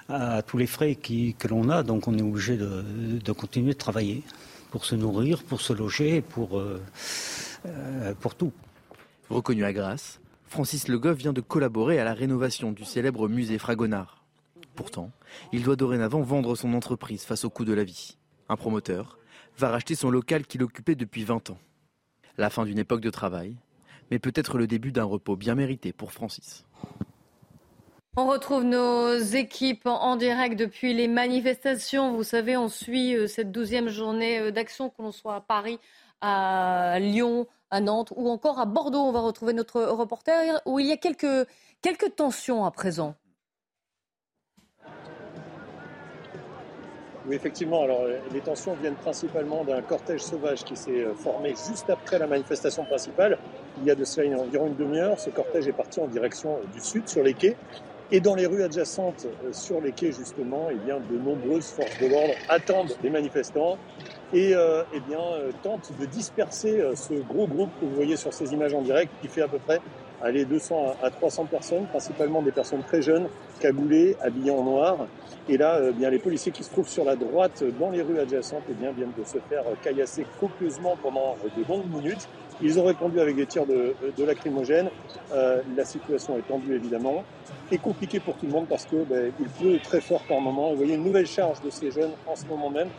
à, 0.10 0.42
tous 0.42 0.58
les 0.58 0.66
frais 0.66 0.96
que 0.96 1.48
l'on 1.48 1.70
a. 1.70 1.84
Donc 1.84 2.08
on 2.08 2.18
est 2.18 2.24
obligé 2.24 2.58
de, 2.58 3.32
continuer 3.34 3.74
de 3.74 3.78
travailler 3.78 4.24
pour 4.72 4.84
se 4.84 4.96
nourrir, 4.96 5.44
pour 5.44 5.62
se 5.62 5.74
loger, 5.74 6.22
pour, 6.22 6.58
euh, 6.58 6.82
euh, 7.68 8.16
pour 8.20 8.34
tout. 8.34 8.52
Reconnu 9.30 9.64
à 9.64 9.72
Grasse, 9.72 10.20
Francis 10.48 10.88
Le 10.88 10.98
Goff 10.98 11.20
vient 11.20 11.34
de 11.34 11.42
collaborer 11.42 12.00
à 12.00 12.04
la 12.04 12.16
rénovation 12.16 12.72
du 12.72 12.84
célèbre 12.84 13.30
musée 13.30 13.60
Fragonard. 13.60 14.24
Pourtant, 14.74 15.12
il 15.54 15.62
doit 15.62 15.76
dorénavant 15.76 16.22
vendre 16.22 16.56
son 16.56 16.74
entreprise 16.74 17.26
face 17.26 17.46
au 17.46 17.52
coût 17.52 17.66
de 17.66 17.74
la 17.74 17.84
vie. 17.84 18.18
Un 18.50 18.56
promoteur 18.56 19.20
va 19.60 19.70
racheter 19.70 19.94
son 19.94 20.10
local 20.10 20.48
qu'il 20.48 20.64
occupait 20.64 20.96
depuis 20.96 21.26
20 21.26 21.52
ans. 21.52 21.60
La 22.40 22.50
fin 22.50 22.66
d'une 22.66 22.80
époque 22.80 23.02
de 23.02 23.12
travail, 23.12 23.56
mais 24.12 24.20
peut-être 24.20 24.58
le 24.58 24.68
début 24.68 24.92
d'un 24.92 25.04
repos 25.04 25.36
bien 25.36 25.56
mérité 25.56 25.94
pour 25.94 26.12
Francis. 26.12 26.66
On 28.20 28.26
retrouve 28.26 28.64
nos 28.64 29.14
équipes 29.14 29.86
en 29.86 30.16
direct 30.16 30.58
depuis 30.58 30.96
les 30.96 31.08
manifestations. 31.08 32.14
Vous 32.14 32.24
savez, 32.24 32.58
on 32.58 32.68
suit 32.68 33.16
euh, 33.16 33.28
cette 33.28 33.52
douzième 33.52 33.90
journée 33.90 34.40
euh, 34.40 34.52
d'action, 34.52 34.90
que 34.90 35.04
l'on 35.04 35.12
soit 35.12 35.36
à 35.36 35.42
Paris, 35.42 35.80
à 36.22 36.98
Lyon, 37.00 37.46
à 37.70 37.80
Nantes 37.80 38.12
ou 38.16 38.28
encore 38.30 38.60
à 38.60 38.66
Bordeaux. 38.66 39.02
On 39.02 39.12
va 39.12 39.20
retrouver 39.20 39.54
notre 39.54 39.84
reporter 39.84 40.60
où 40.66 40.80
il 40.80 40.88
y 40.88 40.92
a 40.92 40.98
quelques, 40.98 41.48
quelques 41.84 42.16
tensions 42.16 42.66
à 42.66 42.72
présent. 42.72 43.14
Oui, 47.28 47.36
effectivement. 47.36 47.84
Alors, 47.84 48.04
euh, 48.04 48.20
les 48.34 48.40
tensions 48.40 48.74
viennent 48.82 48.96
principalement 48.96 49.66
d'un 49.66 49.82
cortège 49.82 50.22
sauvage 50.22 50.64
qui 50.64 50.78
s'est 50.78 51.04
euh, 51.04 51.14
formé 51.14 51.50
juste 51.50 51.90
après 51.90 52.18
la 52.20 52.26
manifestation 52.26 52.86
principale. 52.86 53.38
Il 53.82 53.86
y 53.86 53.92
a 53.92 53.96
de 53.96 54.06
cela 54.06 54.40
environ 54.40 54.68
une 54.68 54.76
demi-heure. 54.76 55.20
Ce 55.20 55.30
cortège 55.30 55.68
est 55.68 55.74
parti 55.74 56.00
en 56.00 56.08
direction 56.08 56.56
euh, 56.56 56.74
du 56.74 56.80
sud, 56.80 57.10
sur 57.10 57.24
les 57.24 57.34
quais. 57.34 57.58
Et 58.12 58.22
dans 58.22 58.36
les 58.36 58.46
rues 58.46 58.64
adjacentes, 58.64 59.28
sur 59.52 59.82
les 59.82 59.92
quais 59.92 60.14
justement, 60.14 60.70
eh 60.72 60.76
de 60.76 61.20
nombreuses 61.20 61.68
forces 61.68 62.00
de 62.00 62.08
l'ordre 62.08 62.34
attendent 62.48 62.96
les 63.04 63.10
manifestants 63.10 63.78
et 64.32 64.54
eh 64.54 65.00
bien, 65.10 65.20
tentent 65.62 65.92
de 66.00 66.06
disperser 66.06 66.82
ce 66.96 67.16
gros 67.16 67.48
groupe 67.48 67.70
que 67.82 67.86
vous 67.86 67.96
voyez 67.96 68.16
sur 68.16 68.34
ces 68.34 68.54
images 68.54 68.74
en 68.74 68.82
direct, 68.82 69.12
qui 69.22 69.28
fait 69.28 69.42
à 69.42 69.50
peu 69.50 69.58
près 69.58 69.82
allez, 70.22 70.46
200 70.46 70.96
à 71.02 71.10
300 71.10 71.46
personnes, 71.46 71.86
principalement 71.88 72.42
des 72.42 72.52
personnes 72.52 72.84
très 72.84 73.02
jeunes, 73.02 73.28
cagoulées, 73.60 74.16
habillées 74.22 74.52
en 74.52 74.64
noir. 74.64 75.08
Et 75.50 75.58
là, 75.58 75.76
euh, 75.76 75.92
bien, 75.92 76.10
les 76.10 76.20
policiers 76.20 76.52
qui 76.52 76.64
se 76.64 76.72
trouvent 76.72 76.90
sur 76.90 77.06
la 77.06 77.16
droite 77.16 77.64
dans 77.80 77.90
les 77.90 78.02
rues 78.02 78.20
adjacentes 78.20 78.64
eh 78.70 78.74
bien, 78.74 78.92
viennent 78.92 79.14
de 79.18 79.24
se 79.24 79.38
faire 79.50 79.64
caillasser 79.84 80.26
copieusement 80.40 80.98
pendant 81.02 81.38
de 81.56 81.64
longues 81.68 81.90
minutes. 81.94 82.28
Ils 82.62 82.80
ont 82.80 82.86
répondu 82.86 83.20
avec 83.20 83.36
des 83.36 83.46
tirs 83.46 83.68
de, 83.68 83.96
de 84.18 84.24
lacrymogènes. 84.24 84.90
Euh, 85.32 85.62
la 85.76 85.86
situation 85.86 86.38
est 86.38 86.48
tendue 86.48 86.74
évidemment 86.74 87.24
et 87.72 87.78
compliquée 87.78 88.20
pour 88.20 88.36
tout 88.36 88.48
le 88.48 88.52
monde 88.52 88.68
parce 88.68 88.86
que 88.86 88.96
ben, 89.04 89.32
il 89.40 89.50
pleut 89.50 89.80
très 89.80 90.02
fort 90.02 90.24
par 90.28 90.42
moment. 90.42 90.72
Vous 90.72 90.78
voyez 90.78 90.96
une 90.96 91.04
nouvelle 91.04 91.28
charge 91.28 91.62
de 91.62 91.70
ces 91.70 91.92
jeunes 91.92 92.12
en 92.26 92.36
ce 92.36 92.46
moment 92.48 92.72
même 92.72 92.90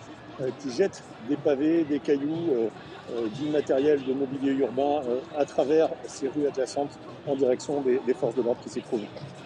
euh, 0.41 0.51
qui 0.61 0.71
jettent 0.71 1.03
des 1.29 1.37
pavés, 1.37 1.85
des 1.85 1.99
cailloux, 1.99 2.53
euh, 2.53 2.69
euh, 3.17 3.29
du 3.41 3.49
matériel 3.49 4.03
de 4.05 4.13
mobilier 4.13 4.53
urbain 4.53 5.01
à 5.37 5.45
travers 5.45 5.89
ces 6.07 6.29
rues 6.29 6.47
adjacentes 6.47 6.99
en 7.27 7.35
direction 7.35 7.81
des, 7.81 8.15
forces 8.15 8.35
de 8.35 8.43
l'ordre 8.43 8.61
qui 8.63 8.69
s'y 8.69 8.83
trouvent. 8.83 9.01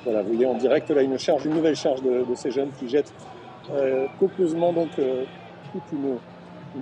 Voilà, 0.04 0.22
vous 0.22 0.28
voyez 0.28 0.46
en 0.46 0.54
direct 0.54 0.90
là 0.90 1.02
une 1.02 1.18
charge, 1.18 1.46
une 1.46 1.54
nouvelle 1.54 1.76
charge 1.76 2.02
de, 2.02 2.24
ces 2.34 2.50
jeunes 2.50 2.70
qui 2.78 2.88
jettent 2.88 3.12
copieusement 4.18 4.72
donc 4.72 4.90
toute 4.96 5.82
une, 5.92 6.18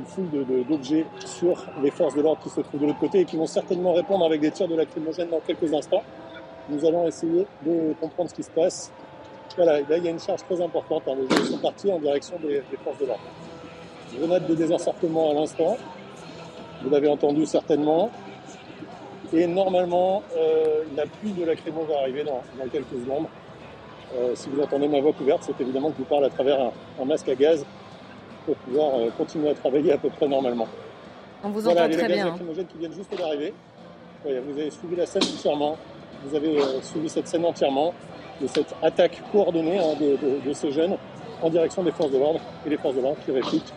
foule 0.07 0.47
d'objets 0.69 1.05
sur 1.27 1.67
les 1.83 1.91
forces 1.91 2.15
de 2.15 2.23
l'ordre 2.23 2.41
qui 2.43 2.49
se 2.49 2.61
trouvent 2.61 2.81
de 2.81 2.87
l'autre 2.87 3.01
côté 3.01 3.21
et 3.21 3.25
qui 3.25 3.37
vont 3.37 3.47
certainement 3.47 3.93
répondre 3.93 4.25
avec 4.25 4.41
des 4.41 4.51
tirs 4.51 4.69
de 4.69 4.77
lacrymogène 4.77 5.29
dans 5.29 5.41
quelques 5.41 5.73
instants. 5.75 6.03
Nous 6.69 6.85
allons 6.87 7.07
essayer 7.07 7.47
de 7.67 7.93
comprendre 8.01 8.31
ce 8.31 8.35
qui 8.35 8.43
se 8.43 8.51
passe. 8.51 8.93
Voilà, 9.57 9.81
là 9.81 9.97
il 9.97 10.05
y 10.05 10.09
a 10.09 10.11
une 10.11 10.21
charge 10.21 10.45
très 10.45 10.61
importante. 10.63 11.03
Hein. 11.09 11.17
Les 11.21 11.37
gens 11.37 11.45
sont 11.45 11.59
partis 11.59 11.93
en 11.93 11.99
direction 11.99 12.37
des 12.43 12.63
forces 12.85 12.99
de 12.99 13.07
l'ordre 13.07 13.23
grenade 14.19 14.47
de 14.47 14.55
désencerclement 14.55 15.31
à 15.31 15.35
l'instant. 15.35 15.77
Vous 16.83 16.91
l'avez 16.91 17.09
entendu 17.09 17.47
certainement. 17.47 18.11
Et 19.33 19.47
normalement, 19.47 20.23
euh, 20.37 20.83
la 20.97 21.07
pluie 21.07 21.33
de 21.33 21.45
lacrymo 21.45 21.85
va 21.85 22.01
arriver 22.01 22.25
dans, 22.25 22.43
quelques 22.71 23.05
secondes. 23.05 23.27
Euh, 24.17 24.33
si 24.35 24.49
vous 24.49 24.61
entendez 24.61 24.89
ma 24.89 25.01
voix 25.01 25.13
couverte, 25.13 25.45
c'est 25.45 25.61
évidemment 25.61 25.91
que 25.91 25.95
je 25.99 26.03
vous 26.03 26.09
parle 26.09 26.25
à 26.25 26.31
travers 26.31 26.73
un, 27.01 27.05
masque 27.05 27.29
à 27.29 27.35
gaz 27.37 27.65
pour 28.45 28.57
pouvoir 28.57 28.95
euh, 28.97 29.11
continuer 29.17 29.51
à 29.51 29.55
travailler 29.55 29.93
à 29.93 29.99
peu 29.99 30.11
près 30.11 30.27
normalement. 30.27 30.67
On 31.45 31.51
vous 31.51 31.69
entend 31.69 31.89
très 31.89 32.09
bien. 32.09 32.27
Hein. 32.27 32.31
lacrymogènes 32.31 32.67
qui 32.67 32.79
viennent 32.79 32.93
juste 32.93 33.17
d'arriver. 33.17 33.55
vous 34.25 34.31
avez 34.31 34.71
suivi 34.71 34.97
la 34.97 35.07
scène 35.07 35.23
entièrement. 35.23 35.77
Vous 36.25 36.35
avez 36.35 36.59
suivi 36.83 37.09
cette 37.09 37.29
scène 37.29 37.45
entièrement 37.45 37.95
de 38.41 38.47
cette 38.47 38.75
attaque 38.83 39.23
coordonnée 39.33 39.79
hein, 39.79 39.95
de, 40.01 40.47
de, 40.47 40.53
ces 40.53 40.73
jeunes 40.73 40.97
en 41.41 41.51
direction 41.51 41.83
des 41.83 41.93
forces 41.93 42.11
de 42.11 42.19
l'ordre 42.19 42.41
et 42.67 42.71
les 42.71 42.77
forces 42.77 42.97
de 42.97 43.01
l'ordre 43.01 43.19
qui 43.25 43.31
répliquent 43.31 43.73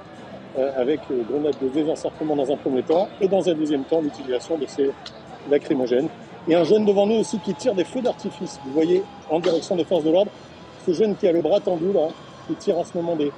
avec 0.56 0.99
grenades 1.30 1.56
de 1.62 1.68
désencerclement 1.70 2.36
dans 2.36 2.51
un 2.51 2.58
premier 2.58 2.84
temps, 2.84 3.08
et 3.20 3.28
dans 3.28 3.47
un 3.49 3.54
deuxième 3.54 3.84
temps, 3.84 4.01
l'utilisation 4.01 4.58
de 4.58 4.66
ces 4.66 4.91
lacrymogènes. 5.49 6.10
Et 6.47 6.56
un 6.56 6.64
jeune 6.64 6.86
devant 6.86 7.08
nous 7.08 7.16
aussi 7.16 7.39
qui 7.39 7.54
tire 7.54 7.74
des 7.74 7.86
feux 7.86 8.01
d'artifice, 8.01 8.60
vous 8.66 8.74
voyez, 8.74 9.04
en 9.30 9.39
direction 9.39 9.76
des 9.76 9.86
forces 9.86 10.04
de 10.04 10.12
l'ordre. 10.12 10.32
Ce 10.86 10.91
jeune 10.91 11.16
qui 11.16 11.28
a 11.28 11.32
le 11.32 11.41
bras 11.41 11.62
tendu 11.62 11.93
là, 11.93 12.10
qui 12.47 12.56
tire 12.56 12.78
en 12.78 12.84
ce 12.84 12.97
moment 12.97 13.16
des, 13.16 13.32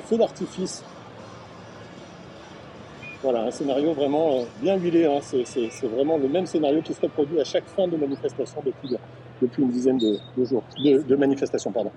feux 0.00 0.18
d'artifice. 0.18 0.82
Voilà, 3.22 3.42
un 3.42 3.50
scénario 3.50 3.92
vraiment 3.92 4.32
euh, 4.32 4.42
bien 4.60 4.76
huilé. 4.76 5.06
Hein. 5.06 5.20
C'est, 5.22 5.86
vraiment 5.86 6.18
le 6.18 6.28
même 6.28 6.46
scénario 6.46 6.82
qui 6.82 6.94
se 6.94 7.00
reproduit 7.00 7.40
à 7.40 7.44
chaque 7.44 7.66
fin 7.66 7.86
de 7.86 7.96
manifestation 7.96 8.60
depuis, 8.64 8.96
depuis 9.40 9.62
une 9.62 9.70
dizaine 9.70 9.98
de, 9.98 10.18
jours, 10.44 10.64
de 10.82 11.16
manifestations. 11.16 11.70
Pardon. 11.70 11.92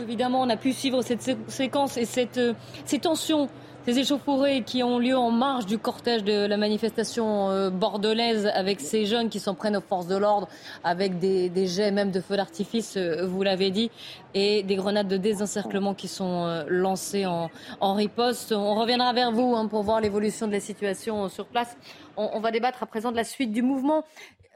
Évidemment, 0.00 0.42
on 0.42 0.48
a 0.50 0.56
pu 0.56 0.72
suivre 0.72 1.02
cette 1.02 1.22
sé- 1.22 1.36
séquence 1.48 1.96
et 1.96 2.04
cette, 2.04 2.38
euh, 2.38 2.52
ces 2.84 2.98
tensions, 2.98 3.48
ces 3.86 3.98
échauffourées 3.98 4.62
qui 4.62 4.82
ont 4.82 4.98
lieu 4.98 5.16
en 5.16 5.30
marge 5.30 5.64
du 5.64 5.78
cortège 5.78 6.22
de 6.22 6.44
la 6.46 6.56
manifestation 6.58 7.48
euh, 7.50 7.70
bordelaise 7.70 8.46
avec 8.54 8.78
ces 8.80 9.06
jeunes 9.06 9.30
qui 9.30 9.40
s'en 9.40 9.54
prennent 9.54 9.76
aux 9.76 9.80
forces 9.80 10.06
de 10.06 10.16
l'ordre, 10.16 10.48
avec 10.84 11.18
des, 11.18 11.48
des 11.48 11.66
jets 11.66 11.90
même 11.90 12.10
de 12.10 12.20
feux 12.20 12.36
d'artifice, 12.36 12.96
euh, 12.98 13.26
vous 13.26 13.42
l'avez 13.42 13.70
dit, 13.70 13.90
et 14.34 14.62
des 14.62 14.76
grenades 14.76 15.08
de 15.08 15.16
désencerclement 15.16 15.94
qui 15.94 16.08
sont 16.08 16.44
euh, 16.44 16.64
lancées 16.68 17.24
en, 17.26 17.50
en 17.80 17.94
riposte. 17.94 18.52
On 18.52 18.74
reviendra 18.74 19.12
vers 19.14 19.32
vous 19.32 19.54
hein, 19.56 19.66
pour 19.66 19.82
voir 19.82 20.00
l'évolution 20.02 20.46
de 20.46 20.52
la 20.52 20.60
situation 20.60 21.24
euh, 21.24 21.28
sur 21.28 21.46
place. 21.46 21.76
On, 22.18 22.28
on 22.34 22.40
va 22.40 22.50
débattre 22.50 22.82
à 22.82 22.86
présent 22.86 23.10
de 23.10 23.16
la 23.16 23.24
suite 23.24 23.50
du 23.50 23.62
mouvement. 23.62 24.04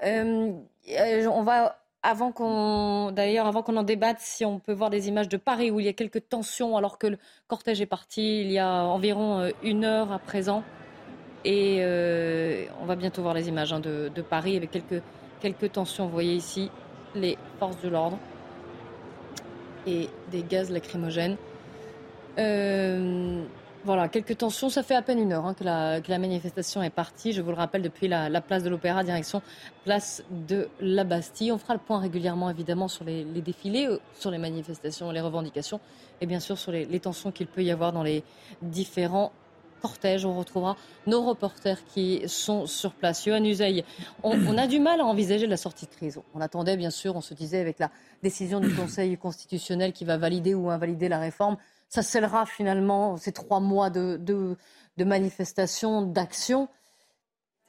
Euh, 0.04 0.52
on 1.32 1.42
va 1.44 1.78
avant 2.04 2.32
qu'on, 2.32 3.12
d'ailleurs, 3.12 3.46
avant 3.46 3.62
qu'on 3.62 3.76
en 3.78 3.82
débatte, 3.82 4.18
si 4.20 4.44
on 4.44 4.58
peut 4.58 4.74
voir 4.74 4.90
des 4.90 5.08
images 5.08 5.28
de 5.28 5.38
Paris 5.38 5.70
où 5.70 5.80
il 5.80 5.86
y 5.86 5.88
a 5.88 5.94
quelques 5.94 6.28
tensions 6.28 6.76
alors 6.76 6.98
que 6.98 7.06
le 7.06 7.18
cortège 7.48 7.80
est 7.80 7.86
parti 7.86 8.42
il 8.42 8.52
y 8.52 8.58
a 8.58 8.84
environ 8.84 9.40
euh, 9.40 9.50
une 9.62 9.84
heure 9.84 10.12
à 10.12 10.18
présent. 10.18 10.62
Et 11.46 11.78
euh, 11.80 12.66
on 12.80 12.84
va 12.84 12.94
bientôt 12.94 13.22
voir 13.22 13.32
les 13.34 13.48
images 13.48 13.72
hein, 13.72 13.80
de, 13.80 14.10
Paris 14.22 14.56
avec 14.56 14.70
quelques, 14.70 15.02
quelques 15.40 15.72
tensions. 15.72 16.04
Vous 16.04 16.12
voyez 16.12 16.34
ici 16.34 16.70
les 17.14 17.38
forces 17.58 17.80
de 17.80 17.88
l'ordre 17.88 18.18
et 19.86 20.08
des 20.30 20.42
gaz 20.42 20.70
lacrymogènes. 20.70 21.36
Euh, 22.38 23.44
voilà, 23.84 24.08
quelques 24.08 24.38
tensions. 24.38 24.70
Ça 24.70 24.82
fait 24.82 24.94
à 24.94 25.02
peine 25.02 25.18
une 25.18 25.32
heure 25.32 25.44
hein, 25.44 25.54
que, 25.54 25.62
la, 25.64 26.18
manifestation 26.18 26.82
est 26.82 26.90
partie. 26.90 27.32
Je 27.32 27.42
vous 27.42 27.50
le 27.50 27.56
rappelle, 27.56 27.82
depuis 27.82 28.08
la, 28.08 28.28
la 28.28 28.40
place 28.40 28.62
de 28.62 28.70
l'Opéra, 28.70 29.04
direction 29.04 29.42
place 29.84 30.24
de 30.30 30.68
la 30.80 31.04
Bastille. 31.04 31.52
On 31.52 31.58
fera 31.58 31.74
le 31.74 31.80
point 31.80 31.98
régulièrement, 31.98 32.48
évidemment, 32.48 32.88
sur 32.88 33.04
les, 33.04 33.24
défilés, 33.24 33.86
euh, 33.86 33.98
sur 34.18 34.30
les 34.30 34.38
manifestations, 34.38 35.10
les 35.10 35.20
revendications, 35.20 35.80
et 36.20 36.26
bien 36.26 36.40
sûr 36.40 36.58
sur 36.58 36.72
les, 36.72 37.00
tensions 37.00 37.30
qu'il 37.30 37.46
peut 37.46 37.62
y 37.62 37.70
avoir 37.70 37.92
dans 37.92 38.02
les 38.02 38.24
différents 38.62 39.32
cortèges. 39.82 40.24
On 40.24 40.38
retrouvera 40.38 40.76
nos 41.06 41.22
reporters 41.22 41.84
qui 41.84 42.22
sont 42.26 42.66
sur 42.66 42.92
place. 42.92 43.26
Johan 43.26 43.44
Uzeil, 43.44 43.84
on, 44.22 44.30
on 44.46 44.56
a 44.56 44.66
du 44.66 44.80
mal 44.80 45.00
à 45.00 45.04
envisager 45.04 45.46
la 45.46 45.58
sortie 45.58 45.84
de 45.84 45.90
crise. 45.90 46.18
On 46.34 46.40
attendait, 46.40 46.78
bien 46.78 46.90
sûr, 46.90 47.14
on 47.16 47.20
se 47.20 47.34
disait 47.34 47.60
avec 47.60 47.78
la 47.78 47.90
décision 48.22 48.60
du 48.60 48.74
Conseil 48.74 49.18
constitutionnel 49.18 49.92
qui 49.92 50.06
va 50.06 50.16
valider 50.16 50.54
ou 50.54 50.70
invalider 50.70 51.10
la 51.10 51.18
réforme, 51.18 51.58
ça 51.94 52.02
scellera 52.02 52.44
finalement 52.44 53.16
ces 53.16 53.30
trois 53.30 53.60
mois 53.60 53.88
de, 53.88 54.16
de, 54.16 54.56
de 54.96 55.04
manifestations, 55.04 56.02
d'actions. 56.02 56.68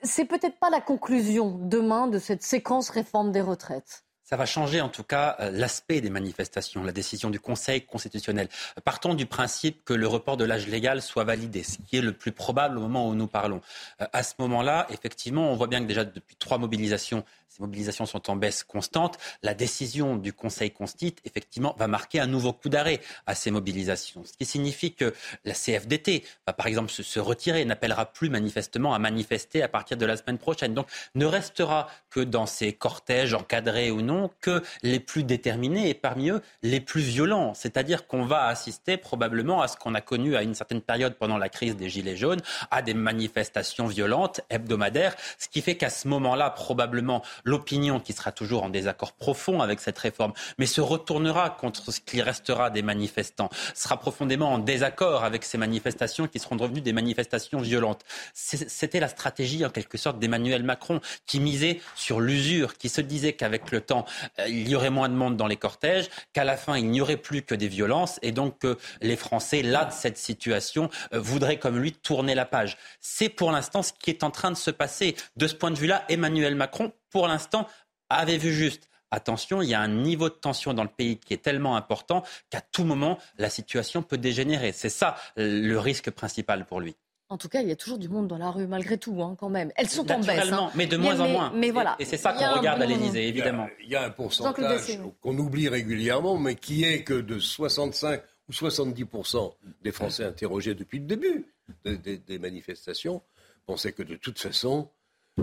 C'est 0.02 0.26
peut-être 0.26 0.58
pas 0.58 0.72
la 0.72 0.82
conclusion 0.82 1.60
demain 1.60 2.08
de 2.08 2.18
cette 2.18 2.42
séquence 2.42 2.90
réforme 2.90 3.32
des 3.32 3.42
retraites. 3.42 4.05
Ça 4.28 4.38
va 4.38 4.48
changer 4.48 4.82
en 4.82 4.90
tout 4.90 5.04
cas 5.04 5.36
euh, 5.40 5.52
l'aspect 5.52 6.02
des 6.02 6.10
manifestations, 6.10 6.84
la 6.84 6.92
décision 6.92 7.30
du 7.30 7.40
Conseil 7.40 7.86
constitutionnel. 7.86 8.50
Partons 8.84 9.14
du 9.14 9.28
principe 9.28 9.86
que 9.86 9.94
le 9.94 10.08
report 10.08 10.36
de 10.36 10.46
l'âge 10.46 10.66
légal 10.66 11.04
soit 11.04 11.26
validé, 11.26 11.62
ce 11.62 11.78
qui 11.88 11.98
est 11.98 12.02
le 12.02 12.12
plus 12.12 12.32
probable 12.32 12.80
au 12.80 12.82
moment 12.82 13.08
où 13.08 13.14
nous 13.14 13.28
parlons. 13.28 13.62
Euh, 14.02 14.08
À 14.14 14.24
ce 14.24 14.34
moment-là, 14.40 14.88
effectivement, 14.90 15.52
on 15.52 15.56
voit 15.56 15.68
bien 15.68 15.80
que 15.80 15.86
déjà 15.86 16.06
depuis 16.06 16.36
trois 16.38 16.58
mobilisations, 16.58 17.24
ces 17.50 17.62
mobilisations 17.62 18.08
sont 18.08 18.32
en 18.32 18.36
baisse 18.36 18.64
constante. 18.64 19.20
La 19.44 19.54
décision 19.54 20.16
du 20.16 20.34
Conseil 20.34 20.72
constitue, 20.72 21.14
effectivement, 21.24 21.76
va 21.78 21.88
marquer 21.88 22.20
un 22.20 22.28
nouveau 22.28 22.52
coup 22.52 22.68
d'arrêt 22.68 23.02
à 23.28 23.36
ces 23.36 23.52
mobilisations. 23.52 24.24
Ce 24.26 24.34
qui 24.34 24.46
signifie 24.46 24.94
que 24.94 25.14
la 25.46 25.54
CFDT 25.54 26.24
va 26.48 26.54
par 26.54 26.66
exemple 26.66 26.92
se, 26.92 27.04
se 27.04 27.20
retirer, 27.20 27.64
n'appellera 27.64 28.08
plus 28.08 28.30
manifestement 28.30 28.96
à 28.96 29.00
manifester 29.00 29.62
à 29.62 29.68
partir 29.68 29.98
de 29.98 30.06
la 30.08 30.18
semaine 30.18 30.40
prochaine. 30.40 30.74
Donc 30.74 30.88
ne 31.14 31.26
restera 31.26 31.88
que 32.10 32.22
dans 32.22 32.48
ces 32.48 32.74
cortèges 32.74 33.36
encadrés 33.36 33.92
ou 33.92 34.02
non 34.02 34.15
que 34.42 34.62
les 34.84 35.00
plus 35.00 35.24
déterminés 35.24 35.90
et 35.90 35.94
parmi 35.94 36.30
eux 36.30 36.42
les 36.64 36.80
plus 36.80 37.02
violents. 37.02 37.54
C'est-à-dire 37.54 38.08
qu'on 38.08 38.26
va 38.26 38.46
assister 38.46 38.98
probablement 38.98 39.62
à 39.62 39.68
ce 39.68 39.78
qu'on 39.78 39.96
a 39.96 40.02
connu 40.02 40.36
à 40.36 40.44
une 40.44 40.56
certaine 40.56 40.82
période 40.82 41.16
pendant 41.16 41.38
la 41.38 41.50
crise 41.50 41.76
des 41.76 41.90
Gilets 41.90 42.16
jaunes, 42.16 42.42
à 42.72 42.82
des 42.82 42.94
manifestations 42.94 43.88
violentes 43.88 44.42
hebdomadaires, 44.50 45.16
ce 45.38 45.48
qui 45.48 45.62
fait 45.62 45.76
qu'à 45.76 45.90
ce 45.90 46.08
moment-là, 46.08 46.50
probablement, 46.50 47.22
l'opinion 47.44 48.00
qui 48.00 48.14
sera 48.14 48.32
toujours 48.32 48.64
en 48.64 48.70
désaccord 48.70 49.14
profond 49.14 49.62
avec 49.62 49.80
cette 49.80 49.98
réforme, 49.98 50.34
mais 50.58 50.66
se 50.66 50.82
retournera 50.82 51.50
contre 51.50 51.92
ce 51.92 52.00
qui 52.00 52.22
restera 52.22 52.70
des 52.70 52.82
manifestants, 52.82 53.50
sera 53.74 54.00
profondément 54.00 54.54
en 54.54 54.60
désaccord 54.60 55.24
avec 55.24 55.44
ces 55.44 55.58
manifestations 55.58 56.28
qui 56.28 56.40
seront 56.40 56.56
devenues 56.56 56.82
des 56.82 56.94
manifestations 56.94 57.60
violentes. 57.60 58.04
C'était 58.34 59.00
la 59.00 59.08
stratégie, 59.08 59.66
en 59.66 59.70
quelque 59.70 59.98
sorte, 59.98 60.20
d'Emmanuel 60.20 60.64
Macron, 60.64 61.02
qui 61.26 61.40
misait 61.40 61.82
sur 61.96 62.20
l'usure, 62.20 62.78
qui 62.78 62.90
se 62.90 63.02
disait 63.02 63.34
qu'avec 63.34 63.72
le 63.72 63.82
temps, 63.82 64.05
euh, 64.40 64.48
il 64.48 64.70
y 64.70 64.76
aurait 64.76 64.90
moins 64.90 65.10
de 65.10 65.14
monde 65.14 65.38
dans 65.38 65.48
les 65.48 65.58
cortèges, 65.58 66.10
qu'à 66.34 66.44
la 66.44 66.58
fin, 66.58 66.78
il 66.78 66.90
n'y 66.90 67.02
aurait 67.02 67.18
plus 67.18 67.42
que 67.42 67.56
des 67.56 67.68
violences, 67.68 68.20
et 68.22 68.32
donc 68.32 68.60
que 68.60 68.78
les 69.02 69.16
Français, 69.16 69.62
là, 69.62 69.86
de 69.86 69.92
cette 69.92 70.18
situation, 70.18 70.90
euh, 71.14 71.20
voudraient, 71.20 71.60
comme 71.60 71.80
lui, 71.80 71.92
tourner 71.92 72.36
la 72.36 72.46
page. 72.46 72.78
C'est 73.00 73.30
pour 73.30 73.52
l'instant 73.52 73.84
ce 73.84 73.94
qui 73.94 74.10
est 74.10 74.24
en 74.24 74.32
train 74.32 74.52
de 74.52 74.58
se 74.58 74.72
passer. 74.72 75.16
De 75.36 75.48
ce 75.48 75.56
point 75.56 75.72
de 75.72 75.78
vue-là, 75.78 76.06
Emmanuel 76.10 76.56
Macron, 76.56 76.92
pour 77.10 77.28
l'instant, 77.28 77.68
avait 78.10 78.38
vu 78.38 78.54
juste. 78.54 78.90
Attention, 79.12 79.62
il 79.62 79.70
y 79.70 79.74
a 79.74 79.80
un 79.80 79.88
niveau 79.88 80.30
de 80.30 80.34
tension 80.34 80.74
dans 80.74 80.84
le 80.84 80.90
pays 80.90 81.18
qui 81.18 81.34
est 81.34 81.42
tellement 81.42 81.78
important 81.78 82.24
qu'à 82.50 82.62
tout 82.62 82.84
moment, 82.84 83.18
la 83.38 83.50
situation 83.50 84.02
peut 84.02 84.18
dégénérer. 84.18 84.72
C'est 84.74 84.90
ça 84.90 85.16
le 85.38 85.78
risque 85.78 86.12
principal 86.12 86.66
pour 86.66 86.82
lui. 86.82 86.96
En 87.30 87.38
tout 87.38 87.50
cas, 87.50 87.62
il 87.62 87.68
y 87.68 87.72
a 87.72 87.76
toujours 87.76 87.98
du 87.98 88.08
monde 88.08 88.28
dans 88.28 88.38
la 88.38 88.52
rue, 88.52 88.68
malgré 88.68 89.00
tout, 89.00 89.20
hein, 89.24 89.36
quand 89.40 89.50
même. 89.50 89.72
Elles 89.78 89.90
sont 89.90 90.04
en 90.12 90.20
baisse. 90.20 90.28
Naturellement, 90.28 90.68
hein. 90.68 90.72
mais 90.76 90.86
de 90.86 90.96
moins 90.98 91.20
en 91.20 91.24
mais- 91.26 91.32
moins. 91.32 91.52
Mais 91.56 91.68
Et- 91.68 91.72
voilà. 91.72 91.96
et 91.98 92.06
c'est 92.06 92.18
ça 92.18 92.34
qu'on 92.34 92.44
un 92.46 92.52
regarde 92.58 92.82
à 92.82 92.86
l'Élysée, 92.86 93.28
évidemment. 93.28 93.68
Il 93.84 93.90
y 93.90 93.96
a 93.96 94.04
un 94.06 94.10
pourcentage 94.12 95.00
qu'on 95.22 95.38
oublie 95.40 95.68
régulièrement, 95.68 96.38
mais 96.38 96.54
qui 96.56 96.84
est 96.84 97.04
que 97.04 97.16
de 97.16 97.40
65 97.40 98.22
ou 98.48 98.52
70% 98.54 99.56
des 99.82 99.92
Français 99.92 100.24
interrogés 100.24 100.76
depuis 100.76 101.00
le 101.00 101.06
début 101.06 101.48
des, 101.84 101.98
des- 101.98 102.18
des 102.20 102.38
manifestations 102.38 103.24
pensaient 103.66 103.92
que 103.94 104.04
de 104.04 104.16
toute 104.16 104.38
façon, 104.40 104.88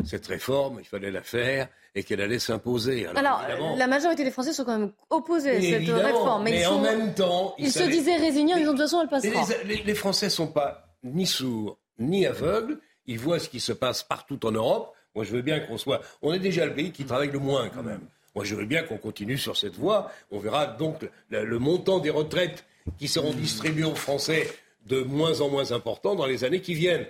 cette 0.05 0.29
réforme, 0.29 0.79
il 0.81 0.87
fallait 0.87 1.11
la 1.11 1.23
faire 1.23 1.69
et 1.97 2.05
qu'elle 2.05 2.21
allait 2.21 2.39
s'imposer. 2.39 3.07
Alors, 3.09 3.43
évidemment, 3.49 3.75
la 3.77 3.87
majorité 3.89 4.23
des 4.23 4.31
Français 4.31 4.53
sont 4.53 4.65
quand 4.65 4.79
même 4.79 4.93
opposés 5.11 5.51
à 5.51 5.61
cette 5.61 5.89
réforme. 5.89 6.45
mais 6.45 6.61
ils 6.61 6.67
en 6.67 6.75
sont- 6.77 6.81
même 6.81 7.13
temps, 7.13 7.55
ils, 7.59 7.73
se 7.73 7.83
disaient 7.83 8.17
résignés 8.17 8.55
en 8.55 8.59
disant 8.59 8.73
de 8.73 8.77
toute 8.77 8.85
façon, 8.87 9.03
elle 9.03 9.09
passera. 9.09 9.45
Les, 9.65 9.75
les- 9.79 9.83
les 9.83 9.95
Français 9.97 10.31
sont 10.31 10.47
pas 10.47 10.92
ni 11.03 11.27
sourds 11.27 11.79
ni 11.99 12.27
aveugles. 12.27 12.79
Ils 13.07 13.19
voient 13.19 13.39
ce 13.39 13.49
qui 13.49 13.61
se 13.61 13.73
passe 13.73 14.03
partout 14.03 14.45
en 14.47 14.53
Europe. 14.53 14.95
Moi, 15.15 15.25
je 15.25 15.33
veux 15.33 15.43
bien 15.43 15.61
qu'on 15.61 15.79
soit. 15.79 16.01
On 16.23 16.33
est 16.33 16.39
déjà 16.39 16.67
le 16.67 16.75
pays 16.75 16.93
qui 16.93 17.05
travaille 17.05 17.31
le 17.31 17.39
moins, 17.39 17.69
quand 17.69 17.83
même. 17.83 18.01
Moi, 18.35 18.45
je 18.45 18.55
veux 18.55 18.65
bien 18.65 18.83
qu'on 18.83 18.97
continue 18.97 19.37
sur 19.37 19.57
cette 19.57 19.75
voie. 19.75 20.11
On 20.31 20.39
verra 20.39 20.67
donc 20.67 21.09
le, 21.29 21.45
le 21.45 21.59
montant 21.59 21.99
des 21.99 22.11
retraites 22.11 22.65
qui 22.99 23.09
seront 23.09 23.33
distribuées 23.33 23.85
aux 23.85 23.95
Français 23.95 24.49
de 24.87 25.03
moins 25.03 25.41
en 25.41 25.49
moins 25.49 25.73
important 25.73 26.15
dans 26.15 26.27
les 26.27 26.45
années 26.45 26.61
qui 26.61 26.75
viennent. 26.75 27.07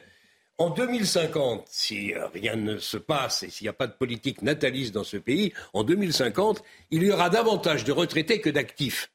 En 0.58 0.70
2050, 0.70 1.66
si 1.68 2.12
rien 2.34 2.56
ne 2.56 2.78
se 2.78 2.96
passe 2.96 3.42
et 3.42 3.50
s'il 3.50 3.64
n'y 3.64 3.70
a 3.70 3.72
pas 3.72 3.86
de 3.86 3.94
politique 3.94 4.42
nataliste 4.42 4.92
dans 4.92 5.04
ce 5.04 5.16
pays, 5.16 5.52
en 5.72 5.82
2050, 5.82 6.62
il 6.90 7.02
y 7.02 7.10
aura 7.10 7.30
davantage 7.30 7.84
de 7.84 7.92
retraités 7.92 8.40
que 8.40 8.50
d'actifs. 8.50 9.10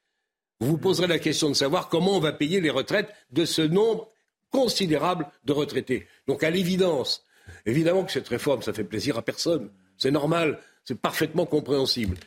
Vous 0.59 0.67
vous 0.67 0.77
poserez 0.77 1.07
la 1.07 1.19
question 1.19 1.49
de 1.49 1.53
savoir 1.53 1.89
comment 1.89 2.17
on 2.17 2.19
va 2.19 2.33
payer 2.33 2.59
les 2.59 2.71
retraites 2.71 3.13
de 3.31 3.45
ce 3.45 3.61
nombre 3.61 4.09
considérable 4.51 5.27
de 5.45 5.53
retraités. 5.53 6.07
Donc 6.27 6.43
à 6.43 6.49
l'évidence, 6.49 7.23
évidemment 7.65 8.03
que 8.03 8.11
cette 8.11 8.27
réforme, 8.27 8.61
ça 8.61 8.73
fait 8.73 8.83
plaisir 8.83 9.17
à 9.17 9.21
personne. 9.21 9.69
C'est 9.97 10.11
normal, 10.11 10.59
c'est 10.83 10.99
parfaitement 10.99 11.45
compréhensible. 11.45 12.17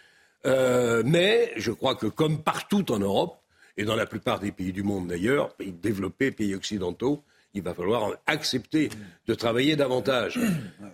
Euh, 0.47 1.03
mais 1.05 1.53
je 1.57 1.71
crois 1.71 1.95
que 1.95 2.07
comme 2.07 2.43
partout 2.43 2.91
en 2.93 2.99
Europe, 2.99 3.37
et 3.77 3.85
dans 3.85 3.97
la 3.97 4.07
plupart 4.07 4.41
des 4.41 4.53
pays 4.53 4.73
du 4.73 4.83
monde 4.83 5.09
d'ailleurs, 5.09 5.55
pays 5.55 5.73
développés, 5.73 6.31
pays 6.31 6.55
occidentaux, 6.55 7.23
il 7.55 7.63
va 7.63 7.75
falloir 7.75 8.13
accepter 8.27 8.91
de 9.27 9.35
travailler 9.35 9.75
davantage. 9.77 10.39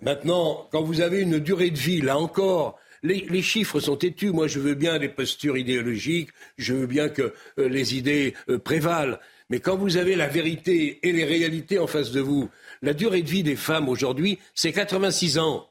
Maintenant, 0.01 0.67
quand 0.71 0.81
vous 0.81 1.01
avez 1.01 1.21
une 1.21 1.39
durée 1.39 1.69
de 1.69 1.77
vie, 1.77 2.01
là 2.01 2.17
encore, 2.17 2.79
les, 3.03 3.41
chiffres 3.41 3.79
sont 3.79 3.95
têtus. 3.95 4.31
Moi, 4.31 4.47
je 4.47 4.59
veux 4.59 4.73
bien 4.73 4.97
des 4.99 5.09
postures 5.09 5.57
idéologiques, 5.57 6.29
je 6.57 6.73
veux 6.73 6.87
bien 6.87 7.09
que 7.09 7.33
euh, 7.59 7.69
les 7.69 7.95
idées 7.95 8.33
euh, 8.49 8.57
prévalent. 8.57 9.17
Mais 9.49 9.59
quand 9.59 9.77
vous 9.77 9.97
avez 9.97 10.15
la 10.15 10.27
vérité 10.27 10.99
et 11.07 11.11
les 11.11 11.23
réalités 11.23 11.79
en 11.79 11.87
face 11.87 12.11
de 12.11 12.19
vous, 12.19 12.49
la 12.81 12.93
durée 12.93 13.21
de 13.21 13.29
vie 13.29 13.43
des 13.43 13.55
femmes 13.55 13.87
aujourd'hui, 13.89 14.39
c'est 14.53 14.73
86 14.73 15.37
ans. 15.39 15.69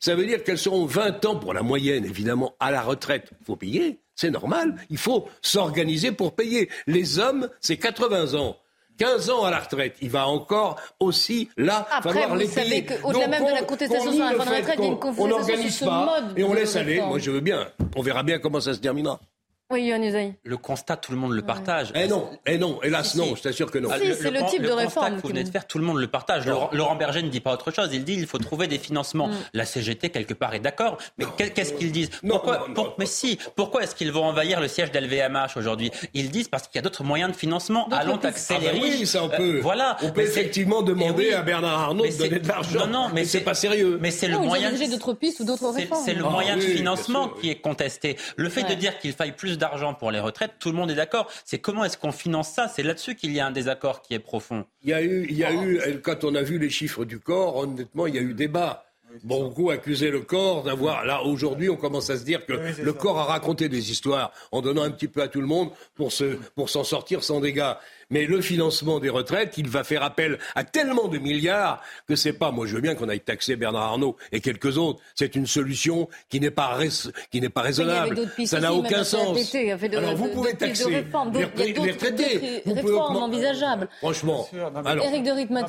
Ça 0.00 0.14
veut 0.14 0.24
dire 0.26 0.44
qu'elles 0.44 0.58
seront 0.58 0.86
20 0.86 1.24
ans, 1.24 1.36
pour 1.36 1.52
la 1.52 1.62
moyenne 1.62 2.04
évidemment, 2.04 2.54
à 2.60 2.70
la 2.70 2.80
retraite. 2.82 3.30
Il 3.40 3.44
faut 3.44 3.56
payer, 3.56 3.98
c'est 4.14 4.30
normal. 4.30 4.76
Il 4.90 4.96
faut 4.98 5.28
s'organiser 5.42 6.12
pour 6.12 6.34
payer. 6.34 6.70
Les 6.86 7.18
hommes, 7.18 7.48
c'est 7.60 7.76
80 7.76 8.34
ans. 8.34 8.56
15 8.98 9.30
ans 9.30 9.44
à 9.44 9.50
la 9.50 9.60
retraite. 9.60 9.96
Il 10.00 10.10
va 10.10 10.26
encore 10.26 10.80
aussi, 10.98 11.48
là, 11.56 11.86
Après, 11.92 12.10
falloir 12.12 12.30
vous 12.30 12.36
les 12.36 12.46
savez 12.46 12.82
payer. 12.82 12.84
qu'au-delà 13.00 13.26
Donc, 13.26 13.30
même 13.30 13.44
de 13.44 13.50
la 13.54 13.62
on- 13.62 13.66
contestation 13.66 14.10
on 14.10 14.12
sur 14.14 14.24
la 14.24 14.30
retraite, 14.30 14.74
il 14.78 14.82
y 14.82 14.86
a 14.86 14.90
une 14.90 14.98
contestation 14.98 15.36
On 15.36 15.44
sur 15.44 15.70
ce 15.70 15.84
pas 15.84 16.04
mode 16.20 16.38
et 16.38 16.42
on 16.44 16.52
laisse 16.54 16.74
aller. 16.76 17.00
Moi, 17.00 17.18
je 17.18 17.30
veux 17.30 17.40
bien. 17.40 17.68
On 17.94 18.02
verra 18.02 18.22
bien 18.24 18.38
comment 18.40 18.60
ça 18.60 18.74
se 18.74 18.78
terminera. 18.80 19.20
Oui, 19.70 19.82
Yohann 19.84 20.02
Usaï. 20.02 20.32
Le 20.44 20.56
constat, 20.56 20.96
tout 20.96 21.12
le 21.12 21.18
monde 21.18 21.32
le 21.32 21.42
partage. 21.42 21.92
Eh 21.94 22.08
non, 22.08 22.30
eh 22.46 22.56
non, 22.56 22.80
hélas, 22.82 23.10
Si, 23.12 23.18
non, 23.18 23.24
si. 23.26 23.36
je 23.36 23.42
t'assure 23.42 23.70
que 23.70 23.76
non. 23.78 23.90
Ah, 23.92 23.98
Si, 24.00 24.14
c'est 24.14 24.30
le 24.30 24.40
type 24.46 24.62
de 24.62 24.68
constat 24.68 24.82
réforme 24.82 25.16
que 25.16 25.20
vous 25.22 25.28
venez 25.28 25.44
de 25.44 25.50
faire, 25.50 25.66
tout 25.66 25.76
le 25.76 25.84
monde 25.84 25.98
le 25.98 26.06
partage. 26.06 26.46
Laurent, 26.46 26.70
Laurent 26.72 26.96
Berger 26.96 27.22
ne 27.22 27.28
dit 27.28 27.40
pas 27.40 27.52
autre 27.52 27.70
chose. 27.70 27.90
Il 27.92 28.02
dit 28.02 28.14
il 28.14 28.26
faut 28.26 28.38
trouver 28.38 28.66
des 28.66 28.78
financements. 28.78 29.28
Mm. 29.28 29.32
La 29.52 29.66
CGT, 29.66 30.08
quelque 30.08 30.32
part, 30.32 30.54
est 30.54 30.60
d'accord. 30.60 30.96
Mais 31.18 31.26
qu'est- 31.36 31.50
qu'est-ce 31.50 31.74
qu'ils 31.74 31.92
disent 31.92 32.08
pourquoi, 32.26 32.64
pour- 32.74 32.94
Mais 32.98 33.04
si, 33.04 33.38
pourquoi 33.56 33.82
est-ce 33.82 33.94
qu'ils 33.94 34.10
vont 34.10 34.24
envahir 34.24 34.58
le 34.58 34.68
siège 34.68 34.90
d'LVMH 34.90 35.58
aujourd'hui? 35.58 35.90
Ils 36.14 36.30
disent 36.30 36.48
parce 36.48 36.62
qu'il 36.66 36.76
y 36.76 36.78
a 36.78 36.82
d'autres 36.82 37.04
moyens 37.04 37.30
de 37.32 37.36
financement. 37.36 37.88
Allons 37.90 38.16
taxer 38.16 38.54
Ah 38.56 38.60
ben 38.72 38.80
oui, 38.80 39.04
ça 39.06 39.22
on 39.22 39.30
Euh, 39.30 39.36
peut. 39.36 39.60
voilà. 39.60 39.98
On 40.02 40.12
peut 40.12 40.22
effectivement 40.22 40.80
demander 40.80 41.24
Eh 41.26 41.28
oui. 41.28 41.34
à 41.34 41.42
Bernard 41.42 41.78
Arnault 41.78 42.06
de 42.06 42.16
donner 42.16 42.38
de 42.38 42.48
l'argent. 42.48 42.86
Non, 42.86 42.86
non, 42.86 43.08
mais 43.12 43.26
c'est 43.26 43.42
pas 43.42 43.52
sérieux. 43.52 43.98
Mais 44.00 44.12
c'est 44.12 44.28
le 44.28 44.38
moyen. 44.38 44.72
d'autres 44.88 45.12
pistes 45.12 45.40
ou 45.40 45.44
d'autres 45.44 45.68
réformes. 45.68 46.02
c'est 46.02 46.14
le 46.14 46.24
Ah 46.26 46.30
moyen 46.30 46.56
de 46.56 46.60
oui, 46.62 46.66
bien 46.68 46.76
financement 46.76 47.28
qui 47.28 47.50
est 47.50 47.56
contesté. 47.60 48.16
Le 48.36 48.48
fait 48.48 48.62
de 48.62 48.72
dire 48.72 48.98
qu'il 48.98 49.12
faille 49.12 49.32
plus 49.32 49.57
d'argent 49.58 49.94
pour 49.94 50.10
les 50.10 50.20
retraites, 50.20 50.52
tout 50.58 50.70
le 50.70 50.76
monde 50.76 50.90
est 50.90 50.94
d'accord. 50.94 51.30
C'est 51.44 51.58
comment 51.58 51.84
est-ce 51.84 51.98
qu'on 51.98 52.12
finance 52.12 52.50
ça? 52.50 52.68
C'est 52.68 52.82
là-dessus 52.82 53.14
qu'il 53.14 53.32
y 53.32 53.40
a 53.40 53.46
un 53.46 53.50
désaccord 53.50 54.02
qui 54.02 54.14
est 54.14 54.18
profond. 54.18 54.64
Il 54.82 54.90
y 54.90 54.94
a 54.94 55.02
eu, 55.02 55.26
il 55.28 55.36
y 55.36 55.44
a 55.44 55.52
eu, 55.52 56.00
quand 56.02 56.24
on 56.24 56.34
a 56.34 56.42
vu 56.42 56.58
les 56.58 56.70
chiffres 56.70 57.04
du 57.04 57.18
corps, 57.18 57.56
honnêtement, 57.56 58.06
il 58.06 58.14
y 58.14 58.18
a 58.18 58.22
eu 58.22 58.34
débat. 58.34 58.84
Beaucoup 59.24 59.70
accusaient 59.70 60.10
le 60.10 60.20
corps 60.20 60.64
d'avoir. 60.64 61.06
Là, 61.06 61.22
aujourd'hui, 61.22 61.70
on 61.70 61.76
commence 61.76 62.10
à 62.10 62.18
se 62.18 62.24
dire 62.24 62.44
que 62.44 62.52
le 62.52 62.92
corps 62.92 63.18
a 63.18 63.24
raconté 63.24 63.70
des 63.70 63.90
histoires 63.90 64.32
en 64.52 64.60
donnant 64.60 64.82
un 64.82 64.90
petit 64.90 65.08
peu 65.08 65.22
à 65.22 65.28
tout 65.28 65.40
le 65.40 65.46
monde 65.46 65.70
pour 65.94 66.12
se, 66.12 66.36
pour 66.54 66.68
s'en 66.68 66.84
sortir 66.84 67.24
sans 67.24 67.40
dégâts. 67.40 67.72
Mais 68.10 68.24
le 68.26 68.40
financement 68.40 69.00
des 69.00 69.10
retraites, 69.10 69.54
il 69.58 69.68
va 69.68 69.84
faire 69.84 70.02
appel 70.02 70.38
à 70.54 70.64
tellement 70.64 71.08
de 71.08 71.18
milliards 71.18 71.82
que 72.06 72.16
c'est 72.16 72.32
pas. 72.32 72.50
Moi, 72.50 72.66
je 72.66 72.74
veux 72.74 72.80
bien 72.80 72.94
qu'on 72.94 73.08
aille 73.08 73.20
taxer 73.20 73.56
Bernard 73.56 73.82
Arnault 73.82 74.16
et 74.32 74.40
quelques 74.40 74.78
autres. 74.78 75.00
C'est 75.14 75.34
une 75.36 75.46
solution 75.46 76.08
qui 76.30 76.40
n'est 76.40 76.50
pas, 76.50 76.68
rais- 76.68 76.88
qui 77.30 77.40
n'est 77.40 77.48
pas 77.50 77.62
raisonnable. 77.62 78.18
Ça 78.46 78.60
n'a 78.60 78.72
aucun 78.72 79.04
sens. 79.04 79.36
De- 79.52 79.96
Alors, 79.96 80.14
vous 80.16 80.28
de- 80.28 80.32
pouvez 80.32 80.52
de 80.54 80.58
taxer 80.58 80.84
réformes, 80.86 81.32
les, 81.34 81.44
retraités. 81.44 82.62
Vous 82.64 82.74
pouvez 82.76 82.92
augmenter- 82.92 83.22
envisageables. 83.22 83.88
Franchement. 83.98 84.48
Non, 84.52 84.66
Alors, 84.84 85.04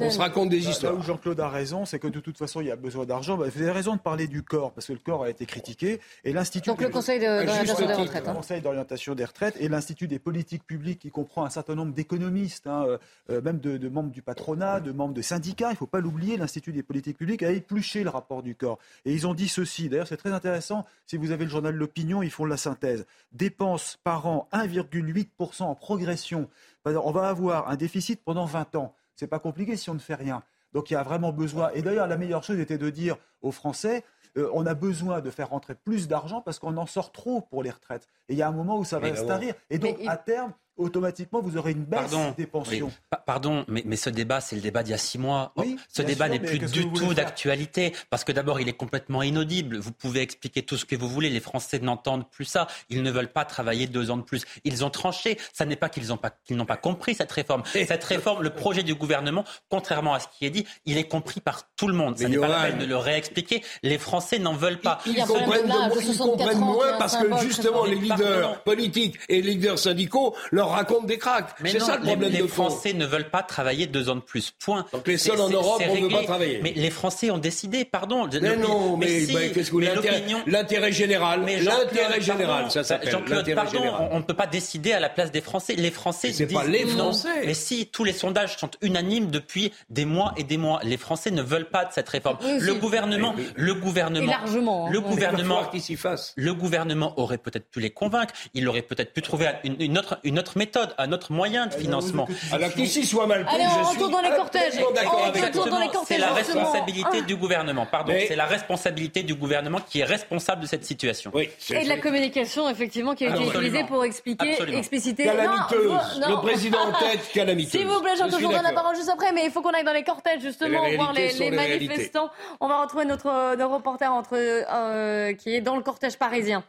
on 0.01 0.09
se 0.09 0.19
raconte 0.19 0.49
des 0.49 0.59
Là- 0.59 0.69
histoires. 0.69 0.93
Là 0.93 0.99
où 0.99 1.03
Jean-Claude 1.03 1.39
a 1.39 1.49
raison, 1.49 1.85
c'est 1.85 1.99
que 1.99 2.07
de 2.07 2.19
toute 2.19 2.37
façon, 2.37 2.61
il 2.61 2.67
y 2.67 2.71
a 2.71 2.75
besoin 2.75 3.05
d'argent. 3.05 3.37
Bah, 3.37 3.45
vous 3.53 3.61
avez 3.61 3.71
raison 3.71 3.95
de 3.95 3.99
parler 3.99 4.27
du 4.27 4.43
corps, 4.43 4.71
parce 4.71 4.87
que 4.87 4.93
le 4.93 4.99
corps 4.99 5.23
a 5.23 5.29
été 5.29 5.45
critiqué. 5.45 5.99
Et 6.23 6.33
l'Institut 6.33 6.69
Donc 6.69 6.81
le 6.81 6.87
des- 6.87 6.91
Conseil 6.93 7.25
À 7.25 7.43
d'orientation 7.45 7.87
des 7.87 7.93
retraites. 7.93 8.23
le 8.23 8.29
hein. 8.29 8.33
Conseil 8.33 8.61
d'orientation 8.61 9.15
des 9.15 9.25
retraites 9.25 9.55
et 9.59 9.67
l'Institut 9.67 10.07
des 10.07 10.19
politiques 10.19 10.63
publiques 10.65 10.99
qui 10.99 11.11
comprend 11.11 11.45
un 11.45 11.49
certain 11.49 11.75
nombre 11.75 11.93
d'économistes, 12.29 12.67
hein, 12.67 12.85
euh, 12.87 12.97
euh, 13.29 13.41
même 13.41 13.59
de, 13.59 13.77
de 13.77 13.89
membres 13.89 14.11
du 14.11 14.21
patronat, 14.21 14.79
de 14.79 14.91
membres 14.91 15.13
de 15.13 15.21
syndicats. 15.21 15.69
Il 15.69 15.73
ne 15.73 15.77
faut 15.77 15.87
pas 15.87 15.99
l'oublier, 15.99 16.37
l'Institut 16.37 16.71
des 16.71 16.83
politiques 16.83 17.17
publiques 17.17 17.43
a 17.43 17.51
épluché 17.51 18.03
le 18.03 18.09
rapport 18.09 18.43
du 18.43 18.55
corps. 18.55 18.79
Et 19.05 19.13
ils 19.13 19.27
ont 19.27 19.33
dit 19.33 19.47
ceci, 19.47 19.89
d'ailleurs 19.89 20.07
c'est 20.07 20.17
très 20.17 20.31
intéressant, 20.31 20.85
si 21.05 21.17
vous 21.17 21.31
avez 21.31 21.45
le 21.45 21.49
journal 21.49 21.75
L'Opinion, 21.75 22.21
ils 22.23 22.31
font 22.31 22.45
la 22.45 22.57
synthèse. 22.57 23.05
Dépenses 23.31 23.97
par 24.03 24.25
an 24.25 24.47
1,8% 24.53 25.63
en 25.63 25.75
progression. 25.75 26.49
On 26.85 27.11
va 27.11 27.29
avoir 27.29 27.69
un 27.69 27.75
déficit 27.75 28.23
pendant 28.23 28.45
20 28.45 28.75
ans. 28.75 28.93
C'est 29.15 29.27
pas 29.27 29.39
compliqué 29.39 29.75
si 29.75 29.89
on 29.89 29.93
ne 29.93 29.99
fait 29.99 30.15
rien. 30.15 30.43
Donc 30.73 30.89
il 30.89 30.93
y 30.93 30.97
a 30.97 31.03
vraiment 31.03 31.31
besoin. 31.31 31.71
Et 31.73 31.81
d'ailleurs, 31.81 32.07
la 32.07 32.17
meilleure 32.17 32.43
chose 32.43 32.59
était 32.59 32.77
de 32.77 32.89
dire 32.89 33.17
aux 33.41 33.51
Français, 33.51 34.03
euh, 34.37 34.49
on 34.53 34.65
a 34.65 34.73
besoin 34.73 35.21
de 35.21 35.29
faire 35.29 35.49
rentrer 35.49 35.75
plus 35.75 36.07
d'argent 36.07 36.41
parce 36.41 36.59
qu'on 36.59 36.77
en 36.77 36.85
sort 36.85 37.11
trop 37.11 37.41
pour 37.41 37.63
les 37.63 37.71
retraites. 37.71 38.07
Et 38.27 38.33
il 38.33 38.37
y 38.37 38.41
a 38.41 38.47
un 38.47 38.51
moment 38.51 38.77
où 38.77 38.85
ça 38.85 38.99
va 38.99 39.15
se 39.15 39.23
tarir. 39.23 39.55
Et 39.69 39.79
donc, 39.79 39.97
à 40.07 40.17
terme, 40.17 40.53
automatiquement, 40.79 41.41
vous 41.41 41.57
aurez 41.57 41.71
une 41.71 41.83
baisse 41.85 41.99
Pardon. 41.99 42.33
des 42.37 42.45
pensions. 42.47 42.87
Oui. 42.87 42.93
Pa- 43.09 43.17
Pardon, 43.25 43.63
mais, 43.67 43.83
mais 43.85 43.95
ce 43.95 44.09
débat, 44.09 44.41
c'est 44.41 44.55
le 44.55 44.61
débat 44.61 44.81
d'il 44.81 44.91
y 44.91 44.93
a 44.95 44.97
six 44.97 45.17
mois. 45.19 45.51
Oui, 45.55 45.75
ce 45.93 46.01
débat 46.01 46.27
n'est 46.29 46.39
plus 46.39 46.57
du 46.59 46.91
tout 46.91 47.13
d'actualité 47.13 47.93
parce 48.09 48.23
que 48.23 48.31
d'abord, 48.31 48.59
il 48.59 48.67
est 48.67 48.73
complètement 48.73 49.21
inaudible. 49.21 49.77
Vous 49.77 49.91
pouvez 49.91 50.21
expliquer 50.21 50.63
tout 50.63 50.77
ce 50.77 50.85
que 50.85 50.95
vous 50.95 51.07
voulez. 51.07 51.29
Les 51.29 51.39
Français 51.39 51.77
n'entendent 51.79 52.27
plus 52.29 52.45
ça. 52.45 52.67
Ils 52.89 53.03
ne 53.03 53.11
veulent 53.11 53.31
pas 53.31 53.45
travailler 53.45 53.85
deux 53.87 54.09
ans 54.09 54.17
de 54.17 54.23
plus. 54.23 54.45
Ils 54.63 54.83
ont 54.83 54.89
tranché. 54.89 55.37
Ça 55.53 55.65
n'est 55.65 55.75
pas 55.75 55.89
qu'ils 55.89 56.07
n'ont 56.07 56.17
pas, 56.17 56.77
compris 56.77 57.13
cette 57.15 57.31
réforme. 57.31 57.63
Cette 57.65 58.03
réforme, 58.03 58.41
le 58.43 58.49
projet 58.49 58.81
du 58.83 58.95
gouvernement, 58.95 59.43
contrairement 59.69 60.13
à 60.15 60.19
ce 60.19 60.27
qui 60.37 60.45
est 60.45 60.49
dit, 60.49 60.65
il 60.85 60.97
est 60.97 61.07
compris 61.07 61.39
par 61.41 61.63
tout 61.75 61.87
le 61.87 61.93
monde. 61.93 62.17
Ça 62.17 62.27
n'est 62.29 62.37
pas 62.37 62.47
la 62.47 62.61
peine 62.69 62.79
de 62.79 62.85
le 62.85 62.97
réexpliquer. 62.97 63.61
Les 63.83 63.97
Français 63.97 64.39
n'en 64.39 64.53
veulent 64.53 64.79
pas. 64.79 64.99
Ils 65.05 65.15
comprennent, 65.25 65.63
de 65.63 65.67
l'âge, 65.69 65.89
de- 65.91 65.95
de 65.95 66.01
ils 66.01 66.13
64 66.15 66.25
comprennent 66.29 66.47
ans, 66.63 66.73
qui 66.73 66.79
est 66.79 66.89
moins 66.89 66.97
parce 66.97 67.15
que 67.17 67.37
justement 67.41 67.85
les 67.85 67.95
leaders 67.95 68.17
pardon. 68.41 68.57
politiques 68.65 69.15
et 69.29 69.41
les 69.41 69.51
leaders 69.51 69.77
syndicaux 69.79 70.35
leur 70.51 70.68
racontent 70.69 71.05
des 71.05 71.17
cracks. 71.17 71.55
Mais 71.61 71.71
C'est 71.71 71.79
non, 71.79 71.85
ça 71.85 71.95
le 71.97 72.01
les, 72.03 72.07
problème 72.07 72.31
les 72.31 72.41
de 72.41 72.47
fond. 72.47 72.69
Français 72.69 72.93
ne 72.93 73.05
veulent 73.05 73.29
pas 73.29 73.43
travailler 73.43 73.87
deux 73.87 74.09
ans 74.09 74.15
de 74.15 74.21
plus. 74.21 74.51
Point. 74.59 74.85
Donc 74.93 75.07
les 75.07 75.17
seuls 75.17 75.39
en 75.39 75.49
Europe, 75.49 75.81
on 75.89 75.95
ne 75.95 76.01
veut 76.01 76.09
pas 76.09 76.23
travailler. 76.23 76.59
Mais 76.63 76.73
les 76.75 76.89
Français 76.89 77.31
ont 77.31 77.37
décidé, 77.37 77.85
pardon. 77.85 78.27
Mais 78.41 78.55
non, 78.57 78.97
mais, 78.97 79.21
si, 79.21 79.33
bah, 79.33 79.39
qu'est-ce 79.53 79.67
que 79.67 79.71
vous 79.71 79.79
l'intérêt 79.79 80.19
l'opinion- 80.19 80.39
l'intérêt 80.47 80.91
général, 80.91 81.41
l'intérêt 81.45 82.21
général, 82.21 82.47
pardon, 82.47 82.69
ça 82.69 82.83
s'appelle 82.83 83.11
Jean-Claude, 83.11 83.53
pardon, 83.55 83.71
général. 83.71 84.09
on 84.11 84.17
ne 84.17 84.23
peut 84.23 84.33
pas 84.33 84.47
décider 84.47 84.91
à 84.93 84.99
la 84.99 85.09
place 85.09 85.31
des 85.31 85.41
Français. 85.41 85.75
Les 85.75 85.91
Français 85.91 86.31
C'est 86.33 86.45
disent 86.45 86.57
pas 86.57 86.65
les 86.65 86.85
non. 86.85 86.97
Français. 87.11 87.45
Mais 87.45 87.53
si, 87.53 87.87
tous 87.87 88.03
les 88.03 88.13
sondages 88.13 88.57
sont 88.57 88.71
unanimes 88.81 89.31
depuis 89.31 89.71
des 89.89 90.05
mois 90.05 90.33
et 90.37 90.43
des 90.43 90.57
mois. 90.57 90.79
Les 90.83 90.97
Français 90.97 91.31
ne 91.31 91.41
veulent 91.41 91.69
pas 91.69 91.85
de 91.85 91.93
cette 91.93 92.09
réforme. 92.09 92.37
Oui, 92.43 92.57
le 92.59 92.73
gouvernement, 92.75 93.33
Mais- 93.35 93.43
le 93.55 93.73
gouvernement, 93.73 94.31
largement. 94.31 94.87
hein. 94.87 94.89
le 94.91 95.01
gouvernement 95.01 95.61
s'y 95.79 95.97
le 96.35 96.53
gouvernement 96.53 97.19
aurait 97.19 97.37
peut-être 97.37 97.69
pu 97.69 97.79
les 97.79 97.89
convaincre, 97.89 98.33
il 98.53 98.67
aurait 98.67 98.81
peut-être 98.81 99.13
pu 99.13 99.21
trouver 99.21 99.47
une, 99.63 99.75
une 99.79 99.97
autre, 99.97 100.19
une 100.23 100.37
autre 100.39 100.57
méthode, 100.59 100.93
un 100.97 101.11
autre 101.11 101.31
moyen 101.31 101.65
de 101.67 101.73
financement. 101.73 102.27
Alors 102.51 102.71
qu'ici 102.73 103.05
soit 103.05 103.25
mal 103.25 103.45
pris, 103.45 103.55
Allez, 103.55 103.65
on 103.65 103.69
je 103.83 103.89
retourne 103.89 104.11
suis 104.11 104.11
dans 104.11 104.21
les 104.21 105.89
cortèges. 105.89 106.05
C'est 106.05 106.17
la 106.17 106.33
responsabilité 106.33 107.17
Ah. 107.21 107.21
du 107.21 107.35
gouvernement, 107.35 107.85
pardon. 107.85 108.13
C'est 108.27 108.35
la 108.35 108.45
responsabilité 108.45 109.23
du 109.23 109.35
gouvernement 109.35 109.79
qui 109.89 110.01
est 110.01 110.05
responsable 110.05 110.61
de 110.61 110.67
cette 110.67 110.85
situation. 110.85 111.31
Oui, 111.33 111.49
Et 111.71 111.83
de 111.85 111.89
la 111.89 111.97
communication, 111.97 112.69
effectivement, 112.69 113.15
qui 113.15 113.25
a 113.25 113.35
été 113.35 113.43
utilisée 113.43 113.83
pour 113.85 114.03
expliquer, 114.05 114.51
Absolument. 114.51 114.77
expliciter. 114.77 115.23
Calamiteuse. 115.23 115.87
Non, 116.19 116.27
non. 116.27 116.35
Le 116.35 116.41
président 116.47 116.79
en 116.79 116.91
tête, 116.91 117.21
calamiteuse. 117.33 117.71
S'il 117.71 117.87
vous 117.87 118.01
plaît, 118.01 118.11
Je 118.13 118.19
Jean-Claude, 118.19 118.31
je 118.31 118.35
suis 118.37 118.45
vous 118.45 118.51
donne 118.51 118.63
la 118.63 118.73
parole 118.73 118.95
juste 118.95 119.09
après, 119.09 119.31
mais 119.31 119.45
il 119.45 119.51
faut 119.51 119.61
qu'on 119.61 119.71
aille 119.71 119.83
dans 119.85 119.93
les 119.93 120.03
cortèges, 120.03 120.41
justement, 120.41 120.85
Les 120.85 120.97
voir 120.97 121.13
les, 121.13 121.49
manifestants. 121.51 122.29
On 122.59 122.67
va 122.67 122.81
retrouver 122.81 123.05
notre, 123.05 123.55
notre 123.55 123.73
reporter 123.73 124.11
entre, 124.11 124.35
euh, 124.35 125.33
qui 125.33 125.55
est 125.55 125.61
dans 125.61 125.75
le 125.77 125.83
cortège 125.83 126.17
parisien. 126.17 126.63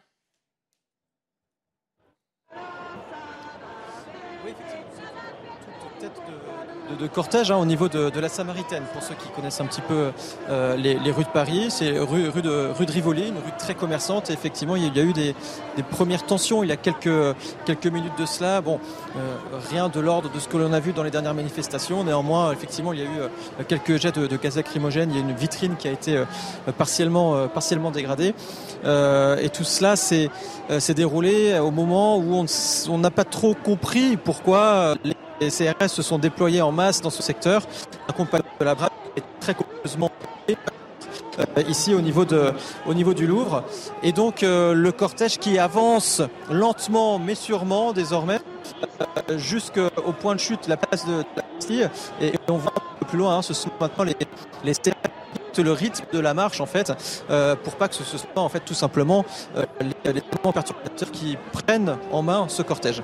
De, 6.98 7.06
cortège 7.06 7.50
hein, 7.50 7.56
au 7.56 7.64
niveau 7.64 7.88
de, 7.88 8.20
la 8.20 8.28
Samaritaine, 8.28 8.82
pour 8.92 9.02
ceux 9.02 9.14
qui 9.14 9.28
connaissent 9.28 9.60
un 9.60 9.66
petit 9.66 9.80
peu 9.80 10.10
euh, 10.48 10.76
les, 10.76 11.10
rues 11.10 11.24
de 11.24 11.28
Paris. 11.28 11.66
C'est 11.70 11.98
rue, 11.98 12.28
rue, 12.28 12.42
de, 12.42 12.70
rue 12.76 12.86
de 12.86 12.92
Rivoli, 12.92 13.28
une 13.28 13.36
rue 13.36 13.52
très 13.58 13.74
commerçante. 13.74 14.30
Et 14.30 14.32
effectivement, 14.32 14.76
il 14.76 14.96
y 14.96 15.00
a 15.00 15.02
eu 15.02 15.12
des, 15.12 15.34
premières 15.90 16.24
tensions 16.26 16.62
il 16.62 16.68
y 16.68 16.72
a 16.72 16.76
quelques, 16.76 17.36
quelques 17.64 17.86
minutes 17.86 18.18
de 18.18 18.26
cela. 18.26 18.60
Bon, 18.60 18.78
euh, 19.16 19.36
rien 19.70 19.88
de 19.88 20.00
l'ordre 20.00 20.30
de 20.30 20.38
ce 20.38 20.48
que 20.48 20.56
l'on 20.56 20.72
a 20.72 20.80
vu 20.80 20.92
dans 20.92 21.02
les 21.02 21.10
dernières 21.10 21.34
manifestations. 21.34 22.04
Néanmoins, 22.04 22.52
effectivement, 22.52 22.92
il 22.92 23.00
y 23.00 23.02
a 23.02 23.06
eu 23.06 23.20
euh, 23.20 23.64
quelques 23.66 23.96
jets 23.96 24.12
de, 24.12 24.26
de 24.26 24.36
gaz 24.36 24.56
lacrymogène. 24.56 25.10
Il 25.10 25.16
y 25.16 25.20
a 25.20 25.22
une 25.22 25.34
vitrine 25.34 25.76
qui 25.76 25.88
a 25.88 25.92
été 25.92 26.22
partiellement, 26.76 27.48
partiellement 27.48 27.90
dégradée. 27.90 28.34
Et 28.84 29.48
tout 29.50 29.64
cela 29.64 29.96
s'est 29.96 30.30
déroulé 30.94 31.58
au 31.58 31.70
moment 31.70 32.18
où 32.18 32.44
on 32.88 32.98
n'a 32.98 33.10
pas 33.10 33.24
trop 33.24 33.54
compris 33.54 34.16
pourquoi 34.16 34.94
les 35.40 35.50
CRS 35.50 35.88
se 35.88 36.02
sont 36.02 36.18
déployés 36.18 36.62
en 36.62 36.72
masse 36.72 37.00
dans 37.00 37.10
ce 37.10 37.22
secteur, 37.22 37.62
accompagnés 38.08 38.44
de 38.58 38.64
la 38.64 38.74
brave 38.74 38.90
est 39.16 39.24
très 39.40 39.54
courageusement 39.54 40.10
euh, 40.48 41.62
ici 41.68 41.94
au 41.94 42.00
niveau, 42.00 42.24
de, 42.24 42.52
au 42.86 42.94
niveau 42.94 43.14
du 43.14 43.26
Louvre. 43.26 43.64
Et 44.02 44.12
donc 44.12 44.42
euh, 44.42 44.74
le 44.74 44.92
cortège 44.92 45.38
qui 45.38 45.58
avance 45.58 46.22
lentement 46.50 47.18
mais 47.18 47.34
sûrement 47.34 47.92
désormais 47.92 48.40
euh, 49.30 49.38
jusqu'au 49.38 50.12
point 50.20 50.34
de 50.34 50.40
chute, 50.40 50.68
la 50.68 50.76
place 50.76 51.06
de, 51.06 51.24
la 51.36 51.42
Bastille. 51.54 51.90
Et, 52.20 52.32
on 52.48 52.56
va 52.56 52.70
un 52.76 52.98
peu 53.00 53.06
plus 53.06 53.18
loin, 53.18 53.38
hein, 53.38 53.42
ce 53.42 53.54
sont 53.54 53.70
maintenant 53.80 54.04
les, 54.04 54.16
les 54.64 54.74
le 55.62 55.72
rythme 55.72 56.04
de 56.12 56.18
la 56.18 56.34
marche 56.34 56.60
en 56.60 56.66
fait 56.66 56.92
euh, 57.30 57.56
pour 57.56 57.76
pas 57.76 57.88
que 57.88 57.94
ce, 57.94 58.04
soit 58.04 58.28
en 58.36 58.48
fait 58.48 58.60
tout 58.60 58.74
simplement 58.74 59.24
euh, 59.56 59.64
les, 59.80 60.12
les 60.12 60.20
perturbateurs 60.20 61.10
qui 61.12 61.36
prennent 61.52 61.96
en 62.12 62.22
main 62.22 62.46
ce 62.48 62.62
cortège. 62.62 63.02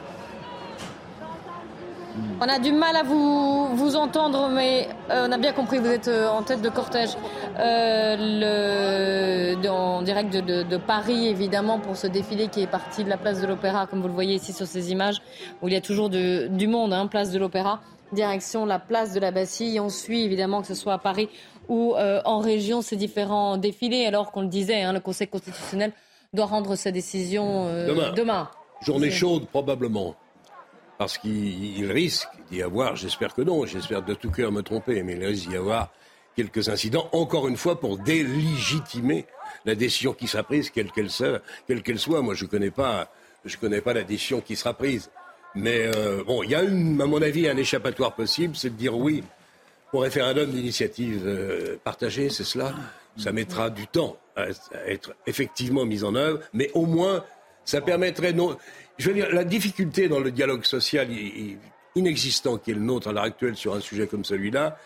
On 2.41 2.45
a 2.49 2.59
du 2.59 2.73
mal 2.73 2.97
à 2.97 3.03
vous, 3.03 3.75
vous 3.77 3.97
entendre, 3.97 4.49
mais 4.51 4.89
euh, 5.11 5.27
on 5.29 5.33
a 5.33 5.39
bien 5.39 5.53
compris, 5.53 5.79
vous 5.79 5.87
êtes 5.91 6.09
euh, 6.09 6.29
en 6.29 6.43
tête 6.43 6.61
de 6.63 6.69
cortège 6.69 7.11
euh, 7.59 9.55
le, 9.57 9.69
en 9.69 10.03
direct 10.03 10.33
de, 10.33 10.41
de- 10.41 10.63
de 10.63 10.77
Paris, 10.77 11.29
évidemment, 11.29 11.79
pour 11.79 11.97
ce 11.97 12.07
défilé 12.07 12.49
qui 12.49 12.61
est 12.63 12.67
parti 12.67 13.05
de 13.05 13.09
la 13.09 13.17
place 13.17 13.41
de 13.41 13.47
l'Opéra, 13.47 13.87
comme 13.87 14.01
vous 14.03 14.09
le 14.09 14.15
voyez 14.15 14.35
ici 14.35 14.53
sur 14.53 14.67
ces 14.67 14.93
images, 14.93 15.19
où 15.63 15.69
il 15.69 15.75
y 15.75 15.77
a 15.77 15.81
toujours 15.81 16.11
de- 16.11 16.49
du 16.49 16.67
monde, 16.67 16.93
hein, 16.93 17.07
place 17.07 17.31
de 17.33 17.39
l'Opéra, 17.39 17.81
direction 18.13 18.67
la 18.67 18.79
place 18.79 19.13
de 19.15 19.21
la 19.21 19.31
Bastille. 19.31 19.81
On 19.81 19.89
suit 19.89 20.23
évidemment 20.23 20.61
que 20.61 20.67
ce 20.69 20.75
soit 20.75 20.93
à 20.95 20.99
Paris 20.99 21.29
ou 21.69 21.95
euh, 21.97 22.21
en 22.25 22.39
région 22.39 22.83
ces 22.83 22.97
différents 22.97 23.57
défilés, 23.57 24.07
alors 24.07 24.31
qu'on 24.31 24.43
le 24.43 24.49
disait, 24.49 24.83
hein, 24.83 24.93
le 24.93 25.01
Conseil 25.01 25.27
constitutionnel 25.29 25.93
doit 26.33 26.47
rendre 26.47 26.77
sa 26.77 26.91
décision 26.91 27.67
Demain. 27.87 28.13
demain. 28.15 28.49
Journée 28.83 29.11
chaude, 29.11 29.47
probablement. 29.47 30.15
Parce 30.99 31.19
qu'il 31.19 31.91
risque 31.91 32.29
d'y 32.51 32.63
avoir, 32.63 32.97
j'espère 32.97 33.35
que 33.35 33.43
non, 33.43 33.67
j'espère 33.67 34.03
de 34.03 34.15
tout 34.15 34.31
cœur 34.31 34.53
me 34.53 34.63
tromper, 34.63 35.03
mais 35.03 35.15
il 35.15 35.25
risque 35.25 35.49
d'y 35.49 35.57
avoir 35.57 35.91
quelques 36.37 36.69
incidents, 36.69 37.09
encore 37.13 37.49
une 37.49 37.57
fois, 37.57 37.81
pour 37.81 37.99
délégitimer 37.99 39.27
la 39.65 39.75
décision 39.75 40.13
qui 40.13 40.27
sera 40.27 40.43
prise, 40.43 40.71
quelle 40.71 40.93
qu'elle 40.93 41.11
soit. 41.11 42.23
Moi, 42.23 42.35
je 42.35 42.45
ne 42.45 42.51
connais, 42.51 42.71
pas, 42.71 43.11
je 43.45 43.57
connais 43.57 43.81
pas 43.81 43.95
la 43.95 44.05
décision 44.05 44.41
qui 44.41 44.57
sera 44.57 44.75
prise. 44.75 45.11
Mais 45.55 45.91
euh, 45.97 46.23
bon, 46.25 46.43
il 46.43 46.51
y 46.51 46.55
a, 46.55 46.63
une, 46.63 47.01
à 47.01 47.07
mon 47.07 47.23
avis, 47.23 47.49
un 47.49 47.57
échappatoire 47.57 48.15
possible, 48.15 48.55
c'est 48.57 48.71
de 48.71 48.75
dire 48.75 48.97
oui 48.97 49.25
au 49.93 50.01
référendum 50.01 50.51
d'initiative 50.51 51.23
euh, 51.25 51.77
partagée, 51.83 52.29
c'est 52.29 52.45
cela. 52.45 52.75
Ça 53.17 53.33
mettra 53.33 53.71
du 53.71 53.87
temps 53.87 54.19
à, 54.37 54.47
être 54.87 55.15
effectivement 55.27 55.87
mis 55.87 56.05
en 56.05 56.15
œuvre, 56.15 56.41
mais 56.53 56.71
au 56.75 56.85
moins, 56.85 57.25
ça 57.65 57.81
permettrait. 57.81 58.35
Non, 58.35 58.59
je 58.99 59.09
veux 59.09 59.15
dire, 59.15 59.33
la 59.33 59.45
difficulté 59.45 60.09
dans 60.09 60.21
le 60.21 60.31
dialogue 60.31 60.65
social 60.65 61.09
inexistant 61.95 62.59
qui 62.59 62.71
est 62.71 62.75
le 62.75 62.81
nôtre 62.81 63.09
à 63.09 63.13
l'heure 63.13 63.25
actuelle 63.25 63.57
sur 63.57 63.75
un 63.75 63.81
sujet 63.81 64.07
comme 64.07 64.25
celui-là, 64.25 64.79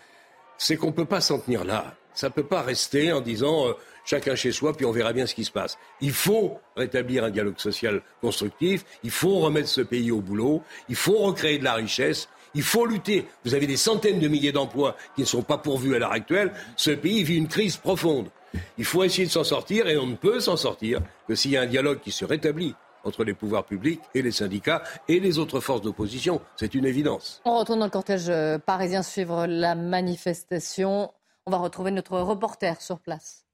c'est 0.59 0.77
qu'on 0.77 0.89
ne 0.89 0.93
peut 0.93 1.05
pas 1.05 1.21
s'en 1.21 1.39
tenir 1.39 1.65
là. 1.65 1.95
Ça 2.15 2.29
ne 2.29 2.33
peut 2.33 2.45
pas 2.45 2.63
rester 2.63 3.13
en 3.13 3.21
disant 3.21 3.69
euh, 3.69 3.73
chacun 4.05 4.35
chez 4.35 4.53
soi, 4.53 4.77
puis 4.77 4.85
on 4.85 4.91
verra 4.91 5.13
bien 5.13 5.27
ce 5.27 5.35
qui 5.35 5.45
se 5.45 5.51
passe. 5.51 5.79
Il 6.01 6.13
faut 6.13 6.59
rétablir 6.77 7.25
un 7.25 7.31
dialogue 7.31 7.59
social 7.59 8.03
constructif, 8.21 8.85
il 9.03 9.11
faut 9.11 9.39
remettre 9.39 9.69
ce 9.69 9.81
pays 9.81 10.11
au 10.11 10.21
boulot, 10.21 10.63
il 10.89 10.97
faut 10.97 11.19
recréer 11.19 11.59
de 11.59 11.65
la 11.65 11.75
richesse, 11.75 12.29
il 12.55 12.63
faut 12.63 12.85
lutter. 12.85 13.27
Vous 13.45 13.55
avez 13.55 13.67
des 13.67 13.77
centaines 13.77 14.19
de 14.19 14.29
milliers 14.29 14.53
d'emplois 14.53 14.97
qui 15.15 15.23
ne 15.23 15.27
sont 15.27 15.43
pas 15.43 15.59
pourvus 15.59 15.95
à 15.95 15.99
l'heure 15.99 16.13
actuelle. 16.13 16.53
Ce 16.77 16.91
pays 16.91 17.23
vit 17.23 17.37
une 17.37 17.49
crise 17.49 17.77
profonde. 17.77 18.29
Il 18.77 18.85
faut 18.85 19.05
essayer 19.05 19.27
de 19.27 19.33
s'en 19.33 19.45
sortir 19.45 19.87
et 19.87 19.97
on 19.97 20.09
ne 20.09 20.17
peut 20.17 20.41
s'en 20.41 20.57
sortir 20.57 21.01
que 21.29 21.37
s'il 21.37 21.53
y 21.53 21.57
a 21.57 21.63
un 21.63 21.67
dialogue 21.67 22.01
qui 22.01 22.11
se 22.11 22.25
rétablit 22.25 22.75
entre 23.05 23.25
les 23.25 23.35
pouvoirs 23.35 23.65
publics 23.65 24.01
et 24.15 24.23
les 24.23 24.33
syndicats 24.33 24.83
et 25.09 25.21
les 25.21 25.39
autres 25.39 25.61
forces 25.61 25.83
d'opposition. 25.83 26.41
C'est 26.57 26.75
une 26.75 26.87
évidence. 26.87 27.41
On 27.45 27.59
retourne 27.59 27.81
dans 27.81 27.87
le 27.87 27.91
cortège 27.91 28.29
euh, 28.29 28.59
parisien 28.59 29.03
suivre 29.03 29.47
la 29.47 29.75
manifestation. 29.75 31.13
On 31.47 31.51
va 31.51 31.59
retrouver 31.59 31.91
notre 31.91 32.19
reporter 32.19 32.81
sur 32.81 32.99
place. 32.99 33.45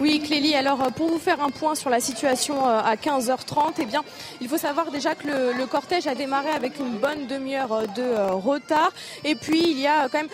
Oui, 0.00 0.18
Clélie, 0.24 0.54
alors 0.54 0.82
euh, 0.82 0.88
pour 0.88 1.08
vous 1.08 1.18
faire 1.18 1.42
un 1.42 1.50
point 1.50 1.74
sur 1.74 1.90
la 1.90 2.00
situation 2.00 2.66
euh, 2.66 2.80
à 2.80 2.94
15h30, 2.94 3.74
eh 3.80 3.84
bien, 3.84 4.02
il 4.40 4.48
faut 4.48 4.56
savoir 4.56 4.90
déjà 4.90 5.14
que 5.14 5.26
le, 5.26 5.66
cortège 5.66 6.06
a 6.06 6.14
démarré 6.14 6.48
avec 6.48 6.78
une 6.78 6.96
bonne 6.96 7.26
demi-heure 7.26 7.86
de 7.88 8.32
retard. 8.32 8.92
Et 9.24 9.34
puis, 9.34 9.60
il 9.60 9.78
y 9.78 9.86
a 9.86 10.08
quand 10.08 10.18
même 10.18 10.30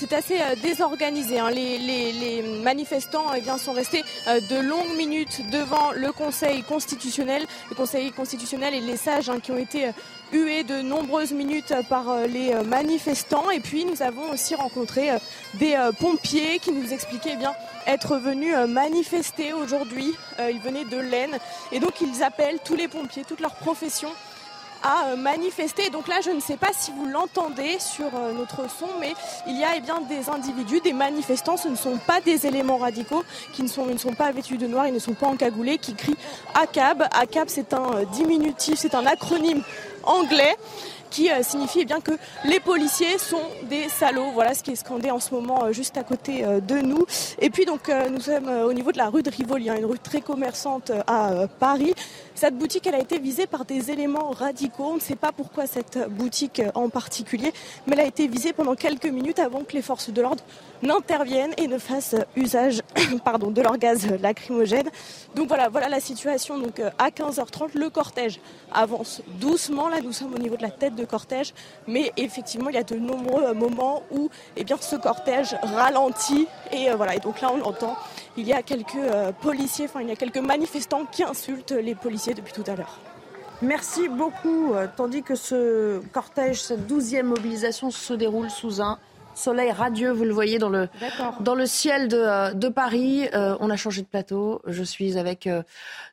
c'est 0.00 0.14
assez 0.14 0.40
euh, 0.40 0.54
désorganisé. 0.62 1.38
Hein. 1.38 1.50
Les, 1.50 2.42
manifestants 2.62 3.26
eh 3.36 3.42
bien, 3.42 3.58
sont 3.58 3.72
restés 3.72 4.02
euh, 4.28 4.40
de 4.40 4.56
longues 4.56 4.96
minutes 4.96 5.42
devant 5.50 5.92
le 5.92 6.10
Conseil 6.10 6.62
constitutionnel. 6.62 7.44
Le 7.68 7.74
Conseil 7.74 8.10
constitutionnel 8.10 8.72
et 8.72 8.80
les 8.80 8.96
sages 8.96 9.28
hein, 9.28 9.40
qui 9.42 9.50
ont 9.52 9.58
été 9.58 9.88
euh, 9.88 9.92
hués 10.32 10.64
de 10.64 10.80
nombreuses 10.80 11.32
minutes 11.32 11.74
par 11.90 12.20
les 12.26 12.54
manifestants. 12.64 13.50
Et 13.50 13.60
puis 13.60 13.84
nous 13.84 14.00
avons 14.00 14.30
aussi 14.30 14.54
rencontré 14.54 15.10
des 15.54 15.76
pompiers 15.98 16.60
qui 16.60 16.70
nous 16.70 16.92
expliquaient 16.92 17.32
eh 17.34 17.36
bien 17.36 17.52
être 17.88 18.16
venus 18.16 18.54
manifester 18.68 19.52
aujourd'hui. 19.52 20.14
Ils 20.38 20.60
venaient 20.60 20.84
de 20.84 20.98
l'Aisne 20.98 21.36
et 21.72 21.80
donc 21.80 22.00
ils 22.00 22.22
appellent 22.22 22.60
tous 22.64 22.76
les 22.76 22.86
pompiers, 22.86 23.24
toutes 23.26 23.40
leurs 23.40 23.56
professions 23.56 24.12
à 24.82 25.08
euh, 25.08 25.16
manifester. 25.16 25.90
Donc 25.90 26.08
là, 26.08 26.16
je 26.24 26.30
ne 26.30 26.40
sais 26.40 26.56
pas 26.56 26.70
si 26.76 26.90
vous 26.92 27.06
l'entendez 27.06 27.78
sur 27.78 28.06
euh, 28.14 28.32
notre 28.32 28.70
son, 28.70 28.88
mais 29.00 29.14
il 29.46 29.58
y 29.58 29.64
a 29.64 29.76
eh 29.76 29.80
bien, 29.80 30.00
des 30.00 30.28
individus, 30.28 30.80
des 30.80 30.92
manifestants, 30.92 31.56
ce 31.56 31.68
ne 31.68 31.76
sont 31.76 31.98
pas 31.98 32.20
des 32.20 32.46
éléments 32.46 32.78
radicaux, 32.78 33.24
qui 33.52 33.62
ne 33.62 33.68
sont, 33.68 33.86
pas 34.16 34.32
vêtus 34.32 34.56
de 34.56 34.66
noir, 34.66 34.86
ils 34.86 34.94
ne 34.94 34.98
sont 34.98 35.14
pas 35.14 35.26
encagoulés, 35.26 35.78
qui 35.78 35.94
crient 35.94 36.16
ACAB. 36.54 37.02
ACAB, 37.12 37.48
c'est 37.48 37.74
un 37.74 37.94
euh, 37.94 38.04
diminutif, 38.12 38.78
c'est 38.78 38.94
un 38.94 39.06
acronyme 39.06 39.62
anglais 40.04 40.56
qui 41.10 41.28
signifie 41.42 41.80
eh 41.80 41.84
bien 41.86 42.00
que 42.00 42.12
les 42.44 42.60
policiers 42.60 43.18
sont 43.18 43.42
des 43.64 43.88
salauds. 43.88 44.30
Voilà 44.32 44.54
ce 44.54 44.62
qui 44.62 44.70
est 44.70 44.76
scandé 44.76 45.10
en 45.10 45.18
ce 45.18 45.34
moment 45.34 45.72
juste 45.72 45.96
à 45.96 46.04
côté 46.04 46.44
de 46.44 46.76
nous. 46.76 47.04
Et 47.40 47.50
puis 47.50 47.64
donc 47.64 47.90
nous 48.12 48.20
sommes 48.20 48.48
au 48.48 48.72
niveau 48.72 48.92
de 48.92 48.98
la 48.98 49.08
rue 49.08 49.24
de 49.24 49.28
Rivoli, 49.28 49.68
hein, 49.68 49.74
une 49.76 49.86
rue 49.86 49.98
très 49.98 50.20
commerçante 50.20 50.92
à 51.08 51.48
Paris. 51.58 51.94
Cette 52.40 52.56
boutique, 52.56 52.86
elle 52.86 52.94
a 52.94 53.00
été 53.00 53.18
visée 53.18 53.46
par 53.46 53.66
des 53.66 53.90
éléments 53.90 54.30
radicaux. 54.30 54.92
On 54.92 54.94
ne 54.94 55.00
sait 55.00 55.14
pas 55.14 55.30
pourquoi 55.30 55.66
cette 55.66 55.98
boutique 56.08 56.62
en 56.74 56.88
particulier, 56.88 57.52
mais 57.86 57.92
elle 57.92 58.00
a 58.00 58.06
été 58.06 58.28
visée 58.28 58.54
pendant 58.54 58.74
quelques 58.74 59.04
minutes 59.04 59.38
avant 59.38 59.62
que 59.62 59.74
les 59.74 59.82
forces 59.82 60.08
de 60.08 60.22
l'ordre 60.22 60.42
n'interviennent 60.82 61.52
et 61.58 61.66
ne 61.66 61.76
fassent 61.76 62.16
usage 62.36 62.80
pardon, 63.26 63.50
de 63.50 63.60
leur 63.60 63.76
gaz 63.76 64.08
lacrymogène. 64.22 64.88
Donc 65.34 65.48
voilà, 65.48 65.68
voilà 65.68 65.90
la 65.90 66.00
situation. 66.00 66.58
Donc 66.58 66.80
à 66.98 67.10
15h30, 67.10 67.72
le 67.74 67.90
cortège 67.90 68.40
avance 68.72 69.20
doucement. 69.38 69.88
Là, 69.88 70.00
nous 70.00 70.14
sommes 70.14 70.32
au 70.32 70.38
niveau 70.38 70.56
de 70.56 70.62
la 70.62 70.70
tête 70.70 70.94
de 70.94 71.04
cortège, 71.04 71.52
mais 71.86 72.10
effectivement, 72.16 72.70
il 72.70 72.74
y 72.74 72.78
a 72.78 72.84
de 72.84 72.96
nombreux 72.96 73.52
moments 73.52 74.02
où 74.10 74.30
eh 74.56 74.64
bien, 74.64 74.78
ce 74.80 74.96
cortège 74.96 75.56
ralentit. 75.62 76.48
Et 76.72 76.90
euh, 76.90 76.96
voilà, 76.96 77.16
et 77.16 77.20
donc 77.20 77.42
là, 77.42 77.50
on 77.52 77.60
entend, 77.60 77.96
il 78.38 78.46
y 78.46 78.54
a 78.54 78.62
quelques 78.62 78.94
euh, 78.96 79.30
policiers, 79.32 79.84
enfin, 79.84 80.00
il 80.00 80.08
y 80.08 80.12
a 80.12 80.16
quelques 80.16 80.38
manifestants 80.38 81.04
qui 81.04 81.22
insultent 81.22 81.72
les 81.72 81.94
policiers 81.94 82.29
depuis 82.34 82.52
tout 82.52 82.64
à 82.66 82.76
l'heure. 82.76 82.98
Merci 83.62 84.08
beaucoup. 84.08 84.72
Euh, 84.72 84.86
tandis 84.96 85.22
que 85.22 85.34
ce 85.34 86.00
cortège, 86.12 86.62
cette 86.62 86.86
douzième 86.86 87.26
mobilisation 87.26 87.90
se 87.90 88.14
déroule 88.14 88.50
sous 88.50 88.80
un 88.80 88.98
soleil 89.34 89.70
radieux, 89.70 90.10
vous 90.10 90.24
le 90.24 90.32
voyez 90.32 90.58
dans 90.58 90.68
le, 90.68 90.88
dans 91.40 91.54
le 91.54 91.64
ciel 91.64 92.08
de, 92.08 92.52
de 92.52 92.68
Paris. 92.68 93.28
on 93.32 93.70
a 93.70 93.76
changé 93.76 94.02
de 94.02 94.06
plateau. 94.06 94.60
Je 94.66 94.82
suis 94.82 95.16
avec 95.16 95.48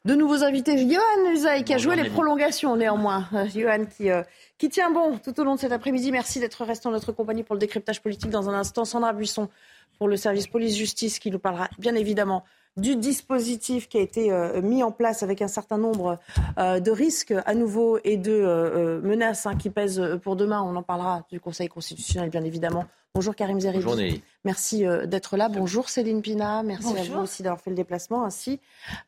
de 0.05 0.15
nouveaux 0.15 0.43
invités. 0.43 0.77
Johan 0.77 1.31
Usaï 1.31 1.63
qui 1.63 1.73
a 1.73 1.77
joué 1.77 1.95
les 1.95 2.09
prolongations 2.09 2.77
néanmoins. 2.77 3.27
Johan 3.53 3.85
qui, 3.85 4.09
qui 4.57 4.69
tient 4.69 4.91
bon 4.91 5.17
tout 5.17 5.37
au 5.41 5.43
long 5.43 5.55
de 5.55 5.59
cet 5.59 5.71
après-midi. 5.71 6.11
Merci 6.11 6.39
d'être 6.39 6.63
resté 6.63 6.87
en 6.87 6.91
notre 6.91 7.11
compagnie 7.11 7.43
pour 7.43 7.55
le 7.55 7.59
décryptage 7.59 8.01
politique. 8.01 8.29
Dans 8.29 8.49
un 8.49 8.53
instant, 8.53 8.85
Sandra 8.85 9.11
Buisson 9.13 9.49
pour 9.97 10.07
le 10.07 10.15
service 10.15 10.47
police-justice 10.47 11.19
qui 11.19 11.31
nous 11.31 11.39
parlera 11.39 11.69
bien 11.79 11.95
évidemment 11.95 12.45
du 12.77 12.95
dispositif 12.95 13.89
qui 13.89 13.97
a 13.97 14.01
été 14.01 14.31
euh, 14.31 14.61
mis 14.61 14.83
en 14.83 14.91
place 14.91 15.23
avec 15.23 15.41
un 15.41 15.47
certain 15.47 15.77
nombre 15.77 16.19
euh, 16.57 16.79
de 16.79 16.91
risques 16.91 17.33
à 17.45 17.53
nouveau 17.55 17.99
et 18.03 18.17
de 18.17 18.31
euh, 18.31 19.01
menaces 19.01 19.45
hein, 19.45 19.55
qui 19.55 19.69
pèsent 19.69 20.01
pour 20.23 20.35
demain. 20.35 20.61
On 20.61 20.75
en 20.75 20.83
parlera 20.83 21.25
du 21.31 21.39
Conseil 21.39 21.67
constitutionnel, 21.67 22.29
bien 22.29 22.43
évidemment. 22.43 22.85
Bonjour 23.17 23.35
Karim 23.35 23.59
Zeribi. 23.59 23.83
Bonjour 23.83 23.99
Merci 24.45 24.85
d'être 25.05 25.37
là. 25.37 25.49
Bonjour 25.49 25.89
Céline 25.89 26.21
Pina. 26.21 26.61
Merci 26.61 26.95
à 26.95 27.01
vous 27.01 27.21
aussi 27.21 27.41
d'avoir 27.41 27.59
fait 27.59 27.71
le 27.71 27.75
déplacement, 27.75 28.23
ainsi 28.23 28.59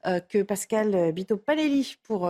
que 0.03 0.41
Pascal 0.41 1.11
Bito-Palelli 1.11 1.95
pour 2.01 2.27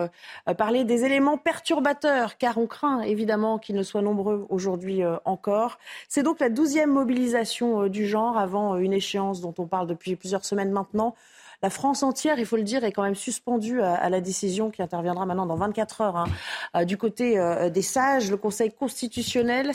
parler 0.58 0.84
des 0.84 1.06
éléments 1.06 1.38
perturbateurs, 1.38 2.38
car 2.38 2.58
on 2.58 2.68
craint 2.68 3.00
évidemment 3.04 3.60
qu'ils 3.60 3.78
ne 3.78 3.84
soient 3.84 4.02
nombreux 4.02 4.46
aujourd'hui 4.50 5.04
encore. 5.24 5.80
C'est 6.10 6.22
donc 6.22 6.42
la 6.42 6.50
douzième 6.50 6.92
mobilisation 6.92 7.88
du 7.88 8.06
genre 8.06 8.38
avant 8.38 8.76
une 8.76 8.92
échéance 8.92 9.40
dont 9.40 9.56
on 9.58 9.66
parle 9.66 9.88
depuis 9.88 10.18
plusieurs 10.18 10.44
semaines 10.44 10.72
maintenant 10.72 11.16
la 11.62 11.70
France 11.70 12.04
entière, 12.04 12.40
il 12.40 12.46
faut 12.46 12.56
le 12.56 12.64
dire, 12.64 12.84
est 12.84 12.92
quand 12.92 13.04
même 13.04 13.16
suspendue 13.16 13.82
à, 13.82 14.10
la 14.10 14.22
décision 14.22 14.72
qui 14.72 14.82
interviendra 14.82 15.26
maintenant 15.26 15.46
dans 15.46 15.56
24 15.56 16.02
heures 16.02 16.16
hein, 16.16 16.28
euh, 16.76 16.86
du 16.86 16.98
côté 16.98 17.38
euh, 17.38 17.70
des 17.70 17.82
sages, 17.82 18.32
le 18.32 18.38
Conseil 18.38 18.72
constitutionnel. 18.72 19.72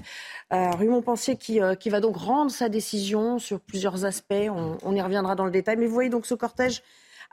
Euh, 0.52 0.70
Rue 0.70 0.88
Montpensier 0.88 1.36
qui, 1.36 1.60
qui 1.80 1.90
va 1.90 2.00
donc 2.00 2.16
rendre 2.16 2.50
sa 2.50 2.68
décision 2.68 3.38
sur 3.38 3.60
plusieurs 3.60 4.04
aspects. 4.04 4.32
On, 4.32 4.78
on 4.82 4.94
y 4.94 5.02
reviendra 5.02 5.34
dans 5.34 5.44
le 5.44 5.50
détail. 5.50 5.76
Mais 5.76 5.86
vous 5.86 5.94
voyez 5.94 6.10
donc 6.10 6.26
ce 6.26 6.34
cortège 6.34 6.82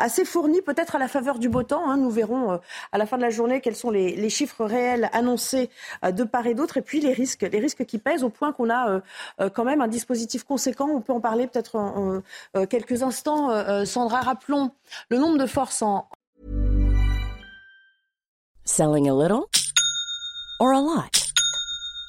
assez 0.01 0.25
fourni, 0.25 0.61
peut-être 0.61 0.95
à 0.95 0.99
la 0.99 1.07
faveur 1.07 1.39
du 1.39 1.49
beau 1.49 1.63
temps. 1.63 1.89
Hein. 1.89 1.97
Nous 1.97 2.09
verrons 2.09 2.53
euh, 2.53 2.57
à 2.91 2.97
la 2.97 3.05
fin 3.05 3.17
de 3.17 3.21
la 3.21 3.29
journée 3.29 3.61
quels 3.61 3.75
sont 3.75 3.91
les, 3.91 4.29
chiffres 4.29 4.65
réels 4.65 5.09
annoncés 5.13 5.69
euh, 6.03 6.11
de 6.11 6.23
part 6.23 6.47
et 6.47 6.53
d'autre, 6.53 6.77
et 6.77 6.81
puis 6.81 7.01
les 7.01 7.13
risques, 7.13 7.41
les 7.41 7.59
risques 7.59 7.85
qui 7.85 7.97
pèsent 7.97 8.23
au 8.23 8.29
point 8.29 8.51
qu'on 8.53 8.69
a 8.69 9.01
euh, 9.39 9.49
quand 9.49 9.63
même 9.63 9.81
un 9.81 9.87
dispositif 9.87 10.43
conséquent. 10.43 10.89
On 10.89 11.01
peut 11.01 11.13
en 11.13 11.21
parler 11.21 11.47
peut-être 11.47 11.75
en, 11.75 12.21
quelques 12.67 13.03
instants. 13.03 13.85
Sandra, 13.85 14.21
rappelons 14.21 14.71
le 15.09 15.17
nombre 15.17 15.37
de 15.37 15.45
forces 15.45 15.81
en. 15.81 16.07
Selling 18.63 19.09
a 19.09 19.13
little 19.13 19.45
or 20.59 20.73
a 20.73 20.81
lot? 20.81 21.30